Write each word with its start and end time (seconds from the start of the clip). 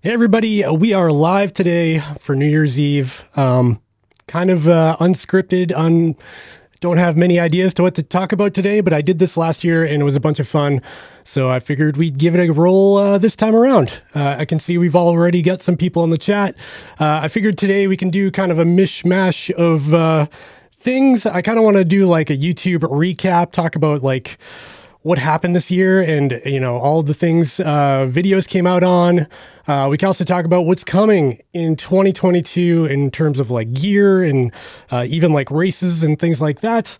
Hey, 0.00 0.12
everybody. 0.12 0.64
uh, 0.64 0.72
We 0.72 0.92
are 0.92 1.10
live 1.10 1.52
today 1.52 2.02
for 2.20 2.36
New 2.36 2.46
Year's 2.46 2.78
Eve. 2.78 3.24
Um, 3.34 3.80
kind 4.28 4.50
of 4.50 4.68
uh, 4.68 4.96
unscripted, 5.00 5.72
un- 5.74 6.14
don't 6.80 6.98
have 6.98 7.16
many 7.16 7.40
ideas 7.40 7.74
to 7.74 7.82
what 7.82 7.96
to 7.96 8.04
talk 8.04 8.30
about 8.30 8.54
today, 8.54 8.80
but 8.80 8.92
I 8.92 9.02
did 9.02 9.18
this 9.18 9.36
last 9.36 9.64
year 9.64 9.84
and 9.84 10.00
it 10.00 10.04
was 10.04 10.14
a 10.14 10.20
bunch 10.20 10.38
of 10.38 10.46
fun. 10.46 10.80
So 11.24 11.50
I 11.50 11.58
figured 11.58 11.96
we'd 11.96 12.16
give 12.18 12.36
it 12.36 12.48
a 12.48 12.52
roll 12.52 12.96
uh, 12.96 13.18
this 13.18 13.34
time 13.34 13.56
around. 13.56 14.00
Uh, 14.14 14.36
I 14.38 14.44
can 14.44 14.60
see 14.60 14.78
we've 14.78 14.94
already 14.94 15.42
got 15.42 15.62
some 15.62 15.76
people 15.76 16.04
in 16.04 16.10
the 16.10 16.18
chat. 16.18 16.54
Uh, 17.00 17.20
I 17.22 17.28
figured 17.28 17.58
today 17.58 17.88
we 17.88 17.96
can 17.96 18.10
do 18.10 18.30
kind 18.30 18.52
of 18.52 18.60
a 18.60 18.64
mishmash 18.64 19.50
of 19.54 19.92
uh, 19.92 20.26
things. 20.80 21.26
I 21.26 21.42
kind 21.42 21.58
of 21.58 21.64
want 21.64 21.76
to 21.76 21.84
do 21.84 22.06
like 22.06 22.30
a 22.30 22.36
YouTube 22.36 22.80
recap, 22.82 23.50
talk 23.50 23.74
about 23.74 24.04
like 24.04 24.38
what 25.08 25.16
happened 25.16 25.56
this 25.56 25.70
year 25.70 26.02
and 26.02 26.38
you 26.44 26.60
know 26.60 26.76
all 26.76 27.02
the 27.02 27.14
things 27.14 27.60
uh, 27.60 28.06
videos 28.12 28.46
came 28.46 28.66
out 28.66 28.82
on 28.82 29.26
uh, 29.66 29.88
we 29.90 29.96
can 29.96 30.06
also 30.06 30.22
talk 30.22 30.44
about 30.44 30.66
what's 30.66 30.84
coming 30.84 31.40
in 31.54 31.74
2022 31.76 32.84
in 32.84 33.10
terms 33.10 33.40
of 33.40 33.50
like 33.50 33.72
gear 33.72 34.22
and 34.22 34.52
uh, 34.90 35.06
even 35.08 35.32
like 35.32 35.50
races 35.50 36.04
and 36.04 36.18
things 36.18 36.42
like 36.42 36.60
that 36.60 36.98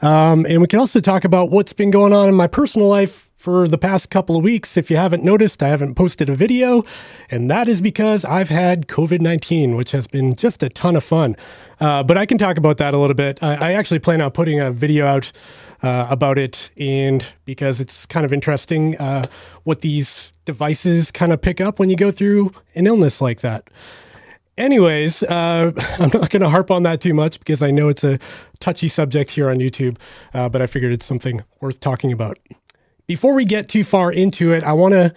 um, 0.00 0.46
and 0.48 0.62
we 0.62 0.66
can 0.66 0.78
also 0.78 0.98
talk 0.98 1.24
about 1.24 1.50
what's 1.50 1.74
been 1.74 1.90
going 1.90 2.14
on 2.14 2.26
in 2.26 2.34
my 2.34 2.46
personal 2.46 2.88
life 2.88 3.28
for 3.42 3.66
the 3.66 3.76
past 3.76 4.08
couple 4.08 4.36
of 4.36 4.44
weeks. 4.44 4.76
If 4.76 4.88
you 4.88 4.96
haven't 4.96 5.24
noticed, 5.24 5.64
I 5.64 5.68
haven't 5.68 5.96
posted 5.96 6.30
a 6.30 6.34
video, 6.34 6.84
and 7.28 7.50
that 7.50 7.66
is 7.66 7.80
because 7.80 8.24
I've 8.24 8.50
had 8.50 8.86
COVID 8.86 9.20
19, 9.20 9.74
which 9.74 9.90
has 9.90 10.06
been 10.06 10.36
just 10.36 10.62
a 10.62 10.68
ton 10.68 10.94
of 10.94 11.02
fun. 11.02 11.34
Uh, 11.80 12.04
but 12.04 12.16
I 12.16 12.24
can 12.24 12.38
talk 12.38 12.56
about 12.56 12.76
that 12.76 12.94
a 12.94 12.98
little 12.98 13.16
bit. 13.16 13.42
I, 13.42 13.70
I 13.70 13.72
actually 13.72 13.98
plan 13.98 14.20
on 14.20 14.30
putting 14.30 14.60
a 14.60 14.70
video 14.70 15.06
out 15.06 15.32
uh, 15.82 16.06
about 16.08 16.38
it, 16.38 16.70
and 16.76 17.26
because 17.44 17.80
it's 17.80 18.06
kind 18.06 18.24
of 18.24 18.32
interesting 18.32 18.96
uh, 18.98 19.24
what 19.64 19.80
these 19.80 20.32
devices 20.44 21.10
kind 21.10 21.32
of 21.32 21.40
pick 21.40 21.60
up 21.60 21.78
when 21.78 21.90
you 21.90 21.96
go 21.96 22.10
through 22.10 22.52
an 22.74 22.86
illness 22.86 23.20
like 23.20 23.40
that. 23.40 23.68
Anyways, 24.58 25.22
uh, 25.24 25.72
I'm 25.98 26.10
not 26.12 26.30
going 26.30 26.42
to 26.42 26.48
harp 26.48 26.70
on 26.70 26.82
that 26.84 27.00
too 27.00 27.14
much 27.14 27.38
because 27.38 27.62
I 27.62 27.70
know 27.70 27.88
it's 27.88 28.04
a 28.04 28.18
touchy 28.60 28.88
subject 28.88 29.30
here 29.30 29.50
on 29.50 29.56
YouTube, 29.56 29.96
uh, 30.34 30.48
but 30.48 30.62
I 30.62 30.66
figured 30.66 30.92
it's 30.92 31.06
something 31.06 31.42
worth 31.60 31.80
talking 31.80 32.12
about. 32.12 32.38
Before 33.06 33.34
we 33.34 33.44
get 33.44 33.68
too 33.68 33.84
far 33.84 34.12
into 34.12 34.52
it, 34.52 34.62
I 34.62 34.72
want 34.72 34.92
to 34.92 35.12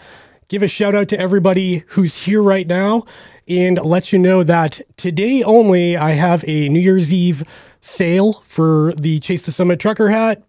give 0.47 0.63
a 0.63 0.67
shout 0.67 0.95
out 0.95 1.09
to 1.09 1.19
everybody 1.19 1.83
who's 1.87 2.15
here 2.15 2.41
right 2.41 2.67
now 2.67 3.05
and 3.47 3.79
let 3.83 4.11
you 4.11 4.19
know 4.19 4.43
that 4.43 4.81
today 4.97 5.43
only 5.43 5.97
I 5.97 6.11
have 6.11 6.43
a 6.47 6.69
New 6.69 6.79
Year's 6.79 7.13
Eve 7.13 7.43
sale 7.85 8.43
for 8.47 8.93
the 8.97 9.19
Chase 9.19 9.43
the 9.43 9.51
Summit 9.51 9.79
trucker 9.79 10.09
hat. 10.09 10.43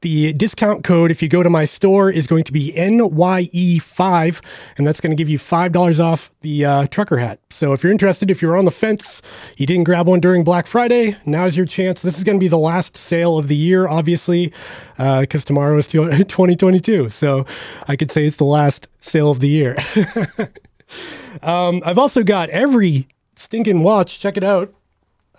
The 0.00 0.32
discount 0.32 0.84
code, 0.84 1.10
if 1.10 1.20
you 1.22 1.28
go 1.28 1.42
to 1.42 1.50
my 1.50 1.64
store, 1.64 2.08
is 2.08 2.28
going 2.28 2.44
to 2.44 2.52
be 2.52 2.72
NYE5, 2.72 4.44
and 4.76 4.86
that's 4.86 5.00
going 5.00 5.10
to 5.10 5.16
give 5.16 5.28
you 5.28 5.40
$5 5.40 6.00
off 6.00 6.30
the 6.42 6.64
uh, 6.64 6.86
trucker 6.86 7.18
hat. 7.18 7.40
So 7.50 7.72
if 7.72 7.82
you're 7.82 7.90
interested, 7.90 8.30
if 8.30 8.40
you're 8.40 8.56
on 8.56 8.64
the 8.64 8.70
fence, 8.70 9.22
you 9.56 9.66
didn't 9.66 9.84
grab 9.84 10.06
one 10.06 10.20
during 10.20 10.44
Black 10.44 10.68
Friday, 10.68 11.16
now's 11.26 11.56
your 11.56 11.66
chance. 11.66 12.02
This 12.02 12.16
is 12.16 12.22
going 12.22 12.38
to 12.38 12.40
be 12.40 12.46
the 12.46 12.58
last 12.58 12.96
sale 12.96 13.38
of 13.38 13.48
the 13.48 13.56
year, 13.56 13.88
obviously, 13.88 14.52
because 14.96 15.44
tomorrow 15.44 15.76
is 15.78 15.88
2022. 15.88 17.10
So 17.18 17.44
I 17.88 17.96
could 17.96 18.12
say 18.12 18.24
it's 18.24 18.36
the 18.36 18.44
last 18.44 18.86
sale 19.00 19.32
of 19.32 19.40
the 19.40 19.48
year. 19.48 19.76
um, 21.42 21.82
I've 21.84 21.98
also 21.98 22.22
got 22.22 22.50
every 22.50 23.08
stinking 23.34 23.82
watch. 23.82 24.20
Check 24.20 24.36
it 24.36 24.44
out. 24.44 24.72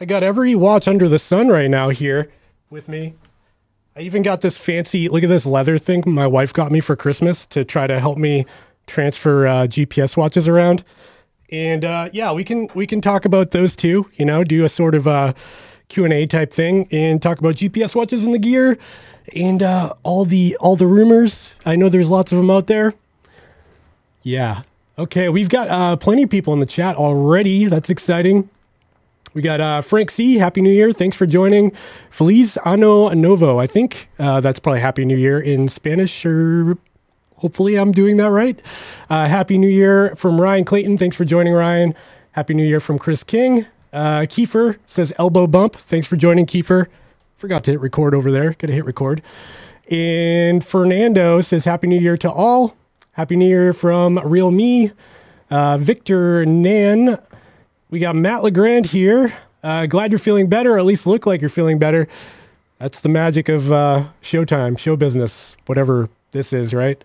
I 0.02 0.06
got 0.06 0.24
every 0.24 0.56
watch 0.56 0.88
under 0.88 1.10
the 1.10 1.20
sun 1.20 1.50
right 1.50 1.70
now 1.70 1.90
here 1.90 2.32
with 2.70 2.88
me. 2.88 3.16
I 3.98 4.02
even 4.02 4.22
got 4.22 4.40
this 4.40 4.58
fancy, 4.58 5.10
look 5.10 5.24
at 5.24 5.30
this 5.30 5.46
leather 5.46 5.78
thing 5.78 6.04
my 6.06 6.26
wife 6.26 6.54
got 6.54 6.72
me 6.72 6.80
for 6.80 6.96
Christmas 6.96 7.46
to 7.48 7.66
try 7.66 7.86
to 7.86 8.00
help 8.00 8.18
me 8.18 8.46
transfer 8.88 9.46
uh, 9.46 9.68
GPS 9.68 10.16
watches 10.16 10.48
around. 10.48 10.86
And 11.52 11.84
uh, 11.84 12.10
yeah, 12.14 12.32
we 12.32 12.46
can 12.46 12.70
we 12.76 12.88
can 12.88 13.02
talk 13.02 13.26
about 13.26 13.52
those 13.52 13.76
too. 13.76 14.10
You 14.16 14.24
know, 14.24 14.44
do 14.46 14.64
a 14.64 14.70
sort 14.70 14.96
of 14.96 15.08
uh, 15.08 15.34
Q 15.90 16.06
and 16.06 16.14
A 16.14 16.26
type 16.28 16.54
thing 16.54 16.88
and 16.92 17.22
talk 17.22 17.40
about 17.40 17.56
GPS 17.56 17.94
watches 17.94 18.24
and 18.24 18.34
the 18.34 18.40
gear 18.40 18.78
and 19.36 19.62
uh, 19.62 19.94
all 20.04 20.24
the 20.24 20.56
all 20.58 20.78
the 20.78 20.88
rumors. 20.88 21.54
I 21.66 21.76
know 21.76 21.90
there's 21.90 22.10
lots 22.10 22.32
of 22.32 22.38
them 22.38 22.50
out 22.50 22.68
there. 22.68 22.94
Yeah. 24.24 24.62
Okay, 24.98 25.28
we've 25.30 25.50
got 25.50 25.70
uh, 25.70 25.96
plenty 25.96 26.24
of 26.24 26.30
people 26.30 26.54
in 26.54 26.60
the 26.60 26.66
chat 26.66 26.96
already. 26.96 27.66
That's 27.66 27.90
exciting. 27.90 28.50
We 29.40 29.44
got 29.44 29.62
uh, 29.62 29.80
Frank 29.80 30.12
C. 30.12 30.36
Happy 30.36 30.60
New 30.60 30.70
Year. 30.70 30.92
Thanks 30.92 31.16
for 31.16 31.26
joining. 31.26 31.72
Feliz 32.10 32.58
Ano 32.66 33.08
Novo. 33.08 33.58
I 33.58 33.68
think 33.68 34.10
uh, 34.20 34.42
that's 34.42 34.60
probably 34.60 34.82
Happy 34.82 35.06
New 35.06 35.16
Year 35.16 35.40
in 35.40 35.70
Spanish, 35.70 36.26
or 36.26 36.78
hopefully 37.38 37.78
I'm 37.78 37.94
doing 37.94 38.18
that 38.18 38.32
right. 38.32 38.62
Uh, 39.10 39.30
Happy 39.30 39.58
New 39.58 39.70
Year 39.70 40.14
from 40.18 40.42
Ryan 40.42 40.66
Clayton. 40.66 40.98
Thanks 40.98 41.16
for 41.16 41.24
joining, 41.24 41.54
Ryan. 41.54 41.96
Happy 42.34 42.54
New 42.54 42.66
Year 42.66 42.82
from 42.82 43.00
Chris 43.00 43.24
King. 43.24 43.66
Uh, 43.94 44.24
Kiefer 44.24 44.78
says 44.86 45.14
elbow 45.18 45.48
bump. 45.48 45.78
Thanks 45.78 46.06
for 46.06 46.18
joining, 46.18 46.46
Kiefer. 46.46 46.88
Forgot 47.38 47.64
to 47.64 47.72
hit 47.72 47.80
record 47.80 48.14
over 48.14 48.34
there. 48.34 48.52
Gotta 48.58 48.74
hit 48.74 48.84
record. 48.84 49.22
And 49.90 50.66
Fernando 50.66 51.40
says 51.40 51.64
Happy 51.64 51.88
New 51.88 52.02
Year 52.02 52.18
to 52.18 52.30
all. 52.30 52.76
Happy 53.14 53.38
New 53.38 53.48
Year 53.48 53.72
from 53.72 54.20
Real 54.20 54.52
Me. 54.52 54.92
Uh, 55.50 55.78
Victor 55.78 56.46
Nan. 56.46 57.20
We 57.90 58.00
got 58.00 58.16
Matt 58.16 58.44
LeGrand 58.44 58.86
here. 58.86 59.34
Uh, 59.64 59.88
glad 59.88 60.12
you're 60.12 60.20
feeling 60.20 60.48
better, 60.48 60.76
or 60.76 60.80
at 60.80 60.86
least 60.86 61.08
look 61.08 61.26
like 61.26 61.42
you're 61.42 61.50
feeling 61.50 61.80
better. 61.80 62.08
That's 62.78 63.02
the 63.02 63.10
magic 63.10 63.50
of 63.50 63.72
uh, 63.72 64.10
Showtime, 64.22 64.78
show 64.78 64.96
business, 64.96 65.56
whatever 65.66 66.08
this 66.32 66.54
is, 66.54 66.74
right? 66.74 67.04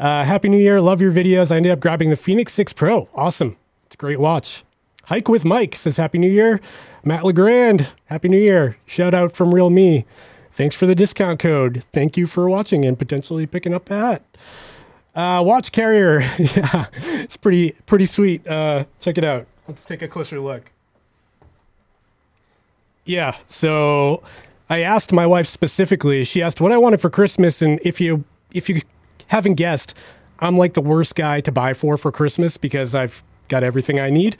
Uh, 0.00 0.24
Happy 0.24 0.48
New 0.48 0.58
Year. 0.58 0.80
Love 0.80 1.02
your 1.02 1.12
videos. 1.12 1.52
I 1.52 1.56
ended 1.56 1.72
up 1.72 1.80
grabbing 1.80 2.10
the 2.10 2.16
Fenix 2.16 2.54
6 2.54 2.72
Pro. 2.72 3.08
Awesome. 3.14 3.56
It's 3.84 3.94
a 3.94 3.98
great 3.98 4.18
watch. 4.18 4.64
Hike 5.04 5.28
with 5.28 5.44
Mike 5.44 5.76
says 5.76 5.98
Happy 5.98 6.18
New 6.18 6.30
Year. 6.30 6.60
Matt 7.04 7.24
LeGrand, 7.24 7.88
Happy 8.06 8.28
New 8.28 8.40
Year. 8.40 8.78
Shout 8.86 9.14
out 9.14 9.36
from 9.36 9.54
Real 9.54 9.70
Me. 9.70 10.04
Thanks 10.52 10.74
for 10.74 10.86
the 10.86 10.94
discount 10.94 11.38
code. 11.38 11.84
Thank 11.92 12.16
you 12.16 12.26
for 12.26 12.48
watching 12.48 12.84
and 12.86 12.98
potentially 12.98 13.46
picking 13.46 13.74
up 13.74 13.90
a 13.90 13.94
hat. 13.94 14.24
Uh, 15.14 15.42
watch 15.42 15.70
carrier. 15.72 16.20
yeah, 16.38 16.86
it's 17.02 17.36
pretty 17.36 17.72
pretty 17.84 18.06
sweet. 18.06 18.46
Uh, 18.46 18.84
check 19.00 19.18
it 19.18 19.24
out. 19.24 19.46
Let's 19.68 19.84
take 19.84 20.02
a 20.02 20.08
closer 20.08 20.40
look. 20.40 20.70
Yeah, 23.04 23.36
so 23.48 24.22
I 24.68 24.82
asked 24.82 25.12
my 25.12 25.26
wife 25.26 25.46
specifically. 25.46 26.24
She 26.24 26.42
asked 26.42 26.60
what 26.60 26.72
I 26.72 26.78
wanted 26.78 27.00
for 27.00 27.10
Christmas, 27.10 27.62
and 27.62 27.80
if 27.84 28.00
you 28.00 28.24
if 28.52 28.68
you 28.68 28.82
haven't 29.28 29.54
guessed, 29.54 29.94
I'm 30.40 30.56
like 30.56 30.74
the 30.74 30.80
worst 30.80 31.14
guy 31.14 31.40
to 31.40 31.52
buy 31.52 31.74
for 31.74 31.96
for 31.96 32.10
Christmas 32.12 32.56
because 32.56 32.94
I've 32.94 33.22
got 33.48 33.62
everything 33.62 34.00
I 34.00 34.10
need. 34.10 34.36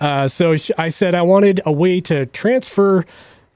Uh, 0.00 0.28
so 0.28 0.56
I 0.76 0.90
said 0.90 1.14
I 1.14 1.22
wanted 1.22 1.60
a 1.64 1.72
way 1.72 2.00
to 2.02 2.26
transfer 2.26 3.06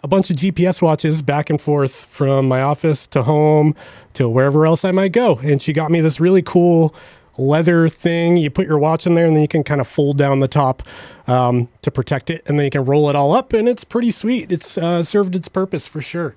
a 0.02 0.08
bunch 0.08 0.30
of 0.30 0.36
GPS 0.36 0.82
watches 0.82 1.22
back 1.22 1.48
and 1.48 1.60
forth 1.60 1.92
from 1.92 2.46
my 2.46 2.60
office 2.60 3.06
to 3.08 3.22
home 3.22 3.74
to 4.14 4.28
wherever 4.28 4.66
else 4.66 4.84
I 4.84 4.91
might 4.91 5.12
go. 5.12 5.38
And 5.38 5.62
she 5.62 5.72
got 5.72 5.91
me 5.91 6.00
this 6.00 6.20
really 6.20 6.42
cool 6.42 6.94
leather 7.37 7.89
thing. 7.89 8.37
You 8.37 8.50
put 8.50 8.67
your 8.67 8.78
watch 8.78 9.06
in 9.06 9.15
there 9.15 9.27
and 9.27 9.37
then 9.37 9.43
you 9.43 9.49
can 9.49 9.65
kind 9.65 9.81
of 9.81 9.89
fold 9.89 10.19
down 10.19 10.41
the 10.41 10.49
top 10.49 10.83
um, 11.27 11.69
to 11.83 11.91
protect 11.91 12.31
it. 12.31 12.43
And 12.47 12.59
then 12.59 12.65
you 12.65 12.71
can 12.71 12.84
roll 12.84 13.09
it 13.11 13.17
all 13.17 13.33
up 13.33 13.53
and 13.53 13.69
it's 13.69 13.84
pretty 13.84 14.11
sweet. 14.11 14.50
It's 14.50 14.78
uh, 14.78 15.03
served 15.03 15.34
its 15.34 15.49
purpose 15.49 15.87
for 15.87 16.00
sure. 16.00 16.37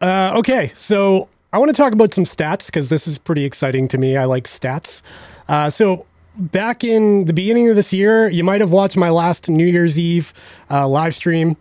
Uh, 0.00 0.32
okay, 0.36 0.72
so 0.74 1.28
I 1.52 1.58
want 1.58 1.70
to 1.70 1.76
talk 1.76 1.92
about 1.92 2.12
some 2.12 2.24
stats 2.24 2.66
because 2.66 2.88
this 2.88 3.06
is 3.08 3.18
pretty 3.18 3.44
exciting 3.44 3.88
to 3.88 3.98
me. 3.98 4.16
I 4.16 4.24
like 4.24 4.44
stats. 4.44 5.00
Uh, 5.48 5.70
so 5.70 6.06
back 6.36 6.84
in 6.84 7.24
the 7.24 7.32
beginning 7.32 7.68
of 7.70 7.76
this 7.76 7.92
year, 7.92 8.28
you 8.28 8.44
might 8.44 8.60
have 8.60 8.72
watched 8.72 8.96
my 8.96 9.10
last 9.10 9.48
New 9.48 9.66
Year's 9.66 9.98
Eve 9.98 10.34
uh, 10.70 10.86
live 10.86 11.14
stream. 11.14 11.56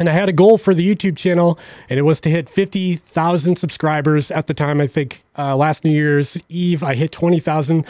And 0.00 0.08
I 0.08 0.12
had 0.12 0.30
a 0.30 0.32
goal 0.32 0.56
for 0.56 0.72
the 0.72 0.82
YouTube 0.82 1.18
channel, 1.18 1.58
and 1.90 1.98
it 1.98 2.04
was 2.04 2.20
to 2.20 2.30
hit 2.30 2.48
50,000 2.48 3.56
subscribers 3.56 4.30
at 4.30 4.46
the 4.46 4.54
time. 4.54 4.80
I 4.80 4.86
think 4.86 5.22
uh, 5.36 5.54
last 5.54 5.84
New 5.84 5.90
Year's 5.90 6.38
Eve, 6.48 6.82
I 6.82 6.94
hit 6.94 7.12
20,000. 7.12 7.84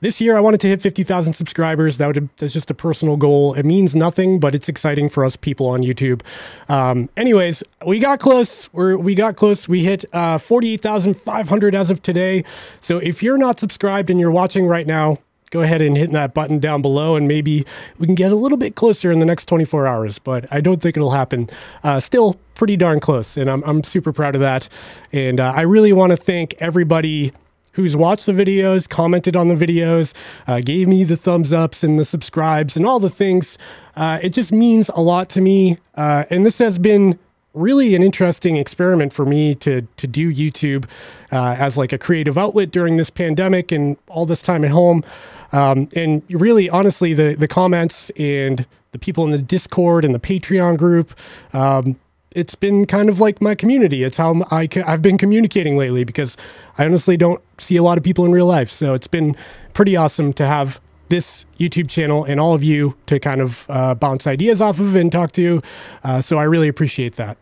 This 0.00 0.20
year, 0.20 0.36
I 0.36 0.40
wanted 0.40 0.60
to 0.60 0.68
hit 0.68 0.82
50,000 0.82 1.32
subscribers. 1.32 1.96
That 1.96 2.08
would, 2.08 2.28
that's 2.36 2.52
just 2.52 2.70
a 2.70 2.74
personal 2.74 3.16
goal. 3.16 3.54
It 3.54 3.64
means 3.64 3.96
nothing, 3.96 4.38
but 4.38 4.54
it's 4.54 4.68
exciting 4.68 5.08
for 5.08 5.24
us 5.24 5.36
people 5.36 5.66
on 5.68 5.80
YouTube. 5.80 6.20
Um, 6.68 7.08
anyways, 7.16 7.62
we 7.86 7.98
got 7.98 8.20
close. 8.20 8.70
We're, 8.74 8.98
we 8.98 9.14
got 9.14 9.36
close. 9.36 9.66
We 9.66 9.84
hit 9.84 10.04
uh, 10.12 10.36
48,500 10.36 11.74
as 11.74 11.90
of 11.90 12.02
today. 12.02 12.44
So 12.80 12.98
if 12.98 13.22
you're 13.22 13.38
not 13.38 13.58
subscribed 13.58 14.10
and 14.10 14.20
you're 14.20 14.30
watching 14.30 14.66
right 14.66 14.86
now, 14.86 15.16
go 15.54 15.62
ahead 15.62 15.80
and 15.80 15.96
hit 15.96 16.10
that 16.10 16.34
button 16.34 16.58
down 16.58 16.82
below 16.82 17.14
and 17.14 17.28
maybe 17.28 17.64
we 17.98 18.06
can 18.06 18.16
get 18.16 18.32
a 18.32 18.34
little 18.34 18.58
bit 18.58 18.74
closer 18.74 19.12
in 19.12 19.20
the 19.20 19.24
next 19.24 19.44
24 19.46 19.86
hours 19.86 20.18
but 20.18 20.52
i 20.52 20.60
don't 20.60 20.82
think 20.82 20.96
it'll 20.96 21.12
happen. 21.12 21.48
Uh, 21.84 22.00
still 22.00 22.36
pretty 22.54 22.76
darn 22.76 22.98
close 22.98 23.36
and 23.36 23.48
i'm, 23.48 23.62
I'm 23.62 23.84
super 23.84 24.12
proud 24.12 24.34
of 24.34 24.40
that. 24.40 24.68
And 25.12 25.38
uh, 25.38 25.52
i 25.54 25.60
really 25.60 25.92
want 25.92 26.10
to 26.10 26.16
thank 26.16 26.54
everybody 26.58 27.32
who's 27.72 27.94
watched 27.96 28.26
the 28.26 28.32
videos 28.32 28.88
commented 28.88 29.36
on 29.36 29.46
the 29.46 29.54
videos 29.54 30.12
uh, 30.48 30.58
gave 30.58 30.88
me 30.88 31.04
the 31.04 31.16
thumbs 31.16 31.52
ups 31.52 31.84
and 31.84 32.00
the 32.00 32.04
subscribes 32.04 32.76
and 32.76 32.84
all 32.84 32.98
the 32.98 33.10
things. 33.10 33.56
Uh, 33.96 34.18
it 34.22 34.30
just 34.30 34.50
means 34.50 34.90
a 34.94 35.00
lot 35.00 35.28
to 35.28 35.40
me 35.40 35.78
uh, 35.94 36.24
and 36.30 36.44
this 36.44 36.58
has 36.58 36.80
been 36.80 37.16
really 37.54 37.94
an 37.94 38.02
interesting 38.02 38.56
experiment 38.56 39.12
for 39.12 39.24
me 39.24 39.54
to 39.54 39.86
to 39.96 40.06
do 40.08 40.32
YouTube 40.32 40.86
uh, 41.30 41.54
as 41.58 41.76
like 41.76 41.92
a 41.92 41.98
creative 41.98 42.36
outlet 42.36 42.70
during 42.70 42.96
this 42.96 43.10
pandemic 43.10 43.70
and 43.72 43.96
all 44.08 44.26
this 44.26 44.42
time 44.42 44.64
at 44.64 44.70
home. 44.70 45.04
Um, 45.52 45.88
and 45.94 46.22
really, 46.30 46.68
honestly, 46.68 47.14
the 47.14 47.34
the 47.34 47.48
comments 47.48 48.10
and 48.10 48.66
the 48.92 48.98
people 48.98 49.24
in 49.24 49.30
the 49.30 49.38
Discord 49.38 50.04
and 50.04 50.14
the 50.14 50.20
Patreon 50.20 50.76
group. 50.78 51.18
Um, 51.52 51.96
it's 52.34 52.54
been 52.54 52.84
kind 52.86 53.08
of 53.08 53.20
like 53.20 53.40
my 53.40 53.54
community. 53.54 54.02
It's 54.02 54.16
how 54.16 54.42
I, 54.50 54.68
I've 54.86 55.02
been 55.02 55.18
communicating 55.18 55.76
lately 55.76 56.04
because 56.04 56.36
I 56.78 56.84
honestly 56.84 57.16
don't 57.16 57.40
see 57.58 57.76
a 57.76 57.82
lot 57.82 57.96
of 57.96 58.04
people 58.04 58.24
in 58.24 58.32
real 58.32 58.46
life. 58.46 58.70
So 58.70 58.92
it's 58.94 59.06
been 59.06 59.36
pretty 59.72 59.96
awesome 59.96 60.32
to 60.34 60.46
have 60.46 60.80
this 61.08 61.46
YouTube 61.58 61.88
channel 61.88 62.24
and 62.24 62.40
all 62.40 62.54
of 62.54 62.64
you 62.64 62.96
to 63.06 63.20
kind 63.20 63.40
of 63.40 63.66
uh, 63.68 63.94
bounce 63.94 64.26
ideas 64.26 64.60
off 64.60 64.80
of 64.80 64.94
and 64.96 65.12
talk 65.12 65.32
to. 65.32 65.62
Uh, 66.02 66.20
so 66.20 66.38
I 66.38 66.44
really 66.44 66.68
appreciate 66.68 67.16
that. 67.16 67.36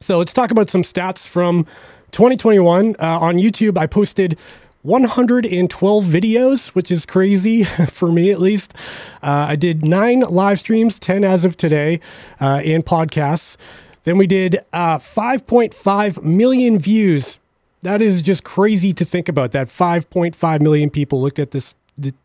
So 0.00 0.18
let's 0.18 0.32
talk 0.32 0.50
about 0.50 0.70
some 0.70 0.82
stats 0.82 1.26
from 1.26 1.64
2021. 2.12 2.96
Uh, 2.98 3.18
on 3.18 3.36
YouTube, 3.36 3.76
I 3.76 3.86
posted 3.86 4.38
112 4.82 6.04
videos, 6.04 6.68
which 6.68 6.90
is 6.90 7.04
crazy 7.04 7.64
for 7.88 8.12
me 8.12 8.30
at 8.30 8.40
least. 8.40 8.74
Uh, 9.22 9.46
I 9.48 9.56
did 9.56 9.84
nine 9.84 10.20
live 10.20 10.60
streams, 10.60 10.98
10 10.98 11.24
as 11.24 11.44
of 11.44 11.56
today, 11.56 12.00
uh, 12.40 12.62
and 12.64 12.84
podcasts. 12.84 13.56
Then 14.04 14.16
we 14.16 14.26
did 14.26 14.64
uh, 14.72 14.98
5.5 14.98 16.22
million 16.22 16.78
views. 16.78 17.38
That 17.82 18.00
is 18.00 18.22
just 18.22 18.44
crazy 18.44 18.92
to 18.94 19.04
think 19.04 19.28
about. 19.28 19.52
That 19.52 19.68
5.5 19.68 20.60
million 20.60 20.90
people 20.90 21.20
looked 21.20 21.38
at 21.38 21.50
this 21.50 21.74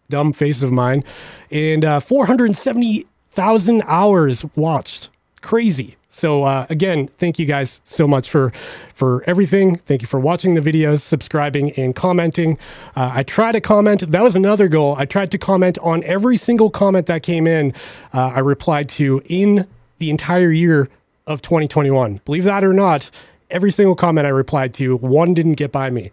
dumb 0.09 0.33
face 0.33 0.61
of 0.61 0.71
mine, 0.71 1.03
and 1.51 1.83
uh, 1.83 1.99
470,000 1.99 3.83
hours 3.85 4.45
watched. 4.56 5.09
Crazy. 5.41 5.97
So 6.13 6.44
uh, 6.44 6.68
again, 6.69 7.07
thank 7.07 7.39
you 7.39 7.48
guys 7.48 7.81
so 7.83 8.07
much 8.07 8.30
for 8.30 8.54
for 8.94 9.24
everything. 9.25 9.77
Thank 9.77 10.04
you 10.04 10.07
for 10.07 10.19
watching 10.19 10.54
the 10.54 10.62
videos, 10.62 11.01
subscribing, 11.01 11.71
and 11.71 11.95
commenting. 11.95 12.60
Uh, 12.95 13.10
I 13.15 13.24
try 13.24 13.51
to 13.51 13.60
comment. 13.60 14.12
That 14.12 14.21
was 14.21 14.36
another 14.36 14.68
goal. 14.68 14.95
I 14.95 15.06
tried 15.06 15.31
to 15.31 15.39
comment 15.39 15.80
on 15.80 16.04
every 16.04 16.38
single 16.38 16.69
comment 16.69 17.07
that 17.07 17.24
came 17.24 17.48
in. 17.48 17.74
Uh, 18.13 18.27
I 18.36 18.39
replied 18.39 18.89
to 18.89 19.24
in 19.25 19.68
the 19.98 20.12
entire 20.12 20.51
year 20.51 20.88
of 21.25 21.42
2021. 21.42 22.21
Believe 22.25 22.44
that 22.44 22.63
or 22.63 22.74
not, 22.74 23.09
every 23.50 23.71
single 23.71 23.95
comment 23.95 24.27
I 24.27 24.30
replied 24.30 24.75
to, 24.75 24.98
one 24.98 25.33
didn't 25.33 25.56
get 25.56 25.71
by 25.71 25.89
me, 25.89 26.12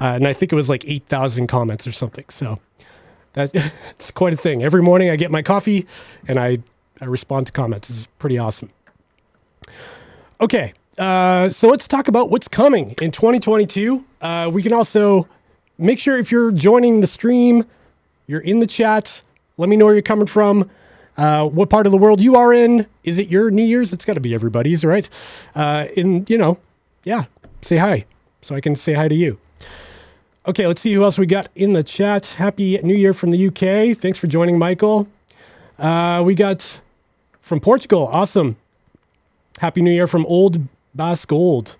uh, 0.00 0.12
and 0.14 0.28
I 0.28 0.32
think 0.32 0.52
it 0.52 0.56
was 0.56 0.68
like 0.68 0.84
8,000 0.86 1.48
comments 1.48 1.88
or 1.88 1.92
something. 1.92 2.26
So 2.28 2.60
that 3.32 3.52
it's 3.90 4.12
quite 4.12 4.32
a 4.32 4.36
thing. 4.36 4.62
Every 4.62 4.80
morning 4.80 5.10
I 5.10 5.16
get 5.16 5.32
my 5.32 5.42
coffee 5.42 5.88
and 6.28 6.38
I 6.38 6.58
I 7.00 7.06
respond 7.06 7.46
to 7.46 7.52
comments. 7.52 7.90
It's 7.90 8.06
pretty 8.18 8.38
awesome. 8.38 8.70
Okay, 10.40 10.72
uh, 10.98 11.48
so 11.48 11.68
let's 11.68 11.86
talk 11.86 12.08
about 12.08 12.30
what's 12.30 12.48
coming 12.48 12.94
in 13.00 13.10
2022. 13.10 14.04
Uh, 14.20 14.50
we 14.52 14.62
can 14.62 14.72
also 14.72 15.28
make 15.78 15.98
sure 15.98 16.18
if 16.18 16.32
you're 16.32 16.52
joining 16.52 17.00
the 17.00 17.06
stream, 17.06 17.64
you're 18.26 18.40
in 18.40 18.60
the 18.60 18.66
chat. 18.66 19.22
Let 19.56 19.68
me 19.68 19.76
know 19.76 19.84
where 19.84 19.94
you're 19.94 20.02
coming 20.02 20.26
from, 20.26 20.70
uh, 21.16 21.46
what 21.46 21.68
part 21.68 21.86
of 21.86 21.92
the 21.92 21.98
world 21.98 22.20
you 22.20 22.36
are 22.36 22.52
in. 22.52 22.86
Is 23.04 23.18
it 23.18 23.28
your 23.28 23.50
New 23.50 23.64
Year's? 23.64 23.92
It's 23.92 24.04
got 24.04 24.14
to 24.14 24.20
be 24.20 24.34
everybody's, 24.34 24.84
right? 24.84 25.08
Uh, 25.54 25.86
and 25.96 26.28
you 26.30 26.38
know, 26.38 26.58
yeah, 27.04 27.24
say 27.62 27.76
hi 27.76 28.06
so 28.42 28.54
I 28.54 28.60
can 28.60 28.74
say 28.76 28.94
hi 28.94 29.08
to 29.08 29.14
you. 29.14 29.38
Okay, 30.46 30.66
let's 30.66 30.80
see 30.80 30.92
who 30.92 31.04
else 31.04 31.18
we 31.18 31.26
got 31.26 31.48
in 31.54 31.74
the 31.74 31.82
chat. 31.82 32.26
Happy 32.26 32.78
New 32.78 32.94
Year 32.94 33.12
from 33.12 33.30
the 33.30 33.48
UK. 33.48 33.96
Thanks 33.96 34.18
for 34.18 34.26
joining, 34.26 34.58
Michael. 34.58 35.06
Uh, 35.78 36.22
we 36.24 36.34
got 36.34 36.80
from 37.42 37.60
Portugal. 37.60 38.08
Awesome. 38.10 38.56
Happy 39.60 39.82
New 39.82 39.90
Year 39.90 40.06
from 40.06 40.24
Old 40.24 40.58
Bass 40.94 41.26
Gold. 41.26 41.76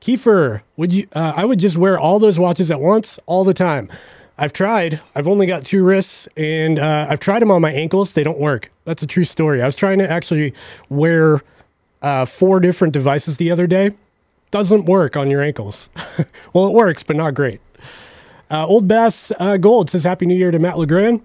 Kiefer, 0.00 0.62
would 0.76 0.92
you? 0.92 1.08
Uh, 1.12 1.32
I 1.34 1.44
would 1.44 1.58
just 1.58 1.76
wear 1.76 1.98
all 1.98 2.20
those 2.20 2.38
watches 2.38 2.70
at 2.70 2.80
once, 2.80 3.18
all 3.26 3.42
the 3.42 3.52
time. 3.52 3.90
I've 4.38 4.52
tried. 4.52 5.00
I've 5.12 5.26
only 5.26 5.46
got 5.46 5.64
two 5.64 5.84
wrists, 5.84 6.28
and 6.36 6.78
uh, 6.78 7.08
I've 7.10 7.18
tried 7.18 7.42
them 7.42 7.50
on 7.50 7.60
my 7.60 7.72
ankles. 7.72 8.12
They 8.12 8.22
don't 8.22 8.38
work. 8.38 8.70
That's 8.84 9.02
a 9.02 9.08
true 9.08 9.24
story. 9.24 9.60
I 9.60 9.66
was 9.66 9.74
trying 9.74 9.98
to 9.98 10.08
actually 10.08 10.54
wear 10.90 11.42
uh, 12.02 12.24
four 12.24 12.60
different 12.60 12.92
devices 12.92 13.36
the 13.36 13.50
other 13.50 13.66
day. 13.66 13.90
Doesn't 14.52 14.84
work 14.84 15.16
on 15.16 15.28
your 15.28 15.42
ankles. 15.42 15.88
well, 16.52 16.68
it 16.68 16.72
works, 16.72 17.02
but 17.02 17.16
not 17.16 17.34
great. 17.34 17.60
Uh, 18.48 18.64
Old 18.64 18.86
Bass 18.86 19.32
uh, 19.40 19.56
Gold 19.56 19.90
says 19.90 20.04
Happy 20.04 20.24
New 20.24 20.36
Year 20.36 20.52
to 20.52 20.58
Matt 20.60 20.78
Legrand. 20.78 21.20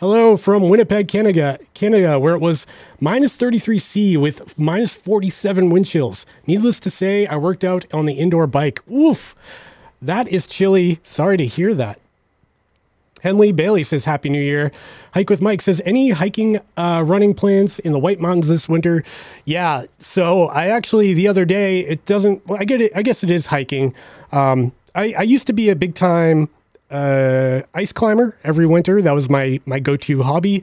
Hello 0.00 0.36
from 0.36 0.68
Winnipeg, 0.68 1.08
Canada, 1.08 1.58
Canada, 1.74 2.20
where 2.20 2.32
it 2.32 2.40
was 2.40 2.68
minus 3.00 3.36
33C 3.36 4.16
with 4.16 4.56
minus 4.56 4.92
47 4.92 5.70
wind 5.70 5.86
chills. 5.86 6.24
Needless 6.46 6.78
to 6.78 6.88
say, 6.88 7.26
I 7.26 7.34
worked 7.34 7.64
out 7.64 7.84
on 7.92 8.06
the 8.06 8.12
indoor 8.12 8.46
bike. 8.46 8.80
Oof, 8.88 9.34
that 10.00 10.28
is 10.28 10.46
chilly. 10.46 11.00
Sorry 11.02 11.36
to 11.36 11.44
hear 11.44 11.74
that. 11.74 11.98
Henley 13.22 13.50
Bailey 13.50 13.82
says 13.82 14.04
Happy 14.04 14.28
New 14.28 14.40
Year. 14.40 14.70
Hike 15.14 15.30
with 15.30 15.42
Mike 15.42 15.62
says 15.62 15.82
any 15.84 16.10
hiking 16.10 16.60
uh, 16.76 17.02
running 17.04 17.34
plans 17.34 17.80
in 17.80 17.90
the 17.90 17.98
White 17.98 18.20
Mountains 18.20 18.46
this 18.46 18.68
winter? 18.68 19.02
Yeah. 19.46 19.86
So 19.98 20.46
I 20.50 20.68
actually 20.68 21.12
the 21.12 21.26
other 21.26 21.44
day 21.44 21.80
it 21.80 22.06
doesn't. 22.06 22.46
Well, 22.46 22.60
I 22.60 22.64
get 22.64 22.80
it. 22.80 22.92
I 22.94 23.02
guess 23.02 23.24
it 23.24 23.30
is 23.30 23.46
hiking. 23.46 23.92
Um, 24.30 24.70
I, 24.94 25.12
I 25.18 25.22
used 25.22 25.48
to 25.48 25.52
be 25.52 25.70
a 25.70 25.74
big 25.74 25.96
time 25.96 26.48
uh, 26.90 27.62
ice 27.74 27.92
climber 27.92 28.36
every 28.44 28.66
winter. 28.66 29.02
That 29.02 29.12
was 29.12 29.28
my 29.28 29.60
my 29.66 29.78
go 29.78 29.96
to 29.96 30.22
hobby. 30.22 30.62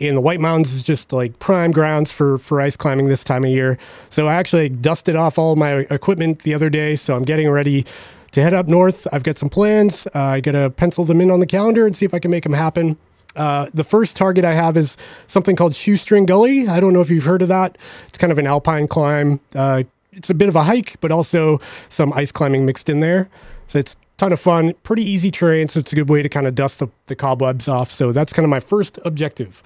And 0.00 0.16
the 0.16 0.20
White 0.20 0.40
Mountains 0.40 0.74
is 0.74 0.82
just 0.82 1.12
like 1.12 1.38
prime 1.38 1.70
grounds 1.70 2.10
for 2.10 2.38
for 2.38 2.60
ice 2.60 2.76
climbing 2.76 3.08
this 3.08 3.24
time 3.24 3.44
of 3.44 3.50
year. 3.50 3.78
So 4.10 4.26
I 4.26 4.34
actually 4.34 4.68
dusted 4.68 5.16
off 5.16 5.38
all 5.38 5.56
my 5.56 5.86
equipment 5.90 6.40
the 6.40 6.54
other 6.54 6.68
day. 6.68 6.96
So 6.96 7.14
I'm 7.14 7.24
getting 7.24 7.48
ready 7.48 7.86
to 8.32 8.42
head 8.42 8.52
up 8.52 8.66
north. 8.66 9.06
I've 9.12 9.22
got 9.22 9.38
some 9.38 9.48
plans. 9.48 10.06
Uh, 10.08 10.20
I 10.20 10.40
got 10.40 10.52
to 10.52 10.70
pencil 10.70 11.04
them 11.04 11.20
in 11.20 11.30
on 11.30 11.40
the 11.40 11.46
calendar 11.46 11.86
and 11.86 11.96
see 11.96 12.04
if 12.04 12.12
I 12.12 12.18
can 12.18 12.30
make 12.30 12.42
them 12.42 12.52
happen. 12.52 12.96
Uh, 13.36 13.68
the 13.74 13.84
first 13.84 14.16
target 14.16 14.44
I 14.44 14.54
have 14.54 14.76
is 14.76 14.96
something 15.26 15.56
called 15.56 15.74
Shoestring 15.74 16.26
Gully. 16.26 16.68
I 16.68 16.80
don't 16.80 16.92
know 16.92 17.00
if 17.00 17.10
you've 17.10 17.24
heard 17.24 17.42
of 17.42 17.48
that. 17.48 17.78
It's 18.08 18.18
kind 18.18 18.32
of 18.32 18.38
an 18.38 18.46
alpine 18.46 18.86
climb. 18.86 19.40
Uh, 19.54 19.84
it's 20.12 20.30
a 20.30 20.34
bit 20.34 20.48
of 20.48 20.56
a 20.56 20.62
hike, 20.62 21.00
but 21.00 21.10
also 21.10 21.60
some 21.88 22.12
ice 22.12 22.30
climbing 22.30 22.64
mixed 22.66 22.88
in 22.88 23.00
there. 23.00 23.28
So 23.68 23.78
it's 23.78 23.96
ton 24.16 24.32
of 24.32 24.40
fun, 24.40 24.74
pretty 24.82 25.02
easy 25.02 25.30
terrain, 25.30 25.68
so 25.68 25.80
it's 25.80 25.92
a 25.92 25.96
good 25.96 26.08
way 26.08 26.22
to 26.22 26.28
kind 26.28 26.46
of 26.46 26.54
dust 26.54 26.78
the, 26.78 26.88
the 27.06 27.16
cobwebs 27.16 27.68
off. 27.68 27.90
So 27.90 28.12
that's 28.12 28.32
kind 28.32 28.44
of 28.44 28.50
my 28.50 28.60
first 28.60 28.98
objective. 29.04 29.62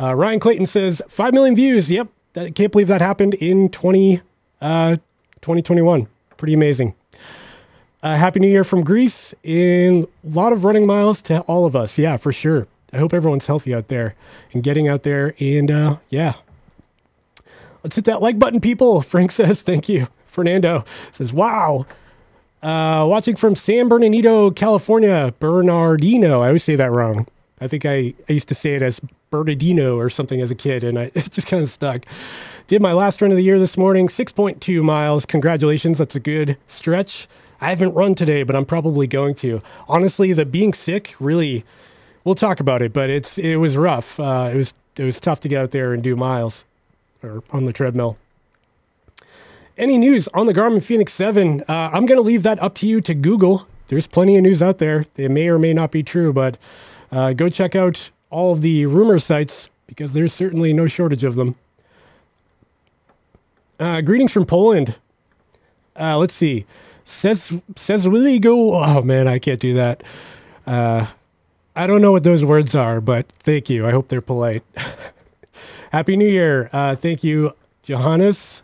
Uh, 0.00 0.14
Ryan 0.14 0.40
Clayton 0.40 0.66
says, 0.66 1.02
5 1.08 1.34
million 1.34 1.54
views. 1.54 1.90
Yep, 1.90 2.08
I 2.36 2.50
can't 2.50 2.72
believe 2.72 2.88
that 2.88 3.00
happened 3.00 3.34
in 3.34 3.68
20, 3.68 4.22
uh, 4.60 4.96
2021. 5.42 6.08
Pretty 6.36 6.54
amazing. 6.54 6.94
Uh, 8.02 8.16
Happy 8.16 8.40
New 8.40 8.48
Year 8.48 8.64
from 8.64 8.82
Greece. 8.82 9.34
In 9.42 10.08
a 10.24 10.28
lot 10.28 10.52
of 10.52 10.64
running 10.64 10.86
miles 10.86 11.22
to 11.22 11.40
all 11.42 11.66
of 11.66 11.76
us. 11.76 11.98
Yeah, 11.98 12.16
for 12.16 12.32
sure. 12.32 12.66
I 12.92 12.98
hope 12.98 13.14
everyone's 13.14 13.46
healthy 13.46 13.74
out 13.74 13.88
there 13.88 14.14
and 14.52 14.62
getting 14.62 14.88
out 14.88 15.02
there. 15.02 15.34
And 15.38 15.70
uh, 15.70 15.96
yeah, 16.08 16.34
let's 17.84 17.96
hit 17.96 18.06
that 18.06 18.20
like 18.20 18.38
button, 18.38 18.60
people. 18.60 19.02
Frank 19.02 19.30
says, 19.32 19.62
thank 19.62 19.88
you. 19.88 20.08
Fernando 20.26 20.84
says, 21.12 21.32
wow, 21.32 21.86
uh, 22.62 23.04
watching 23.08 23.36
from 23.36 23.56
San 23.56 23.88
Bernardino, 23.88 24.50
California, 24.50 25.34
Bernardino. 25.38 26.40
I 26.42 26.48
always 26.48 26.64
say 26.64 26.76
that 26.76 26.90
wrong. 26.90 27.26
I 27.60 27.68
think 27.68 27.84
I, 27.84 28.14
I 28.28 28.32
used 28.32 28.48
to 28.48 28.54
say 28.54 28.74
it 28.74 28.82
as 28.82 29.00
Bernardino 29.30 29.96
or 29.96 30.08
something 30.08 30.40
as 30.40 30.50
a 30.50 30.54
kid, 30.54 30.84
and 30.84 30.98
I, 30.98 31.02
it 31.14 31.30
just 31.30 31.46
kind 31.46 31.62
of 31.62 31.70
stuck. 31.70 32.04
Did 32.68 32.80
my 32.80 32.92
last 32.92 33.20
run 33.20 33.30
of 33.30 33.36
the 33.36 33.42
year 33.42 33.58
this 33.58 33.76
morning, 33.76 34.08
6.2 34.08 34.82
miles. 34.82 35.26
Congratulations. 35.26 35.98
That's 35.98 36.16
a 36.16 36.20
good 36.20 36.56
stretch. 36.68 37.28
I 37.60 37.68
haven't 37.68 37.94
run 37.94 38.14
today, 38.14 38.42
but 38.42 38.56
I'm 38.56 38.64
probably 38.64 39.06
going 39.06 39.34
to. 39.36 39.62
Honestly, 39.88 40.32
the 40.32 40.44
being 40.44 40.72
sick 40.72 41.14
really, 41.20 41.64
we'll 42.24 42.34
talk 42.34 42.58
about 42.60 42.82
it, 42.82 42.92
but 42.92 43.08
it's 43.08 43.38
it 43.38 43.56
was 43.56 43.76
rough. 43.76 44.18
Uh, 44.18 44.50
it 44.52 44.56
was 44.56 44.74
it 44.96 45.04
was 45.04 45.20
tough 45.20 45.40
to 45.40 45.48
get 45.48 45.62
out 45.62 45.70
there 45.70 45.92
and 45.92 46.02
do 46.02 46.16
miles 46.16 46.64
or 47.22 47.42
on 47.50 47.64
the 47.64 47.72
treadmill 47.72 48.18
any 49.82 49.98
news 49.98 50.28
on 50.28 50.46
the 50.46 50.54
Garmin 50.54 50.82
Fenix 50.82 51.12
7? 51.12 51.62
Uh, 51.62 51.90
I'm 51.92 52.06
going 52.06 52.16
to 52.16 52.22
leave 52.22 52.44
that 52.44 52.62
up 52.62 52.76
to 52.76 52.86
you 52.86 53.00
to 53.00 53.14
Google. 53.14 53.66
There's 53.88 54.06
plenty 54.06 54.36
of 54.36 54.42
news 54.42 54.62
out 54.62 54.78
there. 54.78 55.06
They 55.14 55.26
may 55.26 55.48
or 55.48 55.58
may 55.58 55.74
not 55.74 55.90
be 55.90 56.04
true, 56.04 56.32
but 56.32 56.56
uh, 57.10 57.32
go 57.32 57.48
check 57.48 57.74
out 57.74 58.10
all 58.30 58.52
of 58.52 58.60
the 58.62 58.86
rumor 58.86 59.18
sites 59.18 59.68
because 59.88 60.12
there's 60.12 60.32
certainly 60.32 60.72
no 60.72 60.86
shortage 60.86 61.24
of 61.24 61.34
them. 61.34 61.56
Uh, 63.80 64.00
greetings 64.00 64.30
from 64.30 64.46
Poland. 64.46 64.96
Uh, 65.98 66.16
let's 66.16 66.32
see. 66.32 66.64
Says 67.04 67.52
says 67.74 68.08
Willie 68.08 68.38
go. 68.38 68.74
Oh 68.74 69.02
man, 69.02 69.26
I 69.26 69.40
can't 69.40 69.58
do 69.60 69.74
that. 69.74 70.04
Uh, 70.64 71.06
I 71.74 71.88
don't 71.88 72.00
know 72.00 72.12
what 72.12 72.22
those 72.22 72.44
words 72.44 72.76
are, 72.76 73.00
but 73.00 73.26
thank 73.40 73.68
you. 73.68 73.84
I 73.86 73.90
hope 73.90 74.06
they're 74.06 74.20
polite. 74.20 74.62
Happy 75.90 76.16
New 76.16 76.28
Year. 76.28 76.70
Uh, 76.72 76.94
thank 76.94 77.24
you, 77.24 77.54
Johannes. 77.82 78.62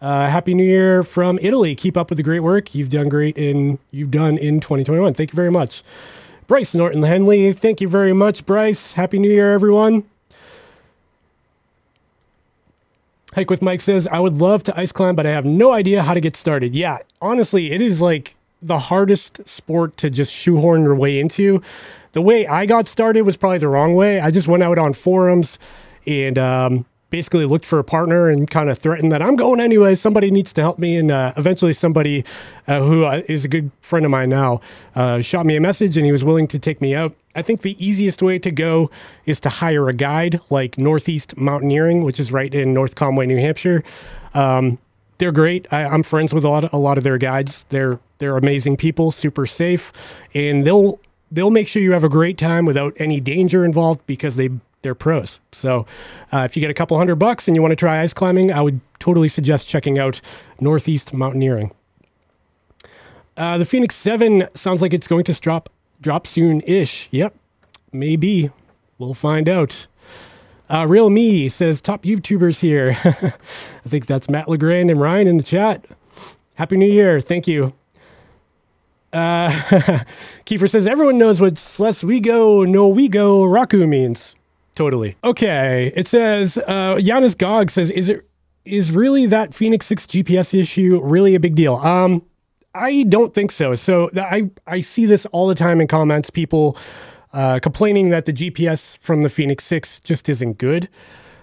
Uh, 0.00 0.30
Happy 0.30 0.54
New 0.54 0.64
Year 0.64 1.02
from 1.02 1.38
Italy. 1.42 1.74
Keep 1.74 1.96
up 1.96 2.10
with 2.10 2.18
the 2.18 2.22
great 2.22 2.40
work 2.40 2.74
you've 2.74 2.90
done 2.90 3.08
great 3.08 3.36
in 3.36 3.78
you've 3.90 4.12
done 4.12 4.38
in 4.38 4.60
2021. 4.60 5.14
Thank 5.14 5.32
you 5.32 5.36
very 5.36 5.50
much. 5.50 5.82
Bryce 6.46 6.74
Norton 6.74 7.02
Henley, 7.02 7.52
thank 7.52 7.80
you 7.80 7.88
very 7.88 8.12
much, 8.12 8.46
Bryce. 8.46 8.92
Happy 8.92 9.18
New 9.18 9.30
Year, 9.30 9.52
everyone. 9.52 10.04
Hike 13.34 13.50
with 13.50 13.60
Mike 13.60 13.80
says, 13.80 14.06
I 14.06 14.20
would 14.20 14.32
love 14.32 14.62
to 14.64 14.78
ice 14.78 14.90
climb, 14.90 15.14
but 15.14 15.26
I 15.26 15.30
have 15.30 15.44
no 15.44 15.72
idea 15.72 16.02
how 16.02 16.14
to 16.14 16.20
get 16.20 16.36
started. 16.36 16.74
Yeah, 16.74 16.98
honestly, 17.20 17.72
it 17.72 17.80
is 17.80 18.00
like 18.00 18.36
the 18.62 18.78
hardest 18.78 19.46
sport 19.46 19.96
to 19.98 20.10
just 20.10 20.32
shoehorn 20.32 20.84
your 20.84 20.94
way 20.94 21.20
into. 21.20 21.60
The 22.12 22.22
way 22.22 22.46
I 22.46 22.66
got 22.66 22.88
started 22.88 23.22
was 23.22 23.36
probably 23.36 23.58
the 23.58 23.68
wrong 23.68 23.94
way. 23.94 24.18
I 24.18 24.30
just 24.30 24.48
went 24.48 24.62
out 24.62 24.78
on 24.78 24.94
forums 24.94 25.58
and 26.06 26.38
um, 26.38 26.86
basically 27.10 27.46
looked 27.46 27.64
for 27.64 27.78
a 27.78 27.84
partner 27.84 28.28
and 28.28 28.50
kind 28.50 28.68
of 28.68 28.78
threatened 28.78 29.12
that 29.12 29.22
I'm 29.22 29.36
going 29.36 29.60
anyway. 29.60 29.94
Somebody 29.94 30.30
needs 30.30 30.52
to 30.54 30.60
help 30.60 30.78
me. 30.78 30.96
And 30.96 31.10
uh, 31.10 31.32
eventually, 31.36 31.72
somebody 31.72 32.24
uh, 32.66 32.82
who 32.82 33.04
uh, 33.04 33.22
is 33.28 33.44
a 33.44 33.48
good 33.48 33.70
friend 33.80 34.04
of 34.04 34.10
mine 34.10 34.28
now 34.28 34.60
uh, 34.94 35.20
shot 35.20 35.46
me 35.46 35.56
a 35.56 35.60
message 35.60 35.96
and 35.96 36.04
he 36.04 36.12
was 36.12 36.24
willing 36.24 36.46
to 36.48 36.58
take 36.58 36.80
me 36.80 36.94
out. 36.94 37.14
I 37.34 37.42
think 37.42 37.62
the 37.62 37.82
easiest 37.84 38.22
way 38.22 38.38
to 38.40 38.50
go 38.50 38.90
is 39.24 39.40
to 39.40 39.48
hire 39.48 39.88
a 39.88 39.92
guide 39.92 40.40
like 40.50 40.76
Northeast 40.78 41.36
Mountaineering, 41.36 42.04
which 42.04 42.18
is 42.18 42.32
right 42.32 42.52
in 42.52 42.74
North 42.74 42.94
Conway, 42.94 43.26
New 43.26 43.38
Hampshire. 43.38 43.84
Um, 44.34 44.78
they're 45.18 45.32
great. 45.32 45.66
I, 45.72 45.82
am 45.82 46.02
friends 46.02 46.32
with 46.32 46.44
a 46.44 46.48
lot, 46.48 46.64
of, 46.64 46.72
a 46.72 46.78
lot 46.78 46.98
of 46.98 47.04
their 47.04 47.18
guides. 47.18 47.64
They're 47.68 47.98
they're 48.18 48.36
amazing 48.36 48.76
people, 48.76 49.12
super 49.12 49.46
safe, 49.46 49.92
and 50.34 50.66
they'll 50.66 51.00
they'll 51.30 51.50
make 51.50 51.68
sure 51.68 51.82
you 51.82 51.92
have 51.92 52.04
a 52.04 52.08
great 52.08 52.38
time 52.38 52.64
without 52.64 52.94
any 52.96 53.20
danger 53.20 53.64
involved 53.64 54.00
because 54.06 54.36
they 54.36 54.50
they're 54.82 54.94
pros. 54.94 55.40
So 55.52 55.86
uh, 56.32 56.46
if 56.48 56.56
you 56.56 56.60
get 56.60 56.70
a 56.70 56.74
couple 56.74 56.96
hundred 56.96 57.16
bucks 57.16 57.48
and 57.48 57.56
you 57.56 57.62
want 57.62 57.72
to 57.72 57.76
try 57.76 58.00
ice 58.00 58.14
climbing, 58.14 58.52
I 58.52 58.62
would 58.62 58.80
totally 58.98 59.28
suggest 59.28 59.68
checking 59.68 59.98
out 59.98 60.20
Northeast 60.60 61.12
Mountaineering. 61.12 61.72
Uh, 63.36 63.58
the 63.58 63.64
Fenix 63.64 63.94
Seven 63.94 64.48
sounds 64.54 64.82
like 64.82 64.92
it's 64.92 65.06
going 65.06 65.24
to 65.24 65.32
drop 65.40 65.70
drop 66.00 66.26
soon 66.26 66.60
ish. 66.62 67.08
Yep, 67.10 67.34
maybe. 67.92 68.50
We'll 68.98 69.14
find 69.14 69.48
out. 69.48 69.86
Uh, 70.68 70.86
Real 70.88 71.08
Me 71.08 71.48
says 71.48 71.80
top 71.80 72.02
YouTubers 72.02 72.60
here. 72.60 72.98
I 73.04 73.88
think 73.88 74.06
that's 74.06 74.28
Matt 74.28 74.48
Legrand 74.48 74.90
and 74.90 75.00
Ryan 75.00 75.26
in 75.26 75.36
the 75.36 75.42
chat. 75.42 75.84
Happy 76.54 76.76
New 76.76 76.90
Year. 76.90 77.20
Thank 77.20 77.46
you. 77.46 77.72
Uh, 79.12 79.50
Kiefer 80.44 80.68
says 80.68 80.86
everyone 80.86 81.16
knows 81.16 81.40
what 81.40 81.56
Sless 81.56 82.04
we 82.04 82.20
go, 82.20 82.64
no 82.64 82.88
we 82.88 83.08
go, 83.08 83.42
Raku 83.42 83.88
means. 83.88 84.36
Totally. 84.78 85.16
Okay. 85.24 85.92
It 85.96 86.06
says 86.06 86.56
uh, 86.56 86.94
Giannis 87.00 87.36
Gog 87.36 87.68
says, 87.68 87.90
"Is 87.90 88.08
it 88.08 88.24
is 88.64 88.92
really 88.92 89.26
that 89.26 89.52
Fenix 89.52 89.86
Six 89.86 90.06
GPS 90.06 90.56
issue 90.56 91.00
really 91.02 91.34
a 91.34 91.40
big 91.40 91.56
deal?" 91.56 91.74
Um, 91.78 92.22
I 92.76 93.02
don't 93.02 93.34
think 93.34 93.50
so. 93.50 93.74
So 93.74 94.08
I 94.16 94.48
I 94.68 94.80
see 94.80 95.04
this 95.04 95.26
all 95.32 95.48
the 95.48 95.56
time 95.56 95.80
in 95.80 95.88
comments. 95.88 96.30
People 96.30 96.76
uh, 97.32 97.58
complaining 97.58 98.10
that 98.10 98.26
the 98.26 98.32
GPS 98.32 98.96
from 98.98 99.22
the 99.22 99.28
Fenix 99.28 99.64
6 99.64 99.98
just 100.00 100.28
isn't 100.28 100.58
good. 100.58 100.88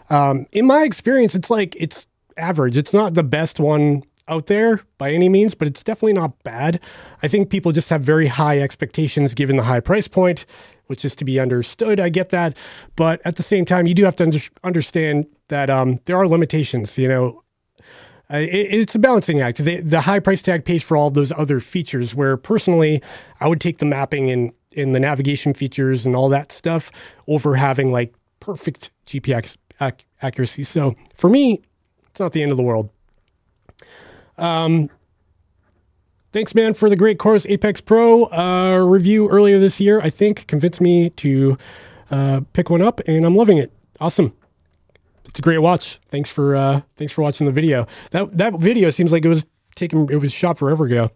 Um, 0.09 0.47
in 0.53 0.65
my 0.65 0.83
experience, 0.83 1.35
it's 1.35 1.49
like 1.49 1.75
it's 1.77 2.07
average. 2.37 2.77
It's 2.77 2.93
not 2.93 3.15
the 3.15 3.23
best 3.23 3.59
one 3.59 4.03
out 4.27 4.47
there 4.47 4.81
by 4.97 5.11
any 5.11 5.29
means, 5.29 5.55
but 5.55 5.67
it's 5.67 5.83
definitely 5.83 6.13
not 6.13 6.41
bad. 6.43 6.79
I 7.21 7.27
think 7.27 7.49
people 7.49 7.71
just 7.71 7.89
have 7.89 8.01
very 8.01 8.27
high 8.27 8.59
expectations 8.59 9.33
given 9.33 9.55
the 9.55 9.63
high 9.63 9.81
price 9.81 10.07
point, 10.07 10.45
which 10.87 11.05
is 11.05 11.15
to 11.17 11.25
be 11.25 11.39
understood. 11.39 11.99
I 11.99 12.09
get 12.09 12.29
that. 12.29 12.57
But 12.95 13.21
at 13.25 13.35
the 13.35 13.43
same 13.43 13.65
time, 13.65 13.87
you 13.87 13.93
do 13.93 14.03
have 14.03 14.15
to 14.17 14.23
under- 14.23 14.39
understand 14.63 15.27
that 15.47 15.69
um, 15.69 15.99
there 16.05 16.17
are 16.17 16.27
limitations. 16.27 16.97
You 16.97 17.07
know, 17.07 17.43
uh, 18.31 18.37
it, 18.37 18.47
it's 18.49 18.95
a 18.95 18.99
balancing 18.99 19.41
act. 19.41 19.57
The, 19.57 19.81
the 19.81 20.01
high 20.01 20.19
price 20.19 20.41
tag 20.41 20.65
pays 20.65 20.83
for 20.83 20.97
all 20.97 21.09
those 21.09 21.31
other 21.33 21.59
features, 21.59 22.15
where 22.15 22.37
personally, 22.37 23.01
I 23.39 23.47
would 23.47 23.61
take 23.61 23.77
the 23.77 23.85
mapping 23.85 24.29
and 24.29 24.51
in 24.71 24.91
the 24.91 24.99
navigation 24.99 25.53
features 25.53 26.05
and 26.05 26.15
all 26.15 26.29
that 26.29 26.51
stuff 26.51 26.91
over 27.27 27.55
having 27.55 27.91
like 27.91 28.13
perfect 28.41 28.91
GPS 29.07 29.55
ac- 29.81 30.05
accuracy. 30.21 30.63
So 30.63 30.95
for 31.15 31.29
me, 31.29 31.61
it's 32.09 32.19
not 32.19 32.33
the 32.33 32.43
end 32.43 32.51
of 32.51 32.57
the 32.57 32.63
world. 32.63 32.89
Um, 34.37 34.89
thanks, 36.35 36.53
man, 36.53 36.73
for 36.73 36.89
the 36.89 36.97
great 36.97 37.17
Coros 37.17 37.49
Apex 37.49 37.79
Pro 37.79 38.25
uh, 38.25 38.79
review 38.85 39.29
earlier 39.29 39.57
this 39.57 39.79
year. 39.79 40.01
I 40.01 40.09
think 40.09 40.45
convinced 40.47 40.81
me 40.81 41.11
to 41.11 41.57
uh, 42.11 42.41
pick 42.51 42.69
one 42.69 42.81
up, 42.81 42.99
and 43.07 43.25
I'm 43.25 43.37
loving 43.37 43.57
it. 43.57 43.71
Awesome. 44.01 44.35
It's 45.23 45.39
a 45.39 45.41
great 45.41 45.59
watch. 45.59 45.97
Thanks 46.09 46.29
for 46.29 46.57
uh, 46.57 46.81
thanks 46.97 47.13
for 47.13 47.21
watching 47.21 47.45
the 47.45 47.53
video. 47.53 47.87
That 48.11 48.37
that 48.37 48.59
video 48.59 48.89
seems 48.89 49.13
like 49.13 49.23
it 49.23 49.29
was 49.29 49.45
taken. 49.75 50.11
It 50.11 50.17
was 50.17 50.33
shot 50.33 50.57
forever 50.57 50.85
ago. 50.85 51.09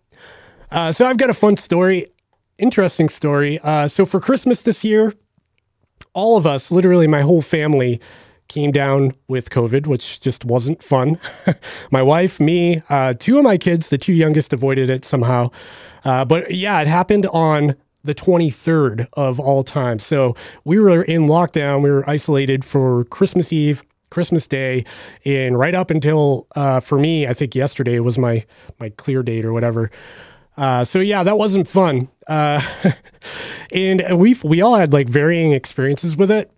Uh, 0.72 0.94
so 0.94 1.06
I've 1.06 1.18
got 1.18 1.30
a 1.30 1.34
fun 1.34 1.58
story 1.58 2.08
interesting 2.58 3.10
story. 3.10 3.60
Uh, 3.60 3.88
so 3.88 4.06
for 4.06 4.20
Christmas 4.20 4.62
this 4.62 4.84
year, 4.84 5.14
all 6.14 6.38
of 6.38 6.46
us, 6.46 6.72
literally 6.72 7.08
my 7.08 7.22
whole 7.22 7.42
family, 7.42 8.00
came 8.50 8.72
down 8.72 9.14
with 9.30 9.50
COVID, 9.50 9.88
which 9.88 10.20
just 10.20 10.44
wasn't 10.44 10.84
fun. 10.84 11.18
my 11.92 12.02
wife, 12.02 12.40
me, 12.40 12.82
uh, 12.90 13.14
two 13.18 13.38
of 13.38 13.44
my 13.46 13.58
kids, 13.58 13.90
the 13.90 13.98
two 13.98 14.12
youngest, 14.12 14.52
avoided 14.52 14.90
it 14.90 15.06
somehow. 15.06 15.52
Uh, 16.04 16.26
but 16.26 16.52
yeah, 16.52 16.82
it 16.82 16.88
happened 16.88 17.26
on 17.28 17.76
the 18.04 18.16
23rd 18.16 19.08
of 19.14 19.40
all 19.40 19.64
time. 19.64 20.00
So 20.00 20.36
we 20.64 20.80
were 20.80 21.04
in 21.04 21.28
lockdown. 21.28 21.82
We 21.82 21.92
were 21.92 22.10
isolated 22.10 22.66
for 22.66 23.06
Christmas 23.06 23.54
Eve, 23.54 23.84
Christmas 24.10 24.48
Day, 24.48 24.86
and 25.26 25.58
right 25.58 25.76
up 25.76 25.92
until 25.92 26.48
uh, 26.56 26.80
for 26.80 26.98
me, 26.98 27.28
I 27.28 27.34
think 27.34 27.56
yesterday 27.56 28.00
was 28.00 28.18
my 28.18 28.46
my 28.80 28.90
clear 28.90 29.22
date 29.22 29.46
or 29.46 29.54
whatever. 29.54 29.92
Uh, 30.58 30.84
so 30.84 31.00
yeah, 31.00 31.24
that 31.24 31.38
wasn't 31.38 31.68
fun. 31.68 32.08
Uh, 32.28 32.62
and 33.74 34.04
we 34.18 34.38
we 34.44 34.62
all 34.62 34.76
had 34.76 34.94
like 34.94 35.08
varying 35.08 35.52
experiences 35.52 36.16
with 36.16 36.32
it. 36.32 36.52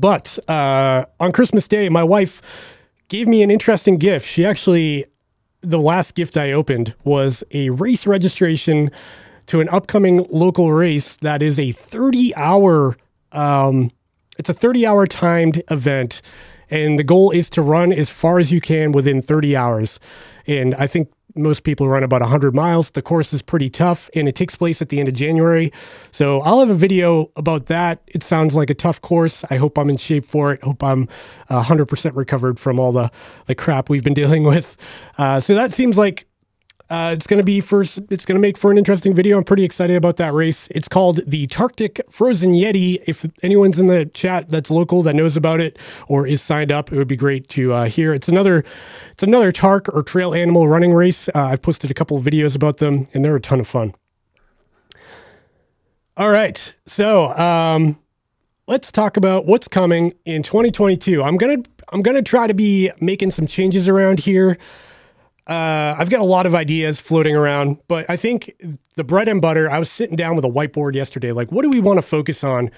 But 0.00 0.38
uh, 0.48 1.04
on 1.20 1.32
Christmas 1.32 1.66
Day, 1.68 1.88
my 1.88 2.02
wife 2.02 2.74
gave 3.08 3.26
me 3.26 3.42
an 3.42 3.50
interesting 3.50 3.96
gift. 3.96 4.26
She 4.26 4.44
actually, 4.44 5.06
the 5.60 5.78
last 5.78 6.14
gift 6.14 6.36
I 6.36 6.52
opened 6.52 6.94
was 7.04 7.42
a 7.50 7.70
race 7.70 8.06
registration 8.06 8.90
to 9.46 9.60
an 9.60 9.68
upcoming 9.70 10.26
local 10.30 10.72
race 10.72 11.16
that 11.16 11.42
is 11.42 11.58
a 11.58 11.72
30 11.72 12.36
hour. 12.36 12.96
Um, 13.32 13.90
it's 14.38 14.48
a 14.48 14.54
30 14.54 14.86
hour 14.86 15.06
timed 15.06 15.62
event, 15.70 16.22
and 16.70 16.98
the 16.98 17.04
goal 17.04 17.30
is 17.30 17.50
to 17.50 17.62
run 17.62 17.92
as 17.92 18.08
far 18.10 18.38
as 18.38 18.52
you 18.52 18.60
can 18.60 18.92
within 18.92 19.20
30 19.22 19.56
hours. 19.56 19.98
And 20.48 20.74
I 20.76 20.86
think 20.86 21.12
most 21.34 21.62
people 21.62 21.88
run 21.88 22.02
about 22.02 22.22
100 22.22 22.54
miles. 22.54 22.90
The 22.90 23.02
course 23.02 23.32
is 23.32 23.42
pretty 23.42 23.68
tough 23.70 24.08
and 24.14 24.28
it 24.28 24.34
takes 24.34 24.56
place 24.56 24.80
at 24.80 24.88
the 24.88 24.98
end 24.98 25.08
of 25.08 25.14
January. 25.14 25.72
So 26.10 26.40
I'll 26.40 26.60
have 26.60 26.70
a 26.70 26.74
video 26.74 27.30
about 27.36 27.66
that. 27.66 28.02
It 28.06 28.22
sounds 28.22 28.56
like 28.56 28.70
a 28.70 28.74
tough 28.74 29.00
course. 29.00 29.44
I 29.50 29.56
hope 29.56 29.78
I'm 29.78 29.90
in 29.90 29.98
shape 29.98 30.26
for 30.26 30.52
it. 30.52 30.62
Hope 30.62 30.82
I'm 30.82 31.06
100% 31.50 32.16
recovered 32.16 32.58
from 32.58 32.80
all 32.80 32.92
the, 32.92 33.10
the 33.46 33.54
crap 33.54 33.88
we've 33.88 34.04
been 34.04 34.14
dealing 34.18 34.42
with. 34.42 34.76
Uh, 35.18 35.38
so 35.38 35.54
that 35.54 35.72
seems 35.72 35.98
like 35.98 36.26
uh, 36.90 37.10
it's 37.14 37.26
going 37.26 37.38
to 37.38 37.44
be 37.44 37.60
first. 37.60 37.98
It's 38.10 38.24
going 38.24 38.36
to 38.36 38.40
make 38.40 38.56
for 38.56 38.70
an 38.70 38.78
interesting 38.78 39.14
video. 39.14 39.36
I'm 39.36 39.44
pretty 39.44 39.64
excited 39.64 39.94
about 39.96 40.16
that 40.16 40.32
race. 40.32 40.68
It's 40.70 40.88
called 40.88 41.20
the 41.26 41.46
Tarctic 41.48 42.00
Frozen 42.10 42.52
Yeti. 42.52 43.02
If 43.06 43.26
anyone's 43.42 43.78
in 43.78 43.86
the 43.86 44.06
chat 44.06 44.48
that's 44.48 44.70
local 44.70 45.02
that 45.02 45.14
knows 45.14 45.36
about 45.36 45.60
it 45.60 45.78
or 46.08 46.26
is 46.26 46.40
signed 46.40 46.72
up, 46.72 46.90
it 46.90 46.96
would 46.96 47.08
be 47.08 47.16
great 47.16 47.48
to 47.50 47.74
uh, 47.74 47.84
hear. 47.86 48.14
It's 48.14 48.28
another, 48.28 48.64
it's 49.12 49.22
another 49.22 49.52
TARC 49.52 49.88
or 49.94 50.02
trail 50.02 50.32
animal 50.32 50.66
running 50.66 50.94
race. 50.94 51.28
Uh, 51.28 51.44
I've 51.44 51.60
posted 51.60 51.90
a 51.90 51.94
couple 51.94 52.16
of 52.16 52.24
videos 52.24 52.56
about 52.56 52.78
them, 52.78 53.06
and 53.12 53.22
they're 53.22 53.36
a 53.36 53.40
ton 53.40 53.60
of 53.60 53.68
fun. 53.68 53.94
All 56.16 56.30
right, 56.30 56.74
so 56.86 57.36
um, 57.36 57.98
let's 58.66 58.90
talk 58.90 59.18
about 59.18 59.44
what's 59.44 59.68
coming 59.68 60.14
in 60.24 60.42
2022. 60.42 61.22
I'm 61.22 61.36
gonna 61.36 61.62
I'm 61.90 62.02
gonna 62.02 62.22
try 62.22 62.46
to 62.46 62.54
be 62.54 62.90
making 62.98 63.30
some 63.30 63.46
changes 63.46 63.88
around 63.88 64.20
here. 64.20 64.58
Uh, 65.48 65.96
I've 65.98 66.10
got 66.10 66.20
a 66.20 66.24
lot 66.24 66.44
of 66.44 66.54
ideas 66.54 67.00
floating 67.00 67.34
around, 67.34 67.78
but 67.88 68.08
I 68.10 68.16
think 68.16 68.54
the 68.96 69.04
bread 69.04 69.28
and 69.28 69.40
butter, 69.40 69.70
I 69.70 69.78
was 69.78 69.90
sitting 69.90 70.14
down 70.14 70.36
with 70.36 70.44
a 70.44 70.48
whiteboard 70.48 70.94
yesterday. 70.94 71.32
Like, 71.32 71.50
what 71.50 71.62
do 71.62 71.70
we 71.70 71.80
want 71.80 71.96
to 71.96 72.02
focus 72.02 72.44
on 72.44 72.70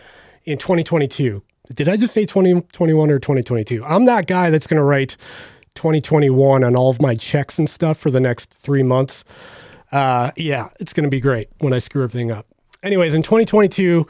in 0.44 0.56
2022? 0.56 1.42
Did 1.74 1.88
I 1.88 1.96
just 1.96 2.14
say 2.14 2.24
2021 2.24 3.10
or 3.10 3.18
2022? 3.18 3.84
I'm 3.84 4.04
that 4.04 4.26
guy 4.28 4.50
that's 4.50 4.68
going 4.68 4.78
to 4.78 4.84
write 4.84 5.16
2021 5.74 6.62
on 6.62 6.76
all 6.76 6.90
of 6.90 7.00
my 7.00 7.16
checks 7.16 7.58
and 7.58 7.68
stuff 7.68 7.98
for 7.98 8.10
the 8.10 8.20
next 8.20 8.50
three 8.54 8.84
months. 8.84 9.24
Uh, 9.90 10.30
yeah, 10.36 10.68
it's 10.78 10.92
going 10.92 11.04
to 11.04 11.10
be 11.10 11.20
great 11.20 11.48
when 11.58 11.72
I 11.72 11.78
screw 11.78 12.04
everything 12.04 12.30
up. 12.30 12.46
Anyways, 12.84 13.14
in 13.14 13.22
2022, 13.22 14.06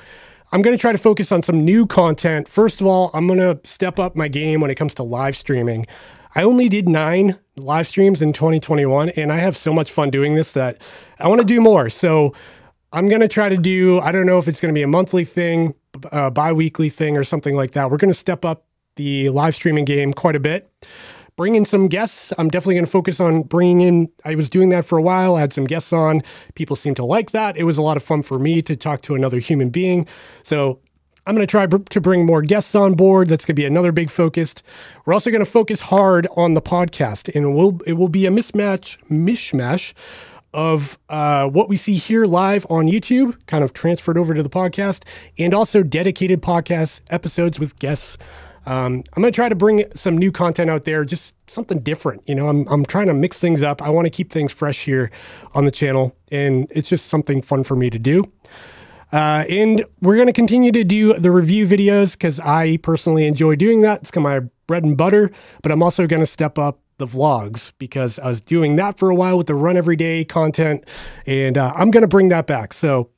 I'm 0.52 0.62
going 0.62 0.76
to 0.76 0.80
try 0.80 0.92
to 0.92 0.98
focus 0.98 1.32
on 1.32 1.42
some 1.42 1.64
new 1.64 1.86
content. 1.86 2.48
First 2.48 2.80
of 2.80 2.86
all, 2.86 3.10
I'm 3.14 3.26
going 3.26 3.38
to 3.38 3.58
step 3.64 3.98
up 3.98 4.16
my 4.16 4.28
game 4.28 4.60
when 4.60 4.70
it 4.70 4.74
comes 4.74 4.94
to 4.94 5.02
live 5.02 5.36
streaming. 5.36 5.86
I 6.34 6.42
only 6.42 6.68
did 6.68 6.88
nine 6.88 7.38
live 7.56 7.86
streams 7.86 8.22
in 8.22 8.32
2021, 8.32 9.10
and 9.10 9.32
I 9.32 9.38
have 9.38 9.56
so 9.56 9.72
much 9.72 9.90
fun 9.90 10.10
doing 10.10 10.34
this 10.34 10.52
that 10.52 10.80
I 11.18 11.28
want 11.28 11.40
to 11.40 11.46
do 11.46 11.60
more. 11.60 11.90
So 11.90 12.34
I'm 12.92 13.08
going 13.08 13.20
to 13.20 13.28
try 13.28 13.48
to 13.48 13.56
do, 13.56 14.00
I 14.00 14.12
don't 14.12 14.26
know 14.26 14.38
if 14.38 14.48
it's 14.48 14.60
going 14.60 14.72
to 14.72 14.78
be 14.78 14.82
a 14.82 14.88
monthly 14.88 15.24
thing, 15.24 15.74
a 16.04 16.14
uh, 16.14 16.30
bi 16.30 16.52
weekly 16.52 16.88
thing, 16.88 17.16
or 17.16 17.24
something 17.24 17.56
like 17.56 17.72
that. 17.72 17.90
We're 17.90 17.96
going 17.96 18.12
to 18.12 18.18
step 18.18 18.44
up 18.44 18.64
the 18.96 19.28
live 19.30 19.54
streaming 19.54 19.84
game 19.84 20.12
quite 20.12 20.36
a 20.36 20.40
bit. 20.40 20.70
Bring 21.36 21.54
in 21.54 21.64
some 21.64 21.88
guests. 21.88 22.32
I'm 22.36 22.48
definitely 22.48 22.74
going 22.74 22.84
to 22.84 22.90
focus 22.90 23.18
on 23.18 23.42
bringing 23.42 23.80
in. 23.80 24.08
I 24.24 24.34
was 24.34 24.50
doing 24.50 24.68
that 24.70 24.84
for 24.84 24.98
a 24.98 25.02
while. 25.02 25.36
I 25.36 25.40
had 25.40 25.52
some 25.52 25.64
guests 25.64 25.92
on. 25.92 26.22
People 26.54 26.76
seem 26.76 26.94
to 26.96 27.04
like 27.04 27.30
that. 27.30 27.56
It 27.56 27.64
was 27.64 27.78
a 27.78 27.82
lot 27.82 27.96
of 27.96 28.02
fun 28.02 28.22
for 28.22 28.38
me 28.38 28.60
to 28.62 28.76
talk 28.76 29.02
to 29.02 29.14
another 29.14 29.38
human 29.38 29.70
being. 29.70 30.06
So 30.42 30.80
I'm 31.30 31.36
going 31.36 31.46
to 31.46 31.50
try 31.50 31.64
to 31.64 32.00
bring 32.00 32.26
more 32.26 32.42
guests 32.42 32.74
on 32.74 32.94
board. 32.94 33.28
That's 33.28 33.44
going 33.44 33.54
to 33.54 33.62
be 33.62 33.64
another 33.64 33.92
big 33.92 34.10
focus. 34.10 34.52
We're 35.04 35.12
also 35.12 35.30
going 35.30 35.44
to 35.44 35.48
focus 35.48 35.80
hard 35.80 36.26
on 36.36 36.54
the 36.54 36.60
podcast, 36.60 37.32
and 37.32 37.44
it 37.44 37.50
will 37.50 37.80
it 37.86 37.92
will 37.92 38.08
be 38.08 38.26
a 38.26 38.30
mismatch 38.30 38.96
mishmash 39.08 39.92
of 40.52 40.98
uh, 41.08 41.46
what 41.46 41.68
we 41.68 41.76
see 41.76 41.94
here 41.94 42.24
live 42.24 42.66
on 42.68 42.86
YouTube, 42.86 43.38
kind 43.46 43.62
of 43.62 43.72
transferred 43.72 44.18
over 44.18 44.34
to 44.34 44.42
the 44.42 44.50
podcast, 44.50 45.04
and 45.38 45.54
also 45.54 45.84
dedicated 45.84 46.42
podcast 46.42 47.00
episodes 47.10 47.60
with 47.60 47.78
guests. 47.78 48.18
Um, 48.66 49.04
I'm 49.12 49.22
going 49.22 49.32
to 49.32 49.36
try 49.36 49.48
to 49.48 49.54
bring 49.54 49.84
some 49.94 50.18
new 50.18 50.32
content 50.32 50.68
out 50.68 50.84
there, 50.84 51.04
just 51.04 51.36
something 51.48 51.78
different. 51.78 52.24
You 52.26 52.34
know, 52.34 52.48
I'm, 52.48 52.66
I'm 52.66 52.84
trying 52.84 53.06
to 53.06 53.14
mix 53.14 53.38
things 53.38 53.62
up. 53.62 53.80
I 53.80 53.90
want 53.90 54.06
to 54.06 54.10
keep 54.10 54.32
things 54.32 54.50
fresh 54.50 54.84
here 54.84 55.12
on 55.54 55.64
the 55.64 55.70
channel, 55.70 56.12
and 56.32 56.66
it's 56.72 56.88
just 56.88 57.06
something 57.06 57.40
fun 57.40 57.62
for 57.62 57.76
me 57.76 57.88
to 57.88 58.00
do. 58.00 58.24
Uh, 59.12 59.44
and 59.48 59.84
we're 60.00 60.16
going 60.16 60.26
to 60.26 60.32
continue 60.32 60.72
to 60.72 60.84
do 60.84 61.14
the 61.14 61.30
review 61.30 61.66
videos 61.66 62.12
because 62.12 62.38
I 62.40 62.76
personally 62.78 63.26
enjoy 63.26 63.56
doing 63.56 63.80
that. 63.82 64.02
It's 64.02 64.10
kind 64.10 64.26
of 64.26 64.44
my 64.44 64.48
bread 64.66 64.84
and 64.84 64.96
butter, 64.96 65.30
but 65.62 65.72
I'm 65.72 65.82
also 65.82 66.06
going 66.06 66.20
to 66.20 66.26
step 66.26 66.58
up 66.58 66.78
the 66.98 67.06
vlogs 67.06 67.72
because 67.78 68.18
I 68.18 68.28
was 68.28 68.40
doing 68.40 68.76
that 68.76 68.98
for 68.98 69.10
a 69.10 69.14
while 69.14 69.36
with 69.36 69.48
the 69.48 69.54
run 69.54 69.76
every 69.76 69.96
day 69.96 70.24
content, 70.24 70.84
and 71.26 71.58
uh, 71.58 71.72
I'm 71.74 71.90
going 71.90 72.02
to 72.02 72.08
bring 72.08 72.28
that 72.28 72.46
back. 72.46 72.72
So 72.72 73.10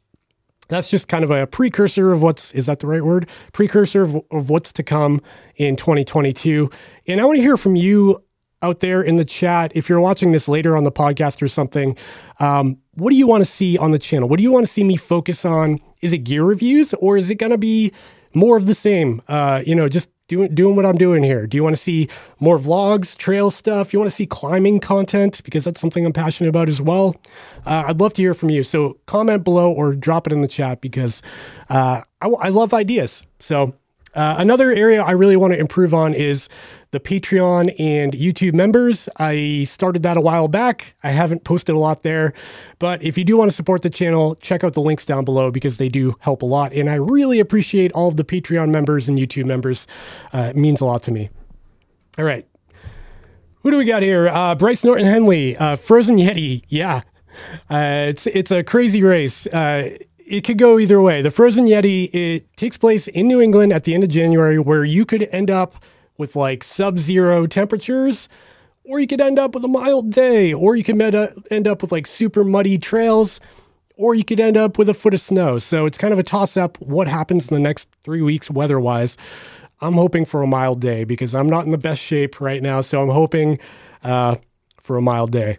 that's 0.68 0.88
just 0.88 1.08
kind 1.08 1.24
of 1.24 1.30
a 1.30 1.46
precursor 1.46 2.12
of 2.12 2.22
what's 2.22 2.52
is 2.52 2.66
that 2.66 2.78
the 2.78 2.86
right 2.86 3.04
word? 3.04 3.28
Precursor 3.52 4.02
of, 4.02 4.16
of 4.30 4.48
what's 4.48 4.72
to 4.74 4.82
come 4.82 5.20
in 5.56 5.76
2022. 5.76 6.70
And 7.06 7.20
I 7.20 7.24
want 7.24 7.36
to 7.36 7.42
hear 7.42 7.58
from 7.58 7.76
you 7.76 8.22
out 8.62 8.80
there 8.80 9.02
in 9.02 9.16
the 9.16 9.24
chat. 9.24 9.72
If 9.74 9.88
you're 9.88 10.00
watching 10.00 10.32
this 10.32 10.48
later 10.48 10.76
on 10.76 10.84
the 10.84 10.92
podcast 10.92 11.42
or 11.42 11.48
something, 11.48 11.98
um, 12.40 12.78
what 12.94 13.10
do 13.10 13.16
you 13.16 13.26
want 13.26 13.42
to 13.42 13.50
see 13.50 13.78
on 13.78 13.90
the 13.90 13.98
channel? 13.98 14.28
What 14.28 14.36
do 14.36 14.42
you 14.42 14.52
want 14.52 14.66
to 14.66 14.72
see 14.72 14.84
me 14.84 14.96
focus 14.96 15.44
on? 15.44 15.78
Is 16.00 16.12
it 16.12 16.18
gear 16.18 16.44
reviews 16.44 16.92
or 16.94 17.16
is 17.16 17.30
it 17.30 17.36
going 17.36 17.52
to 17.52 17.58
be 17.58 17.92
more 18.34 18.56
of 18.56 18.66
the 18.66 18.74
same? 18.74 19.22
Uh, 19.28 19.62
you 19.64 19.74
know, 19.74 19.88
just 19.88 20.10
doing 20.28 20.54
doing 20.54 20.76
what 20.76 20.84
I'm 20.84 20.96
doing 20.96 21.22
here. 21.22 21.46
Do 21.46 21.56
you 21.56 21.62
want 21.62 21.74
to 21.76 21.82
see 21.82 22.08
more 22.38 22.58
vlogs, 22.58 23.16
trail 23.16 23.50
stuff? 23.50 23.92
You 23.92 23.98
want 23.98 24.10
to 24.10 24.16
see 24.16 24.26
climbing 24.26 24.80
content 24.80 25.40
because 25.44 25.64
that's 25.64 25.80
something 25.80 26.04
I'm 26.04 26.12
passionate 26.12 26.48
about 26.48 26.68
as 26.68 26.80
well. 26.80 27.16
Uh, 27.64 27.84
I'd 27.86 28.00
love 28.00 28.14
to 28.14 28.22
hear 28.22 28.34
from 28.34 28.50
you. 28.50 28.62
So 28.64 28.98
comment 29.06 29.44
below 29.44 29.72
or 29.72 29.94
drop 29.94 30.26
it 30.26 30.32
in 30.32 30.40
the 30.40 30.48
chat 30.48 30.80
because 30.80 31.22
uh, 31.70 32.02
I, 32.20 32.28
I 32.28 32.48
love 32.48 32.74
ideas. 32.74 33.24
So 33.40 33.74
uh, 34.14 34.36
another 34.38 34.72
area 34.72 35.02
I 35.02 35.12
really 35.12 35.36
want 35.36 35.52
to 35.52 35.58
improve 35.58 35.94
on 35.94 36.14
is 36.14 36.48
the 36.90 37.00
Patreon 37.00 37.74
and 37.80 38.12
YouTube 38.12 38.52
members. 38.52 39.08
I 39.16 39.64
started 39.64 40.02
that 40.02 40.16
a 40.16 40.20
while 40.20 40.48
back. 40.48 40.94
I 41.02 41.10
haven't 41.10 41.44
posted 41.44 41.74
a 41.74 41.78
lot 41.78 42.02
there, 42.02 42.34
but 42.78 43.02
if 43.02 43.16
you 43.16 43.24
do 43.24 43.36
want 43.38 43.50
to 43.50 43.56
support 43.56 43.82
the 43.82 43.90
channel, 43.90 44.34
check 44.36 44.62
out 44.62 44.74
the 44.74 44.82
links 44.82 45.06
down 45.06 45.24
below 45.24 45.50
because 45.50 45.78
they 45.78 45.88
do 45.88 46.14
help 46.20 46.42
a 46.42 46.46
lot. 46.46 46.74
And 46.74 46.90
I 46.90 46.94
really 46.94 47.40
appreciate 47.40 47.92
all 47.92 48.08
of 48.08 48.16
the 48.16 48.24
Patreon 48.24 48.68
members 48.68 49.08
and 49.08 49.18
YouTube 49.18 49.46
members. 49.46 49.86
Uh, 50.34 50.50
it 50.50 50.56
means 50.56 50.80
a 50.80 50.84
lot 50.84 51.02
to 51.04 51.10
me. 51.10 51.30
All 52.18 52.24
right. 52.24 52.46
Who 53.62 53.70
do 53.70 53.78
we 53.78 53.84
got 53.84 54.02
here? 54.02 54.28
Uh, 54.28 54.54
Bryce 54.54 54.84
Norton 54.84 55.06
Henley, 55.06 55.56
uh, 55.56 55.76
Frozen 55.76 56.16
Yeti. 56.16 56.64
Yeah. 56.68 57.02
Uh, 57.70 58.06
it's 58.08 58.26
it's 58.26 58.50
a 58.50 58.62
crazy 58.62 59.02
race 59.02 59.46
uh, 59.46 59.96
it 60.32 60.44
could 60.44 60.56
go 60.56 60.78
either 60.78 60.98
way. 60.98 61.20
The 61.20 61.30
Frozen 61.30 61.66
Yeti, 61.66 62.08
it 62.14 62.56
takes 62.56 62.78
place 62.78 63.06
in 63.06 63.28
New 63.28 63.42
England 63.42 63.70
at 63.70 63.84
the 63.84 63.92
end 63.92 64.02
of 64.02 64.08
January, 64.08 64.58
where 64.58 64.82
you 64.82 65.04
could 65.04 65.28
end 65.30 65.50
up 65.50 65.84
with 66.16 66.34
like 66.34 66.64
sub 66.64 66.98
zero 66.98 67.46
temperatures, 67.46 68.30
or 68.84 68.98
you 68.98 69.06
could 69.06 69.20
end 69.20 69.38
up 69.38 69.54
with 69.54 69.62
a 69.62 69.68
mild 69.68 70.10
day, 70.10 70.54
or 70.54 70.74
you 70.74 70.82
could 70.82 70.98
end 71.50 71.68
up 71.68 71.82
with 71.82 71.92
like 71.92 72.06
super 72.06 72.44
muddy 72.44 72.78
trails, 72.78 73.40
or 73.96 74.14
you 74.14 74.24
could 74.24 74.40
end 74.40 74.56
up 74.56 74.78
with 74.78 74.88
a 74.88 74.94
foot 74.94 75.12
of 75.12 75.20
snow. 75.20 75.58
So 75.58 75.84
it's 75.84 75.98
kind 75.98 76.14
of 76.14 76.18
a 76.18 76.22
toss 76.22 76.56
up 76.56 76.80
what 76.80 77.08
happens 77.08 77.50
in 77.50 77.54
the 77.54 77.60
next 77.60 77.90
three 78.02 78.22
weeks 78.22 78.50
weather 78.50 78.80
wise. 78.80 79.18
I'm 79.82 79.94
hoping 79.94 80.24
for 80.24 80.42
a 80.42 80.46
mild 80.46 80.80
day 80.80 81.04
because 81.04 81.34
I'm 81.34 81.46
not 81.46 81.66
in 81.66 81.72
the 81.72 81.78
best 81.78 82.00
shape 82.00 82.40
right 82.40 82.62
now. 82.62 82.80
So 82.80 83.02
I'm 83.02 83.10
hoping 83.10 83.58
uh, 84.02 84.36
for 84.80 84.96
a 84.96 85.02
mild 85.02 85.30
day. 85.30 85.58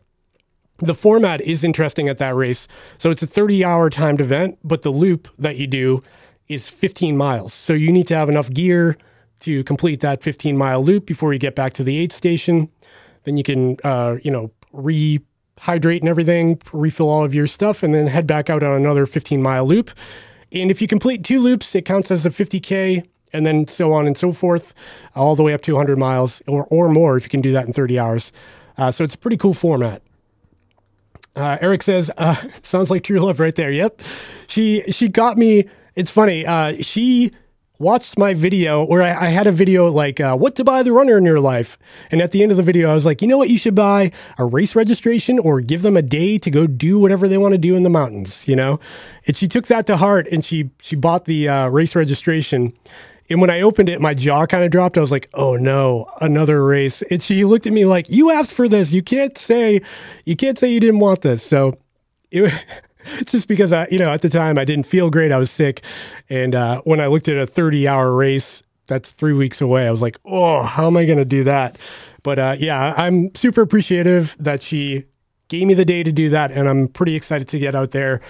The 0.79 0.95
format 0.95 1.41
is 1.41 1.63
interesting 1.63 2.09
at 2.09 2.17
that 2.17 2.35
race. 2.35 2.67
So 2.97 3.11
it's 3.11 3.23
a 3.23 3.27
30 3.27 3.63
hour 3.63 3.89
timed 3.89 4.21
event, 4.21 4.57
but 4.63 4.81
the 4.81 4.89
loop 4.89 5.27
that 5.37 5.57
you 5.57 5.67
do 5.67 6.03
is 6.47 6.69
15 6.69 7.15
miles. 7.15 7.53
So 7.53 7.73
you 7.73 7.91
need 7.91 8.07
to 8.07 8.15
have 8.15 8.29
enough 8.29 8.49
gear 8.49 8.97
to 9.41 9.63
complete 9.65 9.99
that 9.99 10.23
15 10.23 10.57
mile 10.57 10.83
loop 10.83 11.05
before 11.05 11.33
you 11.33 11.39
get 11.39 11.55
back 11.55 11.73
to 11.73 11.83
the 11.83 11.97
aid 11.97 12.12
station. 12.12 12.69
Then 13.23 13.38
you 13.38 13.43
can, 13.43 13.77
uh, 13.83 14.17
you 14.23 14.31
know, 14.31 14.51
rehydrate 14.73 15.99
and 15.99 16.09
everything, 16.09 16.59
refill 16.71 17.09
all 17.09 17.23
of 17.23 17.33
your 17.33 17.47
stuff, 17.47 17.83
and 17.83 17.93
then 17.93 18.07
head 18.07 18.27
back 18.27 18.49
out 18.49 18.63
on 18.63 18.73
another 18.73 19.05
15 19.05 19.41
mile 19.41 19.65
loop. 19.65 19.91
And 20.51 20.69
if 20.71 20.81
you 20.81 20.88
complete 20.88 21.23
two 21.23 21.39
loops, 21.39 21.73
it 21.75 21.83
counts 21.83 22.12
as 22.12 22.25
a 22.25 22.29
50K, 22.29 23.05
and 23.33 23.45
then 23.45 23.67
so 23.67 23.91
on 23.91 24.05
and 24.05 24.17
so 24.17 24.31
forth, 24.31 24.73
all 25.15 25.36
the 25.36 25.43
way 25.43 25.53
up 25.53 25.62
to 25.63 25.73
100 25.73 25.97
miles 25.97 26.41
or, 26.47 26.65
or 26.69 26.89
more 26.89 27.17
if 27.17 27.23
you 27.23 27.29
can 27.29 27.41
do 27.41 27.51
that 27.53 27.65
in 27.65 27.73
30 27.73 27.97
hours. 27.97 28.31
Uh, 28.77 28.91
so 28.91 29.03
it's 29.03 29.15
a 29.15 29.17
pretty 29.17 29.38
cool 29.38 29.53
format. 29.53 30.01
Uh, 31.36 31.58
Eric 31.62 31.84
says, 31.84 32.12
uh, 32.17 32.36
"Sounds 32.62 32.89
like 32.89 33.04
true 33.04 33.19
love 33.19 33.39
right 33.39 33.56
there." 33.56 33.72
Yep, 33.72 34.02
she 34.48 34.84
she 34.91 35.08
got 35.08 35.38
me. 35.38 35.65
It's 35.96 36.12
funny. 36.12 36.46
Uh, 36.46 36.78
she 36.82 37.32
watched 37.80 38.17
my 38.17 38.34
video 38.34 38.84
where 38.84 39.02
I, 39.02 39.28
I 39.28 39.30
had 39.30 39.46
a 39.46 39.52
video 39.52 39.88
like 39.91 40.19
uh, 40.19 40.36
what 40.38 40.56
to 40.56 40.63
buy 40.63 40.84
the 40.84 40.91
runner 40.93 41.17
in 41.17 41.26
your 41.26 41.39
life, 41.39 41.78
and 42.12 42.22
at 42.22 42.32
the 42.32 42.41
end 42.43 42.52
of 42.52 42.58
the 42.58 42.63
video, 42.63 42.89
I 42.89 42.93
was 42.93 43.06
like, 43.06 43.22
you 43.22 43.28
know 43.28 43.38
what, 43.38 43.50
you 43.50 43.58
should 43.58 43.76
buy 43.76 44.12
a 44.38 44.46
race 44.46 44.76
registration 44.76 45.39
or 45.39 45.60
give 45.60 45.82
them 45.82 45.98
a 45.98 46.02
day 46.02 46.38
to 46.38 46.50
go 46.50 46.67
do 46.67 47.00
whatever 47.00 47.28
they 47.28 47.38
want 47.38 47.54
to 47.54 47.58
do 47.58 47.76
in 47.76 47.84
the 47.84 47.89
mountains. 47.89 48.48
You 48.48 48.56
know, 48.56 48.80
and 49.28 49.36
she 49.36 49.48
took 49.48 49.67
that 49.67 49.88
to 49.88 49.98
heart 49.98 50.28
and 50.32 50.43
she 50.46 50.69
she 50.82 50.96
bought 50.96 51.26
the 51.26 51.50
uh, 51.50 51.67
race 51.67 51.96
registration. 51.96 52.74
And 53.34 53.41
when 53.41 53.50
I 53.50 53.62
opened 53.62 53.89
it, 53.89 54.00
my 54.00 54.13
jaw 54.13 54.46
kind 54.46 54.63
of 54.63 54.69
dropped. 54.69 54.96
I 54.96 55.02
was 55.02 55.10
like, 55.10 55.28
"Oh 55.34 55.56
no, 55.56 56.06
another 56.22 56.63
race!" 56.63 57.02
And 57.02 57.19
she 57.19 57.46
looked 57.46 57.65
at 57.65 57.74
me 57.74 57.84
like, 57.84 58.08
"You 58.08 58.30
asked 58.30 58.52
for 58.52 58.69
this. 58.69 58.91
You 58.91 59.02
can't 59.02 59.36
say, 59.39 59.82
you 60.24 60.36
can't 60.36 60.60
say 60.60 60.72
you 60.72 60.80
didn't 60.80 61.00
want 61.00 61.24
this." 61.24 61.41
So, 61.41 61.80
it, 62.30 62.54
it's 63.17 63.32
just 63.32 63.48
because 63.48 63.74
I, 63.74 63.88
you 63.89 63.98
know, 63.98 64.13
at 64.13 64.22
the 64.22 64.30
time 64.30 64.60
I 64.60 64.65
didn't 64.65 64.86
feel 64.86 65.10
great. 65.10 65.32
I 65.32 65.39
was 65.39 65.50
sick. 65.50 65.84
And 66.30 66.54
uh, 66.54 66.82
when 66.84 67.02
I 67.02 67.08
looked 67.08 67.28
at 67.28 67.36
a 67.36 67.48
30 67.48 67.88
hour 67.88 68.13
race, 68.13 68.62
that's 68.86 69.10
three 69.10 69.34
weeks 69.34 69.62
away. 69.62 69.88
I 69.88 69.91
was 69.91 70.04
like, 70.04 70.19
oh, 70.26 70.62
how 70.62 70.86
am 70.86 70.96
I 70.96 71.06
going 71.06 71.17
to 71.17 71.26
do 71.26 71.43
that? 71.46 71.80
But 72.22 72.38
uh, 72.38 72.56
yeah, 72.60 72.93
I'm 72.96 73.34
super 73.34 73.62
appreciative 73.62 74.38
that 74.39 74.62
she 74.62 75.06
gave 75.48 75.65
me 75.65 75.74
the 75.74 75.86
day 75.86 76.04
to 76.04 76.12
do 76.12 76.30
that. 76.30 76.52
And 76.52 76.69
I'm 76.69 76.88
pretty 76.88 77.15
excited 77.15 77.48
to 77.48 77.58
get 77.58 77.74
out 77.74 77.91
there, 77.91 78.22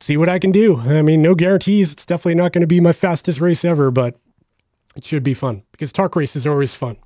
see 0.00 0.16
what 0.16 0.30
I 0.30 0.38
can 0.38 0.50
do. 0.50 0.78
I 0.78 1.02
mean, 1.02 1.20
no 1.20 1.34
guarantees. 1.34 1.92
It's 1.92 2.06
definitely 2.06 2.36
not 2.36 2.54
going 2.54 2.62
to 2.62 2.66
be 2.66 2.80
my 2.80 2.94
fastest 2.94 3.38
race 3.38 3.62
ever, 3.62 3.90
but 3.90 4.18
it 4.96 5.04
should 5.04 5.22
be 5.22 5.34
fun 5.34 5.62
because 5.72 5.92
TARC 5.92 6.16
races 6.16 6.46
are 6.46 6.52
always 6.52 6.74
fun. 6.74 6.96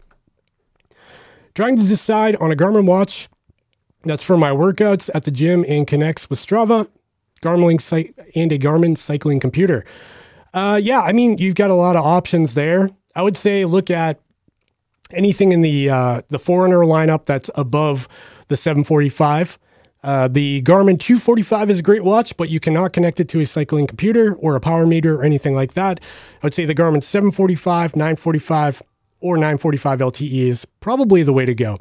Trying 1.55 1.77
to 1.79 1.87
decide 1.87 2.37
on 2.37 2.53
a 2.53 2.57
Garmin 2.57 2.87
watch 2.87 3.29
that's 4.05 4.23
for 4.23 4.37
my 4.37 4.51
workouts 4.51 5.11
at 5.15 5.25
the 5.25 5.31
gym 5.31 5.65
and 5.69 5.87
connects 5.87 6.31
with 6.31 6.45
Strava 6.45 6.89
Garmin 7.43 8.15
and 8.35 8.53
a 8.53 8.59
Garmin 8.59 8.97
cycling 8.97 9.41
computer. 9.41 9.85
Uh, 10.53 10.79
yeah, 10.83 11.01
I 11.01 11.13
mean, 11.13 11.39
you've 11.39 11.55
got 11.55 11.71
a 11.71 11.75
lot 11.75 11.97
of 11.97 12.05
options 12.05 12.55
there. 12.55 12.91
I 13.15 13.23
would 13.23 13.37
say 13.37 13.65
look 13.65 13.91
at 13.91 14.21
anything 15.13 15.53
in 15.53 15.61
the 15.61 15.91
uh, 15.91 16.23
the 16.29 16.39
Forerunner 16.39 16.79
lineup 16.79 17.25
that's 17.25 17.51
above 17.55 18.09
the 18.49 18.57
745. 18.57 19.59
Uh, 20.03 20.29
the 20.29 20.63
Garmin 20.63 20.99
245 20.99 21.71
is 21.71 21.79
a 21.81 21.83
great 21.83 22.05
watch, 22.05 22.37
but 22.37 22.49
you 22.49 22.59
cannot 22.59 22.93
connect 22.93 23.21
it 23.21 23.29
to 23.29 23.41
a 23.41 23.47
cycling 23.47 23.87
computer 23.87 24.35
or 24.35 24.57
a 24.57 24.61
power 24.61 24.87
meter 24.87 25.21
or 25.21 25.25
anything 25.25 25.55
like 25.55 25.75
that. 25.75 26.01
I 26.43 26.47
would 26.47 26.55
say 26.55 26.65
the 26.65 26.75
Garmin 26.75 27.03
745, 27.03 27.97
945, 27.97 28.83
or 29.21 29.37
945 29.37 29.99
LTE 29.99 30.49
is 30.49 30.65
probably 30.65 31.23
the 31.23 31.33
way 31.33 31.45
to 31.45 31.55
go. 31.55 31.77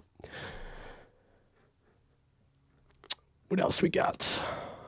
What 3.48 3.62
else 3.62 3.82
we 3.82 3.90
got? 3.90 4.28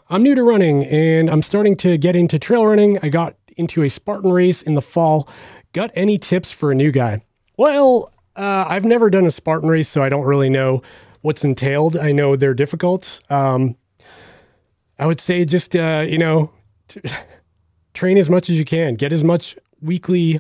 I'm 0.10 0.24
new 0.24 0.36
to 0.36 0.44
running 0.44 0.84
and 0.86 1.30
I'm 1.30 1.42
starting 1.42 1.78
to 1.78 1.98
get 1.98 2.16
into 2.18 2.38
trail 2.38 2.68
running. 2.68 3.00
I 3.02 3.08
got 3.08 3.36
into 3.56 3.82
a 3.82 3.90
Spartan 3.90 4.32
race 4.32 4.62
in 4.62 4.74
the 4.74 4.82
fall. 4.82 5.28
Got 5.72 5.90
any 5.96 6.18
tips 6.18 6.52
for 6.52 6.70
a 6.72 6.76
new 6.76 6.92
guy? 6.92 7.22
Well, 7.58 8.12
uh, 8.36 8.66
I've 8.68 8.84
never 8.84 9.10
done 9.10 9.26
a 9.26 9.32
Spartan 9.32 9.70
race, 9.70 9.88
so 9.88 10.04
I 10.04 10.10
don't 10.10 10.26
really 10.26 10.50
know 10.50 10.82
what's 11.22 11.44
entailed. 11.44 11.98
I 11.98 12.12
know 12.12 12.36
they're 12.36 12.54
difficult. 12.54 13.20
Um, 13.30 13.76
I 15.00 15.06
would 15.06 15.20
say 15.20 15.46
just, 15.46 15.76
uh, 15.76 16.06
you 16.08 16.18
know, 16.18 16.52
t- 16.88 17.02
train 17.94 18.18
as 18.18 18.30
much 18.30 18.50
as 18.50 18.58
you 18.58 18.66
can, 18.66 18.96
get 18.96 19.12
as 19.12 19.24
much 19.24 19.56
weekly 19.82 20.40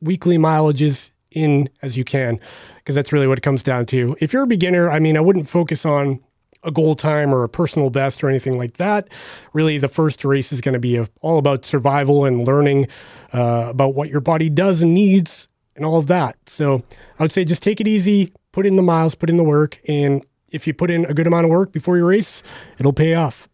weekly 0.00 0.36
mileages 0.36 1.10
in 1.30 1.68
as 1.82 1.96
you 1.96 2.04
can 2.04 2.38
because 2.76 2.94
that's 2.94 3.12
really 3.12 3.26
what 3.26 3.38
it 3.38 3.42
comes 3.42 3.62
down 3.62 3.86
to. 3.86 4.16
If 4.20 4.32
you're 4.32 4.42
a 4.42 4.46
beginner, 4.46 4.90
I 4.90 4.98
mean, 4.98 5.16
I 5.16 5.20
wouldn't 5.20 5.48
focus 5.48 5.84
on 5.84 6.20
a 6.62 6.70
goal 6.70 6.94
time 6.94 7.32
or 7.34 7.44
a 7.44 7.48
personal 7.48 7.90
best 7.90 8.22
or 8.24 8.28
anything 8.28 8.58
like 8.58 8.76
that. 8.76 9.08
Really, 9.52 9.78
the 9.78 9.88
first 9.88 10.24
race 10.24 10.52
is 10.52 10.60
going 10.60 10.72
to 10.72 10.78
be 10.78 10.98
all 11.20 11.38
about 11.38 11.64
survival 11.64 12.24
and 12.24 12.46
learning 12.46 12.88
uh, 13.32 13.66
about 13.68 13.94
what 13.94 14.08
your 14.08 14.20
body 14.20 14.50
does 14.50 14.82
and 14.82 14.94
needs 14.94 15.48
and 15.76 15.84
all 15.84 15.98
of 15.98 16.06
that. 16.08 16.36
So 16.46 16.82
I 17.18 17.22
would 17.22 17.32
say 17.32 17.44
just 17.44 17.62
take 17.62 17.80
it 17.80 17.86
easy, 17.86 18.32
put 18.56 18.64
in 18.64 18.76
the 18.76 18.82
miles, 18.82 19.14
put 19.14 19.28
in 19.28 19.36
the 19.36 19.44
work, 19.44 19.78
and 19.86 20.24
if 20.48 20.66
you 20.66 20.72
put 20.72 20.90
in 20.90 21.04
a 21.04 21.12
good 21.12 21.26
amount 21.26 21.44
of 21.44 21.50
work 21.50 21.72
before 21.72 21.98
your 21.98 22.06
race, 22.06 22.42
it'll 22.78 22.90
pay 22.90 23.12
off. 23.12 23.50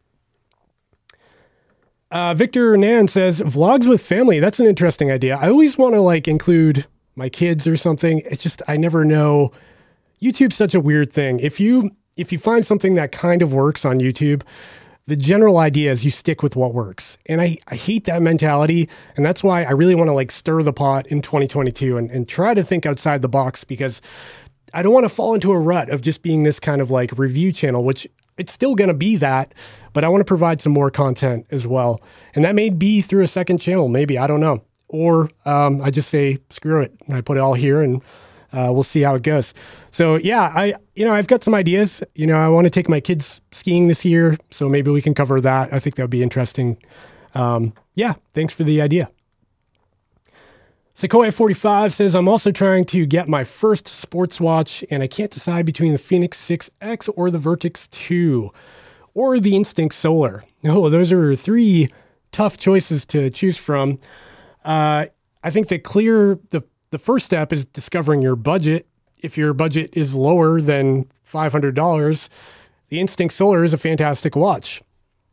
Uh, 2.12 2.34
Victor 2.34 2.76
Nan 2.76 3.08
says 3.08 3.40
vlogs 3.40 3.88
with 3.88 4.00
family. 4.00 4.38
That's 4.38 4.60
an 4.60 4.66
interesting 4.66 5.10
idea. 5.10 5.36
I 5.36 5.48
always 5.48 5.76
want 5.76 5.96
to 5.96 6.00
like 6.00 6.28
include 6.28 6.86
my 7.16 7.28
kids 7.28 7.66
or 7.66 7.76
something. 7.76 8.22
It's 8.26 8.44
just 8.44 8.62
I 8.68 8.76
never 8.76 9.04
know. 9.04 9.50
YouTube's 10.22 10.54
such 10.54 10.72
a 10.72 10.78
weird 10.78 11.12
thing. 11.12 11.40
If 11.40 11.58
you 11.58 11.90
if 12.16 12.30
you 12.30 12.38
find 12.38 12.64
something 12.64 12.94
that 12.94 13.10
kind 13.10 13.42
of 13.42 13.52
works 13.52 13.84
on 13.84 13.98
YouTube, 13.98 14.42
the 15.06 15.16
general 15.16 15.58
idea 15.58 15.90
is 15.90 16.04
you 16.04 16.10
stick 16.10 16.42
with 16.42 16.54
what 16.54 16.74
works. 16.74 17.18
And 17.26 17.40
I, 17.40 17.58
I 17.68 17.74
hate 17.74 18.04
that 18.04 18.22
mentality. 18.22 18.88
And 19.16 19.26
that's 19.26 19.42
why 19.42 19.64
I 19.64 19.72
really 19.72 19.94
want 19.94 20.08
to 20.08 20.14
like 20.14 20.30
stir 20.30 20.62
the 20.62 20.72
pot 20.72 21.06
in 21.08 21.22
2022 21.22 21.96
and, 21.96 22.10
and 22.10 22.28
try 22.28 22.54
to 22.54 22.62
think 22.62 22.86
outside 22.86 23.20
the 23.20 23.28
box 23.28 23.64
because 23.64 24.00
I 24.72 24.82
don't 24.82 24.92
want 24.92 25.04
to 25.04 25.08
fall 25.08 25.35
into 25.35 25.52
a 25.52 25.58
rut 25.58 25.90
of 25.90 26.00
just 26.00 26.22
being 26.22 26.42
this 26.42 26.58
kind 26.61 26.80
of 26.80 26.90
like 26.90 27.16
review 27.18 27.52
channel, 27.52 27.85
which 27.85 28.06
it's 28.38 28.52
still 28.52 28.74
going 28.74 28.88
to 28.88 28.94
be 28.94 29.16
that, 29.16 29.54
but 29.92 30.04
I 30.04 30.08
want 30.08 30.20
to 30.20 30.24
provide 30.24 30.61
some 30.61 30.72
more 30.72 30.90
content 30.90 31.46
as 31.50 31.66
well. 31.66 32.00
And 32.35 32.44
that 32.44 32.54
may 32.54 32.70
be 32.70 33.02
through 33.02 33.22
a 33.22 33.28
second 33.28 33.58
channel, 33.58 33.88
maybe, 33.88 34.18
I 34.18 34.26
don't 34.26 34.40
know. 34.40 34.62
Or 34.88 35.30
um, 35.44 35.80
I 35.82 35.90
just 35.90 36.11
say, 36.11 36.38
screw 36.50 36.80
it. 36.80 36.94
And 37.06 37.16
I 37.16 37.20
put 37.20 37.37
it 37.37 37.40
all 37.40 37.54
here 37.54 37.82
and 37.82 38.02
uh, 38.52 38.70
we'll 38.70 38.82
see 38.82 39.00
how 39.00 39.14
it 39.14 39.22
goes. 39.22 39.54
So 39.90 40.16
yeah, 40.16 40.52
I 40.54 40.74
you 40.94 41.04
know 41.04 41.14
I've 41.14 41.26
got 41.26 41.42
some 41.42 41.54
ideas. 41.54 42.02
You 42.14 42.26
know, 42.26 42.37
I 42.37 42.48
want 42.48 42.66
to 42.66 42.70
take 42.70 42.88
my 42.88 43.00
kids 43.00 43.40
skiing 43.52 43.88
this 43.88 44.04
year, 44.04 44.37
so 44.50 44.68
maybe 44.68 44.90
we 44.90 45.00
can 45.00 45.14
cover 45.14 45.40
that. 45.40 45.72
I 45.72 45.78
think 45.78 45.96
that 45.96 46.02
would 46.02 46.11
be 46.11 46.22
interesting. 46.22 46.76
Um, 47.35 47.72
yeah, 47.94 48.14
thanks 48.35 48.52
for 48.52 48.64
the 48.64 48.82
idea. 48.82 49.11
Sequoia 50.94 51.33
45 51.33 51.94
says, 51.94 52.14
I'm 52.14 52.28
also 52.28 52.52
trying 52.52 52.85
to 52.87 53.07
get 53.07 53.26
my 53.28 53.44
first 53.44 53.88
sports 53.88 54.40
watch, 54.40 54.85
and 54.90 55.02
I 55.02 55.07
can't 55.07 55.31
decide 55.31 55.64
between 55.64 55.92
the 55.92 55.98
Fenix 55.98 56.38
6X 56.46 57.09
or 57.16 57.31
the 57.31 57.38
Vertex 57.38 57.87
2 57.88 58.50
or 59.14 59.40
the 59.40 59.57
Instinct 59.57 59.94
Solar. 59.94 60.44
Oh, 60.64 60.90
those 60.90 61.11
are 61.12 61.35
three 61.35 61.88
tough 62.31 62.59
choices 62.59 63.07
to 63.07 63.31
choose 63.31 63.57
from. 63.57 63.98
Uh, 64.64 65.07
I 65.42 65.50
think 65.50 65.68
the 65.68 65.78
clear, 65.78 66.38
the 66.50 66.62
the 66.92 66.98
first 66.98 67.24
step 67.24 67.52
is 67.55 67.64
discovering 67.64 68.20
your 68.20 68.37
budget. 68.37 68.87
If 69.18 69.38
your 69.38 69.55
budget 69.55 69.90
is 69.94 70.14
lower 70.14 70.61
than 70.61 71.11
$500, 71.26 72.28
the 72.90 73.00
Instinct 73.00 73.33
Solar 73.33 73.64
is 73.64 73.72
a 73.72 73.78
fantastic 73.78 74.37
watch. 74.37 74.83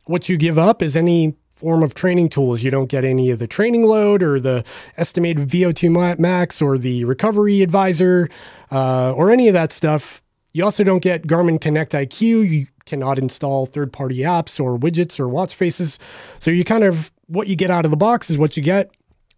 What 0.06 0.28
you 0.28 0.38
give 0.38 0.58
up 0.58 0.82
is 0.82 0.96
any 0.96 1.36
form 1.60 1.82
of 1.82 1.94
training 1.94 2.30
tools. 2.30 2.62
You 2.62 2.70
don't 2.70 2.88
get 2.88 3.04
any 3.04 3.30
of 3.30 3.38
the 3.38 3.46
training 3.46 3.86
load 3.86 4.22
or 4.22 4.40
the 4.40 4.64
estimated 4.96 5.46
VO2 5.48 6.18
max 6.18 6.62
or 6.62 6.78
the 6.78 7.04
recovery 7.04 7.60
advisor 7.60 8.30
uh, 8.72 9.12
or 9.12 9.30
any 9.30 9.46
of 9.46 9.52
that 9.52 9.72
stuff. 9.72 10.22
You 10.52 10.64
also 10.64 10.82
don't 10.82 11.02
get 11.02 11.26
Garmin 11.26 11.60
Connect 11.60 11.92
IQ. 11.92 12.48
You 12.48 12.66
cannot 12.86 13.18
install 13.18 13.66
third 13.66 13.92
party 13.92 14.18
apps 14.18 14.58
or 14.58 14.78
widgets 14.78 15.20
or 15.20 15.28
watch 15.28 15.54
faces. 15.54 15.98
So 16.40 16.50
you 16.50 16.64
kind 16.64 16.82
of, 16.82 17.12
what 17.26 17.46
you 17.46 17.54
get 17.54 17.70
out 17.70 17.84
of 17.84 17.90
the 17.90 17.96
box 17.96 18.30
is 18.30 18.38
what 18.38 18.56
you 18.56 18.62
get. 18.62 18.90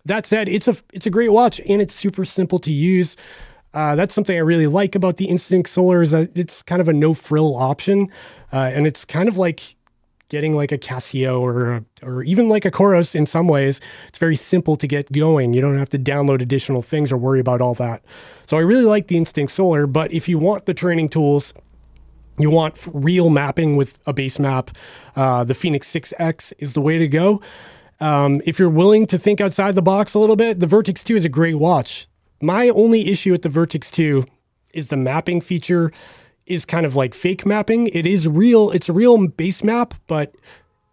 That 0.04 0.24
said, 0.24 0.48
it's 0.48 0.66
a 0.66 0.76
it's 0.92 1.06
a 1.06 1.10
great 1.10 1.30
watch 1.30 1.60
and 1.60 1.80
it's 1.80 1.94
super 1.94 2.24
simple 2.24 2.58
to 2.60 2.72
use. 2.72 3.16
Uh, 3.74 3.94
that's 3.94 4.14
something 4.14 4.36
I 4.36 4.40
really 4.40 4.66
like 4.66 4.94
about 4.94 5.16
the 5.16 5.26
Instinct 5.26 5.70
Solar 5.70 6.02
is 6.02 6.10
that 6.10 6.36
it's 6.36 6.60
kind 6.62 6.80
of 6.80 6.88
a 6.88 6.92
no 6.92 7.14
frill 7.14 7.54
option, 7.56 8.10
uh, 8.52 8.70
and 8.74 8.86
it's 8.86 9.04
kind 9.04 9.28
of 9.28 9.38
like 9.38 9.76
getting 10.32 10.56
like 10.56 10.72
a 10.72 10.78
Casio 10.78 11.38
or 11.38 11.84
or 12.02 12.22
even 12.22 12.48
like 12.48 12.64
a 12.64 12.70
Coros 12.70 13.14
in 13.14 13.26
some 13.26 13.46
ways. 13.48 13.82
It's 14.08 14.18
very 14.18 14.34
simple 14.34 14.76
to 14.76 14.86
get 14.86 15.12
going. 15.12 15.52
You 15.52 15.60
don't 15.60 15.76
have 15.76 15.90
to 15.90 15.98
download 15.98 16.40
additional 16.40 16.80
things 16.80 17.12
or 17.12 17.18
worry 17.18 17.38
about 17.38 17.60
all 17.60 17.74
that. 17.74 18.02
So 18.46 18.56
I 18.56 18.60
really 18.60 18.86
like 18.86 19.08
the 19.08 19.18
Instinct 19.18 19.52
Solar. 19.52 19.86
But 19.86 20.10
if 20.10 20.30
you 20.30 20.38
want 20.38 20.64
the 20.64 20.72
training 20.72 21.10
tools, 21.10 21.52
you 22.38 22.48
want 22.48 22.78
real 22.86 23.28
mapping 23.28 23.76
with 23.76 23.98
a 24.06 24.14
base 24.14 24.38
map, 24.38 24.70
uh, 25.16 25.44
the 25.44 25.52
Fenix 25.52 25.86
6X 25.92 26.54
is 26.58 26.72
the 26.72 26.80
way 26.80 26.96
to 26.96 27.06
go. 27.06 27.42
Um, 28.00 28.40
if 28.46 28.58
you're 28.58 28.70
willing 28.70 29.06
to 29.08 29.18
think 29.18 29.38
outside 29.42 29.74
the 29.74 29.82
box 29.82 30.14
a 30.14 30.18
little 30.18 30.34
bit, 30.34 30.60
the 30.60 30.66
Vertex 30.66 31.04
2 31.04 31.14
is 31.14 31.26
a 31.26 31.28
great 31.28 31.58
watch. 31.58 32.08
My 32.40 32.70
only 32.70 33.10
issue 33.10 33.32
with 33.32 33.42
the 33.42 33.50
Vertex 33.50 33.90
2 33.90 34.24
is 34.72 34.88
the 34.88 34.96
mapping 34.96 35.42
feature 35.42 35.92
is 36.52 36.64
kind 36.64 36.84
of 36.84 36.94
like 36.94 37.14
fake 37.14 37.46
mapping. 37.46 37.88
It 37.88 38.06
is 38.06 38.28
real, 38.28 38.70
it's 38.70 38.88
a 38.88 38.92
real 38.92 39.26
base 39.26 39.64
map, 39.64 39.94
but 40.06 40.34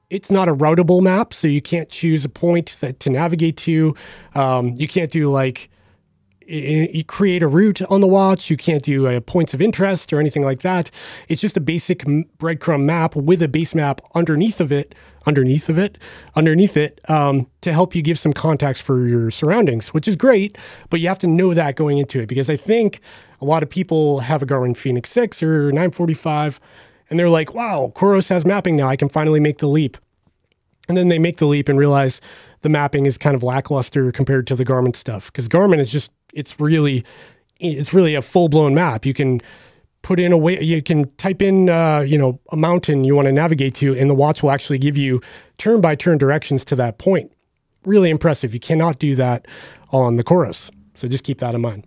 it's 0.10 0.32
not 0.32 0.48
a 0.48 0.56
routable 0.56 1.02
map. 1.02 1.34
So 1.34 1.48
you 1.48 1.62
can't 1.62 1.90
choose 1.90 2.26
a 2.26 2.30
point 2.30 2.78
that 2.80 3.00
to 3.02 3.10
navigate 3.10 3.58
to. 3.58 3.96
Um, 4.36 4.74
you 4.78 4.88
can't 4.88 5.12
do 5.12 5.30
like 5.30 5.70
you 6.50 7.04
create 7.04 7.44
a 7.44 7.48
route 7.48 7.82
on 7.84 8.02
the 8.02 8.08
watch. 8.08 8.50
You 8.50 8.58
can't 8.58 8.82
do 8.82 9.06
uh, 9.06 9.20
points 9.20 9.54
of 9.54 9.62
interest 9.62 10.12
or 10.12 10.20
anything 10.20 10.44
like 10.44 10.62
that. 10.62 10.90
It's 11.28 11.42
just 11.42 11.56
a 11.58 11.62
basic 11.62 12.00
breadcrumb 12.00 12.84
map 12.84 13.16
with 13.16 13.44
a 13.44 13.48
base 13.48 13.76
map 13.76 14.02
underneath 14.16 14.60
of 14.60 14.72
it, 14.72 14.96
underneath 15.26 15.70
of 15.70 15.78
it, 15.78 15.98
underneath 16.36 16.78
it, 16.78 17.02
um, 17.10 17.48
to 17.62 17.74
help 17.74 17.94
you 17.96 18.02
give 18.02 18.20
some 18.20 18.34
context 18.34 18.82
for 18.82 19.08
your 19.08 19.32
surroundings, 19.32 19.90
which 19.90 20.08
is 20.08 20.16
great. 20.16 20.58
But 20.90 21.00
you 21.00 21.08
have 21.08 21.20
to 21.20 21.28
know 21.28 21.54
that 21.54 21.76
going 21.76 21.98
into 21.98 22.20
it 22.20 22.28
because 22.28 22.50
I 22.50 22.56
think 22.56 23.02
a 23.42 23.46
lot 23.46 23.64
of 23.64 23.70
people 23.70 24.20
have 24.22 24.42
a 24.42 24.46
Garmin 24.46 24.76
Fenix 24.76 25.10
6 25.12 25.44
or 25.44 25.72
945 25.72 26.60
and 27.10 27.18
they're 27.18 27.30
like, 27.30 27.54
wow, 27.54 27.92
Coros 27.96 28.30
has 28.30 28.46
mapping 28.46 28.76
now. 28.76 28.88
I 28.88 28.96
can 28.96 29.10
finally 29.10 29.40
make 29.40 29.58
the 29.58 29.68
leap. 29.68 29.98
And 30.88 30.98
then 30.98 31.08
they 31.08 31.20
make 31.20 31.38
the 31.38 31.46
leap 31.46 31.70
and 31.70 31.78
realize 31.78 32.22
the 32.62 32.70
mapping 32.70 33.06
is 33.06 33.18
kind 33.18 33.36
of 33.36 33.44
lackluster 33.44 34.12
compared 34.12 34.48
to 34.48 34.56
the 34.56 34.66
Garmin 34.66 34.96
stuff 34.96 35.32
because 35.32 35.48
Garmin 35.48 35.80
is 35.80 35.92
just 35.92 36.12
it's 36.34 36.60
really 36.60 37.06
it's 37.60 37.94
really 37.94 38.16
a 38.16 38.22
full 38.22 38.50
blown 38.50 38.74
map. 38.74 39.06
You 39.06 39.14
can 39.14 39.42
put 40.02 40.20
in 40.20 40.32
a 40.32 40.38
way 40.38 40.62
you 40.62 40.82
can 40.82 41.12
type 41.16 41.42
in 41.42 41.70
uh, 41.70 42.00
you 42.00 42.18
know 42.18 42.40
a 42.52 42.56
mountain 42.56 43.04
you 43.04 43.16
want 43.16 43.28
to 43.28 43.32
navigate 43.32 43.76
to, 43.76 43.96
and 43.96 44.10
the 44.10 44.16
watch 44.16 44.44
will 44.44 44.52
actually 44.52 44.78
give 44.78 44.98
you 44.98 45.22
turn 45.58 45.82
by 45.82 45.96
turn 45.96 46.18
directions 46.18 46.66
to 46.66 46.76
that 46.76 46.98
point. 46.98 47.32
Really 47.86 48.10
impressive. 48.10 48.54
You 48.54 48.60
cannot 48.60 49.00
do 49.00 49.16
that 49.16 49.48
on 49.92 50.18
the 50.18 50.24
Coros, 50.24 50.70
so 50.96 51.08
just 51.08 51.24
keep 51.24 51.40
that 51.40 51.56
in 51.56 51.62
mind. 51.62 51.86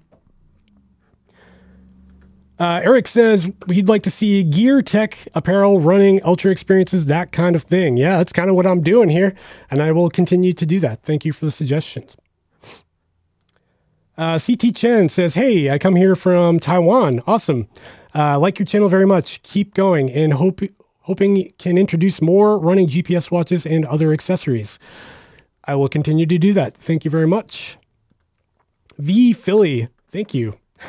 Uh, 2.58 2.80
Eric 2.84 3.08
says 3.08 3.50
he'd 3.68 3.88
like 3.88 4.04
to 4.04 4.10
see 4.10 4.44
gear, 4.44 4.82
tech, 4.82 5.18
apparel, 5.34 5.80
running, 5.80 6.22
ultra 6.22 6.52
experiences, 6.52 7.06
that 7.06 7.32
kind 7.32 7.56
of 7.56 7.64
thing. 7.64 7.96
Yeah, 7.96 8.18
that's 8.18 8.32
kind 8.32 8.48
of 8.48 8.54
what 8.54 8.66
I'm 8.66 8.82
doing 8.82 9.08
here, 9.08 9.34
and 9.70 9.82
I 9.82 9.90
will 9.90 10.10
continue 10.10 10.52
to 10.52 10.64
do 10.64 10.78
that. 10.78 11.02
Thank 11.02 11.24
you 11.24 11.32
for 11.32 11.44
the 11.44 11.50
suggestions. 11.50 12.16
Uh, 14.16 14.38
CT 14.38 14.74
Chen 14.74 15.08
says, 15.08 15.34
Hey, 15.34 15.70
I 15.70 15.78
come 15.78 15.96
here 15.96 16.14
from 16.14 16.60
Taiwan. 16.60 17.22
Awesome. 17.26 17.68
Uh, 18.14 18.38
like 18.38 18.58
your 18.58 18.66
channel 18.66 18.88
very 18.88 19.06
much. 19.06 19.42
Keep 19.42 19.74
going 19.74 20.10
and 20.10 20.34
hope, 20.34 20.60
hoping 21.00 21.52
can 21.58 21.78
introduce 21.78 22.20
more 22.20 22.58
running 22.58 22.88
GPS 22.88 23.30
watches 23.30 23.64
and 23.64 23.84
other 23.86 24.12
accessories. 24.12 24.78
I 25.64 25.74
will 25.76 25.88
continue 25.88 26.26
to 26.26 26.38
do 26.38 26.52
that. 26.52 26.76
Thank 26.76 27.04
you 27.04 27.10
very 27.10 27.26
much. 27.26 27.78
V 28.98 29.32
Philly, 29.32 29.88
thank 30.10 30.34
you. 30.34 30.54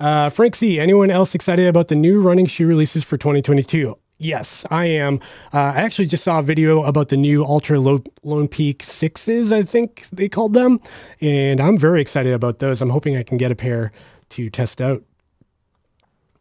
Uh, 0.00 0.28
Frank 0.28 0.56
C, 0.56 0.80
anyone 0.80 1.08
else 1.08 1.36
excited 1.36 1.68
about 1.68 1.86
the 1.86 1.94
new 1.94 2.20
running 2.20 2.46
shoe 2.46 2.66
releases 2.66 3.04
for 3.04 3.16
2022? 3.16 3.96
Yes, 4.24 4.64
I 4.70 4.86
am. 4.86 5.20
Uh, 5.52 5.58
I 5.58 5.82
actually 5.82 6.06
just 6.06 6.24
saw 6.24 6.38
a 6.38 6.42
video 6.42 6.82
about 6.84 7.10
the 7.10 7.16
new 7.18 7.44
Altra 7.44 7.78
Low, 7.78 8.02
Lone 8.22 8.48
Peak 8.48 8.82
sixes, 8.82 9.52
I 9.52 9.62
think 9.62 10.06
they 10.10 10.30
called 10.30 10.54
them, 10.54 10.80
and 11.20 11.60
I'm 11.60 11.76
very 11.76 12.00
excited 12.00 12.32
about 12.32 12.58
those. 12.58 12.80
I'm 12.80 12.88
hoping 12.88 13.18
I 13.18 13.22
can 13.22 13.36
get 13.36 13.52
a 13.52 13.54
pair 13.54 13.92
to 14.30 14.48
test 14.48 14.80
out. 14.80 15.02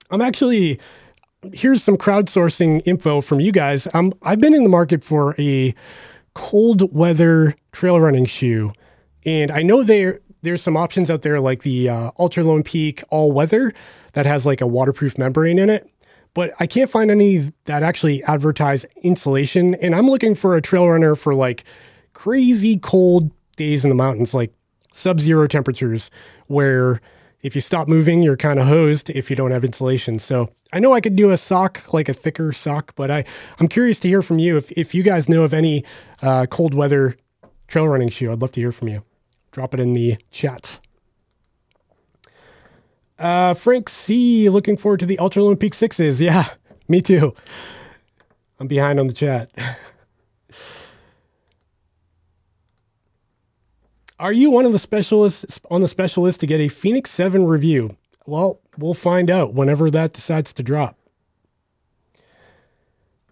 I'm 0.09 0.21
actually 0.21 0.79
here's 1.51 1.83
some 1.83 1.97
crowdsourcing 1.97 2.83
info 2.85 3.19
from 3.19 3.41
you 3.41 3.51
guys. 3.51 3.85
Um, 3.93 4.13
I've 4.21 4.39
been 4.39 4.53
in 4.53 4.63
the 4.63 4.69
market 4.69 5.03
for 5.03 5.35
a 5.37 5.75
cold 6.35 6.95
weather 6.95 7.53
trail 7.73 7.99
running 7.99 8.25
shoe, 8.25 8.71
and 9.25 9.51
I 9.51 9.61
know 9.61 9.83
there 9.83 10.21
there's 10.41 10.61
some 10.61 10.77
options 10.77 11.11
out 11.11 11.21
there 11.21 11.41
like 11.41 11.63
the 11.63 11.89
uh, 11.89 12.11
Altra 12.15 12.45
Lone 12.45 12.63
Peak 12.63 13.03
All 13.09 13.33
Weather 13.33 13.73
that 14.13 14.25
has 14.25 14.45
like 14.45 14.61
a 14.61 14.67
waterproof 14.67 15.17
membrane 15.17 15.59
in 15.59 15.69
it 15.69 15.89
but 16.33 16.53
I 16.59 16.67
can't 16.67 16.89
find 16.89 17.11
any 17.11 17.51
that 17.65 17.83
actually 17.83 18.23
advertise 18.23 18.85
insulation. 19.01 19.75
And 19.75 19.95
I'm 19.95 20.09
looking 20.09 20.35
for 20.35 20.55
a 20.55 20.61
trail 20.61 20.89
runner 20.89 21.15
for 21.15 21.35
like 21.35 21.63
crazy 22.13 22.77
cold 22.77 23.31
days 23.55 23.83
in 23.85 23.89
the 23.89 23.95
mountains, 23.95 24.33
like 24.33 24.53
sub 24.93 25.19
zero 25.19 25.47
temperatures, 25.47 26.09
where 26.47 27.01
if 27.41 27.55
you 27.55 27.61
stop 27.61 27.87
moving, 27.87 28.23
you're 28.23 28.37
kind 28.37 28.59
of 28.59 28.67
hosed 28.67 29.09
if 29.09 29.29
you 29.29 29.35
don't 29.35 29.51
have 29.51 29.65
insulation. 29.65 30.17
So 30.17 30.49
I 30.71 30.79
know 30.79 30.93
I 30.93 31.01
could 31.01 31.15
do 31.15 31.29
a 31.29 31.37
sock, 31.37 31.93
like 31.93 32.09
a 32.09 32.13
thicker 32.13 32.51
sock, 32.51 32.95
but 32.95 33.11
I, 33.11 33.25
I'm 33.59 33.67
curious 33.67 33.99
to 33.99 34.07
hear 34.07 34.21
from 34.21 34.39
you. 34.39 34.57
If, 34.57 34.71
if 34.71 34.95
you 34.95 35.03
guys 35.03 35.29
know 35.29 35.43
of 35.43 35.53
any 35.53 35.83
uh, 36.21 36.45
cold 36.47 36.73
weather 36.73 37.15
trail 37.67 37.87
running 37.87 38.09
shoe, 38.09 38.31
I'd 38.31 38.41
love 38.41 38.53
to 38.53 38.61
hear 38.61 38.71
from 38.71 38.87
you. 38.87 39.03
Drop 39.51 39.73
it 39.73 39.79
in 39.79 39.93
the 39.93 40.17
chat. 40.31 40.79
Uh, 43.17 43.54
Frank 43.54 43.89
C. 43.89 44.49
Looking 44.49 44.78
forward 44.78 44.99
to 45.02 45.06
the 45.06 45.19
Altra 45.19 45.56
Peak 45.56 45.73
Sixes. 45.73 46.19
Yeah, 46.21 46.49
me 46.88 47.02
too. 47.02 47.34
I'm 48.60 48.67
behind 48.67 48.99
on 48.99 49.08
the 49.08 49.13
chat. 49.13 49.49
Are 54.19 54.32
you 54.32 54.49
one 54.52 54.65
of 54.65 54.71
the 54.71 54.80
specialists 54.80 55.60
on 55.69 55.82
the 55.82 55.88
specialist 55.88 56.39
to 56.39 56.47
get 56.47 56.62
a 56.62 56.69
Fenix 56.69 57.12
7 57.12 57.45
review? 57.45 57.97
Well, 58.26 58.62
we'll 58.78 58.93
find 58.93 59.30
out 59.30 59.54
whenever 59.54 59.91
that 59.91 60.13
decides 60.13 60.54
to 60.54 60.63
drop. 60.63 60.97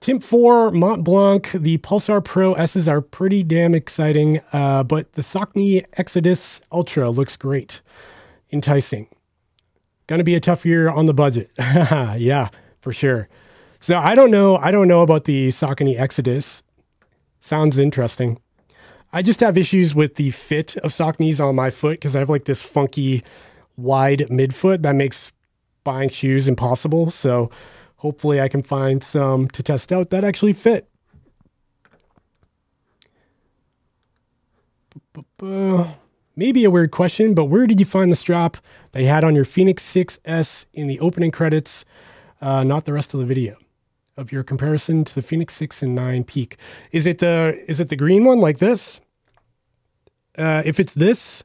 Timp 0.02 0.24
4, 0.24 0.72
Mont 0.72 1.04
Blanc, 1.04 1.52
the 1.54 1.78
Pulsar 1.78 2.24
Pro 2.24 2.54
S's 2.56 2.88
are 2.88 3.02
pretty 3.02 3.44
damn 3.44 3.76
exciting, 3.76 4.42
uh, 4.52 4.82
but 4.84 5.14
the 5.14 5.22
Saucony 5.22 5.86
Exodus 5.94 6.60
Ultra 6.72 7.12
looks 7.12 7.38
great. 7.38 7.82
Enticing. 8.52 9.08
Going 10.12 10.20
to 10.20 10.26
be 10.26 10.36
a 10.36 10.42
tough 10.42 10.66
year 10.66 10.90
on 10.90 11.06
the 11.06 11.14
budget. 11.14 11.50
yeah, 11.58 12.50
for 12.82 12.92
sure. 12.92 13.30
So 13.80 13.98
I 13.98 14.14
don't 14.14 14.30
know. 14.30 14.58
I 14.58 14.70
don't 14.70 14.90
know 14.90 15.04
about 15.04 15.24
the 15.24 15.48
Saucony 15.48 15.98
Exodus. 15.98 16.64
Sounds 17.40 17.80
interesting. 17.80 18.38
I 19.14 19.22
just 19.22 19.40
have 19.40 19.58
issues 19.58 19.96
with 19.96 20.16
the 20.16 20.32
fit 20.32 20.76
of 20.80 20.92
Sauconys 20.92 21.40
on 21.40 21.56
my 21.56 21.70
foot 21.70 21.94
because 21.94 22.14
I 22.14 22.20
have 22.20 22.30
like 22.30 22.44
this 22.44 22.62
funky 22.62 23.24
wide 23.78 24.26
midfoot 24.30 24.82
that 24.82 24.96
makes 24.96 25.32
buying 25.86 26.10
shoes 26.10 26.50
impossible. 26.50 27.10
So 27.10 27.50
hopefully 27.96 28.42
I 28.42 28.50
can 28.50 28.64
find 28.64 29.02
some 29.02 29.48
to 29.48 29.64
test 29.64 29.94
out 29.94 30.10
that 30.10 30.26
actually 30.26 30.52
fit. 30.52 30.90
Maybe 36.36 36.66
a 36.66 36.70
weird 36.70 36.92
question, 36.92 37.34
but 37.34 37.46
where 37.46 37.66
did 37.66 37.80
you 37.80 37.86
find 37.86 38.12
the 38.12 38.16
strap 38.18 38.58
they 38.92 39.06
had 39.06 39.24
on 39.24 39.36
your 39.36 39.46
Fenix 39.46 39.84
6S 39.84 40.66
in 40.74 40.88
the 40.88 41.00
opening 41.00 41.32
credits? 41.32 41.86
Uh, 42.42 42.64
not 42.64 42.86
the 42.86 42.94
rest 42.94 43.14
of 43.14 43.20
the 43.20 43.26
video 43.26 43.56
of 44.18 44.32
your 44.32 44.44
comparison 44.44 45.04
to 45.06 45.16
the 45.16 45.22
Fenix 45.22 45.54
6 45.56 45.84
and 45.84 45.96
9 45.96 46.24
Peak. 46.24 46.58
Is 46.92 47.06
it 47.06 47.20
the 47.20 47.62
is 47.68 47.80
it 47.80 47.90
the 47.90 47.96
green 47.96 48.24
one 48.24 48.40
like 48.40 48.60
this? 48.60 49.00
Uh, 50.38 50.62
if 50.66 50.80
it's 50.80 50.96
this 50.96 51.44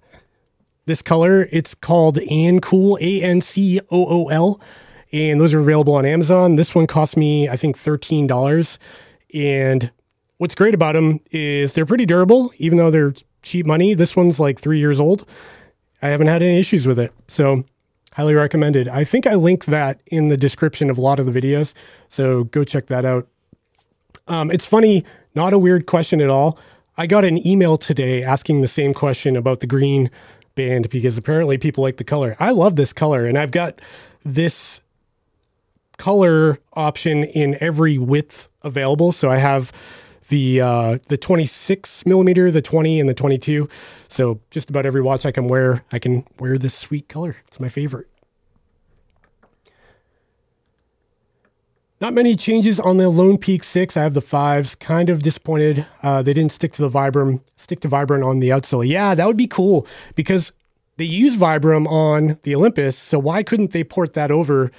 this 0.84 1.02
color, 1.02 1.48
it's 1.50 1.74
called 1.74 2.16
Ancool 2.16 3.00
A 3.00 3.22
N 3.22 3.40
C 3.40 3.80
O 3.90 4.06
O 4.06 4.28
L, 4.28 4.60
and 5.12 5.40
those 5.40 5.52
are 5.52 5.60
available 5.60 5.94
on 5.94 6.06
Amazon. 6.06 6.56
This 6.56 6.74
one 6.74 6.86
cost 6.86 7.16
me 7.16 7.48
I 7.48 7.56
think 7.56 7.76
thirteen 7.76 8.26
dollars, 8.26 8.78
and 9.34 9.90
what's 10.38 10.54
great 10.54 10.74
about 10.74 10.94
them 10.94 11.20
is 11.30 11.74
they're 11.74 11.86
pretty 11.86 12.06
durable, 12.06 12.52
even 12.58 12.78
though 12.78 12.90
they're 12.90 13.14
cheap 13.42 13.66
money. 13.66 13.94
This 13.94 14.14
one's 14.14 14.38
like 14.38 14.60
three 14.60 14.78
years 14.78 15.00
old. 15.00 15.26
I 16.02 16.08
haven't 16.08 16.26
had 16.26 16.42
any 16.42 16.58
issues 16.58 16.86
with 16.86 16.98
it, 16.98 17.12
so 17.28 17.64
highly 18.12 18.34
recommended. 18.34 18.88
I 18.88 19.04
think 19.04 19.26
I 19.26 19.34
link 19.34 19.66
that 19.66 20.00
in 20.06 20.28
the 20.28 20.36
description 20.36 20.90
of 20.90 20.98
a 20.98 21.00
lot 21.00 21.18
of 21.18 21.26
the 21.26 21.38
videos, 21.38 21.74
so 22.08 22.44
go 22.44 22.64
check 22.64 22.86
that 22.86 23.04
out. 23.04 23.28
Um, 24.28 24.50
it's 24.50 24.66
funny, 24.66 25.04
not 25.34 25.52
a 25.52 25.58
weird 25.58 25.86
question 25.86 26.20
at 26.20 26.30
all. 26.30 26.58
I 26.98 27.06
got 27.06 27.24
an 27.24 27.46
email 27.46 27.76
today 27.76 28.22
asking 28.22 28.62
the 28.62 28.68
same 28.68 28.94
question 28.94 29.36
about 29.36 29.60
the 29.60 29.66
green 29.66 30.10
band 30.54 30.88
because 30.88 31.18
apparently 31.18 31.58
people 31.58 31.82
like 31.82 31.98
the 31.98 32.04
color. 32.04 32.36
I 32.40 32.50
love 32.50 32.76
this 32.76 32.92
color, 32.92 33.26
and 33.26 33.36
I've 33.36 33.50
got 33.50 33.80
this 34.24 34.80
color 35.98 36.58
option 36.72 37.24
in 37.24 37.56
every 37.60 37.98
width 37.98 38.48
available. 38.62 39.12
So 39.12 39.30
I 39.30 39.38
have 39.38 39.72
the 40.28 40.60
uh, 40.60 40.98
the 41.08 41.16
26 41.16 42.06
millimeter, 42.06 42.50
the 42.50 42.62
20, 42.62 43.00
and 43.00 43.08
the 43.08 43.14
22. 43.14 43.68
So 44.08 44.40
just 44.50 44.70
about 44.70 44.86
every 44.86 45.02
watch 45.02 45.26
I 45.26 45.32
can 45.32 45.48
wear, 45.48 45.84
I 45.92 45.98
can 45.98 46.26
wear 46.38 46.58
this 46.58 46.74
sweet 46.74 47.08
color. 47.08 47.36
It's 47.48 47.60
my 47.60 47.68
favorite. 47.68 48.08
Not 51.98 52.12
many 52.12 52.36
changes 52.36 52.78
on 52.78 52.98
the 52.98 53.08
Lone 53.08 53.38
Peak 53.38 53.64
6. 53.64 53.96
I 53.96 54.02
have 54.02 54.12
the 54.12 54.20
fives. 54.20 54.74
Kind 54.74 55.08
of 55.08 55.22
disappointed. 55.22 55.86
Uh, 56.02 56.22
they 56.22 56.34
didn't 56.34 56.52
stick 56.52 56.72
to 56.74 56.82
the 56.82 56.90
Vibram, 56.90 57.40
stick 57.56 57.80
to 57.80 57.88
Vibram 57.88 58.24
on 58.24 58.40
the 58.40 58.50
outsole. 58.50 58.86
Yeah, 58.86 59.14
that 59.14 59.26
would 59.26 59.36
be 59.36 59.46
cool 59.46 59.86
because 60.14 60.52
they 60.98 61.04
use 61.04 61.36
Vibram 61.36 61.86
on 61.86 62.38
the 62.42 62.54
Olympus. 62.54 62.98
So 62.98 63.18
why 63.18 63.42
couldn't 63.42 63.70
they 63.70 63.82
port 63.82 64.12
that 64.12 64.30
over 64.30 64.70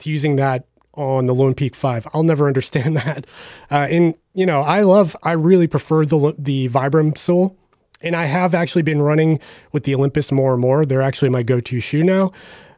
to 0.00 0.10
using 0.10 0.34
that 0.36 0.66
on 0.96 1.26
the 1.26 1.34
Lone 1.34 1.54
Peak 1.54 1.74
5? 1.74 2.08
I'll 2.14 2.22
never 2.22 2.46
understand 2.46 2.96
that. 2.98 3.26
Uh, 3.70 3.86
and, 3.90 4.14
you 4.34 4.46
know, 4.46 4.62
I 4.62 4.82
love, 4.82 5.16
I 5.22 5.32
really 5.32 5.66
prefer 5.66 6.04
the, 6.04 6.34
the 6.38 6.68
Vibram 6.68 7.16
sole. 7.16 7.56
And 8.02 8.14
I 8.14 8.26
have 8.26 8.54
actually 8.54 8.82
been 8.82 9.00
running 9.00 9.40
with 9.72 9.84
the 9.84 9.94
Olympus 9.94 10.30
more 10.30 10.52
and 10.52 10.60
more. 10.60 10.84
They're 10.84 11.00
actually 11.00 11.30
my 11.30 11.42
go 11.42 11.60
to 11.60 11.80
shoe 11.80 12.02
now. 12.02 12.32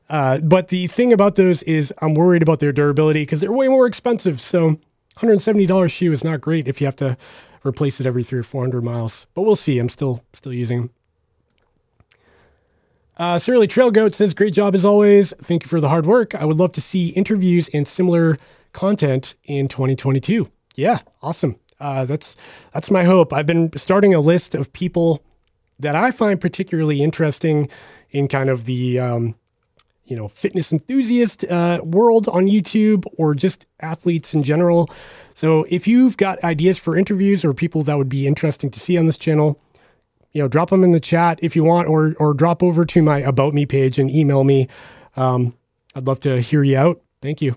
Uh, 0.09 0.39
but 0.39 0.69
the 0.69 0.87
thing 0.87 1.13
about 1.13 1.35
those 1.35 1.65
is 1.65 1.93
I'm 2.01 2.15
worried 2.15 2.43
about 2.43 2.61
their 2.61 2.73
durability 2.73 3.23
because 3.23 3.41
they're 3.41 3.51
way 3.51 3.67
more 3.67 3.87
expensive. 3.87 4.41
So 4.41 4.79
$170 5.17 5.91
shoe 5.91 6.13
is 6.13 6.23
not 6.23 6.41
great 6.41 6.69
if 6.69 6.81
you 6.81 6.87
have 6.87 6.97
to 6.97 7.17
replace 7.65 8.01
it 8.01 8.07
every 8.07 8.23
three 8.23 8.39
or 8.39 8.45
400 8.45 8.83
miles. 8.85 9.27
But 9.35 9.43
we'll 9.43 9.57
see. 9.57 9.79
I'm 9.79 9.89
still 9.89 10.23
still 10.33 10.53
using 10.53 10.83
them. 10.83 10.91
Uh, 13.17 13.39
Surly 13.39 13.67
Trail 13.67 13.91
Goat 13.91 14.15
says, 14.15 14.35
Great 14.35 14.53
job 14.53 14.75
as 14.75 14.85
always. 14.85 15.33
Thank 15.43 15.63
you 15.63 15.69
for 15.69 15.81
the 15.81 15.89
hard 15.89 16.07
work. 16.07 16.35
I 16.35 16.45
would 16.45 16.57
love 16.57 16.73
to 16.73 16.81
see 16.81 17.09
interviews 17.09 17.69
and 17.73 17.89
similar 17.89 18.39
content 18.73 19.35
in 19.45 19.69
2022. 19.69 20.51
Yeah, 20.75 21.01
awesome. 21.23 21.59
Uh, 21.81 22.05
that's 22.05 22.37
that's 22.73 22.91
my 22.91 23.05
hope. 23.05 23.33
I've 23.33 23.47
been 23.47 23.71
starting 23.77 24.15
a 24.15 24.21
list 24.21 24.55
of 24.55 24.73
people 24.73 25.23
that 25.79 25.95
I 25.95 26.11
find 26.11 26.41
particularly 26.41 27.03
interesting 27.03 27.69
in 28.11 28.29
kind 28.29 28.49
of 28.49 28.65
the 28.65 28.99
um, 28.99 29.35
you 30.07 30.17
know, 30.17 30.29
fitness 30.29 30.73
enthusiast 30.73 31.45
uh, 31.45 31.81
world 31.83 32.29
on 32.29 32.47
YouTube 32.47 33.05
or 33.19 33.35
just 33.35 33.67
athletes 33.81 34.35
in 34.35 34.43
general. 34.43 34.89
So 35.35 35.67
if 35.69 35.87
you've 35.87 36.17
got 36.17 36.43
ideas 36.45 36.79
for 36.79 36.97
interviews 36.97 37.45
or 37.45 37.53
people 37.53 37.83
that 37.85 37.99
would 37.99 38.09
be 38.09 38.27
interesting 38.27 38.71
to 38.71 38.81
see 38.81 38.97
on 38.97 39.07
this 39.07 39.19
channel, 39.19 39.61
you 40.37 40.43
know, 40.43 40.49
drop 40.49 40.69
them 40.69 40.85
in 40.85 40.93
the 40.93 41.01
chat 41.01 41.39
if 41.41 41.57
you 41.57 41.65
want, 41.65 41.89
or 41.89 42.15
or 42.19 42.35
drop 42.35 42.63
over 42.63 42.85
to 42.85 43.03
my 43.03 43.21
about 43.21 43.55
me 43.55 43.65
page 43.65 43.99
and 43.99 44.11
email 44.11 44.45
me. 44.45 44.69
Um, 45.17 45.57
I'd 45.95 46.07
love 46.07 46.21
to 46.21 46.43
hear 46.43 46.63
you 46.63 46.77
out. 46.77 47.01
Thank 47.23 47.41
you. 47.41 47.57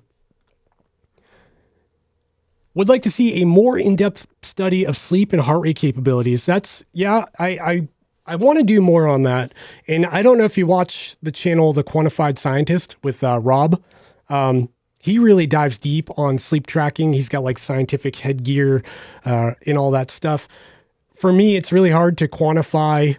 Would 2.76 2.88
like 2.88 3.04
to 3.04 3.12
see 3.12 3.42
a 3.42 3.46
more 3.46 3.78
in-depth 3.78 4.28
study 4.44 4.86
of 4.86 4.96
sleep 4.96 5.34
and 5.34 5.42
heart 5.42 5.64
rate 5.64 5.76
capabilities. 5.76 6.46
That's 6.46 6.86
yeah, 6.94 7.26
I 7.38 7.50
I 7.50 7.88
I 8.26 8.36
want 8.38 8.60
to 8.60 8.64
do 8.64 8.80
more 8.80 9.10
on 9.10 9.24
that. 9.24 9.54
And 9.86 10.06
I 10.06 10.22
don't 10.22 10.38
know 10.38 10.46
if 10.46 10.58
you 10.58 10.66
watch 10.66 11.18
the 11.22 11.34
channel 11.34 11.74
The 11.74 11.84
Quantified 11.84 12.38
Scientist 12.38 12.96
with 13.04 13.22
uh, 13.26 13.40
Rob. 13.40 13.84
Um, 14.30 14.70
he 15.02 15.20
really 15.20 15.48
dives 15.48 15.78
deep 15.78 16.10
on 16.18 16.38
sleep 16.38 16.66
tracking. 16.66 17.12
He's 17.12 17.28
got 17.28 17.44
like 17.44 17.58
scientific 17.58 18.16
headgear 18.16 18.84
uh, 19.26 19.52
and 19.66 19.78
all 19.78 19.92
that 19.92 20.12
stuff. 20.12 20.48
For 21.20 21.34
me, 21.34 21.58
it's 21.58 21.74
really 21.74 21.92
hard 21.92 22.18
to 22.20 22.30
quantify 22.30 23.18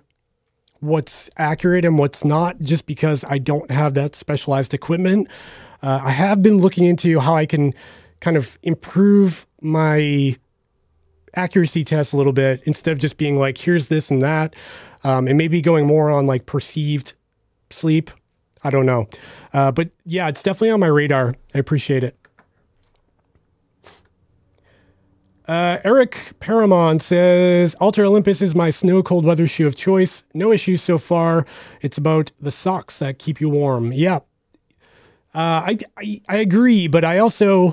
what's 0.81 1.29
accurate 1.37 1.85
and 1.85 1.99
what's 1.99 2.25
not 2.25 2.59
just 2.61 2.87
because 2.87 3.25
I 3.25 3.37
don't 3.37 3.71
have 3.71 3.93
that 3.93 4.17
specialized 4.17 4.73
equipment. 4.73 5.29
Uh, 5.83 6.01
I 6.03 6.11
have 6.11 6.43
been 6.43 6.59
looking 6.59 6.87
into 6.87 7.21
how 7.21 7.37
I 7.37 7.45
can 7.45 7.75
kind 8.21 8.39
of 8.39 8.59
improve 8.63 9.47
my 9.61 10.35
accuracy 11.35 11.85
test 11.85 12.15
a 12.15 12.17
little 12.17 12.33
bit 12.33 12.63
instead 12.65 12.93
of 12.93 12.99
just 12.99 13.19
being 13.19 13.39
like, 13.39 13.59
here's 13.59 13.89
this 13.89 14.11
and 14.11 14.23
that 14.23 14.57
um, 15.05 15.29
and 15.29 15.37
maybe 15.37 15.61
going 15.61 15.87
more 15.87 16.11
on 16.11 16.27
like 16.27 16.47
perceived 16.47 17.13
sleep. 17.71 18.11
I 18.63 18.71
don't 18.71 18.87
know. 18.87 19.09
Uh, 19.53 19.73
but 19.73 19.91
yeah, 20.05 20.29
it's 20.29 20.43
definitely 20.43 20.71
on 20.71 20.81
my 20.81 20.87
radar. 20.87 21.35
I 21.55 21.59
appreciate 21.59 22.05
it. 22.05 22.17
Uh, 25.51 25.81
Eric 25.83 26.35
Paramon 26.39 27.03
says 27.03 27.75
Altra 27.81 28.09
Olympus 28.09 28.41
is 28.41 28.55
my 28.55 28.71
snow 28.71 29.03
cold 29.03 29.25
weather 29.25 29.49
shoe 29.49 29.67
of 29.67 29.75
choice. 29.75 30.23
No 30.33 30.53
issues 30.53 30.81
so 30.81 30.97
far. 30.97 31.45
It's 31.83 31.99
about 31.99 32.31
the 32.41 32.53
socks 32.53 32.99
that 32.99 33.19
keep 33.19 33.41
you 33.41 33.49
warm. 33.49 33.93
Yeah. 33.93 34.21
Uh, 35.35 35.67
I, 35.67 35.79
I, 35.97 36.21
I 36.29 36.37
agree, 36.37 36.87
but 36.87 37.05
I 37.05 37.19
also, 37.19 37.73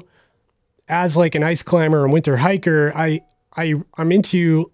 as 0.90 1.16
like 1.16 1.36
an 1.36 1.44
ice 1.44 1.62
climber 1.62 2.04
and 2.04 2.12
winter 2.12 2.38
hiker, 2.38 2.92
I 2.96 3.22
I 3.56 3.76
I'm 3.96 4.12
into 4.12 4.72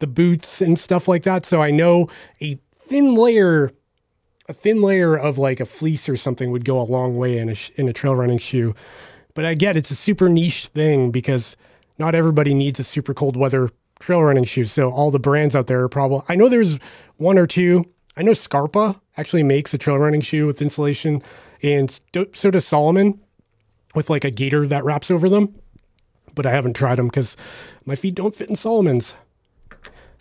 the 0.00 0.06
boots 0.06 0.60
and 0.60 0.78
stuff 0.78 1.08
like 1.08 1.22
that. 1.22 1.46
So 1.46 1.62
I 1.62 1.70
know 1.70 2.10
a 2.42 2.58
thin 2.80 3.14
layer, 3.14 3.70
a 4.46 4.52
thin 4.52 4.82
layer 4.82 5.16
of 5.16 5.38
like 5.38 5.58
a 5.58 5.64
fleece 5.64 6.06
or 6.06 6.18
something 6.18 6.50
would 6.50 6.66
go 6.66 6.78
a 6.78 6.84
long 6.84 7.16
way 7.16 7.38
in 7.38 7.48
a 7.48 7.56
in 7.76 7.88
a 7.88 7.94
trail 7.94 8.14
running 8.14 8.36
shoe. 8.36 8.74
But 9.32 9.46
I 9.46 9.54
get 9.54 9.74
it's 9.74 9.90
a 9.90 9.96
super 9.96 10.28
niche 10.28 10.66
thing 10.66 11.10
because 11.10 11.56
not 11.98 12.14
everybody 12.14 12.54
needs 12.54 12.78
a 12.78 12.84
super 12.84 13.14
cold 13.14 13.36
weather 13.36 13.70
trail 14.00 14.22
running 14.22 14.44
shoe. 14.44 14.66
So 14.66 14.90
all 14.90 15.10
the 15.10 15.18
brands 15.18 15.56
out 15.56 15.66
there 15.66 15.82
are 15.82 15.88
probably 15.88 16.22
I 16.28 16.36
know 16.36 16.48
there's 16.48 16.78
one 17.16 17.38
or 17.38 17.46
two. 17.46 17.84
I 18.16 18.22
know 18.22 18.32
Scarpa 18.32 19.00
actually 19.16 19.42
makes 19.42 19.74
a 19.74 19.78
trail 19.78 19.98
running 19.98 20.20
shoe 20.20 20.46
with 20.46 20.62
insulation, 20.62 21.22
and 21.62 22.00
so 22.34 22.50
does 22.50 22.66
Salomon 22.66 23.20
with 23.94 24.10
like 24.10 24.24
a 24.24 24.30
gaiter 24.30 24.66
that 24.66 24.84
wraps 24.84 25.10
over 25.10 25.28
them. 25.28 25.54
But 26.34 26.46
I 26.46 26.50
haven't 26.50 26.74
tried 26.74 26.96
them 26.96 27.06
because 27.06 27.36
my 27.84 27.96
feet 27.96 28.14
don't 28.14 28.34
fit 28.34 28.50
in 28.50 28.56
Salomon's. 28.56 29.14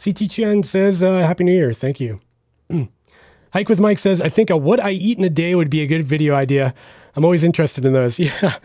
CT 0.01 0.29
Chen 0.29 0.63
says, 0.63 1.03
uh, 1.03 1.19
Happy 1.19 1.43
New 1.43 1.53
Year. 1.53 1.73
Thank 1.73 1.99
you. 1.99 2.19
Hike 3.53 3.69
with 3.69 3.79
Mike 3.79 3.99
says, 3.99 4.21
I 4.21 4.29
think 4.29 4.49
a 4.49 4.57
what 4.57 4.83
I 4.83 4.91
eat 4.91 5.17
in 5.17 5.23
a 5.23 5.29
day 5.29 5.55
would 5.55 5.69
be 5.69 5.81
a 5.81 5.87
good 5.87 6.05
video 6.05 6.35
idea. 6.35 6.73
I'm 7.15 7.23
always 7.23 7.43
interested 7.43 7.85
in 7.85 7.93
those. 7.93 8.19
Yeah. 8.25 8.57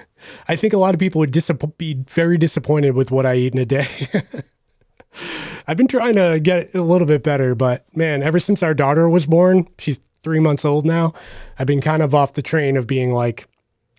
I 0.49 0.57
think 0.57 0.75
a 0.75 0.79
lot 0.79 0.93
of 0.93 1.01
people 1.01 1.19
would 1.21 1.31
dis- 1.31 1.51
be 1.79 1.95
very 2.09 2.37
disappointed 2.37 2.95
with 2.95 3.11
what 3.11 3.25
I 3.25 3.37
eat 3.37 3.55
in 3.55 3.59
a 3.59 3.65
day. 3.65 3.89
I've 5.67 5.79
been 5.79 5.89
trying 5.89 6.17
to 6.17 6.39
get 6.41 6.75
a 6.75 6.83
little 6.83 7.07
bit 7.07 7.23
better, 7.23 7.55
but 7.55 7.87
man, 7.97 8.23
ever 8.23 8.39
since 8.39 8.63
our 8.63 8.75
daughter 8.75 9.09
was 9.09 9.25
born, 9.25 9.67
she's 9.79 9.99
three 10.23 10.41
months 10.41 10.65
old 10.65 10.85
now, 10.85 11.15
I've 11.59 11.67
been 11.67 11.81
kind 11.81 12.03
of 12.03 12.15
off 12.15 12.35
the 12.35 12.43
train 12.43 12.77
of 12.77 12.87
being 12.87 13.13
like 13.13 13.49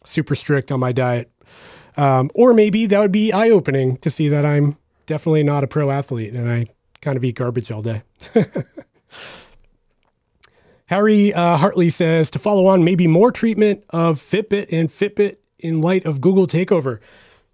super 0.06 0.36
strict 0.36 0.72
on 0.72 0.80
my 0.80 0.92
diet. 0.92 1.32
Um, 1.98 2.30
or 2.36 2.54
maybe 2.54 2.86
that 2.86 3.00
would 3.00 3.12
be 3.12 3.34
eye 3.34 3.50
opening 3.50 3.98
to 3.98 4.10
see 4.10 4.30
that 4.30 4.46
I'm 4.46 4.78
definitely 5.08 5.44
not 5.44 5.64
a 5.64 5.68
pro 5.68 5.92
athlete 5.92 6.34
and 6.34 6.50
I 6.50 6.68
kind 7.02 7.18
of 7.18 7.24
eat 7.24 7.36
garbage 7.36 7.72
all 7.72 7.82
day. 7.82 8.04
Harry 10.92 11.34
uh, 11.34 11.56
Hartley 11.56 11.90
says 11.90 12.30
to 12.32 12.38
follow 12.38 12.68
on 12.68 12.84
maybe 12.84 13.08
more 13.08 13.32
treatment 13.32 13.82
of 13.92 14.20
Fitbit 14.20 14.68
and 14.74 14.90
Fitbit 14.90 15.38
in 15.58 15.80
light 15.80 16.06
of 16.06 16.20
Google 16.20 16.48
takeover. 16.48 17.00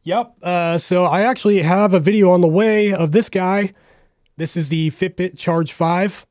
Yep. 0.02 0.34
Uh, 0.42 0.80
so 0.80 1.06
I 1.06 1.22
actually 1.22 1.62
have 1.62 1.94
a 1.94 2.00
video 2.00 2.32
on 2.32 2.42
the 2.42 2.48
way 2.48 2.92
of 2.92 3.12
this 3.12 3.30
guy. 3.30 3.76
This 4.38 4.58
is 4.58 4.70
the 4.70 4.90
Fitbit 4.90 5.38
Charge 5.38 5.72
5. 5.72 6.26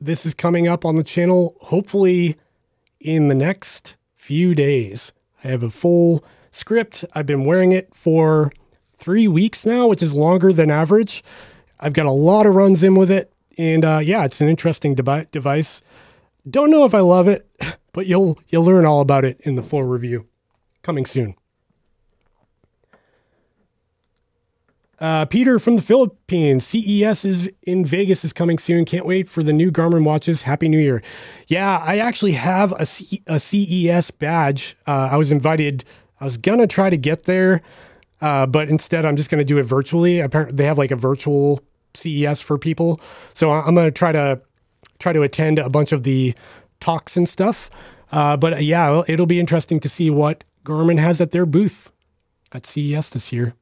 This 0.00 0.24
is 0.24 0.32
coming 0.32 0.66
up 0.66 0.86
on 0.86 0.96
the 0.96 1.04
channel 1.04 1.54
hopefully 1.60 2.38
in 2.98 3.28
the 3.28 3.34
next 3.34 3.96
few 4.16 4.54
days. 4.54 5.12
I 5.44 5.48
have 5.48 5.62
a 5.62 5.68
full 5.68 6.24
script. 6.50 7.04
I've 7.12 7.26
been 7.26 7.44
wearing 7.44 7.72
it 7.72 7.94
for 7.94 8.52
three 8.96 9.28
weeks 9.28 9.66
now, 9.66 9.86
which 9.86 10.02
is 10.02 10.14
longer 10.14 10.50
than 10.54 10.70
average. 10.70 11.22
I've 11.78 11.92
got 11.92 12.06
a 12.06 12.10
lot 12.10 12.46
of 12.46 12.54
runs 12.54 12.82
in 12.82 12.94
with 12.94 13.10
it. 13.10 13.34
And 13.58 13.84
uh, 13.84 14.00
yeah, 14.02 14.24
it's 14.24 14.40
an 14.40 14.48
interesting 14.48 14.94
devi- 14.94 15.26
device. 15.30 15.82
Don't 16.48 16.70
know 16.70 16.84
if 16.84 16.94
I 16.94 17.00
love 17.00 17.28
it, 17.28 17.48
but 17.92 18.06
you'll 18.06 18.38
you'll 18.48 18.64
learn 18.64 18.86
all 18.86 19.00
about 19.00 19.24
it 19.24 19.40
in 19.42 19.56
the 19.56 19.62
full 19.62 19.82
review 19.82 20.26
coming 20.82 21.04
soon. 21.04 21.34
Uh, 25.00 25.24
Peter 25.26 25.60
from 25.60 25.76
the 25.76 25.82
Philippines, 25.82 26.66
CES 26.66 27.24
is 27.24 27.50
in 27.62 27.84
Vegas 27.84 28.24
is 28.24 28.32
coming 28.32 28.58
soon. 28.58 28.84
Can't 28.84 29.06
wait 29.06 29.28
for 29.28 29.44
the 29.44 29.52
new 29.52 29.70
Garmin 29.70 30.02
watches. 30.02 30.42
Happy 30.42 30.68
New 30.68 30.78
Year! 30.78 31.02
Yeah, 31.46 31.78
I 31.78 31.98
actually 31.98 32.32
have 32.32 32.72
a, 32.72 32.84
C- 32.84 33.22
a 33.28 33.38
CES 33.38 34.10
badge. 34.10 34.76
Uh, 34.88 35.08
I 35.12 35.16
was 35.16 35.30
invited. 35.30 35.84
I 36.20 36.24
was 36.24 36.36
gonna 36.36 36.66
try 36.66 36.90
to 36.90 36.96
get 36.96 37.24
there, 37.24 37.62
uh, 38.20 38.46
but 38.46 38.68
instead 38.68 39.04
I'm 39.04 39.14
just 39.14 39.30
gonna 39.30 39.44
do 39.44 39.58
it 39.58 39.64
virtually. 39.64 40.18
Apparently, 40.18 40.56
they 40.56 40.64
have 40.64 40.78
like 40.78 40.90
a 40.90 40.96
virtual 40.96 41.60
CES 41.94 42.40
for 42.40 42.58
people, 42.58 43.00
so 43.34 43.52
I'm 43.52 43.76
gonna 43.76 43.92
try 43.92 44.10
to 44.10 44.40
try 44.98 45.12
to 45.12 45.22
attend 45.22 45.58
a 45.58 45.68
bunch 45.68 45.92
of 45.92 46.02
the 46.02 46.34
talks 46.80 47.16
and 47.16 47.28
stuff. 47.28 47.70
Uh, 48.10 48.36
but 48.36 48.62
yeah, 48.62 49.02
it'll 49.06 49.26
be 49.26 49.40
interesting 49.40 49.80
to 49.80 49.88
see 49.88 50.10
what 50.10 50.44
Garmin 50.64 50.98
has 50.98 51.20
at 51.20 51.30
their 51.30 51.46
booth 51.46 51.92
at 52.52 52.66
CES 52.66 53.10
this 53.10 53.32
year. 53.32 53.54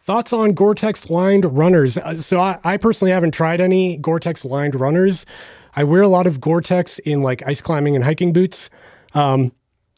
Thoughts 0.00 0.32
on 0.32 0.52
Gore-Tex 0.52 1.10
lined 1.10 1.44
runners? 1.56 1.96
Uh, 1.96 2.16
so 2.16 2.40
I, 2.40 2.58
I, 2.64 2.76
personally 2.76 3.12
haven't 3.12 3.30
tried 3.30 3.60
any 3.60 3.96
Gore-Tex 3.98 4.44
lined 4.44 4.74
runners. 4.74 5.24
I 5.76 5.84
wear 5.84 6.02
a 6.02 6.08
lot 6.08 6.26
of 6.26 6.40
Gore-Tex 6.40 6.98
in 7.00 7.20
like 7.20 7.40
ice 7.46 7.60
climbing 7.60 7.94
and 7.94 8.04
hiking 8.04 8.32
boots. 8.32 8.68
Um, 9.14 9.52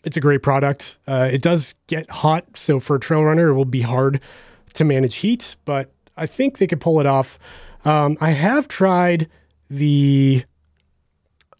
it's 0.05 0.19
a 0.19 0.21
great 0.21 0.43
product. 0.43 0.99
Uh, 1.09 1.31
it 1.33 1.41
does 1.41 1.75
get 1.87 2.11
hot, 2.11 2.45
so 2.55 2.81
for 2.81 2.97
a 2.97 3.01
trail 3.01 3.25
runner, 3.25 3.49
it 3.49 3.55
will 3.55 3.65
be 3.65 3.81
hard 3.81 4.21
to 4.75 4.85
manage 4.85 5.17
heat, 5.17 5.57
but 5.65 5.91
I 6.17 6.27
think 6.27 6.59
they 6.59 6.67
could 6.67 6.81
pull 6.81 7.01
it 7.01 7.07
off. 7.07 7.39
Um, 7.87 8.19
I 8.21 8.33
have 8.33 8.69
tried 8.69 9.29
the 9.77 10.45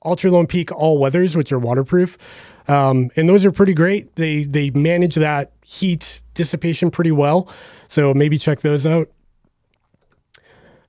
Altra 0.03 0.31
Lone 0.31 0.47
Peak 0.47 0.71
All 0.73 0.99
Weathers, 0.99 1.37
which 1.37 1.53
are 1.53 1.59
waterproof. 1.59 2.19
Um, 2.69 3.11
and 3.17 3.29
those 3.29 3.45
are 3.45 3.53
pretty 3.53 3.75
great. 3.75 4.15
They 4.17 4.45
they 4.45 4.71
manage 4.71 5.17
that 5.17 5.53
heat 5.65 6.21
dissipation 6.35 6.91
pretty 6.91 7.13
well. 7.13 7.49
So 7.89 8.15
maybe 8.15 8.39
check 8.39 8.61
those 8.61 8.87
out. 8.87 9.09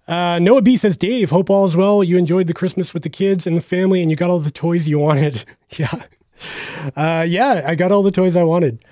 Uh, 0.07 0.37
Noah 0.39 0.61
B 0.61 0.77
says, 0.77 0.97
Dave, 0.97 1.31
hope 1.31 1.49
all 1.49 1.65
is 1.65 1.75
well. 1.75 2.03
You 2.03 2.17
enjoyed 2.17 2.47
the 2.47 2.53
Christmas 2.53 2.93
with 2.93 3.03
the 3.03 3.09
kids 3.09 3.47
and 3.47 3.57
the 3.57 3.61
family, 3.61 4.01
and 4.01 4.11
you 4.11 4.15
got 4.15 4.29
all 4.29 4.39
the 4.39 4.51
toys 4.51 4.87
you 4.87 4.99
wanted. 4.99 5.45
yeah, 5.71 6.03
uh, 6.95 7.25
yeah, 7.27 7.63
I 7.65 7.75
got 7.75 7.91
all 7.91 8.03
the 8.03 8.11
toys 8.11 8.35
I 8.35 8.43
wanted. 8.43 8.83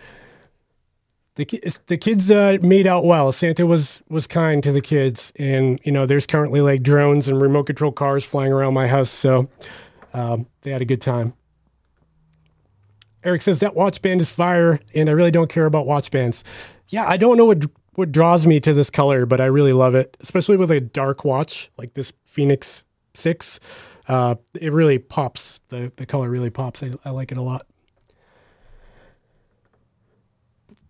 The 1.35 1.45
the 1.87 1.97
kids 1.97 2.29
uh, 2.29 2.57
made 2.61 2.85
out 2.85 3.05
well. 3.05 3.31
Santa 3.31 3.65
was 3.65 4.01
was 4.07 4.27
kind 4.27 4.61
to 4.63 4.71
the 4.71 4.81
kids, 4.81 5.33
and 5.37 5.79
you 5.83 5.91
know, 5.91 6.05
there's 6.05 6.27
currently 6.27 6.61
like 6.61 6.83
drones 6.83 7.27
and 7.27 7.41
remote 7.41 7.63
control 7.63 7.91
cars 7.91 8.23
flying 8.23 8.53
around 8.53 8.75
my 8.75 8.87
house, 8.87 9.09
so 9.09 9.49
um, 10.13 10.45
they 10.61 10.69
had 10.69 10.81
a 10.81 10.85
good 10.85 11.01
time. 11.01 11.33
Eric 13.23 13.41
says 13.41 13.61
that 13.61 13.73
watch 13.73 14.01
band 14.01 14.21
is 14.21 14.29
fire, 14.29 14.79
and 14.93 15.09
I 15.09 15.13
really 15.13 15.31
don't 15.31 15.49
care 15.49 15.65
about 15.65 15.87
watch 15.87 16.11
bands. 16.11 16.43
Yeah, 16.89 17.05
I 17.07 17.17
don't 17.17 17.37
know 17.37 17.45
what 17.45 17.65
what 17.95 18.11
draws 18.11 18.45
me 18.45 18.59
to 18.59 18.73
this 18.73 18.89
color, 18.89 19.25
but 19.25 19.39
I 19.39 19.45
really 19.45 19.73
love 19.73 19.95
it, 19.95 20.15
especially 20.19 20.57
with 20.57 20.69
a 20.69 20.79
dark 20.79 21.25
watch 21.25 21.71
like 21.77 21.93
this 21.95 22.13
Fenix 22.25 22.83
Six. 23.15 23.59
Uh, 24.07 24.35
it 24.59 24.71
really 24.71 24.99
pops. 24.99 25.61
the 25.69 25.91
The 25.95 26.05
color 26.05 26.29
really 26.29 26.49
pops. 26.51 26.83
I, 26.83 26.91
I 27.05 27.09
like 27.11 27.31
it 27.31 27.37
a 27.37 27.41
lot. 27.41 27.65
But, 30.67 30.75
uh, 30.75 30.82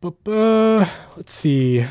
let's 1.15 1.33
see. 1.33 1.85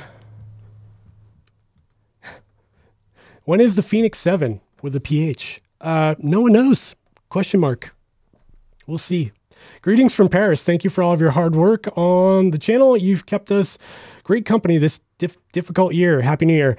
When 3.44 3.60
is 3.60 3.74
the 3.74 3.82
Phoenix 3.82 4.18
Seven 4.18 4.60
with 4.82 4.94
a 4.94 5.00
PH? 5.00 5.62
Uh, 5.80 6.14
no 6.18 6.42
one 6.42 6.52
knows. 6.52 6.94
Question 7.30 7.60
mark. 7.60 7.94
We'll 8.86 8.98
see. 8.98 9.32
Greetings 9.80 10.12
from 10.12 10.28
Paris. 10.28 10.62
Thank 10.62 10.84
you 10.84 10.90
for 10.90 11.02
all 11.02 11.12
of 11.12 11.20
your 11.20 11.30
hard 11.30 11.56
work 11.56 11.86
on 11.96 12.50
the 12.50 12.58
channel. 12.58 12.96
You've 12.96 13.26
kept 13.26 13.50
us 13.50 13.78
great 14.24 14.44
company 14.44 14.76
this 14.76 15.00
dif- 15.18 15.38
difficult 15.52 15.94
year. 15.94 16.20
Happy 16.20 16.44
New 16.44 16.54
Year. 16.54 16.76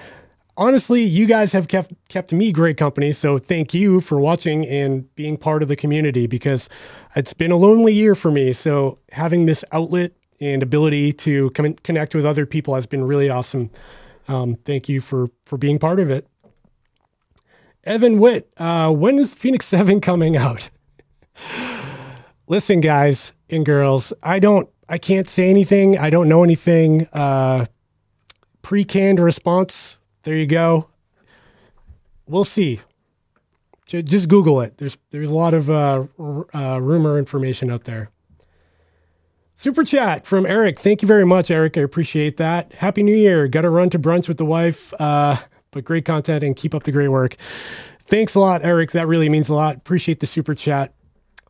Honestly, 0.55 1.01
you 1.01 1.25
guys 1.25 1.51
have 1.51 1.67
kept 1.67 1.93
kept 2.09 2.31
me 2.31 2.51
great 2.51 2.77
company, 2.77 3.11
so 3.11 3.39
thank 3.39 3.73
you 3.73 3.99
for 4.01 4.19
watching 4.19 4.67
and 4.67 5.13
being 5.15 5.35
part 5.35 5.63
of 5.63 5.67
the 5.67 5.75
community 5.75 6.27
because 6.27 6.69
it's 7.15 7.33
been 7.33 7.51
a 7.51 7.57
lonely 7.57 7.91
year 7.91 8.13
for 8.13 8.29
me. 8.29 8.53
So 8.53 8.99
having 9.11 9.47
this 9.47 9.65
outlet 9.71 10.11
and 10.43 10.61
ability 10.61 11.13
to 11.13 11.49
come 11.51 11.73
connect 11.73 12.13
with 12.13 12.25
other 12.25 12.45
people 12.45 12.75
has 12.75 12.85
been 12.85 13.03
really 13.03 13.29
awesome. 13.29 13.71
Um, 14.27 14.55
thank 14.65 14.89
you 14.89 15.01
for 15.01 15.29
for 15.45 15.57
being 15.57 15.79
part 15.79 15.99
of 15.99 16.09
it. 16.09 16.27
Evan 17.85 18.19
Witt, 18.19 18.49
uh, 18.57 18.91
when 18.91 19.19
is 19.19 19.33
Fenix 19.33 19.65
Seven 19.73 20.01
coming 20.01 20.37
out? 20.37 20.69
listen, 22.47 22.81
guys 22.81 23.33
and 23.49 23.65
girls, 23.65 24.13
I 24.21 24.39
don't, 24.39 24.69
I 24.87 24.97
can't 24.97 25.27
say 25.27 25.49
anything. 25.49 25.97
I 25.97 26.09
don't 26.09 26.29
know 26.29 26.43
anything. 26.43 27.07
Uh, 27.11 27.65
pre-canned 28.61 29.19
response. 29.19 29.97
There 30.23 30.35
you 30.35 30.45
go. 30.45 30.87
We'll 32.27 32.45
see. 32.45 32.81
Just 33.87 34.27
Google 34.27 34.61
it. 34.61 34.77
There's 34.77 34.97
there's 35.11 35.29
a 35.29 35.33
lot 35.33 35.53
of 35.53 35.69
uh, 35.69 36.05
uh, 36.55 36.79
rumor 36.81 37.19
information 37.19 37.69
out 37.69 37.83
there. 37.83 38.09
Super 39.55 39.83
chat 39.83 40.25
from 40.25 40.45
Eric. 40.45 40.79
Thank 40.79 41.01
you 41.01 41.07
very 41.07 41.25
much, 41.25 41.49
Eric. 41.51 41.77
I 41.77 41.81
appreciate 41.81 42.37
that. 42.37 42.73
Happy 42.73 43.03
New 43.03 43.15
Year. 43.15 43.47
Got 43.47 43.61
to 43.61 43.69
run 43.69 43.89
to 43.91 43.99
brunch 43.99 44.27
with 44.27 44.37
the 44.37 44.45
wife, 44.45 44.93
uh, 44.99 45.37
but 45.71 45.85
great 45.85 46.05
content 46.05 46.43
and 46.43 46.55
keep 46.55 46.75
up 46.75 46.83
the 46.83 46.91
great 46.91 47.09
work. 47.09 47.37
Thanks 48.05 48.35
a 48.35 48.39
lot, 48.39 48.65
Eric. 48.65 48.91
That 48.91 49.07
really 49.07 49.29
means 49.29 49.49
a 49.49 49.53
lot. 49.53 49.77
Appreciate 49.77 50.19
the 50.19 50.27
super 50.27 50.53
chat 50.53 50.93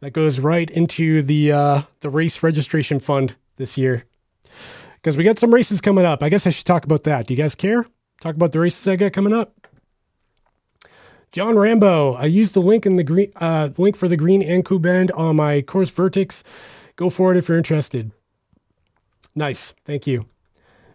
that 0.02 0.12
goes 0.12 0.40
right 0.40 0.70
into 0.70 1.22
the 1.22 1.52
uh, 1.52 1.82
the 2.02 2.10
race 2.10 2.44
registration 2.44 3.00
fund 3.00 3.36
this 3.56 3.78
year 3.78 4.04
because 4.96 5.18
we 5.18 5.24
got 5.24 5.40
some 5.40 5.54
races 5.54 5.82
coming 5.82 6.06
up. 6.06 6.22
I 6.22 6.30
guess 6.30 6.46
I 6.46 6.50
should 6.52 6.66
talk 6.66 6.86
about 6.86 7.04
that. 7.06 7.28
Do 7.28 7.34
you 7.34 7.38
guys 7.38 7.56
care? 7.56 7.86
Talk 8.22 8.36
about 8.36 8.52
the 8.52 8.60
races 8.60 8.88
I 8.88 8.96
got 8.96 9.14
coming 9.14 9.34
up. 9.34 9.68
John 11.32 11.58
Rambo. 11.58 12.14
I 12.14 12.26
used 12.26 12.54
the 12.54 12.62
link 12.62 12.86
in 12.86 12.96
the 12.96 13.04
green 13.04 13.32
uh, 13.38 13.70
link 13.78 13.96
for 13.96 14.08
the 14.08 14.18
green 14.18 14.44
Anku 14.44 14.80
bend 14.80 15.12
on 15.14 15.36
my 15.36 15.62
Coros 15.64 15.92
Vertix. 15.92 16.44
Go 16.96 17.10
for 17.10 17.32
it 17.32 17.38
if 17.38 17.48
you're 17.48 17.58
interested. 17.58 18.12
Nice, 19.36 19.74
thank 19.84 20.06
you. 20.06 20.26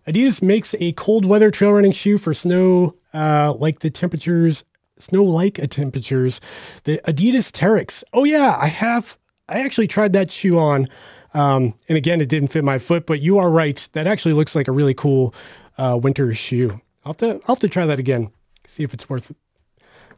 Adidas 0.07 0.41
makes 0.41 0.75
a 0.81 0.93
cold 0.93 1.27
weather 1.27 1.51
trail 1.51 1.73
running 1.73 1.93
shoe 1.93 2.19
for 2.19 2.33
snow, 2.33 2.95
uh, 3.13 3.53
like 3.53 3.81
the 3.81 3.91
temperatures 3.91 4.65
snow 4.99 5.23
like 5.25 5.55
temperatures. 5.71 6.41
The 6.85 7.01
Adidas 7.07 7.51
Terrex. 7.53 8.05
Oh 8.13 8.25
yeah, 8.25 8.57
I 8.59 8.67
have. 8.67 9.17
I 9.49 9.61
actually 9.61 9.89
tried 9.89 10.13
that 10.13 10.31
shoe 10.31 10.59
on, 10.59 10.89
um, 11.33 11.75
and 11.89 11.97
again, 11.97 12.21
it 12.21 12.29
didn't 12.29 12.49
fit 12.49 12.65
my 12.65 12.79
foot. 12.79 13.07
But 13.07 13.21
you 13.21 13.39
are 13.39 13.51
right. 13.51 13.89
That 13.93 14.07
actually 14.07 14.35
looks 14.35 14.55
like 14.55 14.69
a 14.69 14.73
really 14.73 14.95
cool 14.95 15.35
uh, 15.79 15.99
winter 16.01 16.35
shoe. 16.35 16.81
I'll 17.05 17.13
have 17.13 17.17
to. 17.19 17.27
I'll 17.47 17.55
have 17.55 17.61
to 17.61 17.69
try 17.69 17.87
that 17.87 17.99
again. 17.99 18.31
See 18.67 18.83
if 18.83 18.93
it's 18.93 19.09
worth 19.09 19.31
it, 19.31 19.37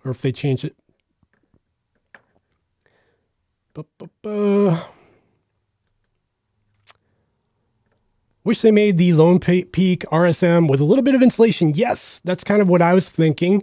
or 0.04 0.10
if 0.10 0.20
they 0.20 0.32
change 0.32 0.64
it. 0.64 0.74
Wish 8.42 8.62
they 8.62 8.70
made 8.70 8.96
the 8.96 9.12
Lone 9.12 9.38
Peak 9.38 10.04
RSM 10.10 10.68
with 10.68 10.80
a 10.80 10.84
little 10.84 11.04
bit 11.04 11.14
of 11.14 11.22
insulation. 11.22 11.72
Yes, 11.74 12.20
that's 12.24 12.42
kind 12.42 12.62
of 12.62 12.68
what 12.68 12.80
I 12.80 12.94
was 12.94 13.08
thinking. 13.08 13.62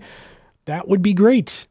That 0.66 0.88
would 0.88 1.02
be 1.02 1.14
great. 1.14 1.66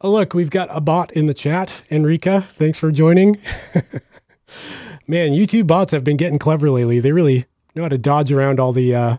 Oh, 0.00 0.10
look, 0.10 0.34
we've 0.34 0.50
got 0.50 0.68
a 0.70 0.82
bot 0.82 1.12
in 1.12 1.26
the 1.26 1.34
chat. 1.34 1.82
Enrica, 1.90 2.46
thanks 2.52 2.76
for 2.76 2.92
joining. 2.92 3.38
Man, 5.06 5.32
YouTube 5.32 5.66
bots 5.66 5.92
have 5.92 6.04
been 6.04 6.18
getting 6.18 6.38
clever 6.38 6.70
lately. 6.70 7.00
They 7.00 7.12
really 7.12 7.46
know 7.74 7.84
how 7.84 7.88
to 7.88 7.98
dodge 7.98 8.30
around 8.30 8.60
all 8.60 8.72
the 8.72 8.94
uh, 8.94 9.16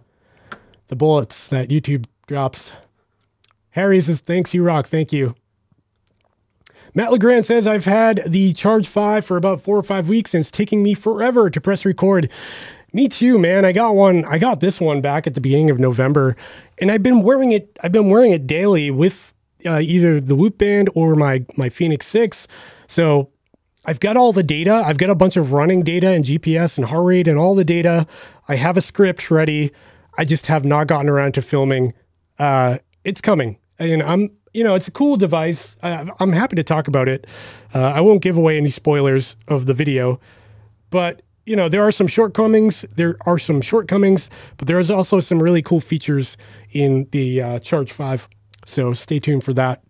the 0.87 0.95
bullets 0.95 1.47
that 1.47 1.69
YouTube 1.69 2.05
drops. 2.27 2.71
Harry 3.71 3.99
says, 3.99 4.21
thanks, 4.21 4.53
you 4.53 4.63
rock. 4.63 4.87
Thank 4.87 5.11
you. 5.11 5.35
Matt 6.95 7.11
LeGrand 7.11 7.45
says, 7.45 7.67
I've 7.67 7.85
had 7.85 8.23
the 8.25 8.53
Charge 8.53 8.87
5 8.87 9.25
for 9.25 9.35
about 9.35 9.61
four 9.61 9.77
or 9.77 9.83
five 9.83 10.07
weeks 10.07 10.33
and 10.33 10.41
it's 10.41 10.49
taking 10.49 10.81
me 10.81 10.93
forever 10.93 11.49
to 11.49 11.61
press 11.61 11.83
record. 11.83 12.31
Me 12.93 13.09
too, 13.09 13.37
man. 13.37 13.65
I 13.65 13.73
got 13.73 13.93
one. 13.93 14.23
I 14.23 14.37
got 14.37 14.61
this 14.61 14.79
one 14.79 15.01
back 15.01 15.27
at 15.27 15.33
the 15.33 15.41
beginning 15.41 15.69
of 15.69 15.77
November, 15.77 16.37
and 16.77 16.89
I've 16.89 17.03
been 17.03 17.23
wearing 17.23 17.51
it. 17.51 17.77
I've 17.83 17.91
been 17.91 18.09
wearing 18.09 18.31
it 18.31 18.47
daily 18.47 18.89
with 18.89 19.33
uh, 19.65 19.79
either 19.79 20.21
the 20.21 20.33
Whoop 20.33 20.57
Band 20.57 20.89
or 20.95 21.13
my 21.15 21.45
my 21.57 21.67
Fenix 21.67 22.07
Six. 22.07 22.47
So 22.87 23.31
I've 23.83 23.99
got 23.99 24.15
all 24.15 24.31
the 24.31 24.43
data. 24.43 24.81
I've 24.85 24.97
got 24.97 25.09
a 25.09 25.15
bunch 25.15 25.35
of 25.35 25.51
running 25.51 25.83
data 25.83 26.11
and 26.11 26.23
GPS 26.23 26.77
and 26.77 26.87
heart 26.87 27.03
rate 27.03 27.27
and 27.27 27.37
all 27.37 27.53
the 27.53 27.65
data. 27.65 28.07
I 28.47 28.55
have 28.55 28.77
a 28.77 28.81
script 28.81 29.29
ready. 29.29 29.73
I 30.17 30.23
just 30.23 30.45
have 30.45 30.63
not 30.63 30.87
gotten 30.87 31.09
around 31.09 31.33
to 31.33 31.41
filming. 31.41 31.93
Uh, 32.39 32.77
it's 33.03 33.19
coming, 33.19 33.57
and 33.77 34.01
I'm 34.03 34.31
you 34.55 34.63
know 34.63 34.73
it's 34.73 34.87
a 34.87 34.91
cool 34.91 35.17
device. 35.17 35.75
I, 35.83 36.09
I'm 36.19 36.31
happy 36.31 36.55
to 36.55 36.63
talk 36.63 36.87
about 36.87 37.07
it. 37.07 37.27
Uh, 37.73 37.81
I 37.81 38.01
won't 38.01 38.21
give 38.21 38.37
away 38.37 38.57
any 38.57 38.69
spoilers 38.69 39.35
of 39.47 39.65
the 39.65 39.73
video, 39.73 40.19
but 40.89 41.21
you 41.45 41.55
know 41.55 41.67
there 41.67 41.83
are 41.83 41.91
some 41.91 42.07
shortcomings. 42.07 42.85
There 42.95 43.17
are 43.25 43.37
some 43.37 43.61
shortcomings, 43.61 44.29
but 44.57 44.67
there 44.67 44.79
is 44.79 44.89
also 44.89 45.19
some 45.19 45.43
really 45.43 45.61
cool 45.61 45.81
features 45.81 46.37
in 46.71 47.07
the 47.11 47.41
uh, 47.41 47.59
Charge 47.59 47.91
Five. 47.91 48.29
So 48.65 48.93
stay 48.93 49.19
tuned 49.19 49.43
for 49.43 49.53
that. 49.53 49.83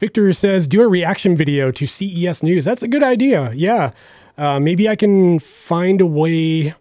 Victor 0.00 0.32
says, 0.34 0.66
do 0.66 0.82
a 0.82 0.88
reaction 0.88 1.34
video 1.34 1.70
to 1.70 1.86
CES 1.86 2.42
news. 2.42 2.64
That's 2.64 2.82
a 2.82 2.88
good 2.88 3.02
idea. 3.02 3.52
Yeah. 3.54 3.92
Uh, 4.36 4.60
maybe 4.60 4.86
I 4.86 4.96
can 4.96 5.38
find 5.38 6.00
a 6.00 6.06
way. 6.06 6.74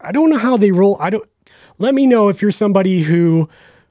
I 0.00 0.12
don't 0.12 0.28
know 0.28 0.36
how 0.36 0.58
they 0.58 0.72
roll. 0.72 0.96
I 1.00 1.08
don't. 1.08 1.26
Let 1.78 1.94
me 1.94 2.04
know 2.06 2.28
if 2.28 2.42
you're 2.42 2.52
somebody 2.52 3.02
who 3.02 3.48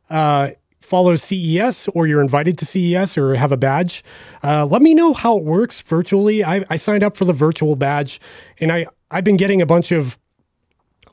uh, 0.10 0.50
follows 0.86 1.24
CES 1.24 1.90
or 1.90 2.08
you're 2.08 2.22
invited 2.22 2.58
to 2.60 2.66
CES 2.66 3.18
or 3.18 3.36
have 3.36 3.52
a 3.52 3.58
badge. 3.58 4.04
Uh, 4.44 4.66
let 4.66 4.82
me 4.82 4.94
know 4.94 5.14
how 5.14 5.38
it 5.38 5.44
works 5.44 5.82
virtually. 5.82 6.44
I, 6.44 6.64
I 6.70 6.76
signed 6.76 7.04
up 7.04 7.18
for 7.18 7.26
the 7.26 7.34
virtual 7.34 7.76
badge, 7.76 8.22
and 8.60 8.72
I 8.72 8.88
I've 9.12 9.24
been 9.24 9.38
getting 9.38 9.62
a 9.62 9.66
bunch 9.66 9.92
of 9.92 10.18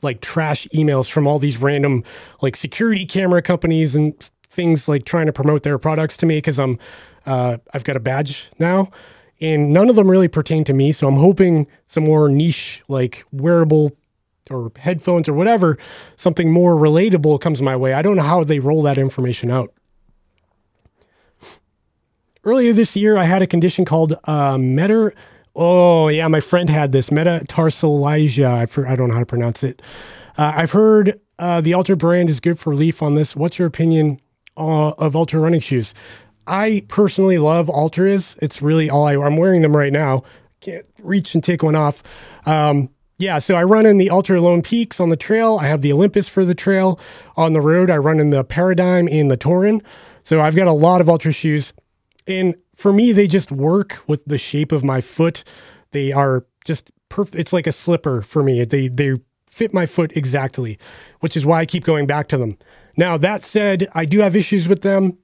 like 0.01 0.21
trash 0.21 0.67
emails 0.73 1.09
from 1.09 1.27
all 1.27 1.39
these 1.39 1.57
random 1.57 2.03
like 2.41 2.55
security 2.55 3.05
camera 3.05 3.41
companies 3.41 3.95
and 3.95 4.13
things 4.49 4.87
like 4.87 5.05
trying 5.05 5.25
to 5.25 5.33
promote 5.33 5.63
their 5.63 5.77
products 5.77 6.17
to 6.17 6.25
me 6.25 6.37
because 6.37 6.59
I'm 6.59 6.77
uh, 7.25 7.57
I've 7.73 7.83
got 7.83 7.95
a 7.95 8.01
badge 8.01 8.51
now, 8.59 8.91
and 9.41 9.73
none 9.73 9.89
of 9.89 9.95
them 9.95 10.09
really 10.09 10.27
pertain 10.27 10.63
to 10.65 10.73
me. 10.73 10.91
So 10.91 11.07
I'm 11.07 11.17
hoping 11.17 11.67
some 11.87 12.03
more 12.03 12.29
niche 12.29 12.83
like 12.87 13.25
wearable 13.31 13.91
or 14.49 14.71
headphones 14.77 15.27
or 15.29 15.33
whatever, 15.33 15.77
something 16.17 16.51
more 16.51 16.75
relatable 16.75 17.39
comes 17.39 17.61
my 17.61 17.75
way. 17.75 17.93
I 17.93 18.01
don't 18.01 18.15
know 18.15 18.23
how 18.23 18.43
they 18.43 18.59
roll 18.59 18.81
that 18.83 18.97
information 18.97 19.49
out. 19.51 19.73
Earlier 22.43 22.73
this 22.73 22.95
year, 22.95 23.17
I 23.17 23.23
had 23.23 23.41
a 23.41 23.47
condition 23.47 23.85
called 23.85 24.19
uh, 24.25 24.57
meta. 24.57 25.13
Oh 25.55 26.09
yeah, 26.09 26.27
my 26.27 26.41
friend 26.41 26.69
had 26.69 26.91
this 26.91 27.09
metatarsalagia. 27.09 28.45
I 28.47 28.91
I 28.91 28.95
don't 28.95 29.07
know 29.07 29.13
how 29.13 29.21
to 29.21 29.25
pronounce 29.25 29.63
it. 29.63 29.81
Uh, 30.37 30.51
I've 30.55 30.71
heard 30.71 31.19
uh, 31.39 31.61
the 31.61 31.73
Altra 31.73 31.95
brand 31.95 32.29
is 32.29 32.39
good 32.39 32.59
for 32.59 32.71
relief 32.71 33.01
on 33.01 33.15
this. 33.15 33.35
What's 33.35 33.57
your 33.57 33.67
opinion 33.67 34.19
uh, 34.57 34.89
of 34.91 35.15
Altra 35.15 35.39
running 35.39 35.61
shoes? 35.61 35.93
I 36.45 36.83
personally 36.89 37.37
love 37.37 37.67
Altras. 37.67 38.37
It's 38.41 38.61
really 38.61 38.89
all 38.89 39.07
I, 39.07 39.15
I'm 39.15 39.37
wearing 39.37 39.61
them 39.61 39.75
right 39.75 39.93
now. 39.93 40.23
Can't 40.59 40.85
reach 40.99 41.35
and 41.35 41.43
take 41.43 41.63
one 41.63 41.75
off. 41.75 42.03
Um, 42.45 42.89
yeah, 43.17 43.37
so 43.37 43.55
I 43.55 43.63
run 43.63 43.85
in 43.85 43.97
the 43.97 44.09
Altra 44.09 44.41
Lone 44.41 44.61
Peaks 44.61 44.99
on 44.99 45.09
the 45.09 45.15
trail. 45.15 45.57
I 45.61 45.67
have 45.67 45.81
the 45.81 45.93
Olympus 45.93 46.27
for 46.27 46.45
the 46.45 46.55
trail. 46.55 46.99
On 47.37 47.53
the 47.53 47.61
road, 47.61 47.89
I 47.89 47.97
run 47.97 48.19
in 48.19 48.31
the 48.31 48.43
Paradigm 48.43 49.07
and 49.07 49.29
the 49.29 49.37
Torin. 49.37 49.81
So 50.23 50.41
I've 50.41 50.55
got 50.55 50.67
a 50.67 50.73
lot 50.73 51.01
of 51.01 51.09
Altra 51.09 51.31
shoes. 51.31 51.73
And 52.27 52.55
for 52.75 52.91
me, 52.91 53.11
they 53.11 53.27
just 53.27 53.51
work 53.51 53.99
with 54.07 54.25
the 54.25 54.37
shape 54.37 54.71
of 54.71 54.83
my 54.83 55.01
foot. 55.01 55.43
They 55.91 56.11
are 56.11 56.45
just 56.65 56.91
perfect. 57.09 57.35
It's 57.35 57.53
like 57.53 57.67
a 57.67 57.71
slipper 57.71 58.21
for 58.21 58.43
me. 58.43 58.63
They, 58.65 58.87
they 58.87 59.19
fit 59.47 59.73
my 59.73 59.85
foot 59.85 60.11
exactly, 60.15 60.79
which 61.19 61.37
is 61.37 61.45
why 61.45 61.59
I 61.59 61.65
keep 61.65 61.83
going 61.83 62.07
back 62.07 62.27
to 62.29 62.37
them. 62.37 62.57
Now, 62.97 63.17
that 63.17 63.45
said, 63.45 63.87
I 63.93 64.05
do 64.05 64.19
have 64.19 64.35
issues 64.35 64.67
with 64.67 64.81
them. 64.81 65.17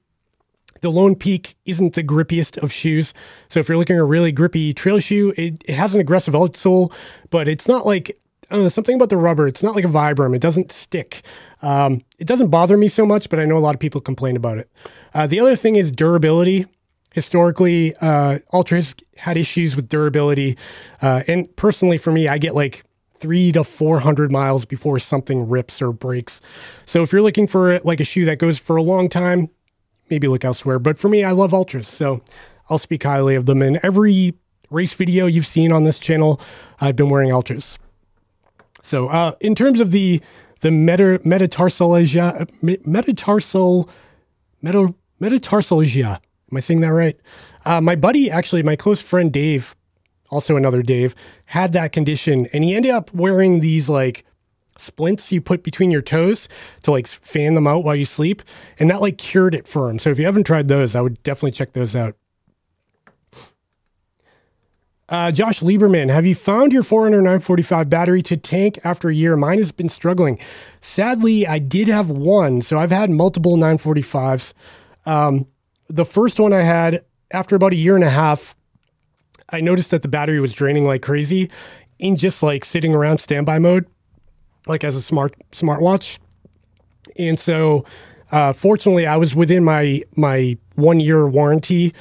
The 0.80 0.90
Lone 0.90 1.14
Peak 1.14 1.56
isn't 1.64 1.94
the 1.94 2.02
grippiest 2.02 2.58
of 2.62 2.72
shoes. 2.72 3.12
So 3.48 3.60
if 3.60 3.68
you're 3.68 3.78
looking 3.78 3.96
at 3.96 4.00
a 4.00 4.04
really 4.04 4.32
grippy 4.32 4.74
trail 4.74 4.98
shoe, 5.00 5.32
it, 5.36 5.62
it 5.66 5.74
has 5.74 5.94
an 5.94 6.00
aggressive 6.00 6.34
outsole, 6.34 6.92
but 7.30 7.48
it's 7.48 7.68
not 7.68 7.86
like 7.86 8.20
know, 8.50 8.68
something 8.68 8.96
about 8.96 9.08
the 9.08 9.16
rubber. 9.16 9.46
It's 9.46 9.62
not 9.62 9.74
like 9.74 9.84
a 9.84 9.88
Vibram. 9.88 10.34
It 10.34 10.40
doesn't 10.40 10.72
stick. 10.72 11.22
Um, 11.62 12.00
it 12.18 12.26
doesn't 12.26 12.48
bother 12.48 12.76
me 12.76 12.88
so 12.88 13.06
much, 13.06 13.28
but 13.30 13.38
I 13.38 13.44
know 13.44 13.56
a 13.56 13.60
lot 13.60 13.74
of 13.74 13.80
people 13.80 14.00
complain 14.00 14.36
about 14.36 14.58
it. 14.58 14.70
Uh, 15.14 15.26
the 15.26 15.40
other 15.40 15.56
thing 15.56 15.76
is 15.76 15.90
durability. 15.90 16.66
Historically, 17.12 17.94
uh, 17.96 18.38
Altras 18.52 19.00
had 19.16 19.36
issues 19.36 19.76
with 19.76 19.88
durability. 19.88 20.56
Uh, 21.02 21.22
and 21.26 21.54
personally, 21.56 21.98
for 21.98 22.12
me, 22.12 22.28
I 22.28 22.38
get 22.38 22.54
like 22.54 22.84
three 23.18 23.52
to 23.52 23.64
400 23.64 24.32
miles 24.32 24.64
before 24.64 24.98
something 24.98 25.48
rips 25.48 25.82
or 25.82 25.92
breaks. 25.92 26.40
So 26.86 27.02
if 27.02 27.12
you're 27.12 27.22
looking 27.22 27.46
for 27.46 27.78
like 27.80 28.00
a 28.00 28.04
shoe 28.04 28.24
that 28.24 28.38
goes 28.38 28.58
for 28.58 28.76
a 28.76 28.82
long 28.82 29.08
time, 29.08 29.50
maybe 30.10 30.28
look 30.28 30.44
elsewhere. 30.44 30.78
But 30.78 30.98
for 30.98 31.08
me, 31.08 31.24
I 31.24 31.32
love 31.32 31.52
Altras, 31.52 31.86
so 31.86 32.20
I'll 32.68 32.78
speak 32.78 33.04
highly 33.04 33.34
of 33.34 33.46
them. 33.46 33.62
In 33.62 33.78
every 33.82 34.34
race 34.70 34.92
video 34.92 35.26
you've 35.26 35.46
seen 35.46 35.72
on 35.72 35.84
this 35.84 35.98
channel, 35.98 36.40
I've 36.80 36.96
been 36.96 37.08
wearing 37.08 37.30
Altras. 37.30 37.78
So 38.82 39.08
uh, 39.08 39.34
in 39.40 39.54
terms 39.54 39.80
of 39.80 39.90
the 39.90 40.20
the 40.60 40.70
meta, 40.70 41.18
metatarsalagia, 41.24 42.46
metatarsal, 42.86 43.88
meta, 44.60 44.94
metatarsalagia, 45.20 46.16
am 46.16 46.56
I 46.56 46.60
saying 46.60 46.80
that 46.80 46.92
right? 46.92 47.18
Uh, 47.64 47.80
my 47.80 47.96
buddy, 47.96 48.30
actually, 48.30 48.62
my 48.62 48.76
close 48.76 49.00
friend 49.00 49.32
Dave, 49.32 49.74
also 50.28 50.56
another 50.56 50.82
Dave, 50.82 51.14
had 51.46 51.72
that 51.72 51.92
condition, 51.92 52.46
and 52.52 52.62
he 52.62 52.74
ended 52.74 52.92
up 52.92 53.12
wearing 53.14 53.60
these 53.60 53.88
like 53.88 54.24
splints 54.80 55.30
you 55.30 55.40
put 55.40 55.62
between 55.62 55.90
your 55.90 56.02
toes 56.02 56.48
to 56.82 56.90
like 56.90 57.06
fan 57.06 57.54
them 57.54 57.66
out 57.66 57.84
while 57.84 57.96
you 57.96 58.04
sleep. 58.04 58.42
And 58.78 58.90
that 58.90 59.00
like 59.00 59.18
cured 59.18 59.54
it 59.54 59.66
for 59.68 59.90
him. 59.90 59.98
So 59.98 60.10
if 60.10 60.18
you 60.18 60.26
haven't 60.26 60.44
tried 60.44 60.68
those, 60.68 60.94
I 60.94 61.00
would 61.00 61.22
definitely 61.22 61.52
check 61.52 61.72
those 61.72 61.94
out. 61.94 62.16
Uh, 65.10 65.32
Josh 65.32 65.58
Lieberman, 65.58 66.08
have 66.08 66.24
you 66.24 66.36
found 66.36 66.72
your 66.72 66.84
400 66.84 67.18
945 67.22 67.90
battery 67.90 68.22
to 68.22 68.36
tank 68.36 68.78
after 68.84 69.08
a 69.08 69.14
year? 69.14 69.34
Mine 69.34 69.58
has 69.58 69.72
been 69.72 69.88
struggling. 69.88 70.38
Sadly, 70.80 71.48
I 71.48 71.58
did 71.58 71.88
have 71.88 72.10
one, 72.10 72.62
so 72.62 72.78
I've 72.78 72.92
had 72.92 73.10
multiple 73.10 73.56
945s. 73.56 74.52
Um, 75.06 75.48
the 75.88 76.04
first 76.04 76.38
one 76.38 76.52
I 76.52 76.62
had 76.62 77.04
after 77.32 77.56
about 77.56 77.72
a 77.72 77.76
year 77.76 77.96
and 77.96 78.04
a 78.04 78.10
half, 78.10 78.54
I 79.48 79.60
noticed 79.60 79.90
that 79.90 80.02
the 80.02 80.08
battery 80.08 80.38
was 80.38 80.52
draining 80.52 80.84
like 80.84 81.02
crazy 81.02 81.50
in 81.98 82.14
just 82.14 82.40
like 82.40 82.64
sitting 82.64 82.94
around 82.94 83.18
standby 83.18 83.58
mode 83.58 83.86
like 84.70 84.84
as 84.84 84.96
a 84.96 85.02
smart 85.02 85.34
smartwatch. 85.52 86.18
And 87.16 87.38
so, 87.38 87.84
uh, 88.32 88.52
fortunately, 88.52 89.06
I 89.06 89.16
was 89.16 89.34
within 89.34 89.64
my 89.64 90.02
my 90.16 90.56
one 90.76 91.00
year 91.00 91.28
warranty. 91.28 91.92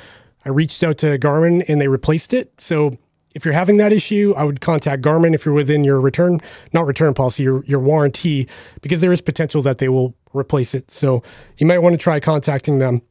I 0.46 0.50
reached 0.50 0.84
out 0.84 0.98
to 1.00 1.20
Garmin 1.20 1.66
and 1.68 1.82
they 1.82 1.90
replaced 1.90 2.34
it. 2.34 2.54
So 2.60 2.98
if 3.36 3.44
you're 3.46 3.54
having 3.54 3.78
that 3.78 3.92
issue, 3.92 4.34
I 4.38 4.44
would 4.44 4.62
contact 4.62 5.02
Garmin 5.04 5.36
if 5.36 5.46
you're 5.46 5.54
within 5.54 5.84
your 5.84 6.00
return, 6.00 6.40
not 6.74 6.86
return 6.86 7.14
policy, 7.14 7.44
your, 7.44 7.64
your 7.66 7.80
warranty, 7.80 8.48
because 8.82 9.02
there 9.02 9.12
is 9.12 9.22
potential 9.22 9.62
that 9.64 9.78
they 9.78 9.90
will 9.90 10.16
replace 10.34 10.74
it. 10.74 10.90
So 10.90 11.22
you 11.58 11.68
might 11.68 11.80
want 11.80 11.94
to 11.94 11.98
try 11.98 12.20
contacting 12.20 12.80
them. 12.80 13.02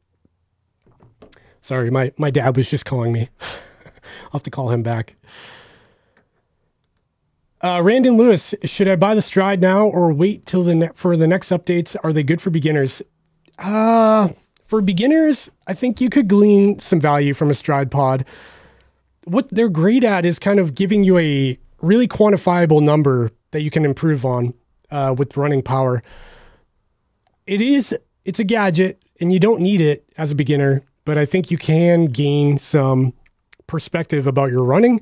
Sorry, 1.61 1.89
my, 1.89 2.11
my 2.17 2.31
dad 2.31 2.57
was 2.57 2.69
just 2.69 2.85
calling 2.85 3.13
me. 3.13 3.29
I'll 3.41 4.31
have 4.33 4.43
to 4.43 4.49
call 4.49 4.71
him 4.71 4.83
back. 4.83 5.15
Uh, 7.61 7.81
Randon 7.83 8.15
Lewis, 8.15 8.55
should 8.63 8.87
I 8.87 8.95
buy 8.95 9.15
the 9.15 9.21
Stryd 9.21 9.59
now 9.59 9.87
or 9.87 10.13
wait 10.13 10.45
till 10.45 10.63
the 10.63 10.75
ne- 10.75 10.89
for 10.95 11.17
the 11.17 11.27
next 11.27 11.49
updates? 11.49 11.95
Are 12.03 12.13
they 12.13 12.23
good 12.23 12.41
for 12.41 12.49
beginners? 12.49 13.01
Uh, 13.57 14.29
for 14.65 14.81
beginners, 14.81 15.49
I 15.67 15.73
think 15.73 15.99
you 15.99 16.09
could 16.09 16.29
glean 16.29 16.79
some 16.79 17.01
value 17.01 17.33
from 17.33 17.49
a 17.49 17.53
Stryd 17.53 17.91
pod. 17.91 18.23
What 19.25 19.49
they're 19.49 19.69
great 19.69 20.05
at 20.05 20.25
is 20.25 20.39
kind 20.39 20.59
of 20.59 20.73
giving 20.73 21.03
you 21.03 21.17
a 21.17 21.59
really 21.81 22.07
quantifiable 22.07 22.81
number 22.81 23.31
that 23.51 23.61
you 23.61 23.71
can 23.71 23.83
improve 23.83 24.25
on 24.25 24.53
uh, 24.91 25.13
with 25.17 25.35
running 25.35 25.61
power. 25.61 26.01
It 27.45 27.61
is 27.61 27.95
it's 28.25 28.39
a 28.39 28.43
gadget 28.43 29.01
and 29.19 29.33
you 29.33 29.39
don't 29.39 29.59
need 29.59 29.81
it 29.81 30.05
as 30.17 30.31
a 30.31 30.35
beginner, 30.35 30.83
but 31.03 31.17
I 31.17 31.25
think 31.25 31.51
you 31.51 31.57
can 31.57 32.05
gain 32.05 32.57
some 32.57 33.13
perspective 33.67 34.27
about 34.27 34.51
your 34.51 34.63
running 34.63 35.01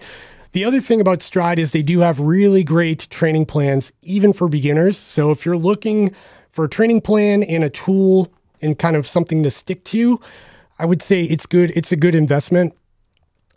the 0.57 0.65
other 0.65 0.81
thing 0.81 0.99
about 0.99 1.19
Stryd 1.19 1.59
is 1.59 1.71
they 1.71 1.83
do 1.83 1.99
have 1.99 2.19
really 2.19 2.63
great 2.63 3.07
training 3.11 3.45
plans, 3.45 3.91
even 4.01 4.33
for 4.33 4.49
beginners. 4.49 4.97
So 4.97 5.29
if 5.29 5.45
you're 5.45 5.55
looking 5.55 6.15
for 6.49 6.65
a 6.65 6.67
training 6.67 7.01
plan 7.01 7.43
and 7.43 7.63
a 7.63 7.69
tool 7.69 8.33
and 8.59 8.79
kind 8.79 8.95
of 8.95 9.07
something 9.07 9.43
to 9.43 9.51
stick 9.51 9.83
to, 9.83 10.19
I 10.79 10.87
would 10.87 11.03
say 11.03 11.25
it's 11.25 11.45
good. 11.45 11.71
It's 11.75 11.91
a 11.91 11.95
good 11.95 12.15
investment. 12.15 12.75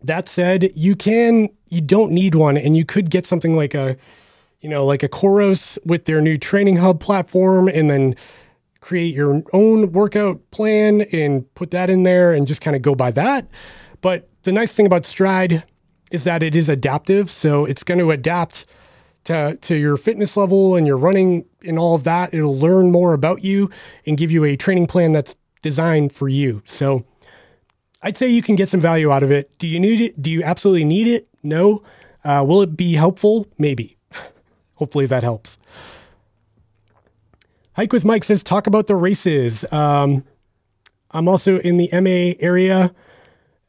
That 0.02 0.28
said, 0.28 0.72
you 0.76 0.94
can, 0.94 1.48
you 1.70 1.80
don't 1.80 2.12
need 2.12 2.34
one, 2.34 2.58
and 2.58 2.76
you 2.76 2.84
could 2.84 3.08
get 3.08 3.26
something 3.26 3.56
like 3.56 3.72
a, 3.72 3.96
you 4.60 4.68
know, 4.68 4.84
like 4.84 5.02
a 5.02 5.08
Coros 5.08 5.78
with 5.86 6.04
their 6.04 6.20
new 6.20 6.36
training 6.36 6.76
hub 6.76 7.00
platform, 7.00 7.66
and 7.66 7.88
then 7.88 8.14
create 8.80 9.14
your 9.14 9.42
own 9.54 9.92
workout 9.92 10.38
plan 10.50 11.00
and 11.12 11.46
put 11.54 11.70
that 11.70 11.88
in 11.88 12.02
there 12.02 12.34
and 12.34 12.46
just 12.46 12.60
kind 12.60 12.76
of 12.76 12.82
go 12.82 12.94
by 12.94 13.10
that. 13.10 13.46
But 14.02 14.28
the 14.42 14.52
nice 14.52 14.74
thing 14.74 14.84
about 14.84 15.04
Stryd 15.04 15.62
is 16.10 16.24
that 16.24 16.42
it 16.42 16.56
is 16.56 16.68
adaptive. 16.68 17.30
So 17.30 17.64
it's 17.64 17.82
going 17.82 17.98
to 17.98 18.10
adapt 18.10 18.66
to, 19.24 19.56
to 19.56 19.76
your 19.76 19.96
fitness 19.96 20.36
level 20.36 20.76
and 20.76 20.86
your 20.86 20.96
running 20.96 21.44
and 21.64 21.78
all 21.78 21.94
of 21.94 22.04
that. 22.04 22.34
It'll 22.34 22.58
learn 22.58 22.90
more 22.90 23.12
about 23.12 23.44
you 23.44 23.70
and 24.06 24.16
give 24.16 24.30
you 24.30 24.44
a 24.44 24.56
training 24.56 24.86
plan 24.86 25.12
that's 25.12 25.36
designed 25.62 26.12
for 26.12 26.28
you. 26.28 26.62
So 26.66 27.04
I'd 28.02 28.16
say 28.16 28.28
you 28.28 28.42
can 28.42 28.56
get 28.56 28.68
some 28.68 28.80
value 28.80 29.10
out 29.12 29.22
of 29.22 29.30
it. 29.30 29.56
Do 29.58 29.66
you 29.66 29.78
need 29.78 30.00
it? 30.00 30.20
Do 30.20 30.30
you 30.30 30.42
absolutely 30.42 30.84
need 30.84 31.06
it? 31.06 31.28
No. 31.42 31.82
Uh, 32.24 32.44
will 32.46 32.62
it 32.62 32.76
be 32.76 32.94
helpful? 32.94 33.46
Maybe. 33.58 33.96
Hopefully 34.74 35.06
that 35.06 35.22
helps. 35.22 35.58
Hike 37.74 37.92
with 37.92 38.04
Mike 38.04 38.24
says, 38.24 38.42
talk 38.42 38.66
about 38.66 38.88
the 38.88 38.96
races. 38.96 39.64
Um, 39.70 40.24
I'm 41.12 41.28
also 41.28 41.58
in 41.60 41.76
the 41.76 41.88
MA 41.92 42.36
area 42.44 42.94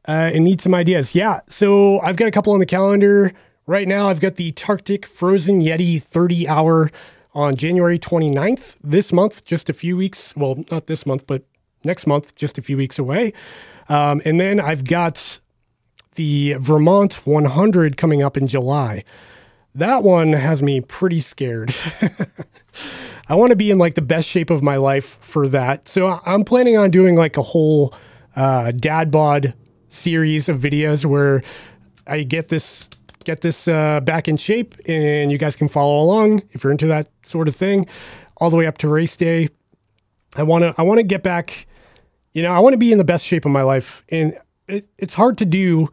uh, 0.07 0.31
and 0.33 0.43
need 0.43 0.61
some 0.61 0.73
ideas. 0.73 1.15
Yeah, 1.15 1.41
so 1.47 1.99
I've 1.99 2.15
got 2.15 2.27
a 2.27 2.31
couple 2.31 2.53
on 2.53 2.59
the 2.59 2.65
calendar 2.65 3.31
right 3.67 3.87
now. 3.87 4.09
I've 4.09 4.19
got 4.19 4.35
the 4.35 4.51
Tarctic 4.53 5.05
Frozen 5.05 5.61
Yeti 5.61 6.01
30 6.01 6.47
hour 6.47 6.91
on 7.33 7.55
January 7.55 7.97
29th 7.97 8.75
this 8.83 9.13
month, 9.13 9.45
just 9.45 9.69
a 9.69 9.73
few 9.73 9.95
weeks. 9.95 10.35
Well, 10.35 10.63
not 10.71 10.87
this 10.87 11.05
month, 11.05 11.25
but 11.27 11.43
next 11.83 12.07
month, 12.07 12.35
just 12.35 12.57
a 12.57 12.61
few 12.61 12.77
weeks 12.77 12.99
away. 12.99 13.33
Um, 13.89 14.21
and 14.25 14.39
then 14.39 14.59
I've 14.59 14.83
got 14.83 15.39
the 16.15 16.55
Vermont 16.59 17.25
100 17.25 17.97
coming 17.97 18.21
up 18.21 18.37
in 18.37 18.47
July. 18.47 19.03
That 19.73 20.03
one 20.03 20.33
has 20.33 20.61
me 20.61 20.81
pretty 20.81 21.21
scared. 21.21 21.73
I 23.29 23.35
want 23.35 23.51
to 23.51 23.55
be 23.55 23.71
in 23.71 23.77
like 23.77 23.93
the 23.93 24.01
best 24.01 24.27
shape 24.27 24.49
of 24.49 24.61
my 24.61 24.75
life 24.75 25.17
for 25.21 25.47
that. 25.47 25.87
So 25.87 26.19
I'm 26.25 26.43
planning 26.43 26.77
on 26.77 26.91
doing 26.91 27.15
like 27.15 27.37
a 27.37 27.41
whole 27.41 27.93
uh, 28.35 28.71
dad 28.71 29.11
bod 29.11 29.53
series 29.91 30.49
of 30.49 30.59
videos 30.59 31.05
where 31.05 31.43
I 32.07 32.23
get 32.23 32.47
this 32.47 32.89
get 33.23 33.41
this 33.41 33.67
uh, 33.67 33.99
back 33.99 34.27
in 34.27 34.37
shape, 34.37 34.75
and 34.87 35.31
you 35.31 35.37
guys 35.37 35.55
can 35.55 35.69
follow 35.69 36.01
along 36.01 36.41
if 36.51 36.63
you're 36.63 36.71
into 36.71 36.87
that 36.87 37.07
sort 37.25 37.47
of 37.47 37.55
thing, 37.55 37.85
all 38.37 38.49
the 38.49 38.57
way 38.57 38.65
up 38.65 38.77
to 38.79 38.87
race 38.87 39.15
day. 39.15 39.49
I 40.35 40.43
want 40.43 40.63
to 40.63 40.73
I 40.77 40.81
want 40.81 40.99
to 40.99 41.03
get 41.03 41.23
back. 41.23 41.67
You 42.33 42.41
know, 42.43 42.53
I 42.53 42.59
want 42.59 42.73
to 42.73 42.77
be 42.77 42.91
in 42.91 42.97
the 42.97 43.03
best 43.03 43.25
shape 43.25 43.45
of 43.45 43.51
my 43.51 43.61
life, 43.61 44.03
and 44.09 44.37
it, 44.67 44.87
it's 44.97 45.13
hard 45.13 45.37
to 45.39 45.45
do 45.45 45.89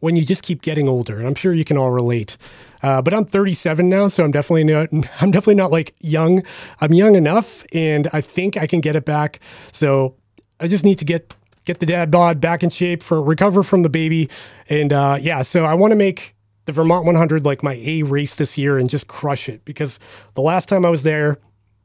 when 0.00 0.16
you 0.16 0.24
just 0.24 0.42
keep 0.42 0.62
getting 0.62 0.88
older. 0.88 1.18
And 1.18 1.26
I'm 1.26 1.34
sure 1.34 1.52
you 1.52 1.64
can 1.64 1.76
all 1.76 1.90
relate. 1.90 2.36
Uh, 2.82 3.00
but 3.00 3.14
I'm 3.14 3.24
37 3.24 3.88
now, 3.88 4.08
so 4.08 4.24
I'm 4.24 4.30
definitely 4.30 4.64
not. 4.64 4.88
I'm 5.20 5.30
definitely 5.30 5.54
not 5.54 5.70
like 5.70 5.94
young. 6.00 6.42
I'm 6.80 6.92
young 6.92 7.14
enough, 7.14 7.64
and 7.72 8.08
I 8.12 8.20
think 8.20 8.56
I 8.56 8.66
can 8.66 8.80
get 8.80 8.96
it 8.96 9.04
back. 9.04 9.40
So 9.72 10.16
I 10.60 10.68
just 10.68 10.84
need 10.84 10.98
to 10.98 11.04
get 11.04 11.34
get 11.64 11.80
the 11.80 11.86
dad 11.86 12.10
bod 12.10 12.40
back 12.40 12.62
in 12.62 12.70
shape 12.70 13.02
for 13.02 13.22
recover 13.22 13.62
from 13.62 13.82
the 13.82 13.88
baby, 13.88 14.28
and 14.68 14.92
uh, 14.92 15.18
yeah. 15.20 15.42
So 15.42 15.64
I 15.64 15.74
want 15.74 15.92
to 15.92 15.96
make 15.96 16.34
the 16.66 16.72
Vermont 16.72 17.04
100 17.04 17.44
like 17.44 17.62
my 17.62 17.74
A 17.74 18.02
race 18.02 18.36
this 18.36 18.56
year 18.56 18.78
and 18.78 18.88
just 18.88 19.06
crush 19.06 19.48
it 19.48 19.64
because 19.64 19.98
the 20.34 20.40
last 20.40 20.68
time 20.68 20.84
I 20.84 20.90
was 20.90 21.02
there, 21.02 21.38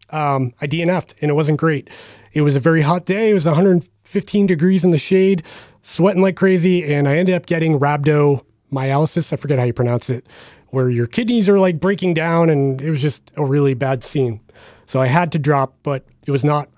um, 0.09 0.53
I 0.61 0.67
DNF'd 0.67 1.15
and 1.21 1.29
it 1.29 1.33
wasn't 1.33 1.59
great. 1.59 1.89
It 2.33 2.41
was 2.41 2.55
a 2.55 2.59
very 2.59 2.81
hot 2.81 3.05
day. 3.05 3.31
It 3.31 3.33
was 3.33 3.45
115 3.45 4.47
degrees 4.47 4.83
in 4.83 4.91
the 4.91 4.97
shade, 4.97 5.43
sweating 5.81 6.21
like 6.21 6.35
crazy, 6.35 6.93
and 6.93 7.07
I 7.07 7.17
ended 7.17 7.35
up 7.35 7.45
getting 7.45 7.79
rhabdomyolysis. 7.79 9.33
I 9.33 9.35
forget 9.35 9.59
how 9.59 9.65
you 9.65 9.73
pronounce 9.73 10.09
it 10.09 10.25
where 10.71 10.89
your 10.89 11.07
kidneys 11.07 11.49
are 11.49 11.59
like 11.59 11.79
breaking 11.79 12.13
down 12.13 12.49
and 12.49 12.81
it 12.81 12.89
was 12.89 13.01
just 13.01 13.31
a 13.35 13.43
really 13.43 13.73
bad 13.73 14.03
scene. 14.03 14.39
So 14.85 15.01
I 15.01 15.07
had 15.07 15.31
to 15.33 15.39
drop, 15.39 15.75
but 15.83 16.05
it 16.25 16.31
was 16.31 16.45
not 16.45 16.69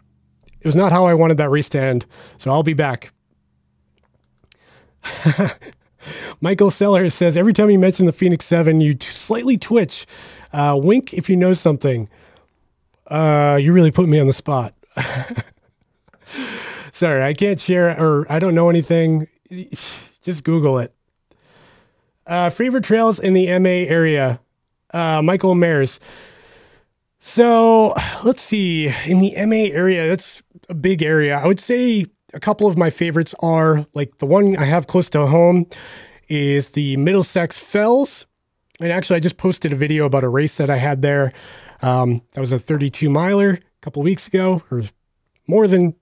it 0.62 0.68
was 0.68 0.76
not 0.76 0.92
how 0.92 1.06
I 1.06 1.14
wanted 1.14 1.38
that 1.38 1.50
end. 1.76 2.06
So 2.38 2.52
I'll 2.52 2.64
be 2.64 2.74
back. 2.74 3.12
Michael 6.42 6.72
Sellers 6.72 7.14
says 7.14 7.36
every 7.36 7.54
time 7.54 7.70
you 7.70 7.80
mention 7.80 8.06
the 8.06 8.12
Fenix 8.12 8.46
7, 8.46 8.82
you 8.82 8.96
t- 8.96 9.08
slightly 9.10 9.58
twitch. 9.58 10.06
Uh, 10.54 10.80
wink 10.82 11.14
if 11.14 11.30
you 11.30 11.36
know 11.36 11.54
something. 11.54 12.10
Uh, 13.08 13.58
you 13.62 13.74
really 13.74 13.92
put 13.92 14.08
me 14.08 14.20
on 14.20 14.28
the 14.28 14.34
spot. 14.34 14.74
Sorry, 16.94 17.24
I 17.24 17.34
can't 17.34 17.60
share 17.60 18.00
or 18.00 18.26
I 18.32 18.40
don't 18.40 18.56
know 18.56 18.70
anything. 18.70 19.28
Just 20.24 20.44
Google 20.44 20.78
it. 20.80 20.94
Uh, 22.28 22.50
favorite 22.50 22.84
trails 22.84 23.20
in 23.20 23.34
the 23.34 23.48
MA 23.60 23.90
area, 23.92 24.40
uh, 24.94 25.22
Michael 25.22 25.56
Mares. 25.56 26.00
So 27.20 27.94
let's 28.24 28.42
see. 28.42 28.94
In 29.06 29.20
the 29.20 29.34
MA 29.46 29.74
area, 29.76 30.08
that's 30.08 30.42
a 30.72 30.74
big 30.74 31.04
area. 31.04 31.38
I 31.38 31.46
would 31.46 31.60
say 31.60 32.06
a 32.34 32.40
couple 32.40 32.66
of 32.66 32.78
my 32.78 32.90
favorites 32.90 33.36
are 33.40 33.86
like 33.94 34.18
the 34.18 34.26
one 34.26 34.56
I 34.56 34.64
have 34.64 34.88
close 34.88 35.10
to 35.12 35.28
home 35.28 35.68
is 36.30 36.72
the 36.72 36.96
Middlesex 36.98 37.58
Fells. 37.58 38.26
And 38.80 38.92
actually, 38.92 39.18
I 39.18 39.20
just 39.20 39.38
posted 39.38 39.74
a 39.74 39.76
video 39.76 40.06
about 40.06 40.24
a 40.24 40.30
race 40.30 40.58
that 40.58 40.70
I 40.70 40.78
had 40.78 41.02
there. 41.02 41.34
Um, 41.82 42.22
that 42.34 42.42
was 42.42 42.54
a 42.54 42.58
32 42.58 43.10
miler 43.10 43.52
a 43.52 43.60
couple 43.82 44.02
weeks 44.02 44.28
ago, 44.28 44.64
or 44.72 44.84
more 45.46 45.68
than 45.68 45.94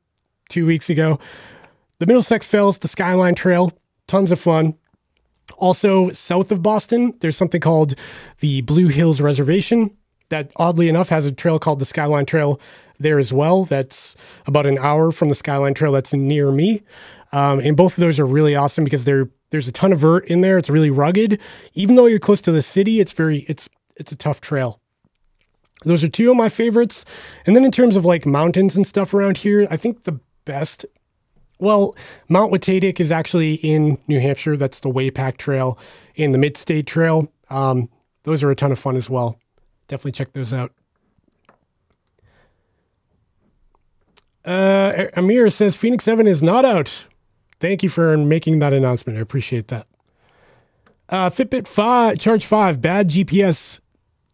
two 0.50 0.66
weeks 0.66 0.90
ago. 0.90 1.20
The 1.98 2.06
Middlesex 2.06 2.46
Fells, 2.46 2.78
the 2.78 2.88
Skyline 2.88 3.36
Trail, 3.36 3.74
tons 4.08 4.32
of 4.32 4.40
fun. 4.40 4.76
Also, 5.58 6.12
south 6.12 6.52
of 6.52 6.62
Boston, 6.62 7.14
there's 7.22 7.36
something 7.36 7.60
called 7.60 7.96
the 8.40 8.62
Blue 8.62 8.88
Hills 8.88 9.20
Reservation 9.20 9.98
that, 10.30 10.52
oddly 10.58 10.88
enough, 10.90 11.10
has 11.10 11.26
a 11.26 11.32
trail 11.32 11.58
called 11.58 11.80
the 11.80 11.86
Skyline 11.86 12.28
Trail 12.28 12.62
there 13.00 13.20
as 13.20 13.32
well. 13.34 13.66
That's 13.66 14.16
about 14.46 14.66
an 14.66 14.78
hour 14.78 15.12
from 15.12 15.30
the 15.30 15.36
Skyline 15.36 15.74
Trail 15.74 15.92
that's 15.92 16.14
near 16.14 16.52
me. 16.52 16.82
Um, 17.32 17.60
and 17.60 17.78
both 17.78 17.94
of 17.94 18.02
those 18.02 18.20
are 18.20 18.26
really 18.26 18.56
awesome 18.56 18.84
because 18.84 19.06
there's 19.06 19.68
a 19.68 19.72
ton 19.72 19.94
of 19.94 20.00
vert 20.00 20.26
in 20.26 20.42
there. 20.42 20.58
It's 20.58 20.70
really 20.70 20.90
rugged. 20.90 21.40
Even 21.74 21.96
though 21.96 22.06
you're 22.06 22.20
close 22.20 22.42
to 22.42 22.52
the 22.52 22.62
city, 22.62 23.00
it's 23.00 23.12
very 23.12 23.40
it's 23.48 23.70
it's 23.96 24.12
a 24.12 24.16
tough 24.16 24.42
trail. 24.42 24.80
Those 25.86 26.04
are 26.04 26.10
two 26.10 26.30
of 26.30 26.38
my 26.38 26.50
favorites. 26.50 27.06
And 27.46 27.56
then 27.56 27.64
in 27.64 27.72
terms 27.72 27.96
of 27.96 28.04
like 28.06 28.26
mountains 28.26 28.76
and 28.76 28.86
stuff 28.86 29.14
around 29.14 29.38
here, 29.38 29.68
I 29.70 29.78
think 29.78 30.04
the 30.04 30.20
best 30.46 30.86
well, 31.60 31.96
Mount 32.30 32.54
Watatic 32.54 33.00
is 33.02 33.12
actually 33.12 33.56
in 33.56 33.98
New 34.08 34.20
Hampshire. 34.20 34.56
That's 34.56 34.80
the 34.80 34.90
Wapack 34.90 35.38
Trail 35.38 35.78
and 36.18 36.34
the 36.34 36.38
Mid 36.38 36.56
State 36.56 36.88
Trail. 36.88 37.32
Um, 37.50 37.90
those 38.24 38.44
are 38.44 38.50
a 38.50 38.56
ton 38.56 38.72
of 38.72 38.80
fun 38.80 38.96
as 38.96 39.10
well. 39.10 39.38
Definitely 39.90 40.14
check 40.14 40.32
those 40.34 40.54
out. 40.54 40.72
Uh, 44.46 45.08
Amir 45.16 45.50
says 45.50 45.76
Fenix 45.76 46.04
7 46.04 46.28
is 46.28 46.42
not 46.42 46.66
out. 46.66 47.06
Thank 47.60 47.84
you 47.84 47.90
for 47.90 48.18
making 48.18 48.60
that 48.60 48.74
announcement. 48.74 49.18
I 49.18 49.22
appreciate 49.22 49.68
that. 49.68 49.88
Uh, 51.10 51.30
Fitbit 51.30 51.68
5, 51.68 52.20
Charge 52.20 52.46
5, 52.46 52.82
bad 52.82 53.10
GPS. 53.10 53.80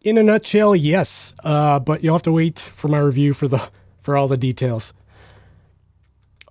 In 0.02 0.18
a 0.18 0.22
nutshell, 0.22 0.76
yes. 0.76 1.34
Uh, 1.42 1.80
but 1.80 2.04
you'll 2.04 2.14
have 2.14 2.22
to 2.22 2.32
wait 2.32 2.58
for 2.58 2.86
my 2.88 2.98
review 2.98 3.34
for 3.34 3.48
the 3.48 3.68
for 4.00 4.16
all 4.16 4.28
the 4.28 4.36
details 4.36 4.92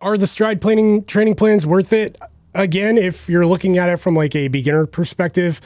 are 0.05 0.17
the 0.17 0.25
Stryd 0.25 0.61
planning 0.61 1.03
training 1.05 1.35
plans 1.35 1.65
worth 1.65 1.91
it? 1.91 2.17
Again, 2.53 2.97
if 2.97 3.27
you're 3.27 3.45
looking 3.45 3.77
at 3.77 3.89
it 3.89 3.97
from 3.97 4.15
like 4.15 4.35
a 4.35 4.47
beginner 4.47 4.85
perspective, 4.85 5.59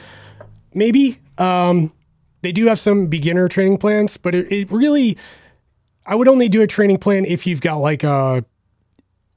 maybe. 0.74 1.18
Um, 1.38 1.92
they 2.42 2.50
do 2.50 2.66
have 2.66 2.80
some 2.80 3.06
beginner 3.06 3.48
training 3.48 3.76
plans, 3.76 4.16
but 4.16 4.34
it, 4.34 4.50
it 4.50 4.72
really, 4.72 5.18
I 6.06 6.14
would 6.14 6.28
only 6.28 6.48
do 6.48 6.62
a 6.62 6.66
training 6.66 6.98
plan 6.98 7.24
if 7.24 7.46
you've 7.46 7.60
got 7.60 7.76
like 7.76 8.02
a 8.02 8.44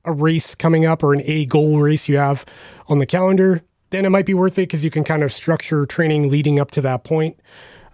a 0.06 0.12
race 0.12 0.54
coming 0.56 0.86
up 0.86 1.02
or 1.04 1.14
an 1.14 1.22
A 1.24 1.46
goal 1.46 1.80
race 1.80 2.10
you 2.10 2.18
have 2.18 2.46
on 2.88 3.00
the 3.00 3.06
calendar. 3.06 3.62
Then 3.90 4.06
it 4.06 4.10
might 4.10 4.26
be 4.26 4.34
worth 4.34 4.58
it 4.58 4.64
because 4.64 4.84
you 4.84 4.90
can 4.90 5.04
kind 5.04 5.24
of 5.24 5.32
structure 5.32 5.86
training 5.86 6.30
leading 6.30 6.60
up 6.60 6.72
to 6.72 6.82
that 6.82 7.04
point. 7.04 7.40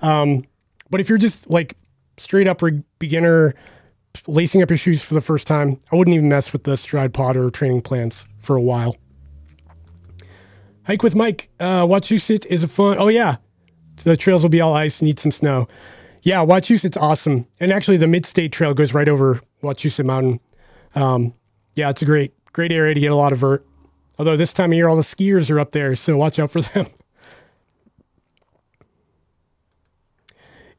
Um, 0.01 0.45
but 0.89 0.99
if 1.01 1.09
you're 1.09 1.17
just 1.17 1.49
like 1.49 1.77
straight 2.17 2.47
up 2.47 2.61
re- 2.61 2.83
beginner 2.99 3.53
lacing 4.27 4.63
up 4.63 4.69
your 4.69 4.77
shoes 4.77 5.03
for 5.03 5.13
the 5.13 5.21
first 5.21 5.45
time, 5.45 5.79
I 5.91 5.95
wouldn't 5.95 6.15
even 6.15 6.29
mess 6.29 6.51
with 6.51 6.63
the 6.63 6.71
Stryd 6.71 7.13
pod 7.13 7.35
or 7.37 7.49
training 7.51 7.81
plans 7.81 8.25
for 8.39 8.55
a 8.55 8.61
while. 8.61 8.97
Hike 10.83 11.03
with 11.03 11.15
Mike. 11.15 11.49
Uh, 11.59 11.83
Wachusett 11.85 12.45
is 12.47 12.63
a 12.63 12.67
fun. 12.67 12.97
Oh 12.99 13.09
yeah, 13.09 13.37
the 14.03 14.17
trails 14.17 14.41
will 14.41 14.49
be 14.49 14.61
all 14.61 14.73
ice. 14.73 15.01
Need 15.01 15.19
some 15.19 15.31
snow. 15.31 15.67
Yeah, 16.21 16.41
Wachusett's 16.43 16.97
awesome. 16.97 17.47
And 17.59 17.71
actually, 17.71 17.97
the 17.97 18.07
Mid-State 18.07 18.51
Trail 18.51 18.73
goes 18.73 18.93
right 18.93 19.07
over 19.07 19.41
Wachusett 19.63 20.05
Mountain. 20.05 20.39
Um, 20.95 21.33
yeah, 21.75 21.89
it's 21.89 22.01
a 22.01 22.05
great, 22.05 22.33
great 22.51 22.71
area 22.71 22.93
to 22.93 22.99
get 22.99 23.11
a 23.11 23.15
lot 23.15 23.31
of 23.31 23.39
vert. 23.39 23.65
Although 24.17 24.35
this 24.35 24.51
time 24.51 24.71
of 24.71 24.75
year, 24.75 24.89
all 24.89 24.97
the 24.97 25.01
skiers 25.01 25.49
are 25.49 25.59
up 25.59 25.71
there, 25.71 25.95
so 25.95 26.17
watch 26.17 26.39
out 26.39 26.51
for 26.51 26.61
them. 26.61 26.87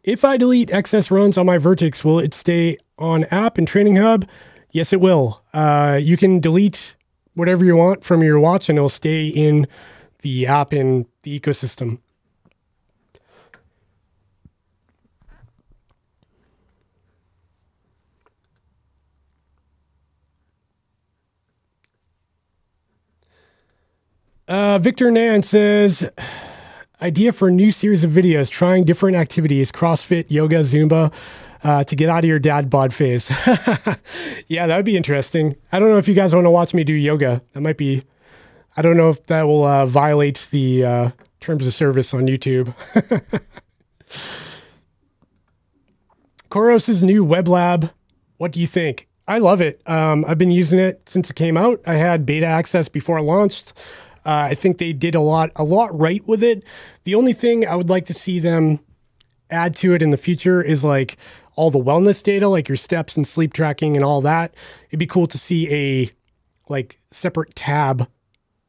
If 0.02 0.24
I 0.24 0.38
delete 0.38 0.70
excess 0.70 1.10
runs 1.10 1.36
on 1.36 1.44
my 1.44 1.58
Vertix, 1.58 2.02
will 2.04 2.18
it 2.18 2.32
stay 2.32 2.78
on 2.98 3.24
app 3.24 3.58
and 3.58 3.68
Training 3.68 3.96
Hub? 3.96 4.26
Yes, 4.70 4.94
it 4.94 5.00
will. 5.00 5.42
Uh, 5.52 6.00
you 6.00 6.16
can 6.16 6.40
delete 6.40 6.96
whatever 7.34 7.64
you 7.64 7.76
want 7.76 8.02
from 8.02 8.22
your 8.22 8.40
watch 8.40 8.70
and 8.70 8.78
it'll 8.78 8.88
stay 8.88 9.26
in 9.26 9.68
the 10.22 10.46
app 10.46 10.72
in 10.72 11.06
the 11.22 11.38
ecosystem. 11.38 11.98
Uh, 24.50 24.80
Victor 24.80 25.12
Nan 25.12 25.44
says, 25.44 26.10
idea 27.00 27.30
for 27.30 27.46
a 27.46 27.52
new 27.52 27.70
series 27.70 28.02
of 28.02 28.10
videos 28.10 28.50
trying 28.50 28.82
different 28.82 29.16
activities 29.16 29.70
CrossFit, 29.70 30.24
yoga, 30.28 30.56
Zumba. 30.60 31.12
uh, 31.62 31.84
to 31.84 31.94
get 31.94 32.08
out 32.08 32.24
of 32.24 32.24
your 32.24 32.40
dad 32.40 32.68
bod 32.68 32.92
phase. 32.92 33.30
yeah, 34.48 34.66
that 34.66 34.74
would 34.76 34.84
be 34.84 34.96
interesting. 34.96 35.54
I 35.70 35.78
don't 35.78 35.90
know 35.90 35.98
if 35.98 36.08
you 36.08 36.14
guys 36.14 36.34
want 36.34 36.46
to 36.46 36.50
watch 36.50 36.74
me 36.74 36.82
do 36.82 36.94
yoga. 36.94 37.42
That 37.52 37.60
might 37.60 37.76
be, 37.76 38.02
I 38.76 38.82
don't 38.82 38.96
know 38.96 39.10
if 39.10 39.24
that 39.26 39.44
will 39.44 39.64
uh, 39.64 39.86
violate 39.86 40.48
the 40.50 40.84
uh, 40.84 41.10
terms 41.38 41.64
of 41.64 41.72
service 41.72 42.12
on 42.12 42.22
YouTube. 42.26 42.74
Coros' 46.50 47.02
new 47.04 47.22
web 47.22 47.46
lab. 47.46 47.92
What 48.38 48.50
do 48.50 48.58
you 48.58 48.66
think? 48.66 49.06
I 49.28 49.38
love 49.38 49.60
it. 49.60 49.80
Um, 49.88 50.24
I've 50.26 50.38
been 50.38 50.50
using 50.50 50.80
it 50.80 51.02
since 51.06 51.30
it 51.30 51.36
came 51.36 51.56
out. 51.56 51.80
I 51.86 51.94
had 51.94 52.26
beta 52.26 52.46
access 52.46 52.88
before 52.88 53.18
it 53.18 53.22
launched. 53.22 53.74
Uh, 54.24 54.50
I 54.50 54.54
think 54.54 54.78
they 54.78 54.92
did 54.92 55.14
a 55.14 55.20
lot, 55.20 55.50
a 55.56 55.64
lot 55.64 55.96
right 55.98 56.26
with 56.26 56.42
it. 56.42 56.62
The 57.04 57.14
only 57.14 57.32
thing 57.32 57.66
I 57.66 57.76
would 57.76 57.88
like 57.88 58.06
to 58.06 58.14
see 58.14 58.38
them 58.38 58.80
add 59.50 59.74
to 59.76 59.94
it 59.94 60.02
in 60.02 60.10
the 60.10 60.16
future 60.16 60.62
is 60.62 60.84
like 60.84 61.16
all 61.56 61.70
the 61.70 61.82
wellness 61.82 62.22
data, 62.22 62.48
like 62.48 62.68
your 62.68 62.76
steps 62.76 63.16
and 63.16 63.26
sleep 63.26 63.52
tracking 63.52 63.96
and 63.96 64.04
all 64.04 64.20
that. 64.22 64.54
It'd 64.88 64.98
be 64.98 65.06
cool 65.06 65.26
to 65.26 65.38
see 65.38 65.72
a 65.72 66.10
like 66.68 67.00
separate 67.10 67.54
tab 67.54 68.08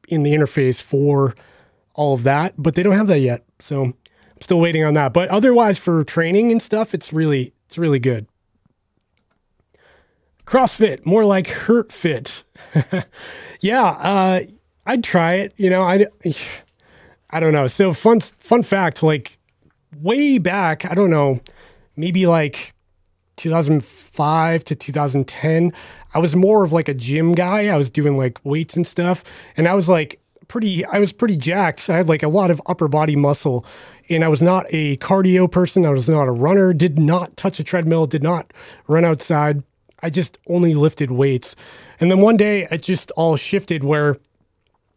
in 0.07 0.23
the 0.23 0.33
interface 0.33 0.81
for 0.81 1.35
all 1.93 2.13
of 2.13 2.23
that, 2.23 2.53
but 2.57 2.75
they 2.75 2.83
don't 2.83 2.97
have 2.97 3.07
that 3.07 3.19
yet. 3.19 3.45
So 3.59 3.83
I'm 3.83 3.95
still 4.41 4.59
waiting 4.59 4.83
on 4.83 4.93
that. 4.95 5.13
But 5.13 5.29
otherwise, 5.29 5.77
for 5.77 6.03
training 6.03 6.51
and 6.51 6.61
stuff, 6.61 6.93
it's 6.93 7.13
really 7.13 7.53
it's 7.67 7.77
really 7.77 7.99
good. 7.99 8.27
CrossFit, 10.45 11.05
more 11.05 11.23
like 11.23 11.47
Hurt 11.47 11.91
Fit. 11.91 12.43
yeah, 13.61 13.83
uh, 13.85 14.41
I'd 14.85 15.03
try 15.03 15.35
it. 15.35 15.53
You 15.57 15.69
know, 15.69 15.83
I 15.83 16.05
I 17.29 17.39
don't 17.39 17.53
know. 17.53 17.67
So 17.67 17.93
fun 17.93 18.19
fun 18.19 18.63
fact, 18.63 19.03
like 19.03 19.37
way 19.99 20.37
back, 20.37 20.85
I 20.85 20.95
don't 20.95 21.09
know, 21.09 21.39
maybe 21.95 22.27
like 22.27 22.73
2005 23.37 24.63
to 24.65 24.75
2010, 24.75 25.73
I 26.13 26.19
was 26.19 26.35
more 26.35 26.63
of 26.63 26.73
like 26.73 26.87
a 26.87 26.93
gym 26.93 27.33
guy. 27.33 27.67
I 27.67 27.77
was 27.77 27.89
doing 27.89 28.17
like 28.17 28.39
weights 28.43 28.75
and 28.75 28.85
stuff, 28.85 29.23
and 29.57 29.67
I 29.67 29.73
was 29.73 29.87
like 29.89 30.21
pretty 30.51 30.83
I 30.85 30.99
was 30.99 31.13
pretty 31.13 31.37
jacked. 31.37 31.89
I 31.89 31.95
had 31.95 32.07
like 32.09 32.23
a 32.23 32.27
lot 32.27 32.51
of 32.51 32.61
upper 32.65 32.89
body 32.89 33.15
muscle 33.15 33.65
and 34.09 34.23
I 34.23 34.27
was 34.27 34.41
not 34.41 34.65
a 34.69 34.97
cardio 34.97 35.49
person. 35.49 35.85
I 35.85 35.91
was 35.91 36.09
not 36.09 36.27
a 36.27 36.31
runner, 36.31 36.73
did 36.73 36.99
not 36.99 37.37
touch 37.37 37.59
a 37.61 37.63
treadmill, 37.63 38.05
did 38.05 38.21
not 38.21 38.51
run 38.87 39.05
outside. 39.05 39.63
I 40.03 40.09
just 40.09 40.37
only 40.47 40.73
lifted 40.73 41.11
weights. 41.11 41.55
And 42.01 42.11
then 42.11 42.19
one 42.19 42.35
day 42.35 42.67
it 42.69 42.81
just 42.81 43.11
all 43.11 43.37
shifted 43.37 43.85
where 43.85 44.17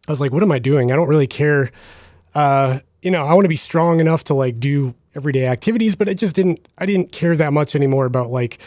I 0.07 0.11
was 0.11 0.21
like, 0.21 0.31
what 0.31 0.43
am 0.43 0.51
I 0.51 0.59
doing? 0.59 0.91
I 0.91 0.95
don't 0.95 1.07
really 1.07 1.27
care. 1.27 1.71
Uh, 2.33 2.79
you 3.01 3.11
know, 3.11 3.25
I 3.25 3.33
want 3.33 3.45
to 3.45 3.49
be 3.49 3.55
strong 3.55 3.99
enough 3.99 4.23
to 4.25 4.33
like 4.33 4.59
do 4.59 4.93
everyday 5.15 5.47
activities, 5.47 5.95
but 5.95 6.07
it 6.07 6.15
just 6.15 6.35
didn't, 6.35 6.67
I 6.77 6.85
didn't 6.85 7.11
care 7.11 7.35
that 7.35 7.53
much 7.53 7.75
anymore 7.75 8.05
about 8.05 8.29
like, 8.29 8.59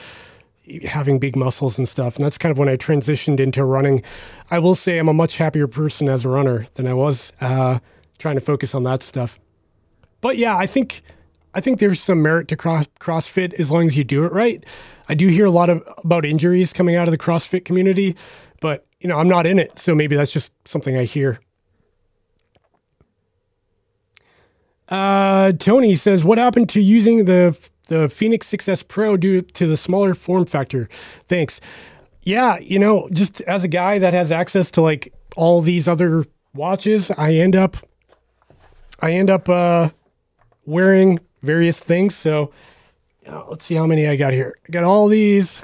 having 0.85 1.19
big 1.19 1.35
muscles 1.35 1.79
and 1.79 1.89
stuff. 1.89 2.17
And 2.17 2.25
that's 2.27 2.37
kind 2.37 2.51
of 2.51 2.59
when 2.59 2.69
I 2.69 2.77
transitioned 2.77 3.41
into 3.41 3.65
running. 3.65 4.03
I 4.51 4.59
will 4.59 4.75
say 4.75 4.99
I'm 4.99 5.09
a 5.09 5.15
much 5.15 5.39
happier 5.39 5.67
person 5.67 6.11
as 6.11 6.27
a 6.27 6.29
runner 6.29 6.67
than 6.75 6.87
I 6.87 6.93
was 6.93 7.33
uh, 7.41 7.79
trying 8.19 8.35
to 8.35 8.43
focus 8.43 8.75
on 8.75 8.83
that 8.83 9.03
stuff. 9.03 9.39
But 10.21 10.37
yeah, 10.37 10.57
I 10.57 10.67
think 10.67 11.01
I 11.55 11.63
think 11.63 11.79
there's 11.79 12.03
some 12.03 12.21
merit 12.21 12.49
to 12.49 12.57
cross, 12.57 12.87
CrossFit 13.01 13.55
as 13.55 13.71
long 13.71 13.87
as 13.87 13.97
you 13.97 14.05
do 14.05 14.25
it 14.25 14.33
right. 14.33 14.63
I 15.09 15.15
do 15.15 15.29
hear 15.29 15.47
a 15.47 15.51
lot 15.51 15.71
of 15.71 15.83
about 16.05 16.27
injuries 16.27 16.75
coming 16.75 16.97
out 16.97 17.09
of 17.09 17.13
the 17.13 17.19
CrossFit 17.19 17.65
community, 17.65 18.15
but 18.61 18.87
you 19.01 19.09
know 19.09 19.19
I'm 19.19 19.29
not 19.29 19.47
in 19.47 19.59
it, 19.59 19.79
so 19.79 19.95
maybe 19.95 20.17
that's 20.17 20.33
just 20.33 20.53
something 20.67 20.97
I 20.97 21.05
hear. 21.05 21.41
Uh, 24.89 25.53
Tony 25.53 25.95
says, 25.95 26.25
"What 26.25 26.39
happened 26.39 26.69
to 26.71 26.81
using 26.81 27.27
the 27.27 27.57
the 27.89 28.09
Fenix 28.09 28.49
6S 28.51 28.87
Pro 28.87 29.17
due 29.17 29.43
to 29.43 29.67
the 29.67 29.77
smaller 29.77 30.15
form 30.15 30.47
factor. 30.47 30.89
Thanks. 31.27 31.61
Yeah, 32.23 32.59
you 32.59 32.79
know, 32.79 33.09
just 33.13 33.41
as 33.43 33.65
a 33.65 33.69
guy 33.69 33.99
that 33.99 34.15
has 34.15 34.31
access 34.31 34.71
to 34.73 34.83
like 34.83 35.13
all 35.37 35.61
these 35.61 35.89
other 35.89 36.25
watches, 36.55 37.11
I 37.17 37.35
end 37.35 37.57
up 37.57 37.77
I 39.01 39.13
end 39.13 39.31
up 39.31 39.49
uh 39.49 39.91
wearing 40.67 41.19
various 41.43 41.79
things. 41.79 42.15
So 42.15 42.53
uh, 43.27 43.45
let's 43.49 43.65
see 43.65 43.75
how 43.75 43.87
many 43.87 44.07
I 44.07 44.17
got 44.17 44.33
here. 44.33 44.57
I 44.69 44.71
got 44.71 44.85
all 44.85 45.09
these. 45.09 45.61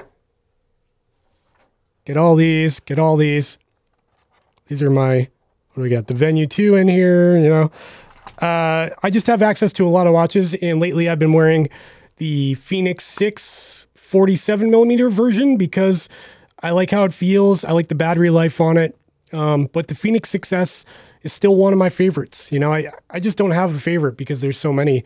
Get 2.05 2.17
all 2.17 2.35
these, 2.35 2.79
get 2.79 2.99
all 2.99 3.17
these. 3.17 3.57
These 4.67 4.81
are 4.81 4.89
my 4.89 5.29
what 5.73 5.75
do 5.75 5.81
we 5.81 5.89
got? 5.89 6.07
The 6.07 6.13
Venue 6.13 6.45
2 6.45 6.75
in 6.75 6.87
here, 6.87 7.37
you 7.37 7.49
know. 7.49 7.71
Uh, 8.39 8.89
I 9.03 9.09
just 9.09 9.27
have 9.27 9.41
access 9.41 9.73
to 9.73 9.85
a 9.85 9.89
lot 9.89 10.07
of 10.07 10.13
watches, 10.13 10.55
and 10.61 10.79
lately 10.79 11.09
I've 11.09 11.19
been 11.19 11.33
wearing 11.33 11.67
the 12.17 12.53
Fenix 12.55 13.05
6 13.05 13.85
47 13.95 14.69
millimeter 14.69 15.09
version 15.09 15.57
because 15.57 16.07
I 16.61 16.71
like 16.71 16.91
how 16.91 17.03
it 17.03 17.13
feels. 17.13 17.65
I 17.65 17.71
like 17.71 17.89
the 17.89 17.95
battery 17.95 18.29
life 18.29 18.61
on 18.61 18.77
it. 18.77 18.97
Um, 19.33 19.67
but 19.73 19.87
the 19.87 19.95
Fenix 19.95 20.31
6S 20.31 20.85
is 21.23 21.33
still 21.33 21.55
one 21.55 21.73
of 21.73 21.79
my 21.79 21.89
favorites. 21.89 22.51
You 22.51 22.59
know, 22.59 22.71
I, 22.71 22.91
I 23.09 23.19
just 23.19 23.37
don't 23.37 23.51
have 23.51 23.75
a 23.75 23.79
favorite 23.79 24.15
because 24.15 24.41
there's 24.41 24.57
so 24.57 24.71
many. 24.71 25.03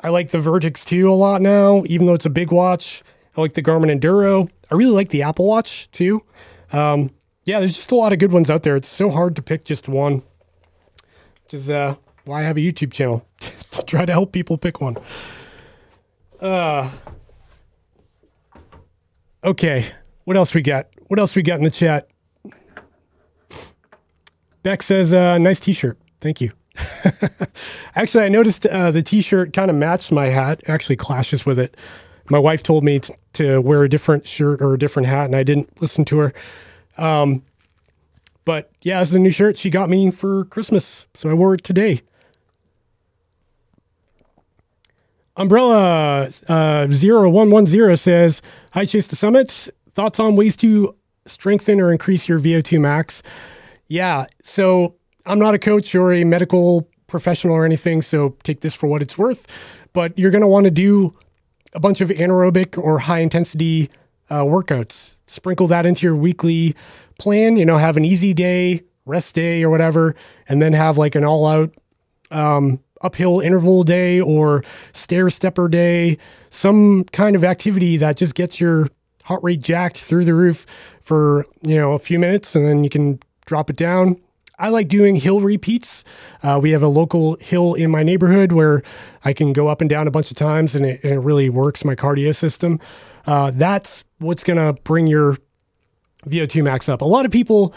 I 0.00 0.10
like 0.10 0.30
the 0.30 0.38
Vertix 0.38 0.84
2 0.84 1.10
a 1.10 1.14
lot 1.14 1.40
now, 1.40 1.84
even 1.86 2.06
though 2.06 2.14
it's 2.14 2.26
a 2.26 2.30
big 2.30 2.52
watch. 2.52 3.02
I 3.36 3.40
like 3.40 3.54
the 3.54 3.62
Garmin 3.62 3.98
Enduro. 3.98 4.48
I 4.70 4.74
really 4.74 4.92
like 4.92 5.10
the 5.10 5.22
Apple 5.22 5.46
Watch 5.46 5.90
too. 5.92 6.22
Um, 6.72 7.10
yeah, 7.44 7.60
there's 7.60 7.74
just 7.74 7.90
a 7.92 7.96
lot 7.96 8.12
of 8.12 8.18
good 8.18 8.32
ones 8.32 8.50
out 8.50 8.62
there. 8.62 8.76
It's 8.76 8.88
so 8.88 9.10
hard 9.10 9.36
to 9.36 9.42
pick 9.42 9.64
just 9.64 9.88
one, 9.88 10.22
which 11.44 11.54
is 11.54 11.70
uh, 11.70 11.96
why 12.24 12.40
I 12.40 12.42
have 12.44 12.56
a 12.56 12.60
YouTube 12.60 12.92
channel 12.92 13.26
to 13.72 13.82
try 13.82 14.04
to 14.04 14.12
help 14.12 14.32
people 14.32 14.56
pick 14.56 14.80
one. 14.80 14.96
Uh, 16.40 16.90
okay. 19.42 19.86
What 20.24 20.36
else 20.36 20.54
we 20.54 20.62
got? 20.62 20.88
What 21.08 21.18
else 21.18 21.36
we 21.36 21.42
got 21.42 21.58
in 21.58 21.64
the 21.64 21.70
chat? 21.70 22.08
Beck 24.62 24.82
says, 24.82 25.12
uh, 25.12 25.36
nice 25.36 25.60
t 25.60 25.74
shirt. 25.74 25.98
Thank 26.20 26.40
you. 26.40 26.50
actually, 27.94 28.24
I 28.24 28.28
noticed 28.30 28.64
uh, 28.66 28.90
the 28.90 29.02
t 29.02 29.20
shirt 29.20 29.52
kind 29.52 29.70
of 29.70 29.76
matched 29.76 30.10
my 30.10 30.28
hat, 30.28 30.62
actually 30.66 30.96
clashes 30.96 31.44
with 31.44 31.58
it. 31.58 31.76
My 32.30 32.38
wife 32.38 32.62
told 32.62 32.84
me 32.84 33.00
t- 33.00 33.14
to 33.34 33.60
wear 33.60 33.82
a 33.82 33.88
different 33.88 34.26
shirt 34.26 34.62
or 34.62 34.74
a 34.74 34.78
different 34.78 35.08
hat, 35.08 35.26
and 35.26 35.36
I 35.36 35.42
didn't 35.42 35.80
listen 35.80 36.04
to 36.06 36.18
her. 36.18 36.34
Um, 36.96 37.42
but 38.44 38.70
yeah, 38.82 39.00
this 39.00 39.10
is 39.10 39.14
a 39.14 39.18
new 39.18 39.30
shirt 39.30 39.58
she 39.58 39.70
got 39.70 39.88
me 39.88 40.10
for 40.10 40.44
Christmas. 40.46 41.06
So 41.14 41.30
I 41.30 41.34
wore 41.34 41.54
it 41.54 41.64
today. 41.64 42.02
Umbrella 45.36 46.30
uh, 46.48 46.86
0110 46.86 47.96
says, 47.96 48.40
Hi, 48.72 48.84
Chase 48.84 49.08
the 49.08 49.16
Summit. 49.16 49.68
Thoughts 49.90 50.20
on 50.20 50.36
ways 50.36 50.54
to 50.56 50.94
strengthen 51.26 51.80
or 51.80 51.90
increase 51.90 52.28
your 52.28 52.38
VO2 52.38 52.80
max? 52.80 53.22
Yeah, 53.88 54.26
so 54.42 54.94
I'm 55.26 55.38
not 55.38 55.54
a 55.54 55.58
coach 55.58 55.94
or 55.94 56.12
a 56.12 56.24
medical 56.24 56.88
professional 57.06 57.54
or 57.54 57.64
anything, 57.64 58.02
so 58.02 58.36
take 58.42 58.60
this 58.60 58.74
for 58.74 58.86
what 58.86 59.02
it's 59.02 59.18
worth. 59.18 59.46
But 59.92 60.16
you're 60.18 60.30
going 60.30 60.42
to 60.42 60.48
want 60.48 60.64
to 60.64 60.70
do 60.70 61.14
a 61.74 61.80
bunch 61.80 62.00
of 62.00 62.08
anaerobic 62.10 62.82
or 62.82 62.98
high 63.00 63.20
intensity 63.20 63.90
uh, 64.30 64.42
workouts. 64.42 65.16
Sprinkle 65.26 65.66
that 65.68 65.86
into 65.86 66.06
your 66.06 66.16
weekly 66.16 66.74
plan. 67.18 67.56
You 67.56 67.64
know, 67.64 67.78
have 67.78 67.96
an 67.96 68.04
easy 68.04 68.32
day, 68.34 68.82
rest 69.06 69.34
day, 69.34 69.62
or 69.62 69.70
whatever, 69.70 70.14
and 70.48 70.62
then 70.62 70.72
have 70.72 70.98
like 70.98 71.14
an 71.14 71.24
all 71.24 71.46
out 71.46 71.74
um, 72.30 72.80
uphill 73.02 73.40
interval 73.40 73.84
day 73.84 74.20
or 74.20 74.64
stair 74.92 75.30
stepper 75.30 75.68
day, 75.68 76.18
some 76.50 77.04
kind 77.04 77.36
of 77.36 77.44
activity 77.44 77.96
that 77.98 78.16
just 78.16 78.34
gets 78.34 78.60
your 78.60 78.88
heart 79.22 79.42
rate 79.42 79.60
jacked 79.60 79.98
through 79.98 80.24
the 80.24 80.34
roof 80.34 80.66
for, 81.02 81.46
you 81.62 81.76
know, 81.76 81.92
a 81.92 81.98
few 81.98 82.18
minutes 82.18 82.54
and 82.54 82.66
then 82.66 82.84
you 82.84 82.90
can 82.90 83.20
drop 83.46 83.70
it 83.70 83.76
down. 83.76 84.20
I 84.58 84.68
like 84.68 84.88
doing 84.88 85.16
hill 85.16 85.40
repeats. 85.40 86.04
Uh, 86.42 86.58
we 86.62 86.70
have 86.70 86.82
a 86.82 86.88
local 86.88 87.36
hill 87.40 87.74
in 87.74 87.90
my 87.90 88.02
neighborhood 88.02 88.52
where 88.52 88.82
I 89.24 89.32
can 89.32 89.52
go 89.52 89.68
up 89.68 89.80
and 89.80 89.90
down 89.90 90.06
a 90.06 90.10
bunch 90.10 90.30
of 90.30 90.36
times 90.36 90.74
and 90.74 90.86
it, 90.86 91.02
and 91.02 91.12
it 91.12 91.18
really 91.18 91.50
works 91.50 91.84
my 91.84 91.94
cardio 91.94 92.34
system. 92.34 92.78
Uh, 93.26 93.50
that's 93.54 94.04
what's 94.18 94.44
going 94.44 94.58
to 94.58 94.80
bring 94.82 95.06
your 95.06 95.36
VO2 96.26 96.62
max 96.62 96.88
up. 96.88 97.00
A 97.00 97.04
lot 97.04 97.24
of 97.24 97.32
people 97.32 97.74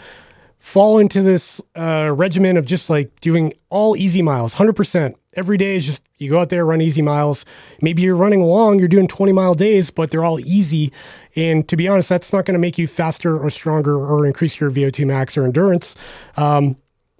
fall 0.58 0.98
into 0.98 1.22
this 1.22 1.60
uh, 1.76 2.12
regimen 2.14 2.56
of 2.56 2.64
just 2.64 2.90
like 2.90 3.20
doing 3.20 3.52
all 3.70 3.96
easy 3.96 4.22
miles, 4.22 4.54
100%. 4.54 5.14
Every 5.38 5.56
day 5.56 5.76
is 5.76 5.86
just 5.86 6.02
you 6.18 6.30
go 6.30 6.40
out 6.40 6.48
there, 6.48 6.66
run 6.66 6.80
easy 6.80 7.00
miles. 7.00 7.44
Maybe 7.80 8.02
you're 8.02 8.16
running 8.16 8.42
long, 8.42 8.78
you're 8.78 8.88
doing 8.88 9.06
20 9.06 9.32
mile 9.32 9.54
days, 9.54 9.90
but 9.90 10.10
they're 10.10 10.24
all 10.24 10.40
easy. 10.40 10.92
And 11.36 11.68
to 11.68 11.76
be 11.76 11.86
honest, 11.86 12.08
that's 12.08 12.32
not 12.32 12.44
going 12.44 12.54
to 12.54 12.58
make 12.58 12.76
you 12.76 12.88
faster 12.88 13.38
or 13.38 13.48
stronger 13.50 13.96
or 13.96 14.26
increase 14.26 14.58
your 14.58 14.70
VO2 14.70 15.06
max 15.06 15.36
or 15.36 15.44
endurance. 15.44 15.94
Um, 16.36 16.76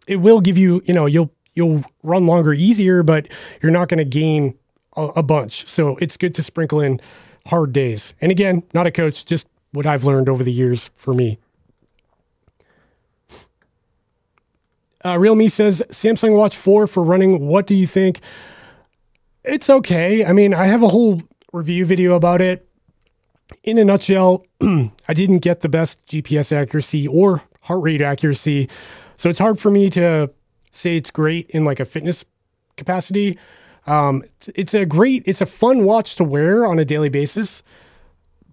it 0.08 0.16
will 0.16 0.40
give 0.40 0.58
you, 0.58 0.82
you 0.84 0.94
know, 0.94 1.06
you'll 1.06 1.30
you'll 1.54 1.84
run 2.02 2.26
longer, 2.26 2.52
easier, 2.52 3.02
but 3.02 3.28
you're 3.62 3.72
not 3.72 3.88
going 3.88 3.98
to 3.98 4.04
gain 4.04 4.58
a, 4.96 5.02
a 5.16 5.22
bunch. 5.22 5.66
So 5.68 5.96
it's 5.96 6.16
good 6.16 6.34
to 6.36 6.42
sprinkle 6.42 6.80
in 6.80 7.00
hard 7.46 7.72
days. 7.72 8.14
And 8.20 8.30
again, 8.30 8.62
not 8.74 8.86
a 8.86 8.90
coach, 8.90 9.24
just 9.24 9.46
what 9.72 9.86
I've 9.86 10.04
learned 10.04 10.28
over 10.28 10.42
the 10.42 10.52
years 10.52 10.90
for 10.96 11.14
me. 11.14 11.38
Uh, 15.04 15.18
Real 15.18 15.34
Me 15.34 15.48
says 15.48 15.82
Samsung 15.90 16.34
Watch 16.34 16.56
4 16.56 16.86
for 16.86 17.02
running. 17.02 17.46
What 17.46 17.66
do 17.66 17.74
you 17.74 17.86
think? 17.86 18.20
It's 19.44 19.70
okay. 19.70 20.24
I 20.24 20.32
mean, 20.32 20.52
I 20.52 20.66
have 20.66 20.82
a 20.82 20.88
whole 20.88 21.22
review 21.52 21.86
video 21.86 22.14
about 22.14 22.40
it. 22.40 22.68
in 23.62 23.78
a 23.78 23.84
nutshell, 23.84 24.44
I 24.60 25.14
didn't 25.14 25.38
get 25.38 25.60
the 25.60 25.68
best 25.68 26.04
GPS 26.06 26.52
accuracy 26.52 27.06
or 27.06 27.42
heart 27.62 27.82
rate 27.82 28.02
accuracy. 28.02 28.68
So 29.16 29.30
it's 29.30 29.38
hard 29.38 29.58
for 29.58 29.70
me 29.70 29.88
to 29.90 30.30
say 30.72 30.96
it's 30.96 31.10
great 31.10 31.48
in 31.50 31.64
like 31.64 31.80
a 31.80 31.84
fitness 31.84 32.24
capacity. 32.76 33.38
Um, 33.86 34.22
it's, 34.22 34.48
it's 34.54 34.74
a 34.74 34.84
great, 34.84 35.22
it's 35.26 35.40
a 35.40 35.46
fun 35.46 35.84
watch 35.84 36.16
to 36.16 36.24
wear 36.24 36.66
on 36.66 36.78
a 36.78 36.84
daily 36.84 37.08
basis, 37.08 37.62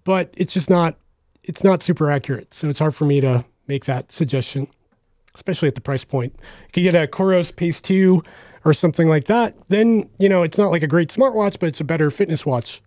but 0.04 0.32
it's 0.36 0.52
just 0.54 0.70
not, 0.70 0.96
it's 1.42 1.62
not 1.62 1.82
super 1.82 2.10
accurate. 2.10 2.54
So 2.54 2.68
it's 2.68 2.78
hard 2.78 2.94
for 2.94 3.04
me 3.04 3.20
to 3.20 3.44
make 3.66 3.84
that 3.84 4.12
suggestion, 4.12 4.68
especially 5.36 5.68
at 5.68 5.76
the 5.76 5.80
price 5.80 6.02
point. 6.02 6.34
You 6.36 6.72
could 6.72 6.82
get 6.82 6.94
a 6.94 7.06
Coros 7.06 7.54
Pace 7.54 7.80
2 7.80 8.22
or 8.64 8.74
something 8.74 9.08
like 9.08 9.24
that. 9.24 9.54
Then, 9.68 10.10
you 10.18 10.28
know, 10.28 10.42
it's 10.42 10.58
not 10.58 10.72
like 10.72 10.82
a 10.82 10.88
great 10.88 11.08
smartwatch, 11.10 11.60
but 11.60 11.68
it's 11.68 11.80
a 11.80 11.84
better 11.84 12.10
fitness 12.10 12.44
watch. 12.44 12.82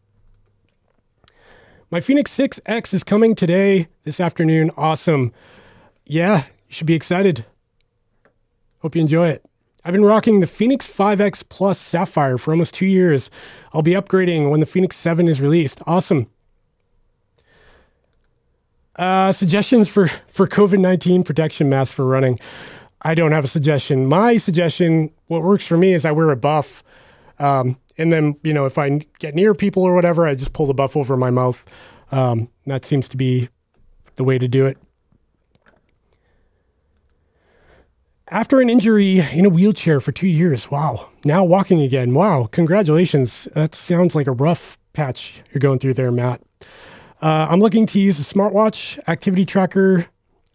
My 1.90 2.02
Fenix 2.02 2.36
6X 2.38 2.94
is 2.94 3.04
coming 3.04 3.34
today, 3.34 3.88
this 4.04 4.20
afternoon. 4.20 4.70
Awesome. 4.78 5.32
Yeah, 6.06 6.44
you 6.68 6.74
should 6.74 6.86
be 6.86 6.94
excited. 6.94 7.46
Hope 8.80 8.96
you 8.96 9.02
enjoy 9.02 9.30
it. 9.30 9.46
I've 9.86 9.94
been 9.94 10.06
rocking 10.06 10.40
the 10.40 10.48
Fenix 10.48 10.86
5X 10.86 11.48
Plus 11.48 11.80
Sapphire 11.80 12.38
for 12.38 12.52
almost 12.52 12.74
two 12.74 12.86
years. 12.86 13.32
I'll 13.74 13.82
be 13.82 13.94
upgrading 13.94 14.52
when 14.52 14.60
the 14.60 14.66
Fenix 14.66 14.98
7 14.98 15.28
is 15.28 15.40
released. 15.40 15.82
Awesome. 15.88 16.30
Uh, 19.00 19.32
suggestions 19.32 19.88
for, 19.88 20.10
for 20.28 20.46
COVID 20.46 20.78
19 20.78 21.24
protection 21.24 21.70
masks 21.70 21.96
for 21.96 22.06
running. 22.06 22.38
I 23.02 23.16
don't 23.16 23.32
have 23.32 23.46
a 23.46 23.48
suggestion. 23.48 24.06
My 24.06 24.36
suggestion, 24.36 25.12
what 25.28 25.42
works 25.42 25.66
for 25.66 25.78
me 25.78 25.94
is 25.94 26.04
I 26.04 26.12
wear 26.12 26.30
a 26.32 26.36
buff. 26.36 26.84
Um, 27.40 27.80
and 27.98 28.12
then, 28.12 28.36
you 28.44 28.54
know, 28.54 28.66
if 28.66 28.78
I 28.78 29.00
get 29.20 29.36
near 29.36 29.54
people 29.54 29.84
or 29.84 29.96
whatever, 29.96 30.28
I 30.28 30.36
just 30.36 30.52
pull 30.52 30.66
the 30.66 30.74
buff 30.74 30.98
over 30.98 31.16
my 31.16 31.30
mouth. 31.30 31.64
Um, 32.12 32.50
that 32.66 32.84
seems 32.84 33.08
to 33.08 33.16
be 33.16 33.48
the 34.18 34.26
way 34.26 34.38
to 34.38 34.50
do 34.50 34.66
it. 34.66 34.78
After 38.28 38.60
an 38.60 38.70
injury 38.70 39.20
in 39.32 39.46
a 39.46 39.50
wheelchair 39.50 40.02
for 40.02 40.12
two 40.12 40.28
years, 40.28 40.70
wow. 40.70 41.08
Now 41.24 41.46
walking 41.46 41.80
again, 41.80 42.14
wow. 42.14 42.50
Congratulations. 42.52 43.48
That 43.54 43.74
sounds 43.74 44.14
like 44.14 44.28
a 44.28 44.34
rough 44.34 44.78
patch 44.92 45.42
you're 45.54 45.62
going 45.62 45.80
through 45.80 45.94
there, 45.94 46.12
Matt. 46.12 46.42
Uh, 47.22 47.48
I'm 47.50 47.60
looking 47.60 47.86
to 47.88 48.00
use 48.00 48.20
a 48.20 48.34
smartwatch, 48.34 48.98
activity 49.08 49.46
tracker, 49.46 50.08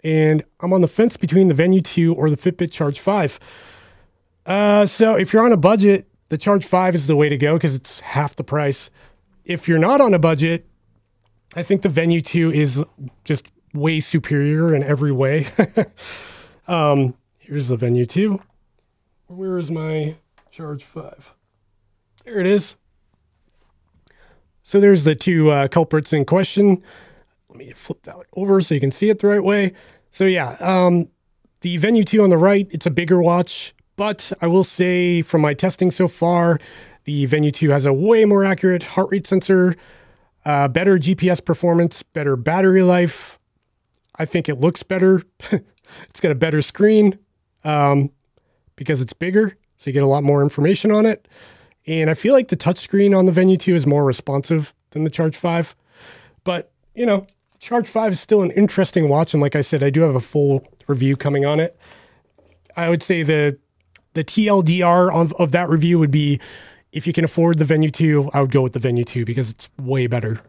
and 0.02 0.44
I'm 0.60 0.72
on 0.72 0.80
the 0.80 0.88
fence 0.88 1.16
between 1.16 1.48
the 1.48 1.54
Venue 1.54 1.80
2 1.80 2.14
or 2.14 2.30
the 2.30 2.36
Fitbit 2.36 2.72
Charge 2.72 3.00
5. 3.00 3.38
Uh, 4.46 4.86
so 4.86 5.14
if 5.14 5.32
you're 5.32 5.44
on 5.44 5.52
a 5.52 5.58
budget, 5.58 6.06
the 6.28 6.38
Charge 6.38 6.64
5 6.64 6.94
is 6.94 7.06
the 7.06 7.16
way 7.16 7.28
to 7.28 7.36
go 7.36 7.54
because 7.54 7.74
it's 7.74 8.00
half 8.00 8.34
the 8.36 8.44
price. 8.44 8.90
If 9.44 9.68
you're 9.68 9.78
not 9.78 10.00
on 10.00 10.14
a 10.14 10.18
budget, 10.18 10.66
I 11.54 11.62
think 11.62 11.82
the 11.82 11.88
Venue 11.88 12.20
2 12.20 12.52
is 12.52 12.82
just 13.24 13.46
way 13.74 14.00
superior 14.00 14.74
in 14.74 14.82
every 14.82 15.12
way. 15.12 15.48
um, 16.68 17.14
here's 17.38 17.68
the 17.68 17.76
Venue 17.76 18.06
2. 18.06 18.40
Where 19.26 19.58
is 19.58 19.70
my 19.70 20.16
Charge 20.50 20.82
5? 20.84 21.34
There 22.24 22.40
it 22.40 22.46
is. 22.46 22.76
So 24.64 24.80
there's 24.80 25.04
the 25.04 25.14
two 25.14 25.50
uh, 25.50 25.68
culprits 25.68 26.12
in 26.12 26.24
question. 26.24 26.82
Let 27.50 27.58
me 27.58 27.72
flip 27.72 28.02
that 28.02 28.16
over 28.34 28.60
so 28.62 28.74
you 28.74 28.80
can 28.80 28.90
see 28.90 29.10
it 29.10 29.20
the 29.20 29.28
right 29.28 29.44
way. 29.44 29.74
So 30.10 30.24
yeah, 30.24 30.56
um, 30.58 31.08
the 31.60 31.76
Venue 31.76 32.02
2 32.02 32.22
on 32.22 32.30
the 32.30 32.38
right, 32.38 32.66
it's 32.70 32.86
a 32.86 32.90
bigger 32.90 33.20
watch. 33.20 33.74
But 33.96 34.32
I 34.40 34.46
will 34.46 34.64
say 34.64 35.22
from 35.22 35.42
my 35.42 35.52
testing 35.54 35.90
so 35.90 36.08
far, 36.08 36.58
the 37.04 37.26
Venue 37.26 37.50
2 37.50 37.70
has 37.70 37.84
a 37.84 37.92
way 37.92 38.24
more 38.24 38.42
accurate 38.42 38.82
heart 38.82 39.08
rate 39.10 39.26
sensor, 39.26 39.76
uh, 40.46 40.66
better 40.68 40.98
GPS 40.98 41.44
performance, 41.44 42.02
better 42.02 42.34
battery 42.34 42.82
life. 42.82 43.38
I 44.16 44.24
think 44.24 44.48
it 44.48 44.60
looks 44.60 44.82
better. 44.82 45.22
it's 46.08 46.20
got 46.20 46.32
a 46.32 46.34
better 46.34 46.62
screen 46.62 47.18
um, 47.64 48.10
because 48.76 49.02
it's 49.02 49.12
bigger, 49.12 49.56
so 49.76 49.90
you 49.90 49.92
get 49.92 50.02
a 50.02 50.08
lot 50.08 50.24
more 50.24 50.42
information 50.42 50.90
on 50.90 51.04
it. 51.04 51.28
And 51.86 52.08
I 52.08 52.14
feel 52.14 52.32
like 52.32 52.48
the 52.48 52.56
touchscreen 52.56 53.16
on 53.16 53.26
the 53.26 53.32
Venue 53.32 53.56
2 53.56 53.74
is 53.74 53.86
more 53.86 54.04
responsive 54.04 54.72
than 54.90 55.04
the 55.04 55.10
Charge 55.10 55.36
5. 55.36 55.74
But, 56.42 56.70
you 56.94 57.04
know, 57.04 57.26
Charge 57.58 57.88
5 57.88 58.14
is 58.14 58.20
still 58.20 58.42
an 58.42 58.50
interesting 58.52 59.08
watch. 59.08 59.34
And 59.34 59.40
like 59.42 59.54
I 59.56 59.60
said, 59.60 59.82
I 59.82 59.90
do 59.90 60.00
have 60.02 60.14
a 60.14 60.20
full 60.20 60.66
review 60.86 61.16
coming 61.16 61.44
on 61.44 61.60
it. 61.60 61.78
I 62.76 62.88
would 62.88 63.02
say 63.02 63.22
the 63.22 63.58
the 64.14 64.24
TLDR 64.24 65.12
of, 65.12 65.32
of 65.34 65.50
that 65.52 65.68
review 65.68 65.98
would 65.98 66.12
be 66.12 66.40
if 66.92 67.06
you 67.06 67.12
can 67.12 67.24
afford 67.24 67.58
the 67.58 67.64
Venue 67.64 67.90
2, 67.90 68.30
I 68.32 68.40
would 68.40 68.52
go 68.52 68.62
with 68.62 68.72
the 68.72 68.78
Venue 68.78 69.02
2 69.02 69.24
because 69.24 69.50
it's 69.50 69.68
way 69.76 70.06
better. 70.06 70.40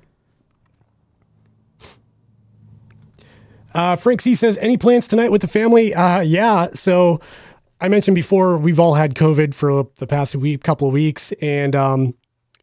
Uh, 3.74 3.96
Frank 3.96 4.22
C 4.22 4.36
says, 4.36 4.56
any 4.58 4.78
plans 4.78 5.08
tonight 5.08 5.32
with 5.32 5.42
the 5.42 5.48
family? 5.48 5.94
Uh, 5.94 6.22
yeah. 6.22 6.68
So 6.76 7.20
I 7.86 7.88
mentioned 7.88 8.16
before, 8.16 8.58
we've 8.58 8.80
all 8.80 8.96
had 8.96 9.14
COVID 9.14 9.54
for 9.54 9.88
the 9.98 10.08
past 10.08 10.36
week, 10.36 10.64
couple 10.64 10.88
of 10.88 10.94
weeks. 10.96 11.32
And 11.40 11.76
um, 11.76 12.16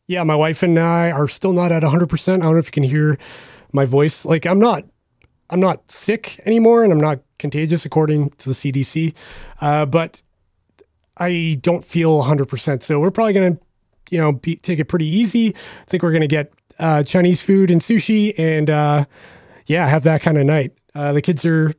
yeah, 0.08 0.24
my 0.24 0.34
wife 0.34 0.64
and 0.64 0.76
I 0.76 1.12
are 1.12 1.28
still 1.28 1.52
not 1.52 1.70
at 1.70 1.84
100%. 1.84 2.28
I 2.28 2.38
don't 2.38 2.54
know 2.54 2.58
if 2.58 2.66
you 2.66 2.72
can 2.72 2.82
hear 2.82 3.16
my 3.72 3.84
voice. 3.84 4.24
Like 4.24 4.46
I'm 4.46 4.58
not, 4.58 4.82
I'm 5.48 5.60
not 5.60 5.88
sick 5.88 6.40
anymore 6.44 6.82
and 6.82 6.92
I'm 6.92 6.98
not 6.98 7.20
contagious 7.38 7.84
according 7.86 8.30
to 8.30 8.48
the 8.48 8.52
CDC. 8.52 9.14
Uh, 9.60 9.86
but 9.86 10.20
I 11.18 11.56
don't 11.60 11.84
feel 11.84 12.20
100%. 12.20 12.82
So 12.82 12.98
we're 12.98 13.12
probably 13.12 13.34
going 13.34 13.56
to, 13.56 13.62
you 14.10 14.18
know, 14.18 14.32
be, 14.32 14.56
take 14.56 14.80
it 14.80 14.86
pretty 14.86 15.06
easy. 15.06 15.50
I 15.50 15.84
think 15.86 16.02
we're 16.02 16.10
going 16.10 16.22
to 16.22 16.26
get 16.26 16.52
uh, 16.80 17.04
Chinese 17.04 17.40
food 17.40 17.70
and 17.70 17.80
sushi 17.80 18.34
and, 18.36 18.68
uh, 18.68 19.04
yeah, 19.66 19.86
have 19.86 20.02
that 20.02 20.20
kind 20.20 20.36
of 20.36 20.46
night. 20.46 20.72
Uh, 20.96 21.12
the 21.12 21.22
kids 21.22 21.46
are 21.46 21.72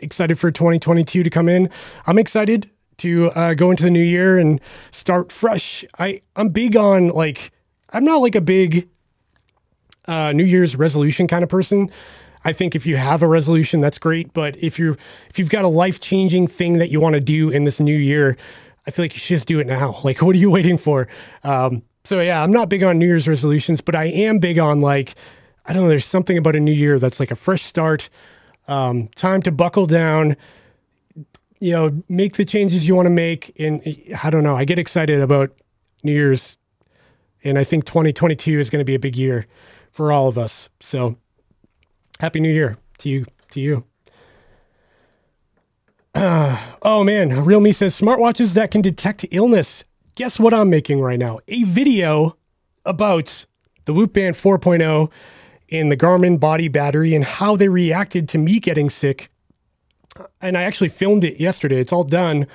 excited 0.00 0.38
for 0.38 0.50
2022 0.50 1.22
to 1.22 1.30
come 1.30 1.48
in. 1.48 1.70
I'm 2.06 2.18
excited 2.18 2.70
to 3.00 3.30
uh, 3.32 3.54
go 3.54 3.70
into 3.70 3.82
the 3.82 3.90
new 3.90 4.02
year 4.02 4.38
and 4.38 4.60
start 4.90 5.32
fresh. 5.32 5.84
I, 5.98 6.22
I'm 6.36 6.48
big 6.48 6.76
on 6.76 7.08
like, 7.08 7.52
I'm 7.90 8.04
not 8.04 8.18
like 8.18 8.34
a 8.34 8.40
big 8.40 8.88
uh, 10.06 10.32
New 10.32 10.44
Year's 10.44 10.76
resolution 10.76 11.26
kind 11.26 11.42
of 11.42 11.48
person. 11.48 11.90
I 12.44 12.52
think 12.52 12.74
if 12.74 12.86
you 12.86 12.96
have 12.96 13.22
a 13.22 13.26
resolution, 13.28 13.80
that's 13.80 13.98
great. 13.98 14.32
But 14.32 14.56
if 14.62 14.78
you're 14.78 14.96
if 15.28 15.38
you've 15.38 15.50
got 15.50 15.64
a 15.64 15.68
life 15.68 16.00
changing 16.00 16.46
thing 16.46 16.78
that 16.78 16.90
you 16.90 17.00
want 17.00 17.14
to 17.14 17.20
do 17.20 17.50
in 17.50 17.64
this 17.64 17.80
new 17.80 17.96
year, 17.96 18.36
I 18.86 18.90
feel 18.90 19.04
like 19.04 19.14
you 19.14 19.18
should 19.18 19.34
just 19.34 19.48
do 19.48 19.60
it 19.60 19.66
now. 19.66 20.00
Like, 20.04 20.22
what 20.22 20.34
are 20.34 20.38
you 20.38 20.50
waiting 20.50 20.78
for? 20.78 21.06
Um, 21.44 21.82
so 22.04 22.20
yeah, 22.20 22.42
I'm 22.42 22.50
not 22.50 22.68
big 22.68 22.82
on 22.82 22.98
New 22.98 23.06
Year's 23.06 23.28
resolutions, 23.28 23.80
but 23.80 23.94
I 23.94 24.06
am 24.06 24.38
big 24.38 24.58
on 24.58 24.80
like, 24.80 25.14
I 25.66 25.72
don't 25.72 25.82
know, 25.82 25.88
there's 25.88 26.06
something 26.06 26.38
about 26.38 26.56
a 26.56 26.60
new 26.60 26.72
year 26.72 26.98
that's 26.98 27.20
like 27.20 27.30
a 27.30 27.36
fresh 27.36 27.62
start, 27.62 28.08
um, 28.68 29.08
time 29.08 29.42
to 29.42 29.52
buckle 29.52 29.86
down, 29.86 30.36
you 31.60 31.72
know, 31.72 32.02
make 32.08 32.36
the 32.36 32.44
changes 32.44 32.88
you 32.88 32.94
want 32.94 33.06
to 33.06 33.10
make. 33.10 33.52
And 33.60 33.82
I 34.22 34.30
don't 34.30 34.42
know, 34.42 34.56
I 34.56 34.64
get 34.64 34.78
excited 34.78 35.20
about 35.20 35.52
New 36.02 36.12
Year's. 36.12 36.56
And 37.44 37.58
I 37.58 37.64
think 37.64 37.84
2022 37.84 38.58
is 38.58 38.68
going 38.68 38.80
to 38.80 38.84
be 38.84 38.94
a 38.94 38.98
big 38.98 39.16
year 39.16 39.46
for 39.92 40.10
all 40.10 40.28
of 40.28 40.36
us. 40.36 40.68
So 40.80 41.16
happy 42.18 42.40
new 42.40 42.52
year 42.52 42.76
to 42.98 43.08
you, 43.08 43.26
to 43.52 43.60
you. 43.60 43.84
Uh, 46.14 46.58
oh 46.82 47.04
man, 47.04 47.44
Real 47.44 47.60
Me 47.60 47.72
says 47.72 47.98
smartwatches 47.98 48.54
that 48.54 48.70
can 48.70 48.82
detect 48.82 49.26
illness. 49.30 49.84
Guess 50.14 50.40
what 50.40 50.52
I'm 50.52 50.70
making 50.70 51.00
right 51.00 51.18
now? 51.18 51.40
A 51.48 51.62
video 51.64 52.36
about 52.84 53.46
the 53.84 53.92
Whoop 53.92 54.12
Band 54.12 54.36
4.0 54.36 55.10
and 55.70 55.92
the 55.92 55.96
Garmin 55.96 56.40
body 56.40 56.68
battery 56.68 57.14
and 57.14 57.24
how 57.24 57.56
they 57.56 57.68
reacted 57.68 58.28
to 58.30 58.38
me 58.38 58.58
getting 58.58 58.90
sick. 58.90 59.30
And 60.40 60.56
I 60.56 60.62
actually 60.62 60.88
filmed 60.88 61.24
it 61.24 61.40
yesterday. 61.40 61.80
It's 61.80 61.92
all 61.92 62.04
done. 62.04 62.46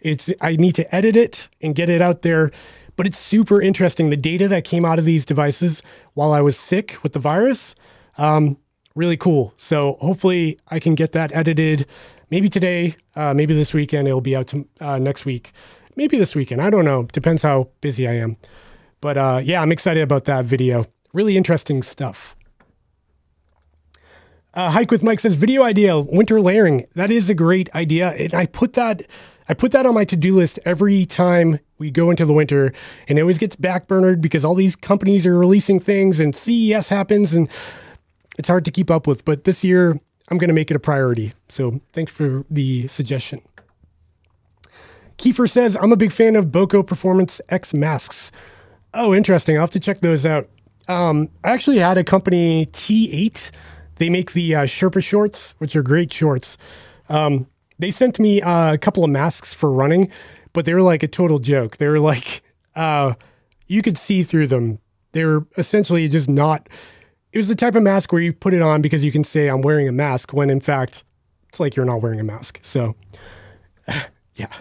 It's 0.00 0.30
I 0.40 0.56
need 0.56 0.74
to 0.76 0.94
edit 0.94 1.16
it 1.16 1.48
and 1.60 1.74
get 1.74 1.88
it 1.88 2.02
out 2.02 2.22
there, 2.22 2.50
but 2.96 3.06
it's 3.06 3.18
super 3.18 3.62
interesting. 3.62 4.10
The 4.10 4.16
data 4.16 4.48
that 4.48 4.64
came 4.64 4.84
out 4.84 4.98
of 4.98 5.04
these 5.04 5.24
devices 5.24 5.82
while 6.14 6.32
I 6.32 6.40
was 6.40 6.58
sick 6.58 6.98
with 7.02 7.12
the 7.12 7.18
virus, 7.18 7.74
um, 8.18 8.56
really 8.94 9.16
cool. 9.16 9.54
So 9.56 9.96
hopefully 10.00 10.58
I 10.68 10.80
can 10.80 10.94
get 10.94 11.12
that 11.12 11.32
edited 11.32 11.86
maybe 12.30 12.48
today, 12.48 12.96
uh, 13.14 13.32
maybe 13.32 13.54
this 13.54 13.72
weekend. 13.72 14.08
It'll 14.08 14.20
be 14.20 14.34
out 14.34 14.48
to, 14.48 14.66
uh, 14.80 14.98
next 14.98 15.24
week, 15.24 15.52
maybe 15.96 16.18
this 16.18 16.34
weekend. 16.34 16.60
I 16.60 16.70
don't 16.70 16.84
know. 16.84 17.04
Depends 17.12 17.42
how 17.42 17.68
busy 17.80 18.08
I 18.08 18.14
am. 18.14 18.36
But 19.00 19.16
uh, 19.16 19.40
yeah, 19.42 19.62
I'm 19.62 19.72
excited 19.72 20.02
about 20.02 20.24
that 20.24 20.44
video. 20.46 20.86
Really 21.12 21.36
interesting 21.36 21.82
stuff. 21.82 22.34
Uh, 24.54 24.70
Hike 24.70 24.90
with 24.90 25.02
Mike 25.02 25.20
says 25.20 25.34
video 25.34 25.62
idea 25.62 25.98
winter 25.98 26.40
layering. 26.40 26.86
That 26.94 27.10
is 27.10 27.30
a 27.30 27.34
great 27.34 27.74
idea, 27.74 28.10
and 28.10 28.34
I 28.34 28.46
put 28.46 28.74
that 28.74 29.02
I 29.48 29.54
put 29.54 29.72
that 29.72 29.86
on 29.86 29.94
my 29.94 30.04
to 30.04 30.16
do 30.16 30.36
list 30.36 30.58
every 30.64 31.04
time 31.04 31.58
we 31.78 31.90
go 31.90 32.10
into 32.10 32.24
the 32.24 32.32
winter, 32.32 32.72
and 33.08 33.18
it 33.18 33.22
always 33.22 33.38
gets 33.38 33.56
backburnered 33.56 34.20
because 34.20 34.44
all 34.44 34.54
these 34.54 34.76
companies 34.76 35.26
are 35.26 35.36
releasing 35.36 35.80
things, 35.80 36.20
and 36.20 36.34
CES 36.34 36.88
happens, 36.88 37.34
and 37.34 37.48
it's 38.38 38.48
hard 38.48 38.64
to 38.66 38.70
keep 38.70 38.90
up 38.90 39.06
with. 39.06 39.24
But 39.24 39.44
this 39.44 39.64
year, 39.64 39.98
I'm 40.28 40.38
going 40.38 40.48
to 40.48 40.54
make 40.54 40.70
it 40.70 40.76
a 40.76 40.80
priority. 40.80 41.32
So 41.48 41.80
thanks 41.92 42.12
for 42.12 42.44
the 42.50 42.88
suggestion. 42.88 43.42
Kiefer 45.18 45.50
says, 45.50 45.76
I'm 45.80 45.92
a 45.92 45.96
big 45.96 46.12
fan 46.12 46.36
of 46.36 46.50
Boko 46.50 46.82
Performance 46.82 47.40
X 47.48 47.74
masks. 47.74 48.32
Oh, 48.94 49.14
interesting. 49.14 49.56
I'll 49.56 49.62
have 49.62 49.70
to 49.72 49.80
check 49.80 50.00
those 50.00 50.24
out. 50.24 50.48
Um, 50.88 51.28
I 51.44 51.50
actually 51.50 51.78
had 51.78 51.96
a 51.98 52.04
company 52.04 52.66
T8. 52.66 53.50
They 54.02 54.10
make 54.10 54.32
the 54.32 54.52
uh, 54.56 54.62
Sherpa 54.62 55.00
shorts, 55.00 55.54
which 55.58 55.76
are 55.76 55.82
great 55.84 56.12
shorts. 56.12 56.58
Um, 57.08 57.46
they 57.78 57.92
sent 57.92 58.18
me 58.18 58.42
uh, 58.42 58.72
a 58.72 58.76
couple 58.76 59.04
of 59.04 59.10
masks 59.10 59.54
for 59.54 59.72
running, 59.72 60.10
but 60.52 60.64
they 60.64 60.74
were 60.74 60.82
like 60.82 61.04
a 61.04 61.06
total 61.06 61.38
joke. 61.38 61.76
They 61.76 61.86
were 61.86 62.00
like, 62.00 62.42
uh, 62.74 63.14
you 63.68 63.80
could 63.80 63.96
see 63.96 64.24
through 64.24 64.48
them. 64.48 64.80
They 65.12 65.24
were 65.24 65.46
essentially 65.56 66.08
just 66.08 66.28
not. 66.28 66.68
It 67.30 67.38
was 67.38 67.46
the 67.46 67.54
type 67.54 67.76
of 67.76 67.84
mask 67.84 68.10
where 68.10 68.20
you 68.20 68.32
put 68.32 68.54
it 68.54 68.60
on 68.60 68.82
because 68.82 69.04
you 69.04 69.12
can 69.12 69.22
say 69.22 69.46
I'm 69.46 69.62
wearing 69.62 69.86
a 69.86 69.92
mask 69.92 70.32
when 70.32 70.50
in 70.50 70.60
fact 70.60 71.04
it's 71.48 71.60
like 71.60 71.76
you're 71.76 71.86
not 71.86 72.02
wearing 72.02 72.18
a 72.18 72.24
mask. 72.24 72.58
So, 72.60 72.96
yeah. 74.34 74.52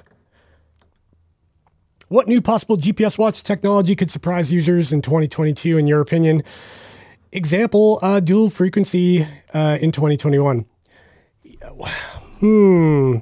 What 2.09 2.27
new 2.27 2.41
possible 2.41 2.77
GPS 2.77 3.17
watch 3.17 3.41
technology 3.41 3.95
could 3.95 4.11
surprise 4.11 4.51
users 4.51 4.93
in 4.93 5.01
2022, 5.01 5.79
in 5.79 5.87
your 5.87 5.99
opinion? 5.99 6.43
Example, 7.31 7.99
uh, 8.01 8.19
dual 8.19 8.49
frequency 8.49 9.25
uh, 9.53 9.77
in 9.81 9.91
2021. 9.91 10.65
Hmm. 12.39 13.17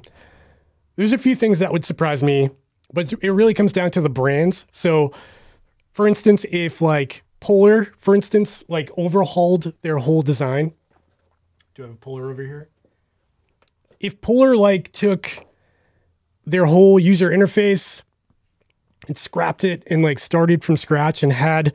There's 0.96 1.12
a 1.12 1.18
few 1.18 1.36
things 1.36 1.60
that 1.60 1.72
would 1.72 1.84
surprise 1.84 2.22
me, 2.22 2.50
but 2.92 3.12
it 3.22 3.30
really 3.30 3.54
comes 3.54 3.72
down 3.72 3.90
to 3.92 4.00
the 4.00 4.08
brands. 4.08 4.66
So, 4.72 5.12
for 5.92 6.08
instance, 6.08 6.44
if 6.50 6.80
like 6.80 7.22
Polar, 7.40 7.92
for 7.98 8.14
instance, 8.14 8.62
like 8.68 8.90
overhauled 8.98 9.72
their 9.82 9.98
whole 9.98 10.22
design. 10.22 10.74
Do 11.74 11.84
I 11.84 11.86
have 11.86 11.94
a 11.94 11.98
Polar 11.98 12.30
over 12.30 12.42
here? 12.42 12.68
If 13.98 14.20
Polar 14.20 14.56
like 14.56 14.92
took 14.92 15.46
their 16.44 16.66
whole 16.66 16.98
user 16.98 17.30
interface 17.30 18.02
and 19.08 19.16
scrapped 19.16 19.64
it 19.64 19.82
and 19.86 20.02
like 20.02 20.18
started 20.18 20.64
from 20.64 20.76
scratch 20.76 21.22
and 21.22 21.32
had 21.32 21.72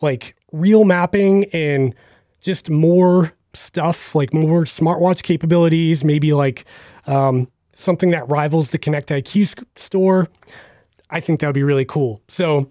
like 0.00 0.34
real 0.52 0.84
mapping 0.84 1.44
and 1.46 1.94
just 2.40 2.70
more 2.70 3.32
stuff, 3.54 4.14
like 4.14 4.32
more 4.32 4.64
smartwatch 4.64 5.22
capabilities, 5.22 6.04
maybe 6.04 6.32
like 6.32 6.64
um, 7.06 7.50
something 7.74 8.10
that 8.10 8.28
rivals 8.28 8.70
the 8.70 8.78
Connect 8.78 9.08
IQ 9.08 9.64
store. 9.76 10.28
I 11.10 11.20
think 11.20 11.40
that 11.40 11.46
would 11.46 11.54
be 11.54 11.62
really 11.62 11.84
cool. 11.84 12.20
So 12.28 12.70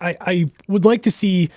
I, 0.00 0.16
I 0.20 0.46
would 0.68 0.84
like 0.84 1.02
to 1.02 1.10
see 1.10 1.50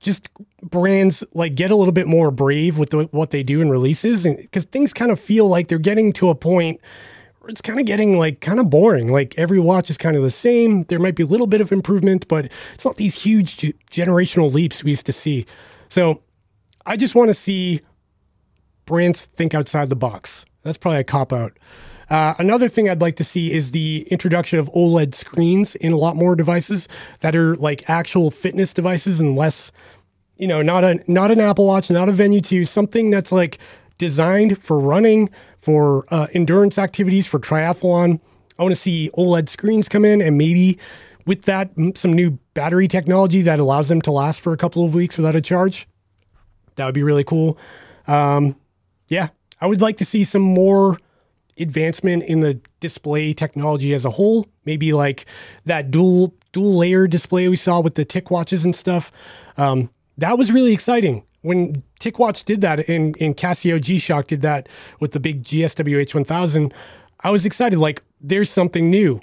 just 0.00 0.28
brands 0.62 1.24
like 1.32 1.54
get 1.54 1.70
a 1.70 1.76
little 1.76 1.92
bit 1.92 2.06
more 2.06 2.30
brave 2.30 2.78
with 2.78 2.90
the, 2.90 3.04
what 3.04 3.30
they 3.30 3.42
do 3.42 3.60
in 3.60 3.70
releases 3.70 4.24
because 4.24 4.64
things 4.66 4.92
kind 4.92 5.10
of 5.10 5.18
feel 5.18 5.48
like 5.48 5.68
they're 5.68 5.78
getting 5.78 6.12
to 6.12 6.28
a 6.28 6.34
point 6.34 6.80
it's 7.48 7.60
kind 7.60 7.78
of 7.78 7.86
getting 7.86 8.18
like 8.18 8.40
kind 8.40 8.60
of 8.60 8.70
boring. 8.70 9.12
Like 9.12 9.34
every 9.38 9.58
watch 9.58 9.90
is 9.90 9.96
kind 9.96 10.16
of 10.16 10.22
the 10.22 10.30
same. 10.30 10.84
There 10.84 10.98
might 10.98 11.14
be 11.14 11.22
a 11.22 11.26
little 11.26 11.46
bit 11.46 11.60
of 11.60 11.72
improvement, 11.72 12.26
but 12.28 12.50
it's 12.74 12.84
not 12.84 12.96
these 12.96 13.14
huge 13.14 13.56
g- 13.58 13.74
generational 13.90 14.52
leaps 14.52 14.82
we 14.82 14.90
used 14.90 15.06
to 15.06 15.12
see. 15.12 15.46
So 15.88 16.22
I 16.86 16.96
just 16.96 17.14
want 17.14 17.28
to 17.28 17.34
see 17.34 17.80
brands 18.86 19.22
think 19.22 19.54
outside 19.54 19.88
the 19.88 19.96
box. 19.96 20.44
That's 20.62 20.78
probably 20.78 21.00
a 21.00 21.04
cop 21.04 21.32
out. 21.32 21.58
Uh, 22.10 22.34
another 22.38 22.68
thing 22.68 22.88
I'd 22.88 23.00
like 23.00 23.16
to 23.16 23.24
see 23.24 23.52
is 23.52 23.70
the 23.70 24.06
introduction 24.10 24.58
of 24.58 24.70
OLED 24.72 25.14
screens 25.14 25.74
in 25.76 25.92
a 25.92 25.96
lot 25.96 26.16
more 26.16 26.36
devices 26.36 26.88
that 27.20 27.34
are 27.34 27.56
like 27.56 27.88
actual 27.88 28.30
fitness 28.30 28.74
devices 28.74 29.20
and 29.20 29.36
less, 29.36 29.72
you 30.36 30.46
know, 30.46 30.60
not 30.60 30.84
a 30.84 31.02
not 31.10 31.30
an 31.30 31.40
Apple 31.40 31.66
Watch, 31.66 31.90
not 31.90 32.08
a 32.08 32.12
Venue 32.12 32.40
2, 32.40 32.66
something 32.66 33.10
that's 33.10 33.32
like 33.32 33.58
designed 33.98 34.62
for 34.62 34.78
running, 34.78 35.30
for 35.64 36.04
uh, 36.12 36.26
endurance 36.34 36.78
activities, 36.78 37.26
for 37.26 37.40
triathlon. 37.40 38.20
I 38.58 38.62
want 38.62 38.74
to 38.74 38.80
see 38.80 39.10
OLED 39.16 39.48
screens 39.48 39.88
come 39.88 40.04
in 40.04 40.20
and 40.20 40.36
maybe 40.36 40.78
with 41.26 41.42
that, 41.42 41.70
some 41.94 42.12
new 42.12 42.38
battery 42.52 42.86
technology 42.86 43.40
that 43.42 43.58
allows 43.58 43.88
them 43.88 44.02
to 44.02 44.12
last 44.12 44.42
for 44.42 44.52
a 44.52 44.58
couple 44.58 44.84
of 44.84 44.94
weeks 44.94 45.16
without 45.16 45.34
a 45.34 45.40
charge. 45.40 45.88
That 46.76 46.84
would 46.84 46.94
be 46.94 47.02
really 47.02 47.24
cool. 47.24 47.56
Um, 48.06 48.60
yeah, 49.08 49.28
I 49.60 49.66
would 49.66 49.80
like 49.80 49.96
to 49.98 50.04
see 50.04 50.22
some 50.24 50.42
more 50.42 50.98
advancement 51.58 52.24
in 52.24 52.40
the 52.40 52.60
display 52.80 53.32
technology 53.32 53.94
as 53.94 54.04
a 54.04 54.10
whole. 54.10 54.46
Maybe 54.66 54.92
like 54.92 55.24
that 55.64 55.90
dual 55.90 56.34
dual 56.52 56.76
layer 56.76 57.06
display 57.06 57.48
we 57.48 57.56
saw 57.56 57.80
with 57.80 57.94
the 57.94 58.04
TicWatches 58.04 58.64
and 58.64 58.74
stuff. 58.74 59.10
Um, 59.56 59.90
that 60.18 60.36
was 60.36 60.52
really 60.52 60.72
exciting 60.72 61.24
when 61.42 61.82
TicWatch 62.04 62.44
did 62.44 62.60
that 62.60 62.86
and, 62.88 63.16
and 63.18 63.34
Casio 63.34 63.80
G 63.80 63.98
Shock 63.98 64.26
did 64.26 64.42
that 64.42 64.68
with 65.00 65.12
the 65.12 65.20
big 65.20 65.42
GSWH 65.42 66.14
1000, 66.14 66.74
I 67.20 67.30
was 67.30 67.46
excited. 67.46 67.78
Like, 67.78 68.02
there's 68.20 68.50
something 68.50 68.90
new. 68.90 69.20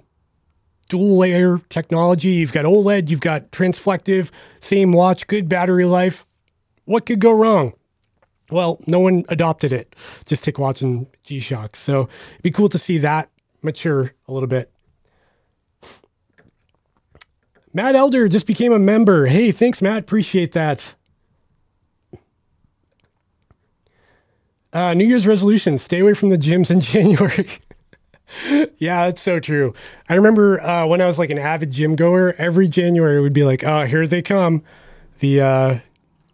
Dual 0.90 1.18
layer 1.18 1.60
technology. 1.70 2.30
You've 2.30 2.52
got 2.52 2.66
OLED, 2.66 3.10
you've 3.10 3.22
got 3.22 3.52
transflective, 3.52 4.32
same 4.60 4.94
watch, 4.94 5.28
good 5.28 5.48
battery 5.48 5.86
life. 5.86 6.26
What 6.86 7.06
could 7.06 7.20
go 7.20 7.32
wrong? 7.32 7.74
Well, 8.50 8.82
no 8.88 9.00
one 9.00 9.24
adopted 9.30 9.72
it, 9.72 9.96
just 10.26 10.44
TicWatch 10.44 10.82
and 10.82 11.08
G 11.24 11.40
Shock. 11.40 11.76
So 11.76 12.10
it'd 12.32 12.42
be 12.42 12.52
cool 12.52 12.68
to 12.70 12.80
see 12.80 12.98
that 12.98 13.30
mature 13.62 14.12
a 14.28 14.34
little 14.34 14.48
bit. 14.48 14.72
Matt 17.74 17.96
Elder 17.96 18.28
just 18.28 18.48
became 18.48 18.74
a 18.74 18.80
member. 18.80 19.28
Hey, 19.28 19.52
thanks, 19.52 19.82
Matt. 19.82 20.00
Appreciate 20.00 20.52
that. 20.54 20.96
Uh, 24.74 24.94
New 24.94 25.06
Year's 25.06 25.28
resolution: 25.28 25.78
stay 25.78 26.00
away 26.00 26.14
from 26.14 26.30
the 26.30 26.38
gyms 26.38 26.72
in 26.72 26.80
January. 26.82 27.50
yeah, 28.78 29.06
that's 29.06 29.22
so 29.22 29.40
true. 29.40 29.74
I 30.08 30.16
remember 30.16 30.62
uh, 30.62 30.88
when 30.88 31.02
I 31.02 31.08
was 31.08 31.20
like 31.20 31.30
an 31.30 31.40
avid 31.40 31.72
gym 31.72 31.96
goer, 31.96 32.34
every 32.38 32.68
January 32.68 33.22
would 33.22 33.34
be 33.34 33.44
like, 33.44 33.64
"Oh, 33.64 33.86
here 33.86 34.08
they 34.08 34.22
come." 34.22 34.64
The 35.20 35.42
uh, 35.42 35.80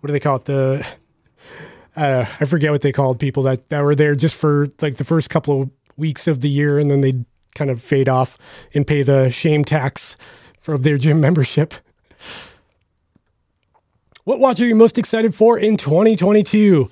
what 0.02 0.08
do 0.08 0.14
they 0.14 0.20
call 0.20 0.38
it? 0.38 0.46
The 0.46 0.86
uh, 1.96 2.26
I 2.40 2.46
forget 2.46 2.72
what 2.72 2.82
they 2.82 2.92
called 2.92 3.20
people 3.20 3.44
that 3.44 3.70
that 3.70 3.82
were 3.82 3.96
there 3.96 4.16
just 4.16 4.36
for 4.36 4.70
like 4.82 4.98
the 4.98 5.04
first 5.06 5.30
couple 5.30 5.64
of 5.64 5.70
weeks 5.98 6.28
of 6.28 6.42
the 6.42 6.50
year, 6.50 6.78
and 6.78 6.92
then 6.92 7.02
they'd 7.02 7.26
kind 7.56 7.72
of 7.72 7.82
fade 7.82 8.08
off 8.08 8.38
and 8.76 8.86
pay 8.86 9.02
the 9.02 9.32
shame 9.32 9.66
tax 9.66 10.16
for 10.62 10.78
their 10.78 10.98
gym 11.00 11.20
membership. 11.28 11.74
What 14.26 14.40
watch 14.40 14.60
are 14.60 14.66
you 14.68 14.76
most 14.76 14.98
excited 14.98 15.34
for 15.34 15.58
in 15.58 15.78
2022? 15.78 16.90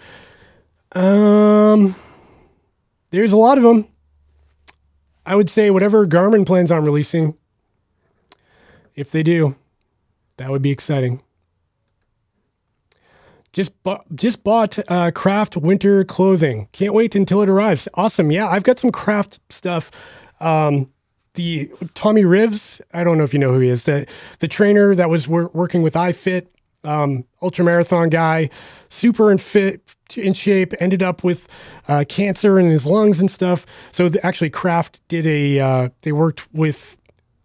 Um, 0.95 1.95
there's 3.11 3.33
a 3.33 3.37
lot 3.37 3.57
of 3.57 3.63
them. 3.63 3.87
I 5.25 5.35
would 5.35 5.49
say 5.49 5.69
whatever 5.71 6.07
Garmin 6.07 6.45
plans 6.45 6.71
on 6.71 6.85
releasing, 6.85 7.35
if 8.95 9.11
they 9.11 9.23
do, 9.23 9.55
that 10.37 10.49
would 10.49 10.61
be 10.61 10.71
exciting. 10.71 11.21
Just 13.51 13.71
bought, 13.83 14.05
just 14.15 14.43
bought 14.43 14.77
uh, 14.91 15.11
craft 15.11 15.57
winter 15.57 16.03
clothing. 16.03 16.67
Can't 16.73 16.93
wait 16.93 17.15
until 17.15 17.41
it 17.41 17.49
arrives. 17.49 17.87
Awesome. 17.93 18.31
Yeah, 18.31 18.47
I've 18.47 18.63
got 18.63 18.79
some 18.79 18.91
craft 18.91 19.39
stuff. 19.49 19.91
Um, 20.39 20.91
the 21.35 21.71
Tommy 21.95 22.23
Rivs, 22.23 22.81
I 22.93 23.03
don't 23.03 23.17
know 23.17 23.23
if 23.23 23.33
you 23.33 23.39
know 23.39 23.53
who 23.53 23.59
he 23.59 23.69
is. 23.69 23.85
The 23.85 24.05
the 24.39 24.47
trainer 24.47 24.95
that 24.95 25.09
was 25.09 25.27
wor- 25.27 25.51
working 25.53 25.81
with 25.81 25.93
iFit, 25.93 26.47
um, 26.85 27.25
ultra 27.41 27.65
marathon 27.65 28.09
guy, 28.09 28.49
super 28.89 29.31
in 29.31 29.37
fit, 29.37 29.81
in 30.15 30.33
shape, 30.33 30.73
ended 30.79 31.01
up 31.01 31.23
with 31.23 31.47
uh, 31.87 32.05
cancer 32.07 32.59
in 32.59 32.69
his 32.69 32.85
lungs 32.85 33.19
and 33.19 33.29
stuff. 33.29 33.65
So 33.91 34.09
the, 34.09 34.25
actually, 34.25 34.49
Craft 34.49 35.01
did 35.07 35.25
a. 35.25 35.59
Uh, 35.59 35.89
they 36.01 36.11
worked 36.11 36.53
with 36.53 36.97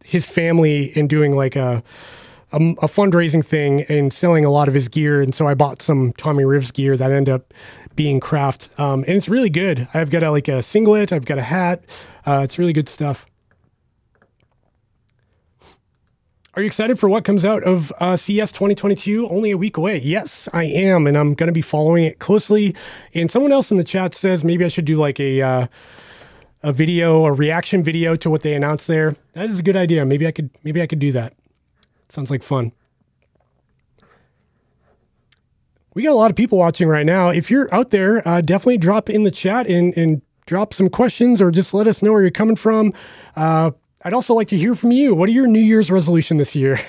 his 0.04 0.24
family 0.24 0.96
in 0.96 1.06
doing 1.06 1.36
like 1.36 1.56
a, 1.56 1.82
a, 2.52 2.56
a 2.56 2.88
fundraising 2.88 3.44
thing 3.44 3.82
and 3.82 4.12
selling 4.12 4.44
a 4.44 4.50
lot 4.50 4.66
of 4.66 4.74
his 4.74 4.88
gear. 4.88 5.22
And 5.22 5.34
so 5.34 5.46
I 5.46 5.54
bought 5.54 5.82
some 5.82 6.12
Tommy 6.14 6.42
Rivs 6.42 6.72
gear 6.72 6.96
that 6.96 7.12
ended 7.12 7.32
up 7.32 7.54
being 7.96 8.18
Craft, 8.18 8.68
um, 8.78 9.04
and 9.06 9.16
it's 9.16 9.28
really 9.28 9.50
good. 9.50 9.86
I've 9.94 10.10
got 10.10 10.22
a, 10.22 10.30
like 10.30 10.48
a 10.48 10.62
singlet. 10.62 11.12
I've 11.12 11.26
got 11.26 11.38
a 11.38 11.42
hat. 11.42 11.84
Uh, 12.26 12.40
it's 12.44 12.58
really 12.58 12.72
good 12.72 12.88
stuff. 12.88 13.26
Are 16.54 16.62
you 16.62 16.66
excited 16.66 16.98
for 16.98 17.08
what 17.08 17.22
comes 17.24 17.44
out 17.44 17.62
of 17.62 17.92
uh, 18.00 18.16
CES 18.16 18.50
2022? 18.50 19.28
Only 19.28 19.52
a 19.52 19.56
week 19.56 19.76
away. 19.76 19.98
Yes, 20.00 20.48
I 20.52 20.64
am, 20.64 21.06
and 21.06 21.16
I'm 21.16 21.34
going 21.34 21.46
to 21.46 21.52
be 21.52 21.62
following 21.62 22.02
it 22.02 22.18
closely. 22.18 22.74
And 23.14 23.30
someone 23.30 23.52
else 23.52 23.70
in 23.70 23.76
the 23.76 23.84
chat 23.84 24.14
says 24.16 24.42
maybe 24.42 24.64
I 24.64 24.68
should 24.68 24.84
do 24.84 24.96
like 24.96 25.20
a 25.20 25.40
uh, 25.40 25.66
a 26.64 26.72
video, 26.72 27.24
a 27.24 27.32
reaction 27.32 27.84
video 27.84 28.16
to 28.16 28.28
what 28.28 28.42
they 28.42 28.54
announced 28.54 28.88
there. 28.88 29.14
That 29.34 29.44
is 29.44 29.60
a 29.60 29.62
good 29.62 29.76
idea. 29.76 30.04
Maybe 30.04 30.26
I 30.26 30.32
could 30.32 30.50
maybe 30.64 30.82
I 30.82 30.88
could 30.88 30.98
do 30.98 31.12
that. 31.12 31.34
Sounds 32.08 32.32
like 32.32 32.42
fun. 32.42 32.72
We 35.94 36.02
got 36.02 36.12
a 36.12 36.14
lot 36.14 36.30
of 36.30 36.36
people 36.36 36.58
watching 36.58 36.88
right 36.88 37.06
now. 37.06 37.28
If 37.28 37.48
you're 37.48 37.72
out 37.72 37.90
there, 37.90 38.26
uh, 38.26 38.40
definitely 38.40 38.78
drop 38.78 39.08
in 39.08 39.22
the 39.22 39.30
chat 39.30 39.68
and, 39.68 39.96
and 39.96 40.22
drop 40.46 40.74
some 40.74 40.88
questions 40.88 41.40
or 41.40 41.52
just 41.52 41.72
let 41.72 41.86
us 41.86 42.02
know 42.02 42.12
where 42.12 42.22
you're 42.22 42.30
coming 42.32 42.56
from. 42.56 42.92
Uh, 43.36 43.70
I'd 44.02 44.12
also 44.14 44.34
like 44.34 44.48
to 44.48 44.56
hear 44.56 44.74
from 44.74 44.92
you. 44.92 45.14
What 45.14 45.28
are 45.28 45.32
your 45.32 45.46
New 45.46 45.60
Year's 45.60 45.90
resolution 45.90 46.36
this 46.38 46.54
year? 46.54 46.80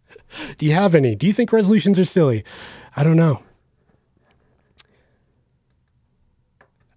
Do 0.58 0.66
you 0.66 0.72
have 0.72 0.94
any? 0.94 1.14
Do 1.14 1.26
you 1.26 1.32
think 1.32 1.52
resolutions 1.52 1.98
are 1.98 2.04
silly? 2.04 2.44
I 2.96 3.04
don't 3.04 3.16
know. 3.16 3.42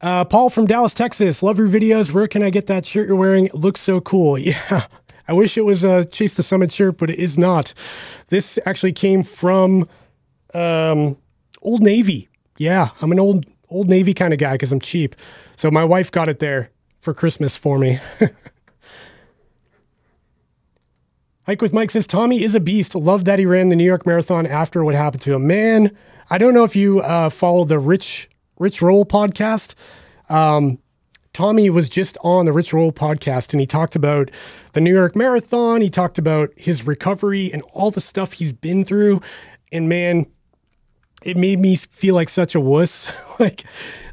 Uh, 0.02 0.24
Paul 0.24 0.50
from 0.50 0.66
Dallas, 0.66 0.94
Texas. 0.94 1.44
Love 1.44 1.58
your 1.58 1.68
videos. 1.68 2.12
Where 2.12 2.28
can 2.28 2.42
I 2.42 2.50
get 2.50 2.68
that 2.68 2.86
shirt 2.86 3.08
you're 3.08 3.18
wearing? 3.18 3.48
It 3.48 3.56
looks 3.56 3.82
so 3.82 4.00
cool. 4.02 4.38
Yeah. 4.50 4.88
I 5.28 5.34
wish 5.34 5.58
it 5.58 5.62
was 5.66 5.84
a 5.84 6.06
Chase 6.06 6.34
the 6.34 6.42
Summit 6.42 6.72
shirt, 6.72 6.98
but 6.98 7.12
it 7.12 7.20
is 7.20 7.38
not. 7.38 7.72
This 8.30 8.58
actually 8.66 8.94
came 8.94 9.22
from 9.22 9.88
Um, 10.56 11.18
Old 11.62 11.84
Navy. 11.84 12.30
Yeah, 12.58 12.90
I'm 13.00 13.12
an 13.12 13.20
old 13.20 13.46
Old 13.70 13.88
Navy 13.90 14.16
kind 14.16 14.34
of 14.34 14.40
guy 14.40 14.54
because 14.54 14.72
I'm 14.72 14.80
cheap. 14.82 15.16
So 15.56 15.70
my 15.70 15.84
wife 15.84 16.10
got 16.10 16.28
it 16.30 16.40
there 16.40 16.72
for 17.02 17.14
Christmas 17.14 17.56
for 17.56 17.78
me. 17.78 18.00
Hike 21.50 21.64
with 21.64 21.74
Mike 21.74 21.90
says 21.90 22.06
Tommy 22.06 22.44
is 22.44 22.54
a 22.54 22.60
beast. 22.60 22.94
Love 22.94 23.26
that 23.26 23.40
he 23.40 23.46
ran 23.48 23.70
the 23.70 23.76
New 23.76 23.84
York 23.84 24.06
Marathon 24.06 24.46
after 24.46 24.84
what 24.84 24.94
happened 24.94 25.24
to 25.24 25.34
him. 25.34 25.48
Man, 25.48 25.98
I 26.30 26.38
don't 26.38 26.54
know 26.54 26.64
if 26.64 26.76
you 26.76 27.00
uh, 27.00 27.32
follow 27.32 27.66
the 27.66 27.80
Rich 27.80 28.30
Rich 28.60 28.84
Roll 28.84 29.04
podcast. 29.04 29.74
Um, 30.30 30.78
Tommy 31.34 31.72
was 31.72 31.90
just 31.90 32.20
on 32.24 32.46
the 32.46 32.54
Rich 32.54 32.72
Roll 32.72 32.92
podcast 32.92 33.52
and 33.52 33.60
he 33.60 33.66
talked 33.66 33.96
about 33.96 34.30
the 34.74 34.80
New 34.80 34.94
York 34.94 35.16
Marathon. 35.16 35.82
He 35.82 35.90
talked 35.90 36.20
about 36.20 36.52
his 36.56 36.86
recovery 36.86 37.52
and 37.52 37.64
all 37.74 37.90
the 37.90 38.00
stuff 38.00 38.34
he's 38.34 38.54
been 38.54 38.86
through. 38.86 39.20
And 39.72 39.90
man, 39.90 40.28
it 41.24 41.36
made 41.36 41.58
me 41.58 41.76
feel 41.78 42.14
like 42.14 42.30
such 42.30 42.54
a 42.54 42.60
wuss. 42.60 43.12
like 43.40 43.64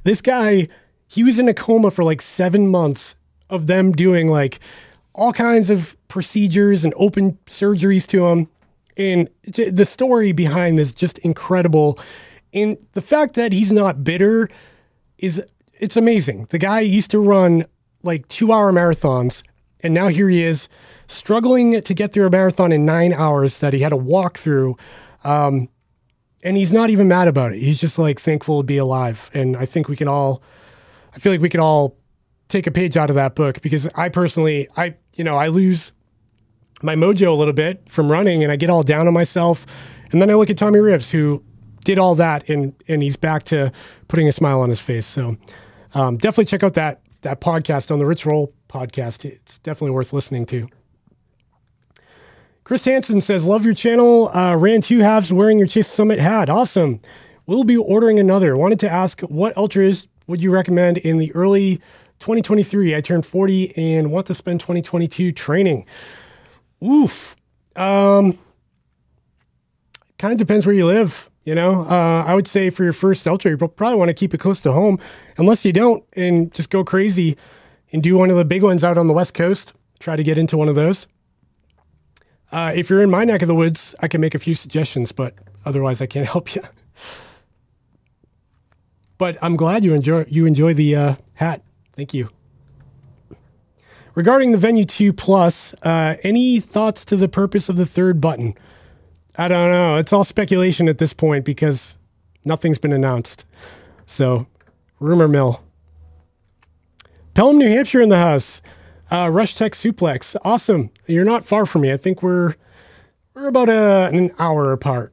this 0.05 0.22
guy, 0.22 0.68
he 1.07 1.22
was 1.22 1.39
in 1.39 1.51
a 1.51 1.55
coma 1.55 1.91
for 1.91 2.03
like 2.03 2.22
seven 2.22 2.66
months 2.66 3.14
of 3.51 3.66
them 3.66 3.93
doing 3.93 4.28
like 4.28 4.59
all 5.16 5.32
kinds 5.32 5.70
of 5.70 5.96
procedures 6.08 6.84
and 6.84 6.92
open 6.96 7.38
surgeries 7.46 8.06
to 8.06 8.26
him. 8.26 8.48
And 8.98 9.28
the 9.44 9.84
story 9.84 10.32
behind 10.32 10.78
this 10.78 10.92
just 10.92 11.18
incredible. 11.18 11.98
And 12.52 12.76
the 12.92 13.02
fact 13.02 13.34
that 13.34 13.52
he's 13.52 13.72
not 13.72 14.04
bitter 14.04 14.48
is 15.18 15.42
it's 15.78 15.96
amazing. 15.96 16.46
The 16.50 16.58
guy 16.58 16.80
used 16.80 17.10
to 17.10 17.18
run 17.18 17.64
like 18.02 18.28
two 18.28 18.52
hour 18.52 18.72
marathons, 18.72 19.42
and 19.80 19.92
now 19.92 20.08
here 20.08 20.28
he 20.28 20.42
is 20.42 20.68
struggling 21.08 21.80
to 21.80 21.94
get 21.94 22.12
through 22.12 22.26
a 22.26 22.30
marathon 22.30 22.72
in 22.72 22.84
nine 22.86 23.12
hours 23.12 23.58
that 23.58 23.72
he 23.72 23.80
had 23.80 23.90
to 23.90 23.96
walk 23.96 24.38
through. 24.38 24.76
Um, 25.24 25.68
and 26.42 26.56
he's 26.56 26.72
not 26.72 26.90
even 26.90 27.08
mad 27.08 27.28
about 27.28 27.52
it. 27.52 27.58
He's 27.58 27.80
just 27.80 27.98
like 27.98 28.20
thankful 28.20 28.60
to 28.60 28.64
be 28.64 28.76
alive. 28.76 29.30
And 29.34 29.56
I 29.56 29.66
think 29.66 29.88
we 29.88 29.96
can 29.96 30.08
all, 30.08 30.42
I 31.14 31.18
feel 31.18 31.32
like 31.32 31.40
we 31.40 31.48
can 31.48 31.60
all 31.60 31.96
take 32.48 32.66
a 32.66 32.70
page 32.70 32.96
out 32.96 33.10
of 33.10 33.16
that 33.16 33.34
book 33.34 33.60
because 33.62 33.88
I 33.94 34.08
personally, 34.08 34.68
I, 34.76 34.94
you 35.16 35.24
know, 35.24 35.36
I 35.36 35.48
lose 35.48 35.92
my 36.82 36.94
mojo 36.94 37.28
a 37.28 37.32
little 37.32 37.54
bit 37.54 37.82
from 37.88 38.10
running 38.10 38.42
and 38.42 38.52
I 38.52 38.56
get 38.56 38.70
all 38.70 38.82
down 38.82 39.08
on 39.08 39.14
myself. 39.14 39.66
And 40.12 40.22
then 40.22 40.30
I 40.30 40.34
look 40.34 40.50
at 40.50 40.58
Tommy 40.58 40.78
Rivs, 40.78 41.10
who 41.10 41.42
did 41.84 41.98
all 41.98 42.14
that 42.16 42.48
and, 42.48 42.74
and 42.86 43.02
he's 43.02 43.16
back 43.16 43.44
to 43.44 43.72
putting 44.08 44.28
a 44.28 44.32
smile 44.32 44.60
on 44.60 44.70
his 44.70 44.80
face. 44.80 45.06
So, 45.06 45.36
um, 45.94 46.16
definitely 46.18 46.44
check 46.44 46.62
out 46.62 46.74
that 46.74 47.00
that 47.22 47.40
podcast 47.40 47.90
on 47.90 47.98
the 47.98 48.06
Rich 48.06 48.26
Roll 48.26 48.52
podcast. 48.68 49.24
It's 49.24 49.58
definitely 49.58 49.92
worth 49.92 50.12
listening 50.12 50.46
to. 50.46 50.68
Chris 52.64 52.84
Hansen 52.84 53.20
says, 53.20 53.46
"Love 53.46 53.64
your 53.64 53.74
channel. 53.74 54.28
Uh, 54.36 54.54
ran 54.56 54.80
two 54.80 55.00
halves 55.00 55.32
wearing 55.32 55.58
your 55.58 55.66
Chase 55.66 55.88
Summit 55.88 56.18
hat. 56.18 56.50
Awesome. 56.50 57.00
We'll 57.46 57.64
be 57.64 57.76
ordering 57.76 58.18
another. 58.18 58.56
Wanted 58.56 58.80
to 58.80 58.90
ask 58.90 59.20
what 59.22 59.56
ultras 59.56 60.06
would 60.26 60.42
you 60.42 60.50
recommend 60.50 60.98
in 60.98 61.16
the 61.16 61.32
early 61.34 61.80
2023? 62.20 62.94
I 62.94 63.00
turned 63.00 63.26
40 63.26 63.76
and 63.76 64.10
want 64.10 64.26
to 64.26 64.34
spend 64.34 64.60
2022 64.60 65.32
training. 65.32 65.86
Oof. 66.84 67.36
Um, 67.74 68.38
kind 70.18 70.32
of 70.32 70.38
depends 70.38 70.66
where 70.66 70.74
you 70.74 70.86
live. 70.86 71.30
You 71.44 71.54
know, 71.54 71.82
uh, 71.82 72.24
I 72.26 72.34
would 72.34 72.48
say 72.48 72.70
for 72.70 72.82
your 72.82 72.92
first 72.92 73.28
ultra, 73.28 73.52
you 73.52 73.56
probably 73.56 73.96
want 73.96 74.08
to 74.08 74.14
keep 74.14 74.34
it 74.34 74.38
close 74.38 74.60
to 74.62 74.72
home, 74.72 74.98
unless 75.38 75.64
you 75.64 75.72
don't, 75.72 76.02
and 76.14 76.52
just 76.52 76.70
go 76.70 76.82
crazy 76.82 77.36
and 77.92 78.02
do 78.02 78.16
one 78.16 78.30
of 78.30 78.36
the 78.36 78.44
big 78.44 78.64
ones 78.64 78.82
out 78.82 78.98
on 78.98 79.06
the 79.06 79.12
West 79.12 79.32
Coast. 79.32 79.72
Try 80.00 80.16
to 80.16 80.24
get 80.24 80.38
into 80.38 80.56
one 80.56 80.68
of 80.68 80.74
those. 80.74 81.06
Uh, 82.50 82.72
if 82.74 82.90
you're 82.90 83.00
in 83.00 83.10
my 83.10 83.24
neck 83.24 83.42
of 83.42 83.48
the 83.48 83.54
woods, 83.54 83.94
I 84.00 84.08
can 84.08 84.20
make 84.20 84.34
a 84.34 84.40
few 84.40 84.56
suggestions, 84.56 85.12
but 85.12 85.34
otherwise, 85.64 86.00
I 86.00 86.06
can't 86.06 86.26
help 86.34 86.54
you. 86.56 86.62
but 89.16 89.38
I'm 89.40 89.56
glad 89.56 89.84
you 89.84 89.94
enjoy 89.94 90.24
you 90.28 90.46
enjoy 90.46 90.74
the 90.74 90.96
uh, 90.96 91.14
hat. 91.34 91.62
Thank 91.97 92.12
you. 92.14 92.28
Regarding 94.14 94.53
the 94.53 94.59
Venue 94.59 94.84
2 94.84 95.12
Plus, 95.12 95.74
uh, 95.82 96.16
any 96.22 96.61
thoughts 96.61 97.05
to 97.07 97.16
the 97.16 97.28
purpose 97.28 97.68
of 97.68 97.76
the 97.76 97.86
third 97.86 98.20
button? 98.20 98.55
I 99.36 99.49
don't 99.49 99.70
know. 99.70 99.97
It's 99.97 100.12
all 100.12 100.24
speculation 100.24 100.88
at 100.88 100.99
this 100.99 101.12
point 101.12 101.44
because 101.44 101.99
nothing's 102.44 102.78
been 102.78 102.92
announced. 102.92 103.44
So, 104.07 104.47
rumor 105.01 105.28
mill. 105.28 105.62
Pelham, 107.34 107.59
New 107.59 107.68
Hampshire 107.68 108.01
in 108.01 108.09
the 108.09 108.16
house. 108.16 108.62
Uh, 109.11 109.28
Rush 109.28 109.55
Tech 109.55 109.72
Suplex. 109.72 110.36
Awesome. 110.42 110.90
You're 111.07 111.24
not 111.24 111.44
far 111.44 111.66
from 111.66 111.82
me. 111.82 111.92
I 111.92 111.97
think 111.97 112.22
we're 112.22 112.55
we're 113.34 113.49
about 113.49 113.68
a, 113.68 114.09
an 114.12 114.30
hour 114.38 114.72
apart. 114.72 115.12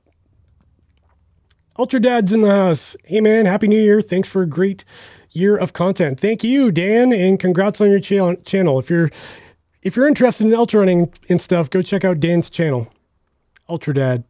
Ultra 1.77 1.99
Dad's 1.99 2.31
in 2.31 2.41
the 2.41 2.49
house. 2.49 2.95
Hey 3.03 3.19
man, 3.19 3.45
happy 3.45 3.67
new 3.67 3.81
year. 3.81 4.01
Thanks 4.01 4.27
for 4.27 4.41
a 4.41 4.47
great 4.47 4.85
year 5.33 5.57
of 5.57 5.73
content. 5.73 6.19
Thank 6.19 6.43
you, 6.43 6.71
Dan, 6.71 7.11
and 7.11 7.39
congrats 7.39 7.81
on 7.81 7.89
your 7.89 7.99
cha- 7.99 8.35
channel. 8.45 8.79
If 8.79 8.89
you're 8.89 9.09
if 9.81 9.95
you're 9.95 10.07
interested 10.07 10.47
in 10.47 10.53
ultra 10.53 10.79
running 10.79 11.11
and 11.27 11.41
stuff, 11.41 11.69
go 11.69 11.81
check 11.81 12.05
out 12.05 12.19
Dan's 12.19 12.49
channel. 12.49 12.87
Ultra 13.67 13.93
Dad. 13.93 14.23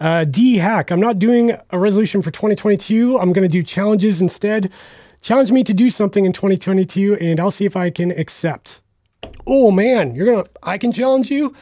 Uh, 0.00 0.24
D 0.24 0.56
Hack. 0.56 0.90
I'm 0.90 1.00
not 1.00 1.18
doing 1.18 1.56
a 1.70 1.78
resolution 1.78 2.22
for 2.22 2.30
2022. 2.30 3.18
I'm 3.18 3.32
going 3.32 3.46
to 3.46 3.52
do 3.52 3.62
challenges 3.62 4.20
instead. 4.20 4.72
Challenge 5.20 5.50
me 5.50 5.64
to 5.64 5.74
do 5.74 5.90
something 5.90 6.24
in 6.24 6.32
2022, 6.32 7.16
and 7.16 7.40
I'll 7.40 7.50
see 7.50 7.64
if 7.64 7.76
I 7.76 7.90
can 7.90 8.12
accept. 8.12 8.80
Oh 9.46 9.70
man, 9.70 10.14
you're 10.14 10.26
gonna. 10.26 10.48
I 10.62 10.78
can 10.78 10.92
challenge 10.92 11.30
you. 11.30 11.54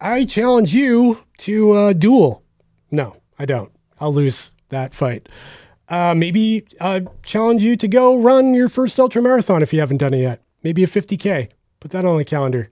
I 0.00 0.24
challenge 0.24 0.74
you 0.74 1.20
to 1.38 1.72
uh, 1.72 1.92
duel. 1.94 2.42
No, 2.90 3.16
I 3.38 3.46
don't. 3.46 3.72
I'll 4.00 4.12
lose 4.12 4.52
that 4.68 4.92
fight. 4.92 5.28
Uh, 5.88 6.14
maybe 6.14 6.64
uh, 6.80 7.00
challenge 7.22 7.62
you 7.62 7.76
to 7.76 7.86
go 7.86 8.16
run 8.16 8.54
your 8.54 8.68
first 8.68 8.98
ultra 8.98 9.20
marathon 9.20 9.62
if 9.62 9.72
you 9.72 9.80
haven't 9.80 9.98
done 9.98 10.14
it 10.14 10.20
yet. 10.20 10.40
Maybe 10.62 10.82
a 10.82 10.86
50k. 10.86 11.50
Put 11.80 11.90
that 11.90 12.04
on 12.04 12.16
the 12.16 12.24
calendar. 12.24 12.70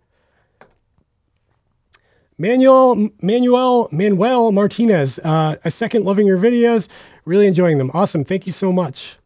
Manuel 2.38 3.10
Manuel 3.20 3.88
Manuel 3.92 4.50
Martinez, 4.52 5.18
uh, 5.20 5.56
a 5.64 5.70
second 5.70 6.04
loving 6.04 6.26
your 6.26 6.38
videos, 6.38 6.88
really 7.24 7.46
enjoying 7.46 7.78
them. 7.78 7.90
Awesome, 7.92 8.24
thank 8.24 8.46
you 8.46 8.52
so 8.52 8.72
much. 8.72 9.16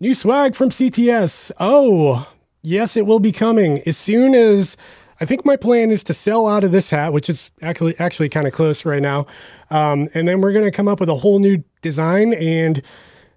New 0.00 0.14
swag 0.14 0.54
from 0.54 0.70
CTS. 0.70 1.50
Oh, 1.58 2.30
yes, 2.62 2.96
it 2.96 3.04
will 3.04 3.18
be 3.18 3.32
coming 3.32 3.82
as 3.84 3.96
soon 3.96 4.34
as. 4.34 4.76
I 5.20 5.24
think 5.24 5.44
my 5.44 5.56
plan 5.56 5.90
is 5.90 6.04
to 6.04 6.14
sell 6.14 6.46
out 6.46 6.64
of 6.64 6.72
this 6.72 6.90
hat, 6.90 7.12
which 7.12 7.28
is 7.28 7.50
actually 7.60 7.98
actually 7.98 8.28
kind 8.28 8.46
of 8.46 8.52
close 8.52 8.84
right 8.84 9.02
now, 9.02 9.26
um, 9.70 10.08
and 10.14 10.28
then 10.28 10.40
we're 10.40 10.52
gonna 10.52 10.70
come 10.70 10.88
up 10.88 11.00
with 11.00 11.08
a 11.08 11.16
whole 11.16 11.38
new 11.38 11.62
design 11.82 12.34
and 12.34 12.82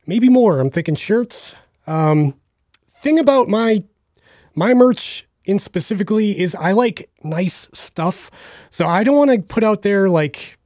maybe 0.06 0.30
more. 0.30 0.60
I'm 0.60 0.70
thinking 0.70 0.96
shirts. 0.96 1.56
Um, 1.88 2.36
thing 3.02 3.20
about 3.20 3.48
my 3.48 3.84
my 4.56 4.74
merch 4.74 5.26
in 5.46 5.60
specifically 5.60 6.40
is 6.40 6.56
I 6.56 6.72
like 6.72 7.10
nice 7.24 7.68
stuff. 7.74 8.30
So 8.70 8.88
I 8.88 9.04
don't 9.04 9.18
want 9.18 9.32
to 9.32 9.40
put 9.40 9.64
out 9.64 9.82
there 9.82 10.10
like, 10.10 10.58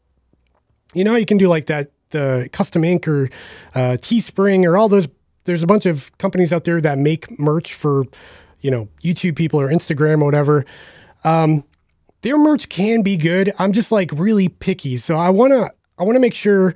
you 0.94 1.04
know, 1.04 1.16
you 1.16 1.26
can 1.26 1.38
do 1.38 1.48
like 1.48 1.68
that, 1.68 1.92
the 2.12 2.50
custom 2.52 2.84
ink 2.84 3.08
or 3.08 3.30
uh, 3.74 3.98
Teespring 4.00 4.66
or 4.66 4.78
all 4.78 4.90
those. 4.90 5.08
There's 5.46 5.64
a 5.64 5.68
bunch 5.68 5.86
of 5.86 6.16
companies 6.18 6.52
out 6.52 6.64
there 6.64 6.82
that 6.82 6.98
make 6.98 7.40
merch 7.40 7.74
for, 7.74 8.06
you 8.62 8.72
know, 8.72 8.90
YouTube 9.04 9.36
people 9.36 9.62
or 9.62 9.70
Instagram 9.70 10.22
or 10.22 10.26
whatever. 10.26 10.66
Um, 11.26 11.66
their 12.22 12.38
merch 12.38 12.70
can 12.70 13.02
be 13.02 13.18
good. 13.18 13.54
I'm 13.60 13.74
just 13.74 13.92
like 13.92 14.12
really 14.14 14.48
picky. 14.48 14.96
So 14.98 15.16
I 15.18 15.30
want 15.30 15.52
to, 15.52 15.72
I 15.98 16.04
want 16.04 16.16
to 16.16 16.20
make 16.20 16.34
sure 16.34 16.74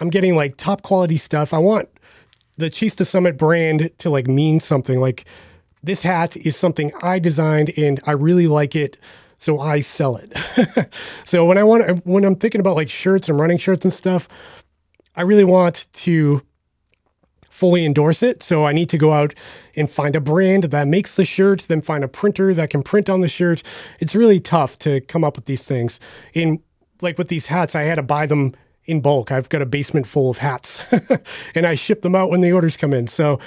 I'm 0.00 0.08
getting 0.08 0.34
like 0.36 0.56
top 0.56 0.82
quality 0.82 1.18
stuff. 1.18 1.52
I 1.52 1.58
want 1.58 1.88
the 2.56 2.70
Chase 2.70 2.94
the 2.94 3.04
Summit 3.04 3.36
brand 3.36 3.90
to 3.98 4.08
like 4.08 4.26
mean 4.26 4.60
something 4.60 5.00
like, 5.00 5.26
this 5.82 6.02
hat 6.02 6.36
is 6.36 6.56
something 6.56 6.92
I 7.02 7.18
designed 7.18 7.70
and 7.76 8.00
I 8.04 8.12
really 8.12 8.48
like 8.48 8.74
it. 8.74 8.96
So 9.38 9.60
I 9.60 9.80
sell 9.80 10.16
it. 10.16 10.36
so 11.24 11.44
when 11.44 11.58
I 11.58 11.62
want, 11.62 12.04
when 12.04 12.24
I'm 12.24 12.34
thinking 12.34 12.60
about 12.60 12.74
like 12.74 12.88
shirts 12.88 13.28
and 13.28 13.38
running 13.38 13.58
shirts 13.58 13.84
and 13.84 13.94
stuff, 13.94 14.28
I 15.14 15.22
really 15.22 15.44
want 15.44 15.86
to 15.92 16.42
fully 17.58 17.84
endorse 17.84 18.22
it. 18.22 18.40
So 18.40 18.64
I 18.64 18.72
need 18.72 18.88
to 18.90 18.98
go 18.98 19.12
out 19.12 19.34
and 19.74 19.90
find 19.90 20.14
a 20.14 20.20
brand 20.20 20.64
that 20.64 20.86
makes 20.86 21.16
the 21.16 21.24
shirt, 21.24 21.66
then 21.68 21.82
find 21.82 22.04
a 22.04 22.08
printer 22.08 22.54
that 22.54 22.70
can 22.70 22.84
print 22.84 23.10
on 23.10 23.20
the 23.20 23.26
shirt. 23.26 23.64
It's 23.98 24.14
really 24.14 24.38
tough 24.38 24.78
to 24.80 25.00
come 25.02 25.24
up 25.24 25.34
with 25.34 25.46
these 25.46 25.64
things. 25.64 25.98
In 26.34 26.62
like 27.02 27.18
with 27.18 27.26
these 27.26 27.46
hats, 27.46 27.74
I 27.74 27.82
had 27.82 27.96
to 27.96 28.02
buy 28.02 28.26
them 28.26 28.54
in 28.84 29.00
bulk. 29.00 29.32
I've 29.32 29.48
got 29.48 29.60
a 29.60 29.66
basement 29.66 30.06
full 30.06 30.30
of 30.30 30.38
hats 30.38 30.84
and 31.54 31.66
I 31.66 31.74
ship 31.74 32.02
them 32.02 32.14
out 32.14 32.30
when 32.30 32.42
the 32.42 32.52
orders 32.52 32.76
come 32.76 32.94
in. 32.94 33.08
So 33.08 33.40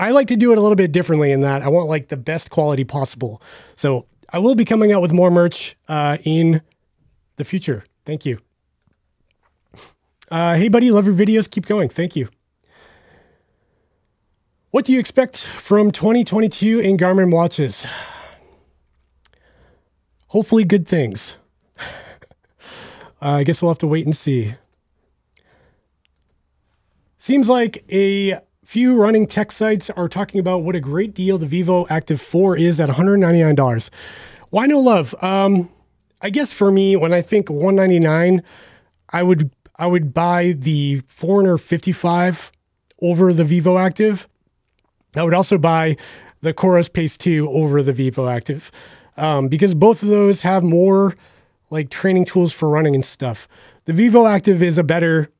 I 0.00 0.10
like 0.10 0.26
to 0.28 0.36
do 0.36 0.50
it 0.50 0.58
a 0.58 0.60
little 0.60 0.76
bit 0.76 0.90
differently 0.90 1.30
in 1.30 1.40
that 1.42 1.62
I 1.62 1.68
want 1.68 1.88
like 1.88 2.08
the 2.08 2.16
best 2.16 2.50
quality 2.50 2.82
possible. 2.82 3.40
So 3.76 4.06
I 4.30 4.40
will 4.40 4.56
be 4.56 4.64
coming 4.64 4.92
out 4.92 5.00
with 5.00 5.12
more 5.12 5.30
merch 5.30 5.76
uh, 5.86 6.18
in 6.24 6.60
the 7.36 7.44
future. 7.44 7.84
Thank 8.04 8.26
you. 8.26 8.40
Uh, 10.28 10.56
hey, 10.56 10.68
buddy, 10.68 10.90
love 10.90 11.06
your 11.06 11.14
videos. 11.14 11.48
Keep 11.48 11.66
going. 11.66 11.88
Thank 11.88 12.16
you. 12.16 12.28
What 14.70 14.84
do 14.84 14.92
you 14.92 14.98
expect 14.98 15.38
from 15.38 15.90
2022 15.90 16.80
in 16.80 16.98
Garmin 16.98 17.32
watches? 17.32 17.86
Hopefully, 20.26 20.64
good 20.64 20.86
things. 20.86 21.36
Uh, 21.80 21.84
I 23.22 23.44
guess 23.44 23.62
we'll 23.62 23.70
have 23.70 23.78
to 23.78 23.86
wait 23.86 24.04
and 24.04 24.14
see. 24.14 24.56
Seems 27.16 27.48
like 27.48 27.82
a 27.90 28.40
few 28.62 29.00
running 29.00 29.26
tech 29.26 29.52
sites 29.52 29.88
are 29.88 30.06
talking 30.06 30.38
about 30.38 30.64
what 30.64 30.76
a 30.76 30.80
great 30.80 31.14
deal 31.14 31.38
the 31.38 31.46
Vivoactive 31.46 32.20
4 32.20 32.58
is 32.58 32.78
at 32.78 32.90
$199. 32.90 33.90
Why 34.50 34.66
no 34.66 34.80
love? 34.80 35.14
Um, 35.24 35.70
I 36.20 36.28
guess 36.28 36.52
for 36.52 36.70
me, 36.70 36.94
when 36.94 37.14
I 37.14 37.22
think 37.22 37.48
199, 37.48 38.42
I 39.08 39.22
would 39.22 39.50
I 39.76 39.86
would 39.86 40.12
buy 40.12 40.52
the 40.52 41.00
Forerunner 41.06 41.56
55 41.56 42.52
over 43.00 43.32
the 43.32 43.44
Vivoactive. 43.44 44.26
I 45.18 45.22
would 45.22 45.34
also 45.34 45.58
buy 45.58 45.96
the 46.40 46.54
Coros 46.54 46.92
Pace 46.92 47.16
2 47.16 47.48
over 47.50 47.82
the 47.82 47.92
Vivoactive 47.92 48.70
um, 49.16 49.48
because 49.48 49.74
both 49.74 50.02
of 50.02 50.08
those 50.08 50.42
have 50.42 50.62
more 50.62 51.16
like 51.70 51.90
training 51.90 52.24
tools 52.24 52.52
for 52.52 52.68
running 52.68 52.94
and 52.94 53.04
stuff. 53.04 53.48
The 53.84 53.92
Vivoactive 53.92 54.62
is 54.62 54.78
a 54.78 54.84
better 54.84 55.30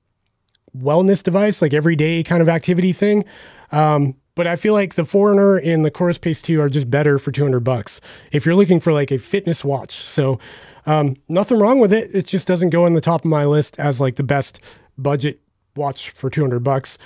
wellness 0.76 1.22
device, 1.22 1.62
like 1.62 1.72
everyday 1.72 2.22
kind 2.22 2.42
of 2.42 2.48
activity 2.48 2.92
thing. 2.92 3.24
Um, 3.72 4.14
but 4.34 4.46
I 4.46 4.56
feel 4.56 4.72
like 4.72 4.94
the 4.94 5.04
Forerunner 5.04 5.56
and 5.56 5.84
the 5.84 5.90
Coros 5.90 6.20
Pace 6.20 6.40
2 6.42 6.60
are 6.60 6.68
just 6.68 6.88
better 6.88 7.18
for 7.18 7.32
200 7.32 7.60
bucks 7.60 8.00
if 8.30 8.46
you're 8.46 8.54
looking 8.54 8.78
for 8.78 8.92
like 8.92 9.10
a 9.10 9.18
fitness 9.18 9.64
watch. 9.64 10.04
So 10.04 10.38
um, 10.86 11.16
nothing 11.28 11.58
wrong 11.58 11.80
with 11.80 11.92
it. 11.92 12.10
It 12.14 12.26
just 12.26 12.46
doesn't 12.46 12.70
go 12.70 12.84
on 12.84 12.92
the 12.92 13.00
top 13.00 13.22
of 13.22 13.30
my 13.30 13.44
list 13.44 13.78
as 13.78 14.00
like 14.00 14.16
the 14.16 14.22
best 14.22 14.60
budget 14.96 15.40
watch 15.74 16.10
for 16.10 16.30
200 16.30 16.60
bucks. 16.60 16.98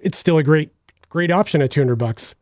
It's 0.00 0.16
still 0.18 0.38
a 0.38 0.42
great, 0.42 0.72
great 1.14 1.30
option 1.30 1.62
at 1.62 1.70
200 1.70 1.94
bucks. 1.94 2.34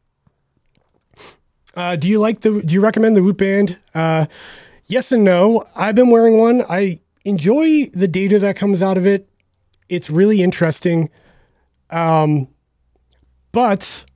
Uh, 1.75 1.95
do 1.95 2.09
you 2.09 2.19
like 2.19 2.41
the, 2.41 2.63
do 2.63 2.73
you 2.73 2.81
recommend 2.81 3.15
the 3.15 3.23
Whoop 3.23 3.37
Band? 3.37 3.77
Uh, 3.95 4.25
yes 4.87 5.13
and 5.13 5.25
no. 5.25 5.67
I've 5.77 5.95
been 5.95 6.09
wearing 6.09 6.39
one. 6.39 6.65
I 6.71 7.01
enjoy 7.27 7.91
the 7.93 8.09
data 8.09 8.39
that 8.39 8.57
comes 8.57 8.83
out 8.83 8.97
of 8.97 9.07
it. 9.07 9.29
It's 9.91 10.09
really 10.09 10.43
interesting. 10.43 11.11
Um, 11.91 12.49
but 13.53 14.07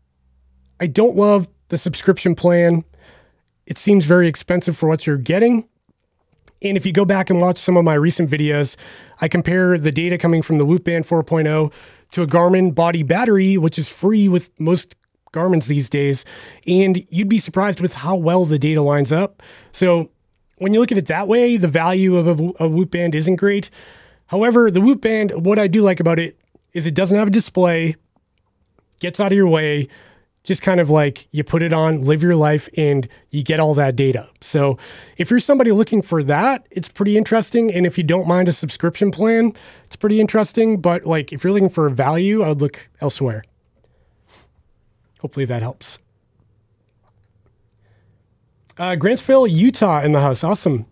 I 0.81 0.87
don't 0.87 1.17
love 1.17 1.49
the 1.69 1.77
subscription 1.77 2.35
plan. 2.35 2.83
It 3.67 3.77
seems 3.77 4.07
very 4.07 4.27
expensive 4.27 4.75
for 4.75 4.89
what 4.89 5.07
you're 5.07 5.19
getting. 5.19 5.69
And 6.63 6.77
if 6.77 6.87
you 6.87 6.93
go 6.93 7.05
back 7.05 7.31
and 7.31 7.41
watch 7.41 7.59
some 7.59 7.77
of 7.77 7.85
my 7.85 7.95
recent 7.95 8.31
videos, 8.31 8.77
I 9.21 9.29
compare 9.29 9.79
the 9.79 9.93
data 9.93 10.19
coming 10.19 10.43
from 10.43 10.59
the 10.59 10.65
Whoop 10.65 10.85
Band 10.85 11.07
4.0 11.07 11.73
to 12.13 12.23
a 12.23 12.27
Garmin 12.27 12.75
body 12.75 13.03
battery, 13.03 13.59
which 13.59 13.79
is 13.79 13.89
free 13.89 14.29
with 14.29 14.49
most 14.59 14.95
Garmin's 15.33 15.67
these 15.67 15.89
days. 15.89 16.25
And 16.67 17.07
you'd 17.11 17.29
be 17.29 17.39
surprised 17.39 17.81
with 17.81 17.95
how 17.95 18.17
well 18.17 18.45
the 18.45 18.59
data 18.59 18.81
lines 18.81 19.13
up. 19.13 19.43
So 19.73 20.11
when 20.59 20.73
you 20.73 20.81
look 20.81 20.93
at 20.93 20.99
it 20.99 21.07
that 21.07 21.29
way, 21.29 21.57
the 21.57 21.69
value 21.69 22.17
of 22.17 22.41
a, 22.41 22.53
a 22.65 22.69
Whoop 22.69 22.91
Band 22.91 23.15
isn't 23.15 23.37
great. 23.37 23.71
However, 24.27 24.71
the 24.71 24.81
Whoop 24.81 25.03
Band, 25.03 25.45
what 25.45 25.59
I 25.59 25.67
do 25.67 25.83
like 25.83 26.01
about 26.01 26.19
it 26.19 26.39
is 26.73 26.87
it 26.87 26.95
doesn't 26.95 27.17
have 27.17 27.29
a 27.29 27.31
display, 27.31 27.97
gets 29.01 29.21
out 29.21 29.33
of 29.33 29.37
your 29.37 29.49
way, 29.49 29.89
just 30.47 30.63
kind 30.63 30.79
of 30.79 30.89
like 30.89 31.27
you 31.33 31.43
put 31.43 31.61
it 31.61 31.73
on, 31.73 32.05
live 32.05 32.23
your 32.23 32.37
life, 32.37 32.69
and 32.77 33.09
you 33.31 33.43
get 33.43 33.59
all 33.59 33.75
that 33.75 33.97
data. 33.97 34.29
So 34.41 34.79
if 35.17 35.29
you're 35.29 35.41
somebody 35.41 35.73
looking 35.73 36.03
for 36.03 36.23
that, 36.23 36.67
it's 36.71 36.89
pretty 36.89 37.19
interesting. 37.19 37.73
And 37.73 37.85
if 37.85 37.99
you 37.99 38.05
don't 38.05 38.29
mind 38.29 38.49
a 38.49 38.53
subscription 38.53 39.11
plan, 39.11 39.53
it's 39.85 39.97
pretty 39.97 40.21
interesting. 40.21 40.81
But 40.81 41.05
like 41.05 41.33
if 41.33 41.43
you're 41.43 41.53
looking 41.53 41.69
for 41.69 41.91
value, 41.91 42.43
I 42.43 42.49
would 42.51 42.61
look 42.61 42.89
elsewhere. 43.01 43.43
Hopefully 45.19 45.47
that 45.47 45.63
helps. 45.63 45.99
Uh, 48.79 48.95
Grantsville, 48.95 49.51
Utah 49.51 50.03
in 50.03 50.13
the 50.13 50.21
house. 50.21 50.45
Awesome. 50.45 50.87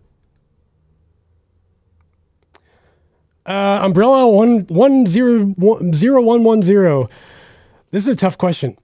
Uh, 3.45 3.79
umbrella 3.83 4.27
one 4.27 4.61
one 4.67 5.05
zero 5.05 5.45
one 5.45 5.93
zero 5.93 6.21
one 6.21 6.43
one 6.43 6.61
zero. 6.61 7.07
This 7.91 8.03
is 8.03 8.09
a 8.09 8.15
tough 8.15 8.37
question. 8.37 8.75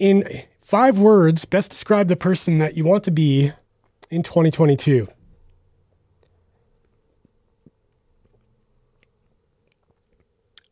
In 0.00 0.44
five 0.62 0.98
words, 0.98 1.44
best 1.44 1.70
describe 1.70 2.08
the 2.08 2.16
person 2.16 2.56
that 2.56 2.74
you 2.74 2.84
want 2.84 3.04
to 3.04 3.10
be 3.10 3.52
in 4.08 4.22
2022. 4.22 5.06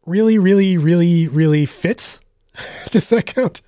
Really, 0.06 0.38
really, 0.38 0.78
really, 0.78 1.28
really 1.28 1.66
fit. 1.66 2.18
Does 2.90 3.10
that 3.10 3.26
count? 3.26 3.60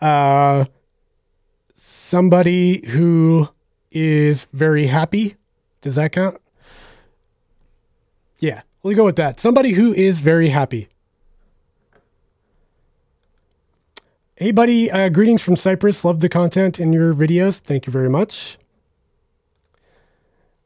Uh, 0.00 0.64
somebody 1.76 2.84
who 2.88 3.48
is 3.92 4.48
very 4.52 4.88
happy. 4.88 5.36
Does 5.80 5.94
that 5.94 6.10
count? 6.10 6.40
Yeah, 8.40 8.62
we'll 8.82 8.96
go 8.96 9.04
with 9.04 9.16
that. 9.16 9.38
Somebody 9.38 9.74
who 9.74 9.94
is 9.94 10.18
very 10.18 10.48
happy. 10.48 10.88
Hey, 14.38 14.50
buddy. 14.50 14.90
Uh, 14.90 15.08
greetings 15.08 15.40
from 15.40 15.56
Cyprus. 15.56 16.04
Love 16.04 16.20
the 16.20 16.28
content 16.28 16.78
in 16.78 16.92
your 16.92 17.14
videos. 17.14 17.58
Thank 17.58 17.86
you 17.86 17.90
very 17.90 18.10
much. 18.10 18.58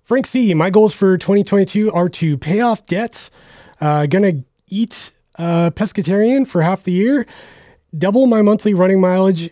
Frank 0.03 0.27
C. 0.27 0.53
My 0.55 0.71
goals 0.71 0.93
for 0.93 1.16
2022 1.16 1.93
are 1.93 2.09
to 2.09 2.37
pay 2.37 2.59
off 2.59 2.85
debts. 2.85 3.31
Uh, 3.81 4.07
gonna 4.07 4.43
eat 4.66 5.12
pescatarian 5.39 6.49
for 6.49 6.62
half 6.62 6.83
the 6.83 6.91
year. 6.91 7.29
Double 7.97 8.27
my 8.27 8.43
monthly 8.43 8.75
running 8.75 9.01
mileage. 9.01 9.51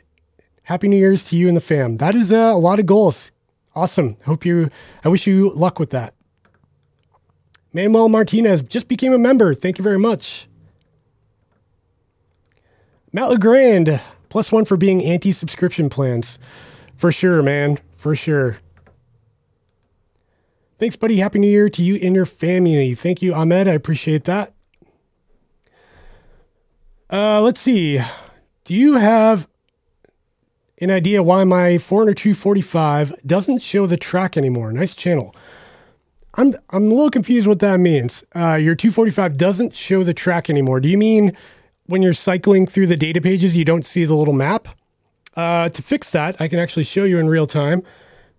Happy 0.64 0.88
New 0.88 0.96
Year's 0.96 1.24
to 1.26 1.36
you 1.36 1.46
and 1.46 1.56
the 1.56 1.60
fam. 1.60 1.98
That 1.98 2.16
is 2.16 2.32
uh, 2.32 2.50
a 2.52 2.58
lot 2.58 2.80
of 2.80 2.86
goals. 2.86 3.30
Awesome. 3.76 4.16
Hope 4.26 4.44
you. 4.44 4.68
I 5.04 5.10
wish 5.10 5.28
you 5.28 5.50
luck 5.50 5.78
with 5.78 5.90
that. 5.90 6.14
Manuel 7.72 8.08
Martinez 8.08 8.62
just 8.62 8.88
became 8.88 9.12
a 9.12 9.18
member. 9.18 9.54
Thank 9.54 9.78
you 9.78 9.84
very 9.84 10.00
much. 10.00 10.47
Matt 13.12 13.30
LeGrand, 13.30 14.00
plus 14.28 14.52
one 14.52 14.64
for 14.64 14.76
being 14.76 15.02
anti 15.02 15.32
subscription 15.32 15.88
plans. 15.88 16.38
For 16.96 17.12
sure, 17.12 17.42
man. 17.42 17.78
For 17.96 18.14
sure. 18.14 18.58
Thanks, 20.78 20.96
buddy. 20.96 21.16
Happy 21.16 21.38
New 21.38 21.50
Year 21.50 21.68
to 21.70 21.82
you 21.82 21.96
and 21.96 22.14
your 22.14 22.26
family. 22.26 22.94
Thank 22.94 23.22
you, 23.22 23.34
Ahmed. 23.34 23.66
I 23.66 23.72
appreciate 23.72 24.24
that. 24.24 24.52
Uh, 27.10 27.40
let's 27.40 27.60
see. 27.60 28.00
Do 28.64 28.74
you 28.74 28.94
have 28.94 29.48
an 30.78 30.90
idea 30.90 31.22
why 31.22 31.42
my 31.44 31.78
Forerunner 31.78 32.14
245 32.14 33.14
doesn't 33.26 33.62
show 33.62 33.86
the 33.86 33.96
track 33.96 34.36
anymore? 34.36 34.70
Nice 34.72 34.94
channel. 34.94 35.34
I'm 36.34 36.54
I'm 36.70 36.84
a 36.84 36.94
little 36.94 37.10
confused 37.10 37.46
what 37.46 37.58
that 37.60 37.78
means. 37.78 38.22
Uh, 38.36 38.54
your 38.54 38.74
245 38.74 39.36
doesn't 39.36 39.74
show 39.74 40.04
the 40.04 40.14
track 40.14 40.48
anymore. 40.48 40.78
Do 40.78 40.88
you 40.88 40.98
mean 40.98 41.36
when 41.88 42.02
you're 42.02 42.14
cycling 42.14 42.66
through 42.66 42.86
the 42.86 42.96
data 42.96 43.20
pages, 43.20 43.56
you 43.56 43.64
don't 43.64 43.86
see 43.86 44.04
the 44.04 44.14
little 44.14 44.34
map? 44.34 44.68
Uh, 45.34 45.70
to 45.70 45.82
fix 45.82 46.10
that, 46.10 46.40
I 46.40 46.46
can 46.46 46.58
actually 46.58 46.84
show 46.84 47.04
you 47.04 47.18
in 47.18 47.28
real 47.28 47.46
time. 47.46 47.82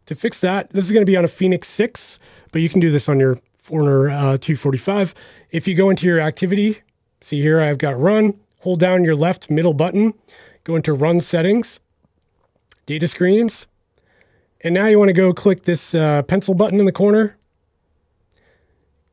To 0.06 0.16
fix 0.16 0.40
that, 0.42 0.70
this 0.70 0.86
is 0.86 0.92
going 0.92 1.02
to 1.02 1.10
be 1.10 1.18
on 1.18 1.26
a 1.26 1.28
Fenix 1.28 1.68
6, 1.68 2.20
but 2.52 2.62
you 2.62 2.70
can 2.70 2.80
do 2.80 2.92
this 2.92 3.10
on 3.10 3.20
your 3.20 3.38
Forerunner 3.58 4.10
uh, 4.10 4.38
245. 4.38 5.16
If 5.52 5.68
you 5.68 5.76
go 5.76 5.90
into 5.90 6.06
your 6.06 6.20
activity, 6.20 6.80
see 7.22 7.42
here 7.42 7.60
I've 7.60 7.80
got 7.80 8.00
run, 8.00 8.40
hold 8.62 8.80
down 8.80 9.04
your 9.04 9.16
left 9.16 9.50
middle 9.50 9.74
button, 9.74 10.14
go 10.64 10.76
into 10.76 10.94
run 10.94 11.20
settings, 11.20 11.80
data 12.86 13.08
screens, 13.08 13.66
and 14.62 14.76
now 14.76 14.86
you 14.86 15.00
want 15.00 15.10
to 15.10 15.14
go 15.14 15.34
click 15.34 15.64
this 15.64 15.96
uh, 15.96 16.22
pencil 16.24 16.54
button 16.54 16.80
in 16.80 16.86
the 16.86 16.92
corner 16.92 17.36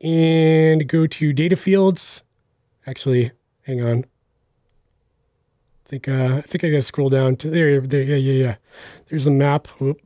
and 0.01 0.87
go 0.87 1.07
to 1.07 1.33
data 1.33 1.55
fields. 1.55 2.21
Actually, 2.85 3.31
hang 3.63 3.81
on. 3.81 4.05
I 5.87 5.89
think 5.89 6.09
uh, 6.09 6.35
I 6.35 6.41
think 6.41 6.65
I 6.65 6.69
gotta 6.69 6.81
scroll 6.81 7.09
down 7.09 7.37
to 7.37 7.49
there. 7.49 7.79
There, 7.79 8.01
yeah, 8.01 8.17
yeah, 8.17 8.43
yeah. 8.43 8.55
There's 9.09 9.25
a 9.25 9.31
map. 9.31 9.67
Whoop. 9.79 9.97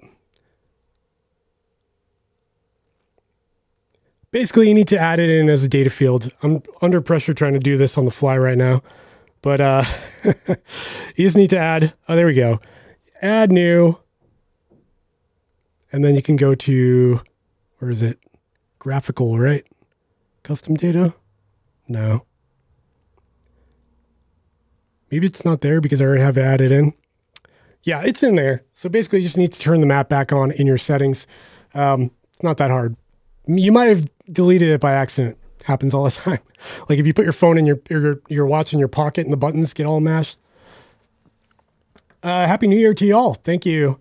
Basically, 4.29 4.67
you 4.67 4.75
need 4.75 4.87
to 4.89 4.99
add 4.99 5.17
it 5.17 5.29
in 5.31 5.49
as 5.49 5.63
a 5.63 5.67
data 5.67 5.89
field. 5.89 6.31
I'm 6.43 6.61
under 6.83 7.01
pressure 7.01 7.33
trying 7.33 7.53
to 7.53 7.59
do 7.59 7.77
this 7.77 7.97
on 7.97 8.05
the 8.05 8.11
fly 8.11 8.37
right 8.37 8.59
now, 8.59 8.83
but 9.41 9.59
uh, 9.59 9.83
you 10.23 11.25
just 11.25 11.35
need 11.35 11.49
to 11.49 11.57
add. 11.57 11.95
Oh, 12.07 12.15
there 12.15 12.27
we 12.27 12.35
go. 12.35 12.59
Add 13.23 13.51
new, 13.51 13.97
and 15.91 16.03
then 16.03 16.13
you 16.13 16.21
can 16.21 16.35
go 16.35 16.53
to 16.53 17.21
where 17.79 17.89
is 17.89 18.03
it? 18.03 18.19
Graphical, 18.77 19.39
right? 19.39 19.65
Custom 20.43 20.75
data? 20.75 21.15
No. 21.87 22.27
Maybe 25.11 25.27
it's 25.27 25.43
not 25.43 25.61
there 25.61 25.81
because 25.81 26.01
I 26.01 26.05
already 26.05 26.21
have 26.21 26.37
it 26.37 26.41
added 26.43 26.71
in. 26.71 26.93
Yeah, 27.83 28.01
it's 28.01 28.23
in 28.23 28.35
there. 28.35 28.63
So 28.73 28.89
basically, 28.89 29.19
you 29.19 29.25
just 29.25 29.37
need 29.37 29.51
to 29.53 29.59
turn 29.59 29.81
the 29.81 29.87
map 29.87 30.07
back 30.07 30.31
on 30.31 30.51
in 30.51 30.67
your 30.67 30.77
settings. 30.77 31.27
Um, 31.73 32.11
it's 32.33 32.43
not 32.43 32.57
that 32.57 32.69
hard. 32.69 32.95
You 33.47 33.71
might 33.71 33.89
have 33.89 34.09
deleted 34.31 34.69
it 34.69 34.79
by 34.79 34.93
accident. 34.93 35.37
Happens 35.65 35.93
all 35.93 36.03
the 36.05 36.11
time. 36.11 36.39
like 36.89 36.99
if 36.99 37.05
you 37.05 37.13
put 37.13 37.23
your 37.25 37.33
phone 37.33 37.57
in 37.57 37.65
your 37.65 37.79
your, 37.89 38.21
your 38.29 38.45
watch 38.45 38.71
in 38.73 38.79
your 38.79 38.87
pocket 38.87 39.25
and 39.25 39.33
the 39.33 39.37
buttons 39.37 39.73
get 39.73 39.85
all 39.85 39.99
mashed. 39.99 40.37
Uh, 42.23 42.45
Happy 42.45 42.67
New 42.67 42.77
Year 42.77 42.93
to 42.93 43.05
you 43.05 43.15
all. 43.15 43.33
Thank 43.33 43.65
you. 43.65 43.99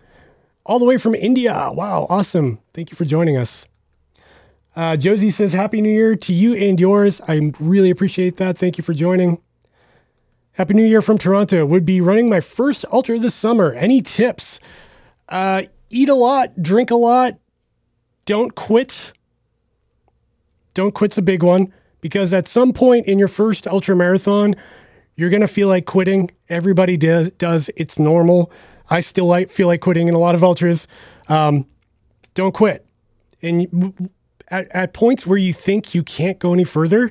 All 0.67 0.79
the 0.79 0.85
way 0.85 0.99
from 0.99 1.15
India. 1.15 1.71
Wow, 1.73 2.07
awesome. 2.11 2.61
Thank 2.75 2.91
you 2.91 2.97
for 2.97 3.07
joining 3.07 3.37
us. 3.37 3.67
Uh, 4.77 4.97
Josie 4.97 5.31
says, 5.31 5.55
Happy 5.55 5.81
New 5.81 5.91
Year 5.91 6.15
to 6.17 6.33
you 6.33 6.55
and 6.55 6.79
yours. 6.79 7.21
I 7.27 7.53
really 7.59 7.91
appreciate 7.91 8.37
that. 8.37 8.59
Thank 8.59 8.77
you 8.79 8.85
for 8.85 8.93
joining. 8.93 9.41
Happy 10.61 10.75
New 10.75 10.85
Year 10.85 11.01
from 11.01 11.17
Toronto. 11.17 11.65
Would 11.65 11.87
be 11.87 12.03
running 12.03 12.29
my 12.29 12.41
first 12.41 12.85
ultra 12.93 13.19
this 13.19 13.35
summer. 13.35 13.73
Any 13.73 14.03
tips? 14.03 14.61
Uh, 15.27 15.63
eat 15.89 16.11
a 16.11 16.15
lot, 16.15 16.63
drink 16.63 16.91
a 16.91 16.97
lot, 16.97 17.39
don't 18.27 18.55
quit. 18.55 19.15
Don't 20.75 20.93
quit's 20.93 21.17
a 21.17 21.23
big 21.23 21.43
one 21.43 21.73
because 22.03 22.35
at 22.35 22.47
some 22.47 22.75
point 22.75 23.07
in 23.07 23.19
your 23.19 23.27
first 23.27 23.67
ultra 23.67 23.97
marathon, 23.97 24.55
you're 25.17 25.31
going 25.31 25.41
to 25.41 25.49
feel 25.49 25.67
like 25.67 25.87
quitting. 25.87 26.31
Everybody 26.51 26.99
does, 26.99 27.31
does. 27.39 27.71
It's 27.75 27.99
normal. 27.99 28.53
I 28.91 29.01
still 29.01 29.25
like, 29.25 29.49
feel 29.51 29.67
like 29.67 29.81
quitting 29.81 30.09
in 30.09 30.15
a 30.15 30.19
lot 30.19 30.35
of 30.35 30.45
ultras. 30.45 30.87
Um, 31.31 31.65
don't 32.35 32.53
quit. 32.53 32.85
And 33.41 34.11
at, 34.49 34.69
at 34.73 34.93
points 34.93 35.27
where 35.27 35.39
you 35.39 35.55
think 35.55 35.95
you 35.95 36.03
can't 36.03 36.39
go 36.39 36.53
any 36.53 36.65
further, 36.65 37.11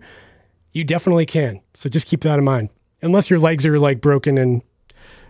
you 0.72 0.84
definitely 0.84 1.26
can. 1.26 1.62
So 1.74 1.90
just 1.90 2.06
keep 2.06 2.22
that 2.22 2.38
in 2.38 2.46
mind. 2.46 2.70
Unless 3.02 3.30
your 3.30 3.40
legs 3.40 3.66
are 3.66 3.80
like 3.80 4.02
broken 4.02 4.38
and 4.38 4.62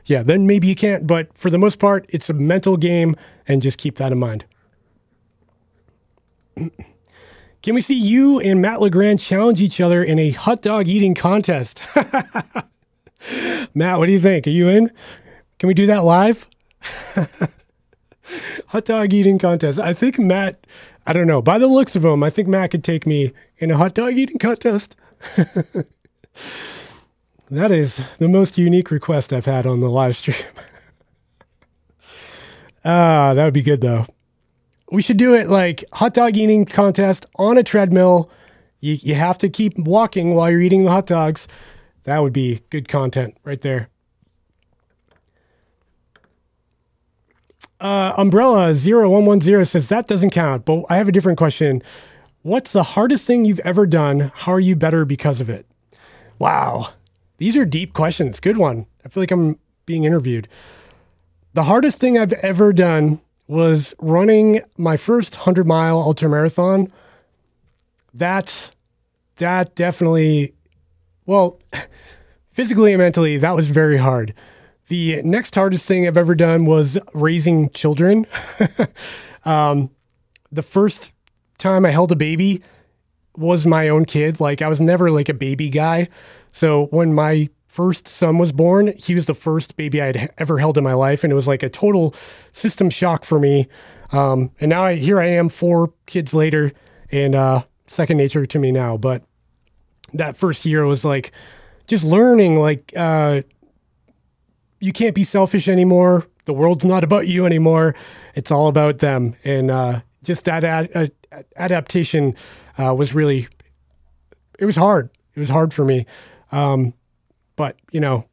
yeah, 0.06 0.24
then 0.24 0.48
maybe 0.48 0.68
you 0.68 0.76
can't. 0.76 1.06
But 1.06 1.36
for 1.38 1.50
the 1.50 1.58
most 1.58 1.78
part, 1.80 2.06
it's 2.10 2.30
a 2.30 2.34
mental 2.34 2.78
game 2.78 3.16
and 3.48 3.62
just 3.62 3.78
keep 3.78 3.98
that 3.98 4.12
in 4.12 4.20
mind. 4.20 4.46
Can 7.62 7.76
we 7.76 7.82
see 7.82 7.96
you 7.96 8.40
and 8.40 8.62
Matt 8.62 8.80
Legrand 8.80 9.20
challenge 9.20 9.62
each 9.62 9.82
other 9.82 10.02
in 10.02 10.18
a 10.18 10.32
hot 10.32 10.62
dog 10.62 10.88
eating 10.88 11.14
contest? 11.14 11.82
Matt, 13.74 14.00
what 14.00 14.06
do 14.06 14.14
you 14.14 14.20
think? 14.20 14.48
Are 14.48 14.52
you 14.52 14.70
in? 14.70 14.90
Can 15.60 15.68
we 15.68 15.74
do 15.74 15.86
that 15.88 16.06
live? 16.06 16.48
hot 18.68 18.86
dog 18.86 19.14
eating 19.14 19.38
contest. 19.38 19.78
I 19.78 19.94
think 19.94 20.18
Matt, 20.18 20.66
I 21.06 21.12
don't 21.12 21.28
know, 21.28 21.42
by 21.42 21.60
the 21.60 21.68
looks 21.68 21.98
of 21.98 22.06
him, 22.06 22.24
I 22.24 22.30
think 22.30 22.48
Matt 22.48 22.72
could 22.72 22.84
take 22.84 23.06
me 23.06 23.34
in 23.58 23.72
a 23.72 23.78
hot 23.78 23.94
dog 23.94 24.18
eating 24.18 24.40
contest. 24.40 24.96
that 27.52 27.72
is 27.72 28.00
the 28.18 28.28
most 28.28 28.58
unique 28.58 28.92
request 28.92 29.34
I've 29.34 29.46
had 29.46 29.66
on 29.66 29.80
the 29.80 29.90
live 29.90 30.16
stream. 30.16 30.38
ah, 32.86 33.34
that 33.34 33.44
would 33.44 33.54
be 33.54 33.62
good 33.62 33.82
though. 33.82 34.06
We 34.92 35.02
should 35.02 35.18
do 35.18 35.34
it 35.34 35.48
like 35.50 35.84
hot 35.94 36.14
dog 36.14 36.38
eating 36.38 36.66
contest 36.66 37.26
on 37.36 37.58
a 37.58 37.64
treadmill. 37.64 38.30
You, 38.80 38.98
you 39.02 39.16
have 39.16 39.38
to 39.40 39.50
keep 39.50 39.78
walking 39.78 40.34
while 40.34 40.50
you're 40.50 40.62
eating 40.62 40.86
the 40.86 40.92
hot 40.92 41.06
dogs. 41.06 41.48
That 42.04 42.20
would 42.20 42.34
be 42.34 42.62
good 42.70 42.88
content 42.88 43.38
right 43.44 43.62
there. 43.62 43.90
Uh, 47.80 48.14
Umbrella 48.18 48.74
0110 48.74 49.64
says 49.66 49.88
that 49.88 50.08
doesn't 50.08 50.32
count, 50.32 50.66
but 50.66 50.84
I 50.90 50.98
have 50.98 51.08
a 51.08 51.12
different 51.12 51.38
question. 51.38 51.82
What's 52.42 52.72
the 52.72 52.84
hardest 52.84 53.26
thing 53.26 53.46
you've 53.46 53.60
ever 53.60 53.86
done? 53.86 54.32
How 54.34 54.54
are 54.54 54.60
you 54.60 54.76
better 54.76 55.06
because 55.06 55.40
of 55.40 55.50
it? 55.50 55.66
Wow. 56.40 56.90
These 57.40 57.56
are 57.56 57.66
deep 57.66 57.94
questions. 57.94 58.40
Good 58.40 58.58
one. 58.58 58.86
I 59.04 59.10
feel 59.10 59.24
like 59.24 59.32
I'm 59.32 59.58
being 59.86 60.04
interviewed. 60.04 60.48
The 61.54 61.64
hardest 61.64 62.00
thing 62.00 62.18
I've 62.18 62.34
ever 62.34 62.74
done 62.74 63.22
was 63.48 63.96
running 63.98 64.62
my 64.78 64.98
first 64.98 65.36
100 65.36 65.66
mile 65.66 65.98
ultra 65.98 66.30
marathon. 66.30 66.92
That's 68.14 68.72
that 69.38 69.74
definitely 69.74 70.54
well, 71.26 71.60
physically 72.52 72.92
and 72.92 73.00
mentally 73.00 73.38
that 73.38 73.56
was 73.56 73.68
very 73.68 73.98
hard. 73.98 74.34
The 74.90 75.22
next 75.22 75.56
hardest 75.56 75.86
thing 75.86 76.08
I've 76.08 76.18
ever 76.18 76.36
done 76.36 76.66
was 76.66 76.98
raising 77.14 77.70
children. 77.70 78.28
um, 79.46 79.92
the 80.52 80.64
first 80.64 81.14
time 81.58 81.86
I 81.86 81.92
held 81.92 82.12
a 82.12 82.16
baby 82.16 82.62
was 83.38 83.66
my 83.66 83.88
own 83.88 84.04
kid. 84.04 84.40
Like 84.42 84.62
I 84.62 84.68
was 84.68 84.82
never 84.82 85.10
like 85.10 85.30
a 85.30 85.34
baby 85.34 85.70
guy. 85.70 86.10
So 86.52 86.86
when 86.88 87.14
my 87.14 87.50
first 87.68 88.08
son 88.08 88.38
was 88.38 88.52
born, 88.52 88.94
he 88.98 89.16
was 89.16 89.26
the 89.28 89.36
first 89.36 89.78
baby 89.78 90.02
I'd 90.02 90.34
ever 90.38 90.58
held 90.58 90.78
in 90.78 90.84
my 90.84 90.94
life, 90.94 91.24
and 91.24 91.32
it 91.32 91.36
was 91.36 91.48
like 91.48 91.64
a 91.64 91.70
total 91.70 92.16
system 92.52 92.90
shock 92.90 93.24
for 93.24 93.40
me. 93.40 93.68
Um, 94.12 94.52
and 94.60 94.70
now 94.70 94.84
I, 94.84 94.96
here 94.96 95.20
I 95.20 95.28
am, 95.28 95.50
four 95.50 95.94
kids 96.06 96.34
later, 96.34 96.72
and 97.12 97.36
uh, 97.36 97.64
second 97.88 98.18
nature 98.18 98.46
to 98.46 98.60
me 98.60 98.72
now. 98.72 98.98
But 98.98 99.24
that 100.14 100.36
first 100.36 100.66
year 100.66 100.86
was 100.86 101.06
like 101.06 101.32
just 101.88 102.04
learning, 102.04 102.60
like 102.60 102.92
uh, 102.98 103.44
you 104.80 104.92
can't 104.92 105.16
be 105.16 105.24
selfish 105.24 105.68
anymore. 105.68 106.26
The 106.46 106.54
world's 106.54 106.86
not 106.86 107.04
about 107.04 107.28
you 107.28 107.46
anymore. 107.46 107.94
It's 108.34 108.50
all 108.50 108.68
about 108.68 109.00
them, 109.00 109.36
and 109.44 109.70
uh, 109.70 110.02
just 110.24 110.46
that 110.46 110.64
ad- 110.64 110.90
uh, 110.96 111.08
adaptation 111.56 112.36
uh, 112.78 112.96
was 112.96 113.14
really 113.14 113.48
it 114.58 114.66
was 114.66 114.76
hard. 114.76 115.10
It 115.36 115.40
was 115.40 115.50
hard 115.50 115.74
for 115.74 115.86
me. 115.86 116.06
Um, 116.52 116.94
but 117.56 117.78
you 117.92 118.00
know, 118.00 118.26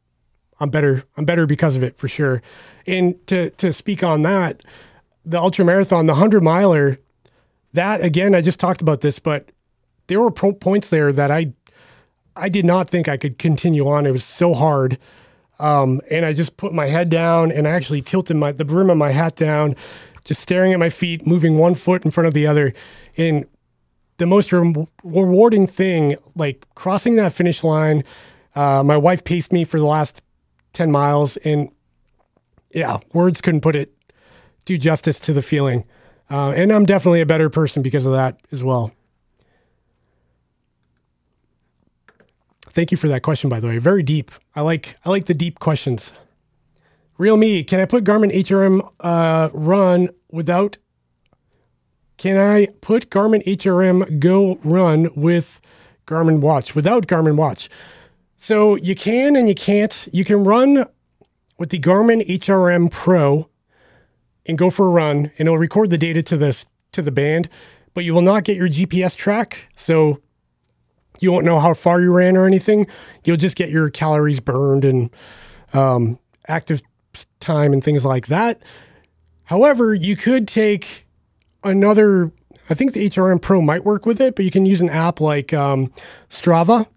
I'm 0.59 0.69
better. 0.69 1.03
I'm 1.17 1.25
better 1.25 1.45
because 1.45 1.75
of 1.75 1.83
it 1.83 1.97
for 1.97 2.07
sure. 2.07 2.41
And 2.85 3.15
to 3.27 3.49
to 3.51 3.73
speak 3.73 4.03
on 4.03 4.21
that, 4.23 4.61
the 5.25 5.39
ultra 5.39 5.65
marathon, 5.65 6.05
the 6.05 6.15
hundred 6.15 6.43
miler, 6.43 6.97
that 7.73 8.01
again, 8.01 8.33
I 8.33 8.41
just 8.41 8.59
talked 8.59 8.81
about 8.81 9.01
this, 9.01 9.19
but 9.19 9.51
there 10.07 10.21
were 10.21 10.31
points 10.31 10.89
there 10.89 11.11
that 11.11 11.31
I 11.31 11.53
I 12.35 12.49
did 12.49 12.65
not 12.65 12.89
think 12.89 13.07
I 13.07 13.17
could 13.17 13.37
continue 13.37 13.87
on. 13.87 14.05
It 14.05 14.11
was 14.11 14.23
so 14.23 14.53
hard. 14.53 14.97
Um, 15.59 16.01
and 16.11 16.23
I 16.23 16.33
just 16.33 16.55
put 16.57 16.71
my 16.71 16.87
head 16.87 17.09
down 17.09 17.51
and 17.51 17.67
I 17.67 17.71
actually 17.71 18.01
tilted 18.01 18.37
my 18.37 18.51
the 18.51 18.65
brim 18.65 18.89
of 18.89 18.97
my 18.97 19.11
hat 19.11 19.35
down, 19.35 19.75
just 20.23 20.41
staring 20.41 20.73
at 20.73 20.79
my 20.79 20.89
feet, 20.89 21.25
moving 21.25 21.57
one 21.57 21.75
foot 21.75 22.05
in 22.05 22.11
front 22.11 22.27
of 22.27 22.33
the 22.33 22.47
other. 22.47 22.73
And 23.17 23.45
the 24.17 24.25
most 24.25 24.51
re- 24.51 24.87
rewarding 25.03 25.67
thing, 25.67 26.17
like 26.35 26.65
crossing 26.75 27.15
that 27.15 27.33
finish 27.33 27.63
line, 27.63 28.03
uh, 28.55 28.83
my 28.83 28.97
wife 28.97 29.23
paced 29.23 29.51
me 29.51 29.63
for 29.63 29.79
the 29.79 29.85
last 29.85 30.21
10 30.73 30.91
miles, 30.91 31.37
and 31.37 31.69
yeah, 32.71 32.99
words 33.13 33.41
couldn't 33.41 33.61
put 33.61 33.75
it, 33.75 33.93
do 34.65 34.77
justice 34.77 35.19
to 35.21 35.33
the 35.33 35.41
feeling. 35.41 35.85
Uh, 36.29 36.51
and 36.51 36.71
I'm 36.71 36.85
definitely 36.85 37.21
a 37.21 37.25
better 37.25 37.49
person 37.49 37.81
because 37.81 38.05
of 38.05 38.11
that 38.13 38.39
as 38.51 38.63
well. 38.63 38.91
Thank 42.71 42.91
you 42.91 42.97
for 42.97 43.07
that 43.07 43.23
question, 43.23 43.49
by 43.49 43.59
the 43.59 43.67
way. 43.67 43.77
Very 43.79 44.03
deep. 44.03 44.29
I 44.55 44.61
like 44.61 44.97
I 45.03 45.09
like 45.09 45.25
the 45.25 45.33
deep 45.33 45.57
questions. 45.59 46.11
Real 47.17 47.37
me, 47.37 47.63
can 47.63 47.79
I 47.79 47.85
put 47.85 48.03
Garmin 48.03 48.31
HRM 48.31 48.87
uh, 48.99 49.49
run 49.51 50.09
without? 50.29 50.77
Can 52.17 52.37
I 52.37 52.67
put 52.81 53.09
Garmin 53.09 53.45
HRM 53.45 54.19
Go 54.19 54.59
run 54.63 55.09
with 55.15 55.61
Garmin 56.07 56.39
Watch 56.39 56.73
without 56.73 57.05
Garmin 57.05 57.35
Watch? 57.35 57.69
So 58.37 58.75
you 58.75 58.95
can 58.95 59.35
and 59.35 59.47
you 59.47 59.55
can't. 59.55 60.07
You 60.11 60.23
can 60.23 60.43
run 60.43 60.85
with 61.57 61.69
the 61.69 61.79
Garmin 61.79 62.27
HRM 62.27 62.89
Pro 62.91 63.49
and 64.45 64.57
go 64.57 64.69
for 64.69 64.87
a 64.87 64.89
run, 64.89 65.31
and 65.37 65.47
it'll 65.47 65.57
record 65.57 65.89
the 65.89 65.97
data 65.97 66.23
to 66.23 66.37
this 66.37 66.65
to 66.93 67.01
the 67.01 67.11
band, 67.11 67.49
but 67.93 68.03
you 68.03 68.13
will 68.13 68.21
not 68.21 68.43
get 68.43 68.57
your 68.57 68.69
GPS 68.69 69.15
track. 69.15 69.69
So 69.75 70.21
you 71.19 71.31
won't 71.31 71.45
know 71.45 71.59
how 71.59 71.73
far 71.73 72.01
you 72.01 72.11
ran 72.11 72.37
or 72.37 72.45
anything. 72.45 72.87
You'll 73.23 73.37
just 73.37 73.55
get 73.55 73.69
your 73.69 73.89
calories 73.89 74.39
burned 74.39 74.85
and 74.85 75.09
um, 75.73 76.19
active 76.47 76.81
time 77.39 77.73
and 77.73 77.83
things 77.83 78.05
like 78.05 78.27
that. 78.27 78.61
However, 79.45 79.93
you 79.93 80.15
could 80.15 80.47
take 80.47 81.06
another. 81.69 82.31
I 82.69 82.73
think 82.73 82.93
the 82.93 83.09
HRM 83.09 83.41
Pro 83.41 83.61
might 83.61 83.85
work 83.85 84.05
with 84.05 84.19
it, 84.19 84.35
but 84.35 84.43
you 84.43 84.51
can 84.51 84.65
use 84.65 84.81
an 84.81 84.89
app 84.89 85.21
like 85.21 85.53
um, 85.53 85.91
Strava 86.29 86.87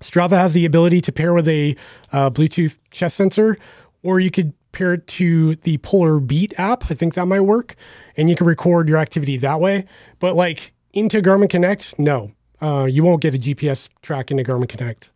Strava 0.00 0.32
has 0.32 0.52
the 0.52 0.64
ability 0.64 1.00
to 1.02 1.12
pair 1.12 1.34
with 1.34 1.48
a 1.48 1.76
uh, 2.12 2.30
Bluetooth 2.30 2.78
chest 2.90 3.16
sensor, 3.16 3.58
or 4.02 4.20
you 4.20 4.30
could 4.30 4.52
pair 4.72 4.94
it 4.94 5.06
to 5.06 5.56
the 5.56 5.78
Polar 5.78 6.20
Beat 6.20 6.54
app. 6.58 6.90
I 6.90 6.94
think 6.94 7.14
that 7.14 7.26
might 7.26 7.40
work, 7.40 7.74
and 8.16 8.30
you 8.30 8.36
can 8.36 8.46
record 8.46 8.88
your 8.88 8.98
activity 8.98 9.36
that 9.38 9.60
way. 9.60 9.86
But 10.18 10.34
like 10.34 10.72
into 10.92 11.20
Garmin 11.20 11.50
Connect, 11.50 11.98
no, 11.98 12.32
uh, 12.60 12.86
you 12.88 13.02
won't 13.02 13.22
get 13.22 13.34
a 13.34 13.38
GPS 13.38 13.88
track 14.02 14.30
into 14.30 14.44
Garmin 14.44 14.68
Connect. 14.68 15.10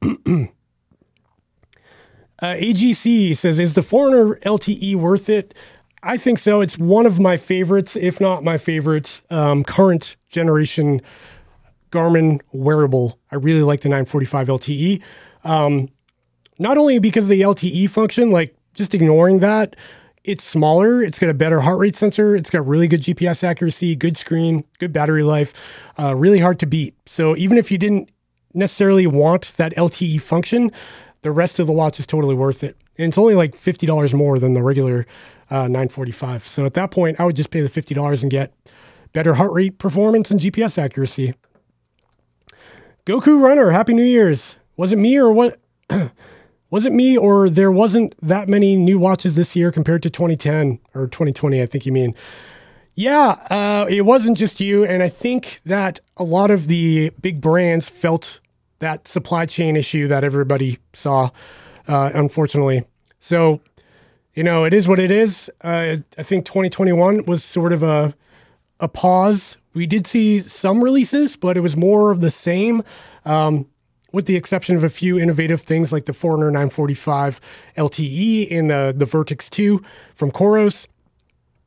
uh, 0.02 0.46
AGC 2.42 3.36
says, 3.36 3.58
"Is 3.58 3.74
the 3.74 3.82
Forerunner 3.82 4.36
LTE 4.36 4.96
worth 4.96 5.28
it?" 5.28 5.54
I 6.02 6.16
think 6.16 6.38
so. 6.38 6.60
It's 6.60 6.78
one 6.78 7.06
of 7.06 7.18
my 7.18 7.36
favorites, 7.36 7.96
if 7.96 8.20
not 8.20 8.44
my 8.44 8.56
favorite, 8.56 9.20
um, 9.30 9.64
current 9.64 10.16
generation 10.30 11.00
Garmin 11.90 12.40
wearable. 12.52 13.18
I 13.32 13.36
really 13.36 13.62
like 13.62 13.80
the 13.80 13.88
945 13.88 14.48
LTE. 14.48 15.02
Um, 15.44 15.88
not 16.58 16.76
only 16.76 16.98
because 16.98 17.24
of 17.24 17.30
the 17.30 17.40
LTE 17.42 17.90
function, 17.90 18.30
like 18.30 18.54
just 18.74 18.94
ignoring 18.94 19.40
that, 19.40 19.76
it's 20.24 20.44
smaller. 20.44 21.02
It's 21.02 21.18
got 21.18 21.30
a 21.30 21.34
better 21.34 21.60
heart 21.60 21.78
rate 21.78 21.96
sensor. 21.96 22.36
It's 22.36 22.50
got 22.50 22.66
really 22.66 22.86
good 22.86 23.02
GPS 23.02 23.42
accuracy, 23.42 23.96
good 23.96 24.16
screen, 24.16 24.64
good 24.78 24.92
battery 24.92 25.22
life, 25.22 25.52
uh, 25.98 26.14
really 26.14 26.40
hard 26.40 26.58
to 26.60 26.66
beat. 26.66 26.94
So 27.06 27.36
even 27.36 27.56
if 27.56 27.70
you 27.70 27.78
didn't 27.78 28.10
necessarily 28.54 29.06
want 29.06 29.54
that 29.56 29.74
LTE 29.74 30.20
function, 30.20 30.70
the 31.22 31.30
rest 31.30 31.58
of 31.58 31.66
the 31.66 31.72
watch 31.72 31.98
is 31.98 32.06
totally 32.06 32.34
worth 32.34 32.62
it. 32.62 32.76
And 32.98 33.08
it's 33.08 33.18
only 33.18 33.34
like 33.34 33.56
$50 33.56 34.12
more 34.12 34.38
than 34.38 34.54
the 34.54 34.62
regular 34.62 35.06
uh, 35.50 35.68
945. 35.68 36.46
So 36.46 36.64
at 36.64 36.74
that 36.74 36.90
point, 36.90 37.20
I 37.20 37.24
would 37.24 37.36
just 37.36 37.50
pay 37.50 37.60
the 37.60 37.68
$50 37.68 38.22
and 38.22 38.30
get 38.30 38.52
better 39.12 39.34
heart 39.34 39.52
rate 39.52 39.78
performance 39.78 40.30
and 40.30 40.40
GPS 40.40 40.78
accuracy. 40.78 41.34
Goku 43.06 43.40
Runner, 43.40 43.70
Happy 43.70 43.94
New 43.94 44.04
Year's. 44.04 44.56
Was 44.76 44.92
it 44.92 44.96
me 44.96 45.16
or 45.16 45.32
what? 45.32 45.58
was 46.70 46.84
it 46.84 46.92
me 46.92 47.16
or 47.16 47.48
there 47.48 47.72
wasn't 47.72 48.14
that 48.20 48.48
many 48.48 48.76
new 48.76 48.98
watches 48.98 49.34
this 49.34 49.56
year 49.56 49.72
compared 49.72 50.02
to 50.02 50.10
2010 50.10 50.78
or 50.94 51.06
2020? 51.06 51.62
I 51.62 51.66
think 51.66 51.86
you 51.86 51.92
mean. 51.92 52.14
Yeah, 52.94 53.38
uh, 53.48 53.86
it 53.88 54.02
wasn't 54.02 54.36
just 54.36 54.60
you. 54.60 54.84
And 54.84 55.02
I 55.02 55.08
think 55.08 55.60
that 55.64 56.00
a 56.16 56.24
lot 56.24 56.50
of 56.50 56.66
the 56.66 57.10
big 57.20 57.40
brands 57.40 57.88
felt 57.88 58.40
that 58.80 59.08
supply 59.08 59.46
chain 59.46 59.76
issue 59.76 60.08
that 60.08 60.24
everybody 60.24 60.78
saw, 60.92 61.30
uh, 61.86 62.10
unfortunately. 62.12 62.84
So, 63.20 63.60
you 64.38 64.44
know, 64.44 64.62
it 64.62 64.72
is 64.72 64.86
what 64.86 65.00
it 65.00 65.10
is. 65.10 65.50
Uh, 65.64 65.96
I 66.16 66.22
think 66.22 66.46
2021 66.46 67.24
was 67.24 67.42
sort 67.42 67.72
of 67.72 67.82
a 67.82 68.14
a 68.78 68.86
pause. 68.86 69.58
We 69.74 69.84
did 69.84 70.06
see 70.06 70.38
some 70.38 70.80
releases, 70.80 71.34
but 71.34 71.56
it 71.56 71.60
was 71.60 71.76
more 71.76 72.12
of 72.12 72.20
the 72.20 72.30
same, 72.30 72.84
um, 73.24 73.66
with 74.12 74.26
the 74.26 74.36
exception 74.36 74.76
of 74.76 74.84
a 74.84 74.88
few 74.90 75.18
innovative 75.18 75.62
things 75.62 75.90
like 75.90 76.04
the 76.04 76.12
Forerunner 76.12 76.52
945 76.52 77.40
LTE 77.76 78.52
and 78.52 78.70
the, 78.70 78.94
the 78.96 79.06
Vertix 79.06 79.50
2 79.50 79.82
from 80.14 80.30
Coros. 80.30 80.86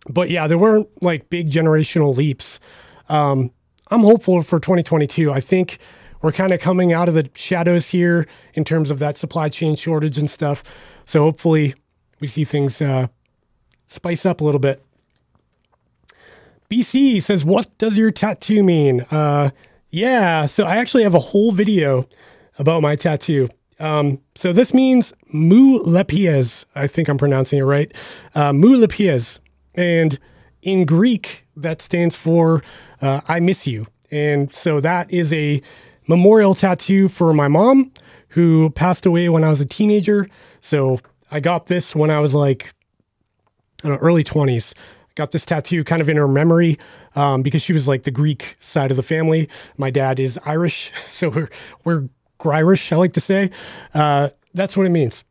But 0.10 0.30
yeah, 0.30 0.48
there 0.48 0.57
weren't 0.57 0.88
like 1.03 1.30
big 1.30 1.52
generational 1.52 2.15
leaps. 2.15 2.61
Um, 3.10 3.52
I'm 3.89 4.03
hopeful 4.03 4.43
for 4.43 4.61
2022. 4.61 5.30
I 5.30 5.41
think 5.41 5.77
we're 6.22 6.31
kind 6.31 6.53
of 6.53 6.61
coming 6.61 6.93
out 6.93 7.10
of 7.10 7.15
the 7.15 7.30
shadows 7.35 7.89
here 7.89 8.26
in 8.53 8.64
terms 8.64 8.91
of 8.91 8.99
that 8.99 9.18
supply 9.18 9.49
chain 9.49 9.76
shortage 9.76 10.18
and 10.18 10.30
stuff. 10.30 10.64
So 11.03 11.23
hopefully 11.23 11.76
we 12.22 12.27
see 12.27 12.45
things 12.45 12.81
uh, 12.81 13.07
spice 13.88 14.26
up 14.26 14.39
a 14.39 14.43
little 14.45 14.60
bit. 14.60 14.81
BC 16.69 17.22
says, 17.22 17.43
What 17.43 17.77
does 17.77 17.98
your 17.98 18.11
tattoo 18.11 18.64
mean? 18.64 19.02
Uh, 19.11 19.49
yeah, 19.89 20.45
so 20.45 20.64
I 20.64 20.77
actually 20.77 21.03
have 21.03 21.15
a 21.15 21.19
whole 21.19 21.52
video 21.52 22.07
about 22.57 22.81
my 22.81 22.95
tattoo. 22.95 23.49
Um, 23.80 24.22
so 24.35 24.53
this 24.53 24.73
means 24.73 25.11
mu. 25.34 25.80
I 25.84 26.88
think 26.88 27.10
I'm 27.10 27.18
pronouncing 27.18 27.60
it 27.60 27.64
right. 27.64 27.91
Uh, 28.34 28.53
mu. 28.53 28.88
And 29.76 30.19
in 30.61 30.85
Greek, 30.85 31.45
that 31.57 31.81
stands 31.81 32.15
for 32.15 32.64
uh, 33.02 33.22
I 33.27 33.39
miss 33.41 33.68
you. 33.68 33.88
And 34.11 34.53
so 34.53 34.80
that 34.80 35.11
is 35.11 35.34
a 35.34 35.61
memorial 36.07 36.53
tattoo 36.53 37.07
for 37.07 37.34
my 37.34 37.48
mom 37.48 37.91
who 38.30 38.69
passed 38.69 39.06
away 39.06 39.27
when 39.30 39.43
I 39.43 39.49
was 39.49 39.60
a 39.60 39.65
teenager. 39.65 40.30
So 40.61 40.99
I 41.32 41.40
got 41.40 41.68
this 41.68 41.95
when 41.95 42.12
I 42.12 42.20
was 42.20 42.34
like, 42.34 42.74
I 43.84 43.88
don't 43.88 43.94
know, 43.94 44.06
early 44.06 44.24
20s 44.24 44.74
got 45.16 45.32
this 45.32 45.45
tattoo 45.45 45.84
kind 45.84 46.02
of 46.02 46.10
in 46.10 46.18
her 46.18 46.28
memory 46.28 46.78
um, 47.16 47.41
because 47.41 47.62
she 47.62 47.74
was 47.74 47.88
like 47.88 48.03
the 48.03 48.12
Greek 48.12 48.58
side 48.60 48.91
of 48.91 48.98
the 48.98 49.03
family. 49.03 49.49
My 49.78 49.90
dad 49.90 50.20
is 50.20 50.40
Irish, 50.45 50.91
so 51.10 51.30
we're 51.30 51.49
we're 51.84 52.10
Irish. 52.44 52.91
I 52.91 52.95
like 52.95 53.14
to 53.14 53.20
say 53.20 53.52
uh, 53.94 54.30
that's 54.53 54.76
what 54.76 54.86
it 54.86 54.90
means. 54.90 55.24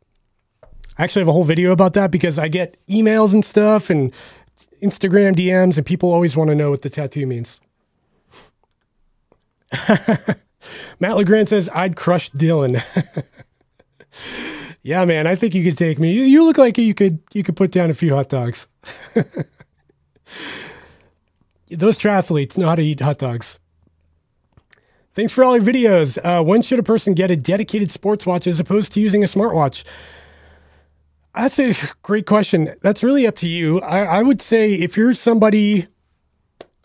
I 0.97 1.03
actually 1.03 1.21
have 1.21 1.29
a 1.29 1.33
whole 1.33 1.43
video 1.43 1.71
about 1.71 1.93
that 1.93 2.11
because 2.11 2.37
I 2.37 2.47
get 2.47 2.77
emails 2.87 3.33
and 3.33 3.43
stuff 3.43 3.89
and 3.89 4.13
Instagram 4.81 5.35
DMs, 5.35 5.77
and 5.77 5.85
people 5.85 6.11
always 6.11 6.35
want 6.35 6.49
to 6.49 6.55
know 6.55 6.69
what 6.69 6.81
the 6.81 6.89
tattoo 6.89 7.25
means. 7.25 7.59
Matt 10.99 11.15
Legrand 11.17 11.49
says, 11.49 11.69
I'd 11.73 11.95
crush 11.95 12.29
Dylan. 12.31 12.83
yeah, 14.83 15.05
man, 15.05 15.27
I 15.27 15.35
think 15.35 15.53
you 15.53 15.63
could 15.63 15.77
take 15.77 15.99
me. 15.99 16.11
You, 16.11 16.23
you 16.23 16.43
look 16.43 16.57
like 16.57 16.77
you 16.77 16.93
could 16.93 17.19
you 17.33 17.43
could 17.43 17.55
put 17.55 17.71
down 17.71 17.89
a 17.89 17.93
few 17.93 18.15
hot 18.15 18.29
dogs. 18.29 18.67
Those 21.69 21.97
triathletes 21.97 22.57
know 22.57 22.67
how 22.67 22.75
to 22.75 22.83
eat 22.83 22.99
hot 22.99 23.17
dogs. 23.17 23.59
Thanks 25.13 25.33
for 25.33 25.43
all 25.43 25.57
your 25.57 25.65
videos. 25.65 26.17
Uh, 26.23 26.43
when 26.43 26.61
should 26.61 26.79
a 26.79 26.83
person 26.83 27.13
get 27.13 27.29
a 27.29 27.35
dedicated 27.35 27.91
sports 27.91 28.25
watch 28.25 28.47
as 28.47 28.59
opposed 28.59 28.93
to 28.93 29.01
using 29.01 29.23
a 29.23 29.27
smartwatch? 29.27 29.83
That's 31.35 31.59
a 31.59 31.75
great 32.01 32.25
question. 32.25 32.73
That's 32.81 33.03
really 33.03 33.27
up 33.27 33.35
to 33.37 33.47
you. 33.47 33.79
I, 33.81 34.03
I 34.03 34.21
would 34.21 34.41
say 34.41 34.73
if 34.73 34.97
you're 34.97 35.13
somebody, 35.13 35.87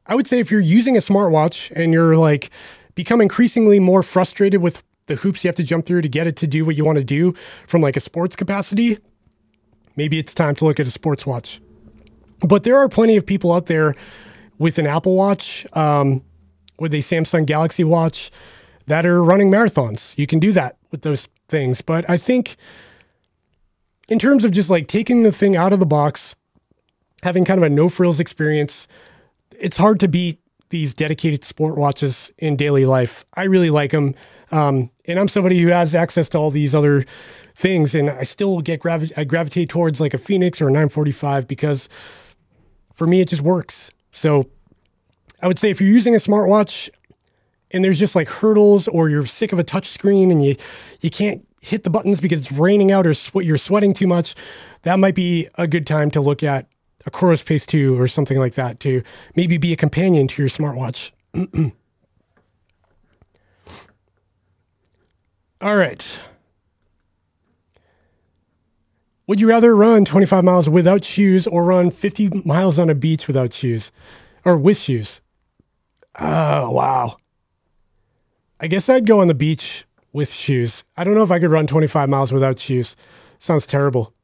I 0.06 0.14
would 0.14 0.26
say 0.26 0.38
if 0.38 0.50
you're 0.50 0.60
using 0.60 0.96
a 0.96 1.00
smartwatch 1.00 1.72
and 1.74 1.92
you're 1.92 2.16
like 2.16 2.50
become 2.94 3.20
increasingly 3.20 3.80
more 3.80 4.02
frustrated 4.02 4.60
with 4.60 4.82
the 5.06 5.16
hoops 5.16 5.44
you 5.44 5.48
have 5.48 5.56
to 5.56 5.62
jump 5.62 5.86
through 5.86 6.02
to 6.02 6.08
get 6.08 6.26
it 6.26 6.36
to 6.36 6.46
do 6.46 6.64
what 6.64 6.76
you 6.76 6.84
want 6.84 6.98
to 6.98 7.04
do 7.04 7.34
from 7.66 7.80
like 7.80 7.96
a 7.96 8.00
sports 8.00 8.36
capacity, 8.36 8.98
maybe 9.96 10.18
it's 10.18 10.34
time 10.34 10.54
to 10.56 10.64
look 10.64 10.78
at 10.80 10.86
a 10.86 10.90
sports 10.90 11.26
watch. 11.26 11.60
But 12.40 12.64
there 12.64 12.76
are 12.76 12.88
plenty 12.88 13.16
of 13.16 13.24
people 13.24 13.52
out 13.52 13.66
there 13.66 13.94
with 14.58 14.78
an 14.78 14.86
Apple 14.86 15.14
Watch, 15.14 15.66
um, 15.72 16.22
with 16.78 16.92
a 16.92 16.98
Samsung 16.98 17.46
Galaxy 17.46 17.84
Watch 17.84 18.30
that 18.86 19.06
are 19.06 19.22
running 19.22 19.50
marathons. 19.50 20.16
You 20.18 20.26
can 20.26 20.38
do 20.38 20.52
that 20.52 20.76
with 20.90 21.02
those 21.02 21.28
things. 21.48 21.80
But 21.80 22.08
I 22.08 22.16
think 22.16 22.56
in 24.08 24.18
terms 24.18 24.44
of 24.44 24.50
just 24.50 24.70
like 24.70 24.86
taking 24.88 25.22
the 25.22 25.32
thing 25.32 25.56
out 25.56 25.72
of 25.72 25.80
the 25.80 25.86
box, 25.86 26.34
having 27.22 27.44
kind 27.44 27.58
of 27.58 27.64
a 27.64 27.70
no 27.70 27.88
frills 27.88 28.20
experience, 28.20 28.86
it's 29.58 29.76
hard 29.76 30.00
to 30.00 30.08
beat 30.08 30.40
these 30.70 30.94
dedicated 30.94 31.44
sport 31.44 31.76
watches 31.76 32.30
in 32.38 32.56
daily 32.56 32.84
life. 32.86 33.24
I 33.34 33.44
really 33.44 33.70
like 33.70 33.92
them. 33.92 34.14
Um, 34.50 34.90
and 35.06 35.18
I'm 35.18 35.28
somebody 35.28 35.60
who 35.60 35.68
has 35.68 35.94
access 35.94 36.28
to 36.30 36.38
all 36.38 36.50
these 36.50 36.74
other 36.74 37.04
things, 37.54 37.94
and 37.94 38.10
I 38.10 38.22
still 38.22 38.60
get 38.60 38.80
gravi- 38.80 39.12
I 39.16 39.24
gravitate 39.24 39.68
towards 39.68 40.00
like 40.00 40.14
a 40.14 40.18
Fenix 40.18 40.60
or 40.60 40.68
a 40.68 40.70
945 40.70 41.46
because 41.46 41.88
for 42.94 43.06
me, 43.06 43.20
it 43.20 43.28
just 43.28 43.42
works. 43.42 43.90
So 44.12 44.48
I 45.42 45.46
would 45.46 45.58
say 45.58 45.70
if 45.70 45.80
you're 45.80 45.90
using 45.90 46.14
a 46.14 46.18
smartwatch 46.18 46.88
and 47.70 47.84
there's 47.84 47.98
just 47.98 48.16
like 48.16 48.28
hurdles 48.28 48.88
or 48.88 49.08
you're 49.08 49.26
sick 49.26 49.52
of 49.52 49.58
a 49.58 49.64
touch 49.64 49.88
screen 49.88 50.30
and 50.30 50.42
you, 50.42 50.56
you 51.00 51.10
can't 51.10 51.46
hit 51.60 51.84
the 51.84 51.90
buttons 51.90 52.20
because 52.20 52.40
it's 52.40 52.52
raining 52.52 52.90
out 52.90 53.06
or 53.06 53.14
you're 53.42 53.58
sweating 53.58 53.92
too 53.92 54.06
much, 54.06 54.34
that 54.82 54.98
might 54.98 55.14
be 55.14 55.48
a 55.56 55.66
good 55.66 55.86
time 55.86 56.10
to 56.12 56.20
look 56.20 56.42
at 56.42 56.66
a 57.04 57.10
Coros 57.10 57.44
Pace 57.44 57.66
2 57.66 58.00
or 58.00 58.08
something 58.08 58.38
like 58.38 58.54
that 58.54 58.80
to 58.80 59.02
maybe 59.34 59.58
be 59.58 59.72
a 59.72 59.76
companion 59.76 60.26
to 60.28 60.42
your 60.42 60.48
smartwatch. 60.48 61.10
All 65.60 65.76
right. 65.76 66.20
Would 69.26 69.40
you 69.40 69.48
rather 69.48 69.74
run 69.74 70.04
25 70.04 70.44
miles 70.44 70.68
without 70.68 71.02
shoes 71.02 71.46
or 71.46 71.64
run 71.64 71.90
50 71.90 72.42
miles 72.44 72.78
on 72.78 72.88
a 72.88 72.94
beach 72.94 73.26
without 73.26 73.52
shoes 73.52 73.90
or 74.44 74.56
with 74.56 74.78
shoes? 74.78 75.20
Oh, 76.18 76.70
wow. 76.70 77.16
I 78.60 78.68
guess 78.68 78.88
I'd 78.88 79.06
go 79.06 79.20
on 79.20 79.26
the 79.26 79.34
beach 79.34 79.84
with 80.12 80.32
shoes. 80.32 80.84
I 80.96 81.04
don't 81.04 81.14
know 81.14 81.22
if 81.22 81.30
I 81.30 81.40
could 81.40 81.50
run 81.50 81.66
25 81.66 82.08
miles 82.08 82.32
without 82.32 82.58
shoes. 82.58 82.94
Sounds 83.38 83.66
terrible. 83.66 84.14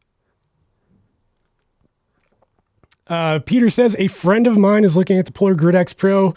Uh, 3.09 3.41
Peter 3.41 3.69
says 3.69 3.97
a 3.99 4.07
friend 4.07 4.47
of 4.47 4.57
mine 4.57 4.85
is 4.85 4.97
looking 4.97 5.19
at 5.19 5.27
the 5.27 5.33
Polar 5.33 5.55
Grit 5.55 5.75
X 5.75 5.93
Pro. 5.93 6.35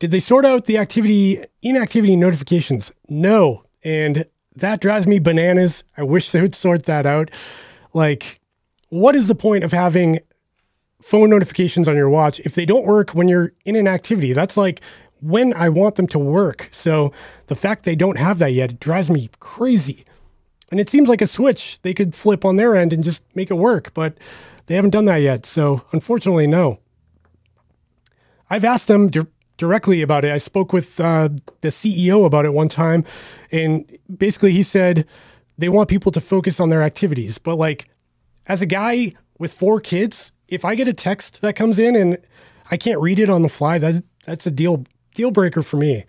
Did 0.00 0.10
they 0.10 0.18
sort 0.18 0.44
out 0.44 0.64
the 0.64 0.78
activity 0.78 1.44
inactivity 1.62 2.16
notifications? 2.16 2.90
No, 3.08 3.64
and 3.84 4.26
that 4.56 4.80
drives 4.80 5.06
me 5.06 5.18
bananas. 5.18 5.84
I 5.96 6.02
wish 6.02 6.30
they 6.30 6.40
would 6.40 6.54
sort 6.54 6.84
that 6.84 7.06
out. 7.06 7.30
Like, 7.94 8.40
what 8.88 9.14
is 9.14 9.28
the 9.28 9.34
point 9.34 9.64
of 9.64 9.72
having 9.72 10.20
phone 11.02 11.30
notifications 11.30 11.88
on 11.88 11.96
your 11.96 12.08
watch 12.08 12.40
if 12.40 12.54
they 12.54 12.64
don't 12.64 12.84
work 12.84 13.10
when 13.10 13.28
you're 13.28 13.52
in 13.64 13.76
an 13.76 13.86
activity? 13.86 14.32
That's 14.32 14.56
like 14.56 14.80
when 15.20 15.52
I 15.54 15.68
want 15.68 15.96
them 15.96 16.06
to 16.08 16.18
work. 16.18 16.68
So 16.72 17.12
the 17.46 17.54
fact 17.54 17.84
they 17.84 17.96
don't 17.96 18.18
have 18.18 18.38
that 18.38 18.52
yet 18.52 18.80
drives 18.80 19.10
me 19.10 19.30
crazy. 19.40 20.04
And 20.70 20.80
it 20.80 20.90
seems 20.90 21.08
like 21.08 21.22
a 21.22 21.26
switch 21.26 21.78
they 21.82 21.94
could 21.94 22.14
flip 22.14 22.44
on 22.44 22.56
their 22.56 22.76
end 22.76 22.92
and 22.92 23.02
just 23.02 23.22
make 23.34 23.50
it 23.50 23.54
work, 23.54 23.94
but 23.94 24.18
they 24.66 24.74
haven't 24.74 24.90
done 24.90 25.06
that 25.06 25.16
yet. 25.16 25.46
So 25.46 25.82
unfortunately, 25.92 26.46
no. 26.46 26.80
I've 28.50 28.64
asked 28.64 28.88
them 28.88 29.10
directly 29.58 30.00
about 30.00 30.24
it. 30.24 30.32
I 30.32 30.38
spoke 30.38 30.72
with 30.72 30.98
uh, 30.98 31.28
the 31.60 31.68
CEO 31.68 32.24
about 32.24 32.46
it 32.46 32.54
one 32.54 32.68
time, 32.68 33.04
and 33.52 33.98
basically 34.16 34.52
he 34.52 34.62
said 34.62 35.06
they 35.58 35.68
want 35.68 35.90
people 35.90 36.12
to 36.12 36.20
focus 36.20 36.60
on 36.60 36.70
their 36.70 36.82
activities. 36.82 37.36
But 37.36 37.56
like, 37.56 37.88
as 38.46 38.62
a 38.62 38.66
guy 38.66 39.12
with 39.38 39.52
four 39.52 39.80
kids, 39.80 40.32
if 40.46 40.64
I 40.64 40.74
get 40.74 40.88
a 40.88 40.92
text 40.94 41.42
that 41.42 41.56
comes 41.56 41.78
in 41.78 41.94
and 41.94 42.16
I 42.70 42.76
can't 42.76 43.00
read 43.00 43.18
it 43.18 43.28
on 43.28 43.42
the 43.42 43.48
fly, 43.48 43.78
that 43.78 44.02
that's 44.24 44.46
a 44.46 44.50
deal 44.50 44.86
deal 45.14 45.30
breaker 45.30 45.62
for 45.62 45.76
me. 45.76 46.04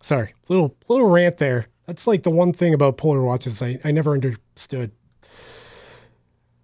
Sorry, 0.00 0.34
little 0.48 0.76
little 0.88 1.08
rant 1.08 1.38
there. 1.38 1.66
That's 1.86 2.06
like 2.06 2.22
the 2.22 2.30
one 2.30 2.52
thing 2.52 2.74
about 2.74 2.98
polar 2.98 3.22
watches 3.22 3.62
I, 3.62 3.80
I 3.82 3.90
never 3.90 4.12
understood. 4.12 4.92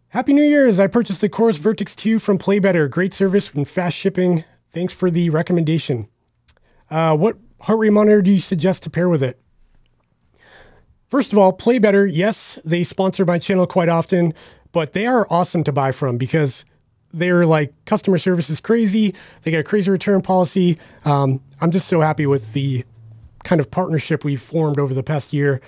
Happy 0.09 0.33
New 0.33 0.45
Year's! 0.45 0.79
I 0.79 0.87
purchased 0.87 1.23
the 1.23 1.29
Coros 1.29 1.59
Vertix 1.59 1.97
2 1.97 2.21
from 2.21 2.39
PlayBetter. 2.39 2.89
Great 2.89 3.13
service 3.13 3.51
and 3.53 3.67
fast 3.67 3.97
shipping. 3.97 4.45
Thanks 4.75 4.93
for 4.93 5.11
the 5.11 5.31
recommendation. 5.31 6.09
Uh, 6.91 7.17
what 7.17 7.37
heart 7.61 7.79
rate 7.79 7.91
monitor 7.91 8.21
do 8.21 8.33
you 8.33 8.41
suggest 8.41 8.83
to 8.83 8.91
pair 8.91 9.09
with 9.09 9.23
it? 9.23 9.41
First 11.09 11.33
of 11.33 11.39
all, 11.39 11.57
PlayBetter, 11.57 12.11
yes, 12.13 12.59
they 12.65 12.83
sponsor 12.83 13.25
my 13.25 13.39
channel 13.39 13.67
quite 13.67 13.89
often, 13.89 14.35
but 14.73 14.93
they 14.93 15.07
are 15.07 15.27
awesome 15.31 15.63
to 15.65 15.73
buy 15.73 15.93
from 15.93 16.19
because 16.19 16.65
They're 17.15 17.47
like 17.47 17.73
customer 17.85 18.19
service 18.19 18.51
is 18.51 18.61
crazy. 18.61 19.15
They 19.43 19.53
got 19.53 19.59
a 19.59 19.65
crazy 19.65 19.89
return 19.91 20.21
policy. 20.21 20.79
Um, 21.05 21.41
I'm 21.61 21.71
just 21.71 21.87
so 21.87 22.01
happy 22.01 22.27
with 22.27 22.53
the 22.55 22.85
kind 23.45 23.61
of 23.61 23.71
partnership 23.71 24.25
we've 24.25 24.43
formed 24.43 24.81
over 24.81 24.93
the 24.93 25.05
past 25.05 25.33
year. 25.33 25.61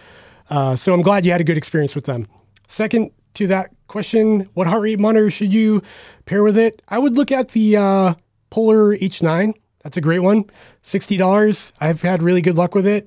Uh, 0.50 0.74
so 0.74 0.92
I'm 0.92 1.02
glad 1.02 1.24
you 1.24 1.30
had 1.30 1.40
a 1.40 1.44
good 1.44 1.56
experience 1.56 1.94
with 1.94 2.06
them. 2.06 2.26
Second 2.66 3.12
to 3.34 3.46
that 3.46 3.70
question, 3.86 4.48
what 4.54 4.66
heart 4.66 4.82
rate 4.82 4.98
monitor 4.98 5.30
should 5.30 5.52
you 5.52 5.82
pair 6.24 6.42
with 6.42 6.58
it? 6.58 6.82
I 6.88 6.98
would 6.98 7.14
look 7.14 7.30
at 7.30 7.50
the 7.50 7.76
uh, 7.76 8.14
Polar 8.56 8.96
H9. 8.96 9.54
That's 9.82 9.98
a 9.98 10.00
great 10.00 10.20
one. 10.20 10.44
$60. 10.82 11.72
I've 11.78 12.00
had 12.00 12.22
really 12.22 12.40
good 12.40 12.54
luck 12.54 12.74
with 12.74 12.86
it, 12.86 13.06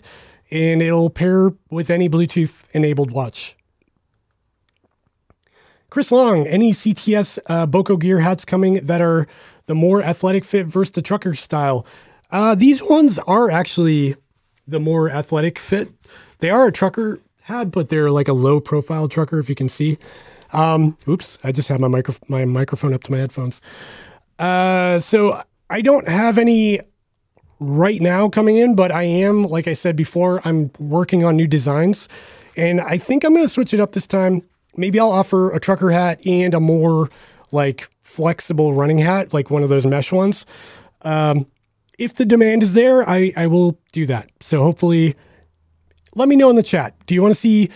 and 0.51 0.79
it'll 0.79 1.09
pair 1.09 1.53
with 1.71 1.89
any 1.89 2.07
Bluetooth 2.07 2.65
enabled 2.71 3.09
watch. 3.09 3.55
Chris 5.89 6.11
Long, 6.11 6.45
any 6.45 6.71
CTS 6.71 7.39
uh, 7.47 7.65
Boco 7.65 7.97
gear 7.97 8.19
hats 8.19 8.45
coming 8.45 8.85
that 8.85 9.01
are 9.01 9.25
the 9.65 9.73
more 9.73 10.03
athletic 10.03 10.45
fit 10.45 10.67
versus 10.67 10.93
the 10.93 11.01
trucker 11.01 11.33
style? 11.33 11.83
Uh, 12.29 12.53
these 12.53 12.83
ones 12.83 13.17
are 13.17 13.49
actually 13.49 14.15
the 14.67 14.79
more 14.79 15.09
athletic 15.09 15.57
fit. 15.57 15.89
They 16.41 16.51
are 16.51 16.67
a 16.67 16.71
trucker 16.71 17.21
hat, 17.41 17.71
but 17.71 17.89
they're 17.89 18.11
like 18.11 18.27
a 18.27 18.33
low 18.33 18.59
profile 18.59 19.07
trucker, 19.07 19.39
if 19.39 19.49
you 19.49 19.55
can 19.55 19.67
see. 19.67 19.97
Um, 20.53 20.95
oops, 21.07 21.39
I 21.43 21.51
just 21.51 21.69
had 21.69 21.79
my 21.79 21.87
micro 21.87 22.13
my 22.27 22.45
microphone 22.45 22.93
up 22.93 23.01
to 23.05 23.11
my 23.11 23.17
headphones. 23.17 23.61
Uh, 24.39 24.97
so 24.99 25.43
I 25.69 25.81
don't 25.81 26.07
have 26.07 26.37
any 26.37 26.79
right 27.59 28.01
now 28.01 28.29
coming 28.29 28.57
in, 28.57 28.73
but 28.73 28.91
I 28.91 29.03
am, 29.03 29.43
like 29.43 29.67
I 29.67 29.73
said 29.73 29.95
before, 29.95 30.41
I'm 30.45 30.71
working 30.79 31.23
on 31.23 31.35
new 31.35 31.47
designs, 31.47 32.09
and 32.55 32.81
I 32.81 32.97
think 32.97 33.23
I'm 33.23 33.33
going 33.33 33.45
to 33.45 33.51
switch 33.51 33.73
it 33.73 33.79
up 33.79 33.91
this 33.91 34.07
time 34.07 34.43
maybe 34.79 34.99
I'll 34.99 35.11
offer 35.11 35.51
a 35.51 35.59
trucker 35.59 35.91
hat 35.91 36.25
and 36.25 36.53
a 36.53 36.59
more 36.59 37.09
like 37.51 37.89
flexible 38.01 38.73
running 38.73 38.97
hat, 38.97 39.33
like 39.33 39.49
one 39.49 39.61
of 39.61 39.69
those 39.69 39.85
mesh 39.85 40.11
ones. 40.11 40.45
Um, 41.01 41.45
if 41.97 42.15
the 42.15 42.25
demand 42.25 42.63
is 42.63 42.73
there, 42.73 43.07
I, 43.07 43.33
I 43.35 43.47
will 43.47 43.77
do 43.91 44.05
that. 44.05 44.29
So 44.41 44.63
hopefully, 44.63 45.15
let 46.15 46.29
me 46.29 46.35
know 46.35 46.49
in 46.49 46.55
the 46.55 46.63
chat. 46.63 46.95
Do 47.05 47.13
you 47.13 47.21
want 47.21 47.33
to 47.33 47.39
see 47.39 47.69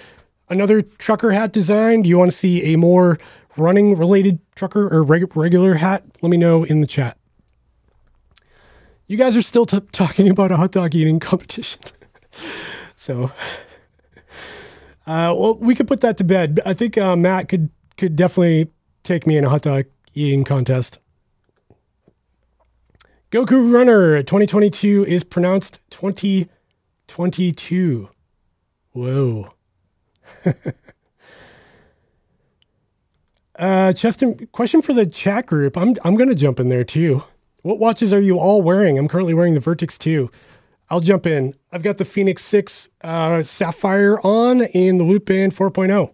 another 0.49 0.81
trucker 0.81 1.31
hat 1.31 1.51
design? 1.51 2.01
Do 2.01 2.09
you 2.09 2.17
want 2.17 2.31
to 2.31 2.37
see 2.37 2.73
a 2.73 2.77
more 2.77 3.19
running 3.57 3.97
related 3.97 4.39
trucker 4.55 4.87
or 4.87 5.03
reg- 5.03 5.35
regular 5.35 5.75
hat? 5.75 6.03
Let 6.21 6.29
me 6.29 6.37
know 6.37 6.63
in 6.63 6.81
the 6.81 6.87
chat. 6.87 7.17
You 9.07 9.17
guys 9.17 9.35
are 9.35 9.41
still 9.41 9.65
t- 9.65 9.81
talking 9.91 10.29
about 10.29 10.51
a 10.51 10.57
hot 10.57 10.71
dog 10.71 10.95
eating 10.95 11.19
competition. 11.19 11.81
so 12.95 13.25
uh, 15.05 15.35
well, 15.35 15.57
we 15.57 15.75
could 15.75 15.87
put 15.87 16.01
that 16.01 16.17
to 16.17 16.23
bed. 16.23 16.59
I 16.65 16.73
think 16.73 16.97
uh, 16.97 17.15
Matt 17.15 17.47
could 17.49 17.69
could 17.97 18.15
definitely 18.15 18.71
take 19.03 19.27
me 19.27 19.37
in 19.37 19.45
a 19.45 19.49
hot 19.49 19.61
dog 19.61 19.85
eating 20.13 20.43
contest. 20.43 20.97
Goku 23.31 23.73
Runner 23.73 24.21
2022 24.21 25.05
is 25.05 25.23
pronounced 25.23 25.79
2022. 25.89 28.09
Whoa. 28.91 29.49
uh, 33.57 33.93
Cheston, 33.93 34.47
question 34.51 34.81
for 34.81 34.93
the 34.93 35.05
chat 35.05 35.45
group. 35.45 35.77
I'm 35.77 35.95
I'm 36.03 36.15
gonna 36.15 36.35
jump 36.35 36.59
in 36.59 36.69
there 36.69 36.83
too. 36.83 37.23
What 37.61 37.79
watches 37.79 38.13
are 38.13 38.21
you 38.21 38.37
all 38.37 38.61
wearing? 38.61 38.97
I'm 38.97 39.07
currently 39.07 39.33
wearing 39.33 39.53
the 39.53 39.61
Vertix 39.61 39.97
2. 39.97 40.29
I'll 40.89 40.99
jump 40.99 41.25
in. 41.25 41.55
I've 41.71 41.81
got 41.81 41.97
the 41.97 42.05
Fenix 42.05 42.43
6 42.43 42.89
uh, 43.01 43.41
Sapphire 43.41 44.19
on 44.19 44.63
and 44.63 44.99
the 44.99 45.05
Whoop 45.05 45.25
Band 45.25 45.55
4.0. 45.55 46.13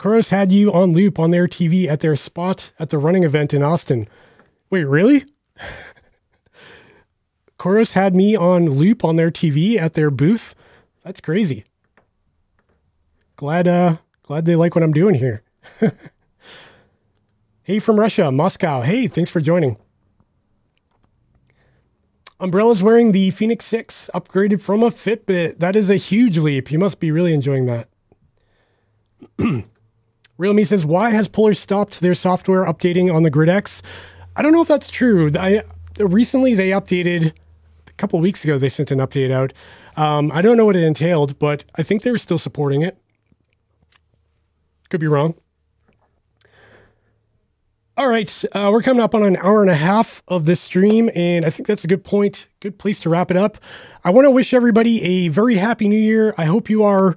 Coros 0.00 0.30
had 0.30 0.50
you 0.52 0.72
on 0.72 0.92
loop 0.92 1.18
on 1.18 1.30
their 1.30 1.46
TV 1.46 1.86
at 1.86 2.00
their 2.00 2.16
spot 2.16 2.72
at 2.78 2.90
the 2.90 2.98
running 2.98 3.24
event 3.24 3.54
in 3.54 3.62
Austin. 3.62 4.08
Wait, 4.68 4.84
really? 4.84 5.24
Coros 7.58 7.92
had 7.92 8.14
me 8.14 8.36
on 8.36 8.68
loop 8.68 9.04
on 9.04 9.16
their 9.16 9.30
TV 9.30 9.78
at 9.78 9.94
their 9.94 10.10
booth. 10.10 10.54
That's 11.04 11.20
crazy. 11.20 11.64
Glad 13.36 13.66
uh 13.66 13.96
glad 14.22 14.46
they 14.46 14.56
like 14.56 14.74
what 14.74 14.84
I'm 14.84 14.92
doing 14.92 15.16
here. 15.16 15.42
hey 17.62 17.78
from 17.78 17.98
Russia, 17.98 18.30
Moscow. 18.30 18.82
Hey, 18.82 19.08
thanks 19.08 19.30
for 19.30 19.40
joining. 19.40 19.76
Umbrella's 22.40 22.82
wearing 22.82 23.12
the 23.12 23.30
Fenix 23.30 23.64
6 23.66 24.10
upgraded 24.14 24.60
from 24.60 24.82
a 24.82 24.90
Fitbit. 24.90 25.60
That 25.60 25.76
is 25.76 25.88
a 25.88 25.96
huge 25.96 26.36
leap. 26.36 26.70
You 26.70 26.78
must 26.78 27.00
be 27.00 27.10
really 27.10 27.32
enjoying 27.32 27.66
that. 27.66 27.88
Realme 30.36 30.64
says, 30.64 30.84
why 30.84 31.10
has 31.10 31.28
Polar 31.28 31.54
stopped 31.54 32.00
their 32.00 32.14
software 32.14 32.64
updating 32.64 33.12
on 33.12 33.22
the 33.22 33.30
Grit 33.30 33.48
X? 33.48 33.82
I 34.36 34.42
don't 34.42 34.52
know 34.52 34.60
if 34.60 34.68
that's 34.68 34.90
true. 34.90 35.30
I 35.38 35.62
recently 35.98 36.54
they 36.54 36.70
updated 36.70 37.32
a 37.86 37.92
couple 37.92 38.18
weeks 38.18 38.42
ago. 38.44 38.58
They 38.58 38.68
sent 38.68 38.90
an 38.90 38.98
update 38.98 39.30
out. 39.30 39.52
Um, 39.96 40.32
I 40.32 40.42
don't 40.42 40.56
know 40.56 40.64
what 40.64 40.76
it 40.76 40.82
entailed, 40.82 41.38
but 41.38 41.64
I 41.76 41.82
think 41.82 42.02
they 42.02 42.10
were 42.10 42.18
still 42.18 42.38
supporting 42.38 42.82
it. 42.82 42.98
Could 44.94 45.00
be 45.00 45.08
wrong. 45.08 45.34
All 47.96 48.06
right, 48.06 48.44
uh, 48.52 48.68
we're 48.70 48.80
coming 48.80 49.02
up 49.02 49.12
on 49.12 49.24
an 49.24 49.36
hour 49.38 49.60
and 49.60 49.68
a 49.68 49.74
half 49.74 50.22
of 50.28 50.46
this 50.46 50.60
stream, 50.60 51.10
and 51.16 51.44
I 51.44 51.50
think 51.50 51.66
that's 51.66 51.82
a 51.82 51.88
good 51.88 52.04
point, 52.04 52.46
good 52.60 52.78
place 52.78 53.00
to 53.00 53.10
wrap 53.10 53.32
it 53.32 53.36
up. 53.36 53.58
I 54.04 54.10
want 54.10 54.26
to 54.26 54.30
wish 54.30 54.54
everybody 54.54 55.02
a 55.02 55.28
very 55.30 55.56
happy 55.56 55.88
new 55.88 55.98
year. 55.98 56.32
I 56.38 56.44
hope 56.44 56.70
you 56.70 56.84
are 56.84 57.16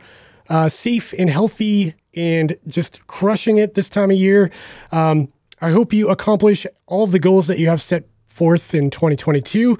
uh, 0.49 0.69
safe 0.69 1.13
and 1.19 1.29
healthy 1.29 1.93
and 2.15 2.57
just 2.67 3.05
crushing 3.05 3.57
it 3.57 3.75
this 3.75 3.89
time 3.89 4.09
of 4.09 4.17
year. 4.17 4.49
Um, 4.91 5.31
I 5.61 5.69
hope 5.69 5.93
you 5.93 6.09
accomplish 6.09 6.65
all 6.87 7.03
of 7.03 7.11
the 7.11 7.19
goals 7.19 7.45
that 7.45 7.59
you 7.59 7.69
have 7.69 7.83
set 7.83 8.05
forth 8.25 8.73
in 8.73 8.89
2022. 8.89 9.77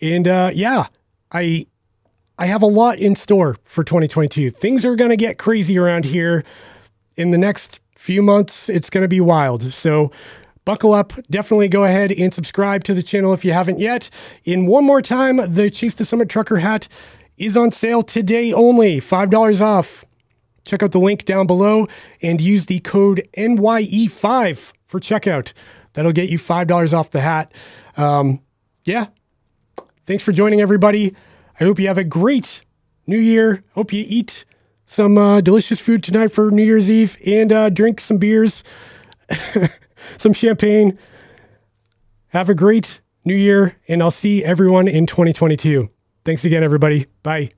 And 0.00 0.26
uh, 0.26 0.50
yeah, 0.54 0.86
I 1.30 1.66
I 2.38 2.46
have 2.46 2.62
a 2.62 2.66
lot 2.66 2.98
in 2.98 3.14
store 3.14 3.58
for 3.64 3.84
2022. 3.84 4.50
Things 4.50 4.86
are 4.86 4.96
going 4.96 5.10
to 5.10 5.16
get 5.16 5.36
crazy 5.36 5.78
around 5.78 6.06
here 6.06 6.42
in 7.16 7.30
the 7.30 7.38
next 7.38 7.80
few 7.96 8.22
months, 8.22 8.68
it's 8.68 8.90
going 8.90 9.02
to 9.02 9.08
be 9.08 9.20
wild. 9.20 9.72
So 9.72 10.10
buckle 10.64 10.92
up. 10.92 11.12
Definitely 11.30 11.68
go 11.68 11.84
ahead 11.84 12.12
and 12.12 12.32
subscribe 12.32 12.84
to 12.84 12.94
the 12.94 13.02
channel 13.02 13.32
if 13.32 13.44
you 13.44 13.52
haven't 13.52 13.78
yet. 13.78 14.10
In 14.44 14.66
one 14.66 14.84
more 14.84 15.02
time, 15.02 15.36
the 15.52 15.70
Chase 15.70 15.94
the 15.94 16.04
Summit 16.04 16.28
Trucker 16.28 16.58
hat 16.58 16.88
is 17.36 17.56
on 17.56 17.72
sale 17.72 18.02
today 18.02 18.52
only, 18.52 19.00
$5 19.00 19.60
off. 19.60 20.04
Check 20.64 20.82
out 20.82 20.92
the 20.92 20.98
link 20.98 21.24
down 21.24 21.46
below 21.46 21.86
and 22.22 22.40
use 22.40 22.66
the 22.66 22.80
code 22.80 23.26
NYE5 23.36 24.72
for 24.86 25.00
checkout. 25.00 25.52
That'll 25.92 26.12
get 26.12 26.30
you 26.30 26.38
$5 26.38 26.92
off 26.92 27.10
the 27.10 27.20
hat. 27.20 27.52
Um, 27.96 28.40
yeah. 28.84 29.06
Thanks 30.06 30.22
for 30.22 30.32
joining, 30.32 30.60
everybody. 30.60 31.14
I 31.60 31.64
hope 31.64 31.78
you 31.78 31.86
have 31.88 31.98
a 31.98 32.04
great 32.04 32.62
new 33.06 33.18
year. 33.18 33.62
Hope 33.74 33.92
you 33.92 34.04
eat 34.06 34.44
some 34.86 35.18
uh, 35.18 35.40
delicious 35.40 35.80
food 35.80 36.02
tonight 36.02 36.28
for 36.28 36.50
New 36.50 36.62
Year's 36.62 36.90
Eve 36.90 37.16
and 37.26 37.52
uh, 37.52 37.70
drink 37.70 38.00
some 38.00 38.18
beers, 38.18 38.62
some 40.16 40.32
champagne. 40.32 40.98
Have 42.28 42.50
a 42.50 42.54
great 42.54 43.00
new 43.24 43.34
year, 43.34 43.76
and 43.88 44.02
I'll 44.02 44.10
see 44.10 44.44
everyone 44.44 44.88
in 44.88 45.06
2022. 45.06 45.88
Thanks 46.24 46.44
again, 46.44 46.62
everybody. 46.62 47.06
Bye. 47.22 47.50